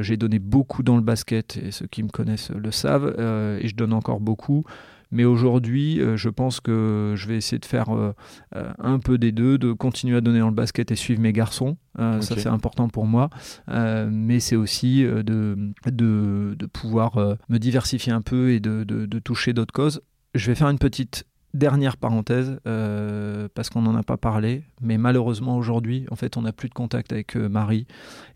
J'ai 0.00 0.16
donné 0.16 0.40
beaucoup 0.40 0.82
dans 0.82 0.96
le 0.96 1.02
basket 1.02 1.56
et 1.58 1.70
ceux 1.70 1.86
qui 1.86 2.02
me 2.02 2.08
connaissent 2.08 2.50
le 2.50 2.72
savent 2.72 3.14
et 3.60 3.68
je 3.68 3.74
donne 3.76 3.92
encore 3.92 4.18
beaucoup. 4.18 4.64
Mais 5.10 5.24
aujourd'hui, 5.24 6.00
euh, 6.00 6.16
je 6.16 6.28
pense 6.28 6.60
que 6.60 7.14
je 7.16 7.28
vais 7.28 7.36
essayer 7.36 7.58
de 7.58 7.64
faire 7.64 7.90
euh, 7.94 8.12
euh, 8.56 8.72
un 8.78 8.98
peu 8.98 9.18
des 9.18 9.32
deux, 9.32 9.58
de 9.58 9.72
continuer 9.72 10.16
à 10.16 10.20
donner 10.20 10.40
dans 10.40 10.48
le 10.48 10.54
basket 10.54 10.90
et 10.90 10.96
suivre 10.96 11.20
mes 11.20 11.32
garçons. 11.32 11.76
Ça, 11.96 12.34
c'est 12.36 12.48
important 12.48 12.88
pour 12.88 13.06
moi. 13.06 13.30
Mais 13.68 14.40
c'est 14.40 14.56
aussi 14.56 15.02
de, 15.04 15.22
de, 15.22 16.54
de 16.58 16.66
pouvoir 16.66 17.36
me 17.48 17.58
diversifier 17.58 18.12
un 18.12 18.22
peu 18.22 18.50
et 18.50 18.60
de, 18.60 18.84
de- 18.84 19.06
de 19.06 19.18
toucher 19.18 19.52
d'autres 19.52 19.72
causes. 19.72 20.00
Je 20.34 20.46
vais 20.50 20.54
faire 20.56 20.68
une 20.68 20.78
petite 20.78 21.24
dernière 21.54 21.96
parenthèse, 21.96 22.60
euh, 22.66 23.48
parce 23.54 23.70
qu'on 23.70 23.82
n'en 23.82 23.94
a 23.94 24.02
pas 24.02 24.16
parlé, 24.16 24.64
mais 24.80 24.98
malheureusement 24.98 25.56
aujourd'hui, 25.56 26.04
en 26.10 26.16
fait, 26.16 26.36
on 26.36 26.42
n'a 26.42 26.52
plus 26.52 26.68
de 26.68 26.74
contact 26.74 27.12
avec 27.12 27.36
euh, 27.36 27.48
Marie 27.48 27.86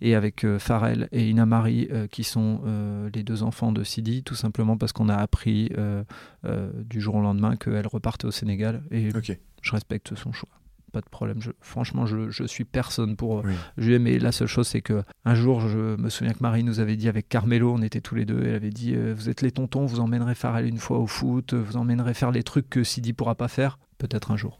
et 0.00 0.14
avec 0.14 0.44
euh, 0.44 0.58
Farel 0.58 1.08
et 1.12 1.28
Ina 1.28 1.44
Marie, 1.44 1.88
euh, 1.90 2.06
qui 2.06 2.24
sont 2.24 2.60
les 3.12 3.22
deux 3.22 3.42
enfants 3.42 3.72
de 3.72 3.82
Sidi, 3.82 4.22
tout 4.22 4.34
simplement 4.34 4.76
parce 4.76 4.92
qu'on 4.92 5.08
a 5.08 5.16
appris 5.16 5.70
du 6.88 7.00
jour 7.00 7.16
au 7.16 7.20
lendemain 7.20 7.56
qu'elle 7.56 7.86
repartait 7.86 8.26
au 8.26 8.30
Sénégal, 8.30 8.82
et 8.90 9.10
je 9.62 9.72
respecte 9.72 10.14
son 10.14 10.32
choix. 10.32 10.50
Pas 10.98 11.02
de 11.02 11.10
problème. 11.10 11.40
Je- 11.40 11.52
franchement, 11.60 12.06
je, 12.06 12.28
je 12.28 12.42
suis 12.42 12.64
personne 12.64 13.14
pour 13.14 13.38
euh, 13.38 13.42
Oui. 13.44 13.52
juger, 13.76 14.00
mais 14.00 14.18
la 14.18 14.32
seule 14.32 14.48
chose, 14.48 14.66
c'est 14.66 14.80
que 14.82 15.04
un 15.24 15.36
jour, 15.36 15.60
je 15.60 15.94
me 15.96 16.08
souviens 16.08 16.32
que 16.32 16.40
Marie 16.40 16.64
nous 16.64 16.80
avait 16.80 16.96
dit 16.96 17.08
avec 17.08 17.28
Carmelo, 17.28 17.72
on 17.72 17.82
était 17.82 18.00
tous 18.00 18.16
les 18.16 18.24
deux, 18.24 18.42
elle 18.44 18.56
avait 18.56 18.70
dit 18.70 18.94
euh, 18.96 19.14
Vous 19.16 19.28
êtes 19.28 19.42
les 19.42 19.52
tontons, 19.52 19.86
vous 19.86 20.00
emmènerez 20.00 20.34
Farrell 20.34 20.66
une 20.66 20.78
fois 20.78 20.98
au 20.98 21.06
foot, 21.06 21.54
vous 21.54 21.76
emmènerez 21.76 22.14
faire 22.14 22.32
les 22.32 22.42
trucs 22.42 22.68
que 22.68 22.82
Sidi 22.82 23.12
pourra 23.12 23.36
pas 23.36 23.46
faire. 23.46 23.78
Peut-être 23.98 24.32
un 24.32 24.36
jour. 24.36 24.58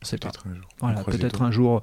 On 0.00 0.04
sait 0.06 0.16
pas. 0.16 0.28
Peut-être 0.28 0.46
un 0.46 0.54
jour. 0.54 0.68
Voilà, 0.80 1.02
peut-être 1.02 1.42
un 1.42 1.50
jour. 1.50 1.82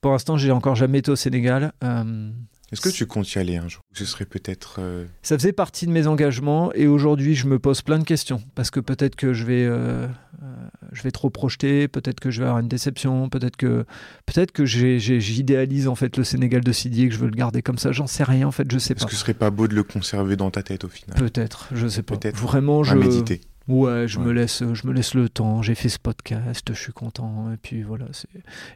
Pour 0.00 0.12
l'instant, 0.12 0.36
j'ai 0.36 0.52
encore 0.52 0.76
jamais 0.76 0.98
été 0.98 1.10
au 1.10 1.16
Sénégal. 1.16 1.72
Euh, 1.82 2.30
Est-ce 2.72 2.80
que 2.80 2.88
tu 2.88 3.06
comptes 3.06 3.32
y 3.34 3.38
aller 3.38 3.56
un 3.56 3.68
jour 3.68 3.82
Ou 3.92 3.96
Ce 3.96 4.04
serait 4.04 4.24
peut-être. 4.24 4.76
euh, 4.80 5.04
ça 5.22 5.36
faisait 5.38 5.52
partie 5.52 5.86
de 5.86 5.92
mes 5.92 6.06
engagements 6.06 6.72
et 6.72 6.86
aujourd'hui, 6.86 7.34
je 7.34 7.46
me 7.46 7.58
pose 7.58 7.82
plein 7.82 7.98
de 7.98 8.04
questions 8.04 8.42
parce 8.54 8.70
que 8.70 8.80
peut-être 8.80 9.14
que 9.16 9.32
je 9.32 9.44
vais, 9.44 9.64
euh, 9.64 10.06
euh, 10.42 10.46
je 10.92 11.02
vais 11.02 11.10
trop 11.12 11.30
projeter, 11.30 11.86
peut-être 11.88 12.18
que 12.20 12.30
je 12.30 12.40
vais 12.40 12.46
avoir 12.46 12.60
une 12.60 12.68
déception, 12.68 13.28
peut-être 13.28 13.56
que, 13.56 13.84
peut-être 14.26 14.50
que 14.50 14.64
j'idéalise 14.64 15.86
en 15.88 15.94
fait 15.94 16.16
le 16.16 16.24
Sénégal 16.24 16.62
de 16.64 16.72
Sidi 16.72 17.04
et 17.04 17.08
que 17.08 17.14
je 17.14 17.20
veux 17.20 17.28
le 17.28 17.36
garder 17.36 17.62
comme 17.62 17.78
ça. 17.78 17.92
J'en 17.92 18.06
sais 18.06 18.24
rien 18.24 18.48
en 18.48 18.52
fait, 18.52 18.70
je 18.72 18.78
sais 18.78 18.94
Est-ce 18.94 19.04
pas. 19.04 19.08
que 19.08 19.14
ce 19.14 19.20
serait 19.20 19.34
pas 19.34 19.50
beau 19.50 19.68
de 19.68 19.74
le 19.74 19.82
conserver 19.84 20.36
dans 20.36 20.50
ta 20.50 20.62
tête 20.62 20.84
au 20.84 20.88
final? 20.88 21.16
Peut-être, 21.18 21.68
je 21.72 21.86
sais 21.86 22.02
pas. 22.02 22.16
Peut-être. 22.16 22.36
Vraiment, 22.38 22.80
À 22.80 22.84
je. 22.84 22.94
méditer. 22.94 23.40
Ouais, 23.66 24.06
je 24.06 24.18
me 24.18 24.30
laisse, 24.32 24.62
je 24.74 24.86
me 24.86 24.92
laisse 24.92 25.14
le 25.14 25.28
temps. 25.28 25.62
J'ai 25.62 25.74
fait 25.74 25.88
ce 25.88 25.98
podcast, 25.98 26.64
je 26.68 26.78
suis 26.78 26.92
content. 26.92 27.50
Et 27.52 27.56
puis 27.56 27.82
voilà, 27.82 28.06
c'est. 28.12 28.28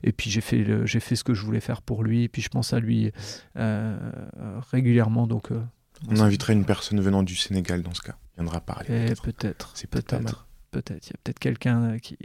Et 0.02 0.12
puis 0.12 0.30
j'ai 0.30 0.40
fait, 0.40 0.66
j'ai 0.86 1.00
fait 1.00 1.14
ce 1.16 1.24
que 1.24 1.34
je 1.34 1.44
voulais 1.44 1.60
faire 1.60 1.82
pour 1.82 2.02
lui. 2.02 2.22
Et 2.24 2.28
puis 2.28 2.40
je 2.42 2.48
pense 2.48 2.72
à 2.72 2.80
lui 2.80 3.12
euh, 3.56 3.98
régulièrement. 4.70 5.26
Donc. 5.26 5.50
euh, 5.52 5.60
On 6.08 6.20
inviterait 6.20 6.54
une 6.54 6.64
personne 6.64 7.00
venant 7.00 7.22
du 7.22 7.36
Sénégal 7.36 7.82
dans 7.82 7.92
ce 7.94 8.00
cas. 8.02 8.16
Il 8.36 8.42
viendra 8.42 8.60
parler. 8.60 8.86
Et 8.88 9.04
peut-être. 9.06 9.22
peut-être, 9.22 9.70
C'est 9.74 9.90
peut-être 9.90 10.46
peut-être. 10.70 11.06
Il 11.06 11.10
y 11.10 11.14
a 11.14 11.18
peut-être 11.24 11.38
quelqu'un 11.38 11.82
euh, 11.82 11.98
qui, 11.98 12.16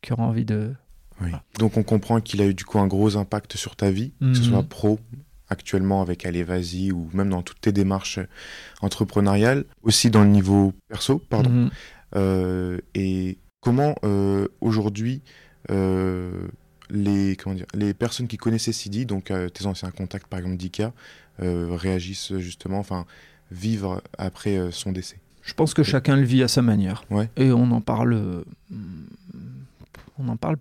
qui 0.00 0.12
aura 0.12 0.22
envie 0.24 0.44
de. 0.44 0.74
Oui. 1.20 1.30
Donc 1.58 1.76
on 1.76 1.82
comprend 1.82 2.20
qu'il 2.20 2.40
a 2.42 2.46
eu 2.46 2.54
du 2.54 2.64
coup 2.64 2.78
un 2.78 2.86
gros 2.86 3.16
impact 3.16 3.56
sur 3.56 3.74
ta 3.76 3.90
vie, 3.90 4.12
que 4.20 4.34
ce 4.34 4.40
Mhm. 4.42 4.48
soit 4.50 4.62
pro, 4.62 5.00
actuellement 5.48 6.02
avec 6.02 6.26
Vas-y 6.26 6.92
ou 6.92 7.08
même 7.14 7.30
dans 7.30 7.40
toutes 7.42 7.60
tes 7.60 7.72
démarches 7.72 8.18
entrepreneuriales, 8.82 9.64
aussi 9.82 10.10
dans 10.10 10.22
le 10.22 10.28
niveau 10.30 10.72
perso, 10.88 11.18
pardon. 11.18 11.50
Mhm. 11.50 11.70
Et 12.94 13.38
comment 13.60 13.94
euh, 14.04 14.48
aujourd'hui 14.60 15.22
euh, 15.70 16.48
les, 16.88 17.36
comment 17.36 17.56
dire, 17.56 17.66
les 17.74 17.94
personnes 17.94 18.28
qui 18.28 18.36
connaissaient 18.36 18.72
Sidi, 18.72 19.06
donc 19.06 19.30
euh, 19.30 19.48
tes 19.48 19.66
anciens 19.66 19.90
contacts 19.90 20.28
par 20.28 20.38
exemple 20.38 20.56
d'IKEA, 20.56 20.92
euh, 21.42 21.68
réagissent 21.70 22.38
justement, 22.38 22.78
enfin 22.78 23.06
vivre 23.50 24.02
après 24.18 24.56
euh, 24.56 24.70
son 24.70 24.92
décès? 24.92 25.18
Je 25.42 25.54
pense 25.54 25.74
que 25.74 25.82
chacun 25.82 26.16
le 26.16 26.24
vit 26.24 26.42
à 26.42 26.48
sa 26.48 26.62
manière. 26.62 27.04
Ouais. 27.10 27.30
Et 27.36 27.52
on 27.52 27.70
en 27.70 27.80
parle. 27.80 28.14
euh, 28.14 28.44
On 30.18 30.24
n'en 30.24 30.36
parle 30.36 30.56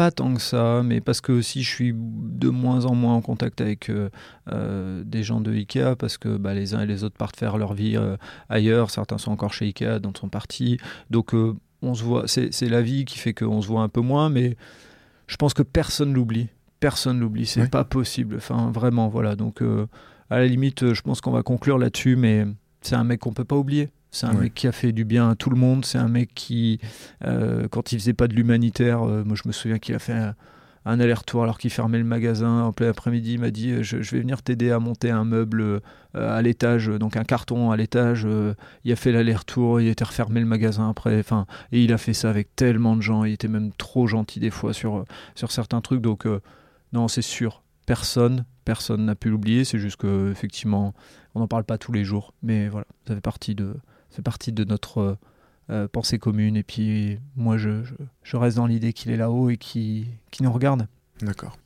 pas 0.00 0.10
tant 0.10 0.32
que 0.32 0.40
ça, 0.40 0.82
mais 0.82 1.02
parce 1.02 1.20
que 1.20 1.30
aussi 1.30 1.62
je 1.62 1.68
suis 1.68 1.92
de 1.94 2.48
moins 2.48 2.86
en 2.86 2.94
moins 2.94 3.12
en 3.12 3.20
contact 3.20 3.60
avec 3.60 3.90
euh, 3.90 4.08
euh, 4.50 5.04
des 5.04 5.22
gens 5.22 5.42
de 5.42 5.52
Ikea, 5.52 5.94
parce 5.94 6.16
que 6.16 6.38
bah, 6.38 6.54
les 6.54 6.74
uns 6.74 6.80
et 6.80 6.86
les 6.86 7.04
autres 7.04 7.18
partent 7.18 7.36
faire 7.36 7.58
leur 7.58 7.74
vie 7.74 7.98
euh, 7.98 8.16
ailleurs. 8.48 8.88
Certains 8.88 9.18
sont 9.18 9.30
encore 9.30 9.52
chez 9.52 9.66
Ikea, 9.66 9.98
d'autres 9.98 10.20
sont 10.20 10.30
partis. 10.30 10.78
Donc 11.10 11.34
euh, 11.34 11.54
on 11.82 11.92
se 11.92 12.02
voit. 12.02 12.26
C'est 12.26 12.70
la 12.70 12.80
vie 12.80 13.04
qui 13.04 13.18
fait 13.18 13.34
qu'on 13.34 13.60
se 13.60 13.68
voit 13.68 13.82
un 13.82 13.90
peu 13.90 14.00
moins, 14.00 14.30
mais 14.30 14.56
je 15.26 15.36
pense 15.36 15.52
que 15.52 15.62
personne 15.62 16.14
l'oublie. 16.14 16.48
Personne 16.80 17.20
l'oublie. 17.20 17.44
C'est 17.44 17.70
pas 17.70 17.84
possible. 17.84 18.36
Enfin, 18.36 18.70
vraiment, 18.72 19.08
voilà. 19.08 19.36
Donc, 19.36 19.60
à 20.30 20.38
la 20.38 20.46
limite, 20.46 20.94
je 20.94 21.02
pense 21.02 21.20
qu'on 21.20 21.30
va 21.30 21.42
conclure 21.42 21.76
là-dessus, 21.76 22.16
mais 22.16 22.46
c'est 22.80 22.94
un 22.94 23.04
mec 23.04 23.20
qu'on 23.20 23.34
peut 23.34 23.44
pas 23.44 23.56
oublier. 23.56 23.90
C'est 24.12 24.26
un 24.26 24.34
Ouais. 24.34 24.42
mec 24.42 24.54
qui 24.54 24.66
a 24.66 24.72
fait 24.72 24.92
du 24.92 25.04
bien 25.04 25.30
à 25.30 25.34
tout 25.36 25.50
le 25.50 25.56
monde. 25.56 25.84
C'est 25.84 25.98
un 25.98 26.08
mec 26.08 26.30
qui, 26.34 26.80
euh, 27.24 27.68
quand 27.68 27.92
il 27.92 27.98
faisait 27.98 28.12
pas 28.14 28.26
de 28.28 28.34
l'humanitaire, 28.34 29.02
euh, 29.02 29.22
moi 29.24 29.36
je 29.36 29.46
me 29.46 29.52
souviens 29.52 29.78
qu'il 29.78 29.94
a 29.94 29.98
fait 30.00 30.12
un, 30.14 30.34
un 30.86 30.98
aller-retour 30.98 31.42
alors 31.44 31.58
qu'il 31.58 31.70
fermait 31.70 31.98
le 31.98 32.04
magasin 32.04 32.62
en 32.62 32.72
plein 32.72 32.88
après-midi. 32.88 33.34
Il 33.34 33.40
m'a 33.40 33.50
dit 33.50 33.70
euh, 33.70 33.82
je, 33.82 34.02
je 34.02 34.10
vais 34.12 34.20
venir 34.20 34.42
t'aider 34.42 34.70
à 34.72 34.78
monter 34.80 35.10
un 35.10 35.24
meuble 35.24 35.80
à 36.14 36.42
l'étage, 36.42 36.88
donc 36.88 37.16
un 37.16 37.22
carton 37.22 37.70
à 37.70 37.76
l'étage. 37.76 38.26
il 38.84 38.92
a 38.92 38.96
fait 38.96 39.12
l'aller-retour, 39.12 39.80
il 39.80 39.86
était 39.88 40.02
refermé 40.04 40.40
le 40.40 40.46
magasin 40.46 40.90
après. 40.90 41.20
Enfin, 41.20 41.46
et 41.70 41.84
il 41.84 41.92
a 41.92 41.98
fait 41.98 42.14
ça 42.14 42.30
avec 42.30 42.56
tellement 42.56 42.96
de 42.96 43.02
gens. 43.02 43.22
Il 43.24 43.32
était 43.32 43.46
même 43.46 43.70
trop 43.78 44.08
gentil 44.08 44.40
des 44.40 44.50
fois 44.50 44.72
sur, 44.72 45.04
sur 45.36 45.52
certains 45.52 45.80
trucs. 45.80 46.00
Donc, 46.00 46.26
non, 46.92 47.06
c'est 47.06 47.22
sûr. 47.22 47.62
Personne, 47.86 48.44
personne 48.64 49.04
n'a 49.04 49.14
pu 49.14 49.30
l'oublier. 49.30 49.64
C'est 49.64 49.78
juste 49.78 49.98
que 49.98 50.32
effectivement, 50.32 50.94
on 51.36 51.40
n'en 51.40 51.46
parle 51.46 51.62
pas 51.64 51.78
tous 51.78 51.92
les 51.92 52.04
jours. 52.04 52.34
Mais 52.42 52.68
voilà, 52.68 52.86
ça 53.06 53.14
fait 53.14 53.20
partie 53.20 53.54
de, 53.54 53.74
fait 54.10 54.22
partie 54.22 54.52
de 54.52 54.64
notre 54.64 54.98
euh, 54.98 55.18
euh, 55.70 55.88
pensée 55.88 56.18
commune. 56.18 56.56
Et 56.56 56.62
puis, 56.62 57.18
moi, 57.36 57.58
je, 57.58 57.84
je, 57.84 57.94
je 58.22 58.36
reste 58.36 58.56
dans 58.56 58.66
l'idée 58.66 58.92
qu'il 58.92 59.10
est 59.10 59.16
là-haut 59.16 59.50
et 59.50 59.56
qui, 59.56 60.06
qui 60.30 60.42
nous 60.42 60.52
regarde. 60.52 60.86
D'accord. 61.22 61.56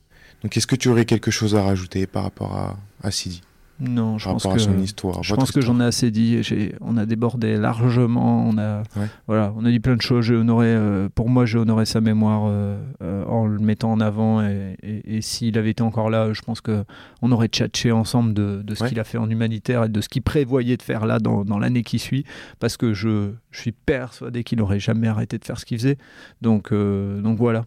Donc 0.43 0.55
est-ce 0.57 0.67
que 0.67 0.75
tu 0.75 0.89
aurais 0.89 1.05
quelque 1.05 1.31
chose 1.31 1.55
à 1.55 1.63
rajouter 1.63 2.05
par 2.05 2.23
rapport 2.23 2.55
à, 2.55 2.77
à 3.01 3.09
Sidi? 3.09 3.41
Non, 3.79 4.17
je 4.17 4.23
Par 4.23 4.33
pense 4.33 4.43
rapport 4.45 4.57
que. 4.57 4.61
à 4.61 4.65
son 4.65 4.79
histoire 4.79 5.21
Je 5.23 5.35
pense 5.35 5.51
que 5.51 5.59
j'en 5.59 5.79
ai 5.81 5.83
assez 5.83 6.09
dit. 6.09 6.39
On 6.79 6.95
a 6.95 7.05
débordé 7.05 7.57
largement. 7.57 8.47
On 8.47 8.57
a, 8.57 8.79
Ouais. 8.95 9.07
voilà, 9.27 9.53
on 9.57 9.65
a 9.65 9.69
dit 9.69 9.81
plein 9.81 9.97
de 9.97 10.01
choses. 10.01 10.23
J'ai 10.25 10.35
honoré, 10.35 10.67
euh, 10.67 11.09
pour 11.13 11.29
moi, 11.29 11.45
j'ai 11.45 11.57
honoré 11.57 11.85
sa 11.85 11.99
mémoire 11.99 12.43
euh, 12.47 12.77
euh, 13.03 13.25
en 13.25 13.47
le 13.47 13.59
mettant 13.59 13.91
en 13.91 13.99
avant. 13.99 14.41
Et, 14.41 14.77
et- 14.81 15.17
et 15.17 15.21
s'il 15.21 15.57
avait 15.57 15.71
été 15.71 15.83
encore 15.83 16.09
là, 16.09 16.31
je 16.31 16.41
pense 16.41 16.61
que 16.61 16.85
on 17.21 17.31
aurait 17.33 17.47
tchatché 17.49 17.91
ensemble 17.91 18.33
de, 18.33 18.61
de 18.63 18.75
ce 18.75 18.83
Ouais. 18.83 18.89
qu'il 18.89 18.99
a 18.99 19.03
fait 19.03 19.17
en 19.17 19.29
humanitaire 19.29 19.83
et 19.83 19.89
de 19.89 19.99
ce 19.99 20.07
qu'il 20.07 20.21
prévoyait 20.21 20.77
de 20.77 20.81
faire 20.81 21.05
là 21.05 21.19
dans, 21.19 21.43
dans 21.43 21.59
l'année 21.59 21.83
qui 21.83 21.99
suit. 21.99 22.23
Parce 22.59 22.77
que 22.77 22.93
je, 22.93 23.31
je 23.51 23.59
suis 23.59 23.73
persuadé 23.73 24.43
qu'il 24.45 24.57
n'aurait 24.59 24.79
jamais 24.79 25.07
arrêté 25.09 25.37
de 25.37 25.43
faire 25.43 25.59
ce 25.59 25.65
qu'il 25.65 25.77
faisait. 25.79 25.97
Donc, 26.41 26.71
donc 26.73 27.37
voilà. 27.37 27.65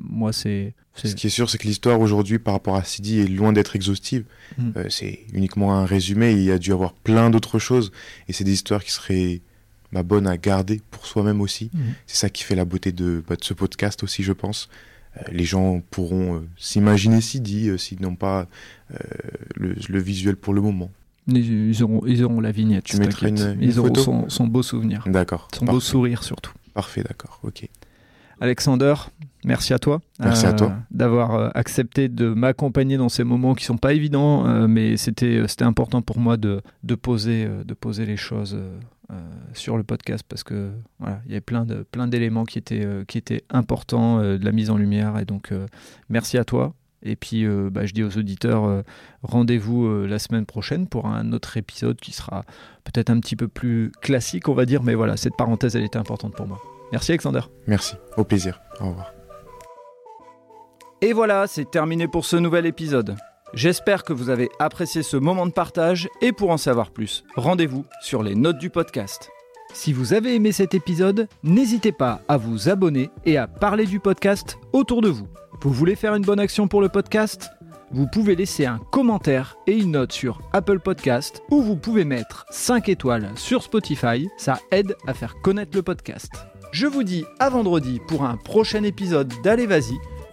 Moi, 0.00 0.32
c'est. 0.32 0.74
Ce 0.96 1.14
qui 1.14 1.26
est 1.26 1.30
sûr, 1.30 1.50
c'est 1.50 1.58
que 1.58 1.66
l'histoire 1.66 2.00
aujourd'hui 2.00 2.38
par 2.38 2.54
rapport 2.54 2.76
à 2.76 2.84
Sidi 2.84 3.20
est 3.20 3.26
loin 3.26 3.52
d'être 3.52 3.76
exhaustive. 3.76 4.24
Mm. 4.58 4.70
Euh, 4.76 4.84
c'est 4.88 5.20
uniquement 5.32 5.74
un 5.74 5.84
résumé. 5.84 6.32
Il 6.32 6.42
y 6.42 6.50
a 6.50 6.58
dû 6.58 6.70
y 6.70 6.72
avoir 6.72 6.92
plein 6.92 7.30
d'autres 7.30 7.58
choses. 7.58 7.92
Et 8.28 8.32
c'est 8.32 8.44
des 8.44 8.52
histoires 8.52 8.82
qui 8.82 8.90
seraient 8.90 9.40
bah, 9.92 10.02
bonnes 10.02 10.26
à 10.26 10.36
garder 10.36 10.80
pour 10.90 11.06
soi-même 11.06 11.40
aussi. 11.40 11.70
Mhm. 11.72 11.82
C'est 12.06 12.16
ça 12.16 12.30
qui 12.30 12.42
fait 12.42 12.54
la 12.54 12.64
beauté 12.64 12.92
de, 12.92 13.22
bah, 13.26 13.36
de 13.36 13.44
ce 13.44 13.54
podcast 13.54 14.02
aussi, 14.02 14.22
je 14.22 14.32
pense. 14.32 14.68
les 15.30 15.44
gens 15.44 15.80
pourront 15.90 16.44
s'imaginer 16.58 17.20
Sidi 17.22 17.70
s'ils 17.78 18.02
n'ont 18.02 18.16
pas 18.16 18.48
le, 19.54 19.98
visuel 19.98 20.36
pour 20.36 20.52
le 20.52 20.60
moment. 20.60 20.90
Ils 21.28 21.82
auront, 21.82 22.02
ils 22.06 22.22
auront 22.22 22.40
la 22.40 22.52
vignette. 22.52 22.84
Tu 22.84 22.98
mettras 22.98 23.28
une, 23.28 23.56
Ils 23.60 23.80
auront 23.80 23.94
son, 23.94 24.28
son, 24.28 24.46
beau 24.46 24.62
souvenir. 24.62 25.04
D'accord. 25.06 25.48
Son 25.54 25.64
beau 25.64 25.80
sourire 25.80 26.22
surtout. 26.22 26.52
Parfait, 26.74 27.02
d'accord. 27.02 27.40
Ok. 27.42 27.66
Alexander, 28.40 28.94
merci 29.46 29.72
à 29.72 29.78
toi. 29.78 30.00
Merci 30.20 30.44
à 30.44 30.52
toi. 30.52 30.74
D'avoir 30.90 31.56
accepté 31.56 32.08
de 32.08 32.28
m'accompagner 32.28 32.98
dans 32.98 33.08
ces 33.08 33.24
moments 33.24 33.54
qui 33.54 33.64
sont 33.64 33.78
pas 33.78 33.94
évidents, 33.94 34.44
mais 34.68 34.96
c'était 34.98 35.42
important 35.60 36.02
pour 36.02 36.18
moi 36.18 36.36
de, 36.36 36.60
de 36.82 36.94
poser 36.94 37.48
de 37.64 37.74
poser 37.74 38.04
les 38.04 38.16
choses 38.16 38.58
sur 39.52 39.76
le 39.76 39.84
podcast 39.84 40.24
parce 40.28 40.42
que 40.42 40.70
voilà, 40.98 41.20
il 41.26 41.30
y 41.30 41.34
avait 41.34 41.40
plein 41.40 41.64
de 41.64 41.86
plein 41.90 42.08
d'éléments 42.08 42.44
qui 42.44 42.58
étaient 42.58 42.86
qui 43.06 43.18
étaient 43.18 43.44
importants 43.50 44.20
de 44.20 44.44
la 44.44 44.52
mise 44.52 44.68
en 44.70 44.76
lumière 44.76 45.18
et 45.18 45.24
donc 45.24 45.52
merci 46.10 46.36
à 46.36 46.44
toi. 46.44 46.74
Et 47.02 47.14
puis, 47.14 47.46
bah, 47.70 47.86
je 47.86 47.92
dis 47.92 48.02
aux 48.02 48.18
auditeurs, 48.18 48.82
rendez-vous 49.22 50.06
la 50.06 50.18
semaine 50.18 50.44
prochaine 50.44 50.88
pour 50.88 51.06
un 51.06 51.32
autre 51.32 51.56
épisode 51.56 52.00
qui 52.00 52.12
sera 52.12 52.44
peut-être 52.84 53.10
un 53.10 53.20
petit 53.20 53.36
peu 53.36 53.46
plus 53.48 53.92
classique, 54.00 54.48
on 54.48 54.54
va 54.54 54.66
dire. 54.66 54.82
Mais 54.82 54.94
voilà, 54.94 55.16
cette 55.16 55.36
parenthèse, 55.36 55.76
elle 55.76 55.84
était 55.84 55.98
importante 55.98 56.34
pour 56.34 56.48
moi. 56.48 56.58
Merci 56.92 57.12
Alexander. 57.12 57.40
Merci, 57.66 57.94
au 58.16 58.24
plaisir. 58.24 58.60
Au 58.80 58.88
revoir. 58.88 59.15
Et 61.02 61.12
voilà, 61.12 61.46
c'est 61.46 61.70
terminé 61.70 62.08
pour 62.08 62.24
ce 62.24 62.36
nouvel 62.36 62.64
épisode. 62.64 63.16
J'espère 63.52 64.02
que 64.02 64.14
vous 64.14 64.30
avez 64.30 64.48
apprécié 64.58 65.02
ce 65.02 65.18
moment 65.18 65.46
de 65.46 65.52
partage 65.52 66.08
et 66.22 66.32
pour 66.32 66.50
en 66.50 66.56
savoir 66.56 66.90
plus, 66.90 67.22
rendez-vous 67.36 67.84
sur 68.00 68.22
les 68.22 68.34
notes 68.34 68.58
du 68.58 68.70
podcast. 68.70 69.30
Si 69.74 69.92
vous 69.92 70.14
avez 70.14 70.34
aimé 70.34 70.52
cet 70.52 70.72
épisode, 70.74 71.28
n'hésitez 71.42 71.92
pas 71.92 72.22
à 72.28 72.38
vous 72.38 72.70
abonner 72.70 73.10
et 73.26 73.36
à 73.36 73.46
parler 73.46 73.84
du 73.84 74.00
podcast 74.00 74.58
autour 74.72 75.02
de 75.02 75.08
vous. 75.08 75.28
Vous 75.60 75.70
voulez 75.70 75.96
faire 75.96 76.14
une 76.14 76.24
bonne 76.24 76.40
action 76.40 76.66
pour 76.66 76.80
le 76.80 76.88
podcast? 76.88 77.50
Vous 77.90 78.06
pouvez 78.06 78.34
laisser 78.34 78.64
un 78.64 78.78
commentaire 78.90 79.58
et 79.66 79.76
une 79.76 79.92
note 79.92 80.12
sur 80.12 80.40
Apple 80.54 80.80
Podcast 80.80 81.42
ou 81.50 81.60
vous 81.60 81.76
pouvez 81.76 82.04
mettre 82.04 82.46
5 82.50 82.88
étoiles 82.88 83.30
sur 83.36 83.62
Spotify, 83.62 84.28
ça 84.38 84.58
aide 84.70 84.96
à 85.06 85.12
faire 85.12 85.34
connaître 85.42 85.76
le 85.76 85.82
podcast. 85.82 86.32
Je 86.72 86.86
vous 86.86 87.04
dis 87.04 87.24
à 87.38 87.50
vendredi 87.50 88.00
pour 88.08 88.24
un 88.24 88.36
prochain 88.36 88.82
épisode 88.82 89.32
d'Allez 89.42 89.66
Vas-y, 89.66 89.96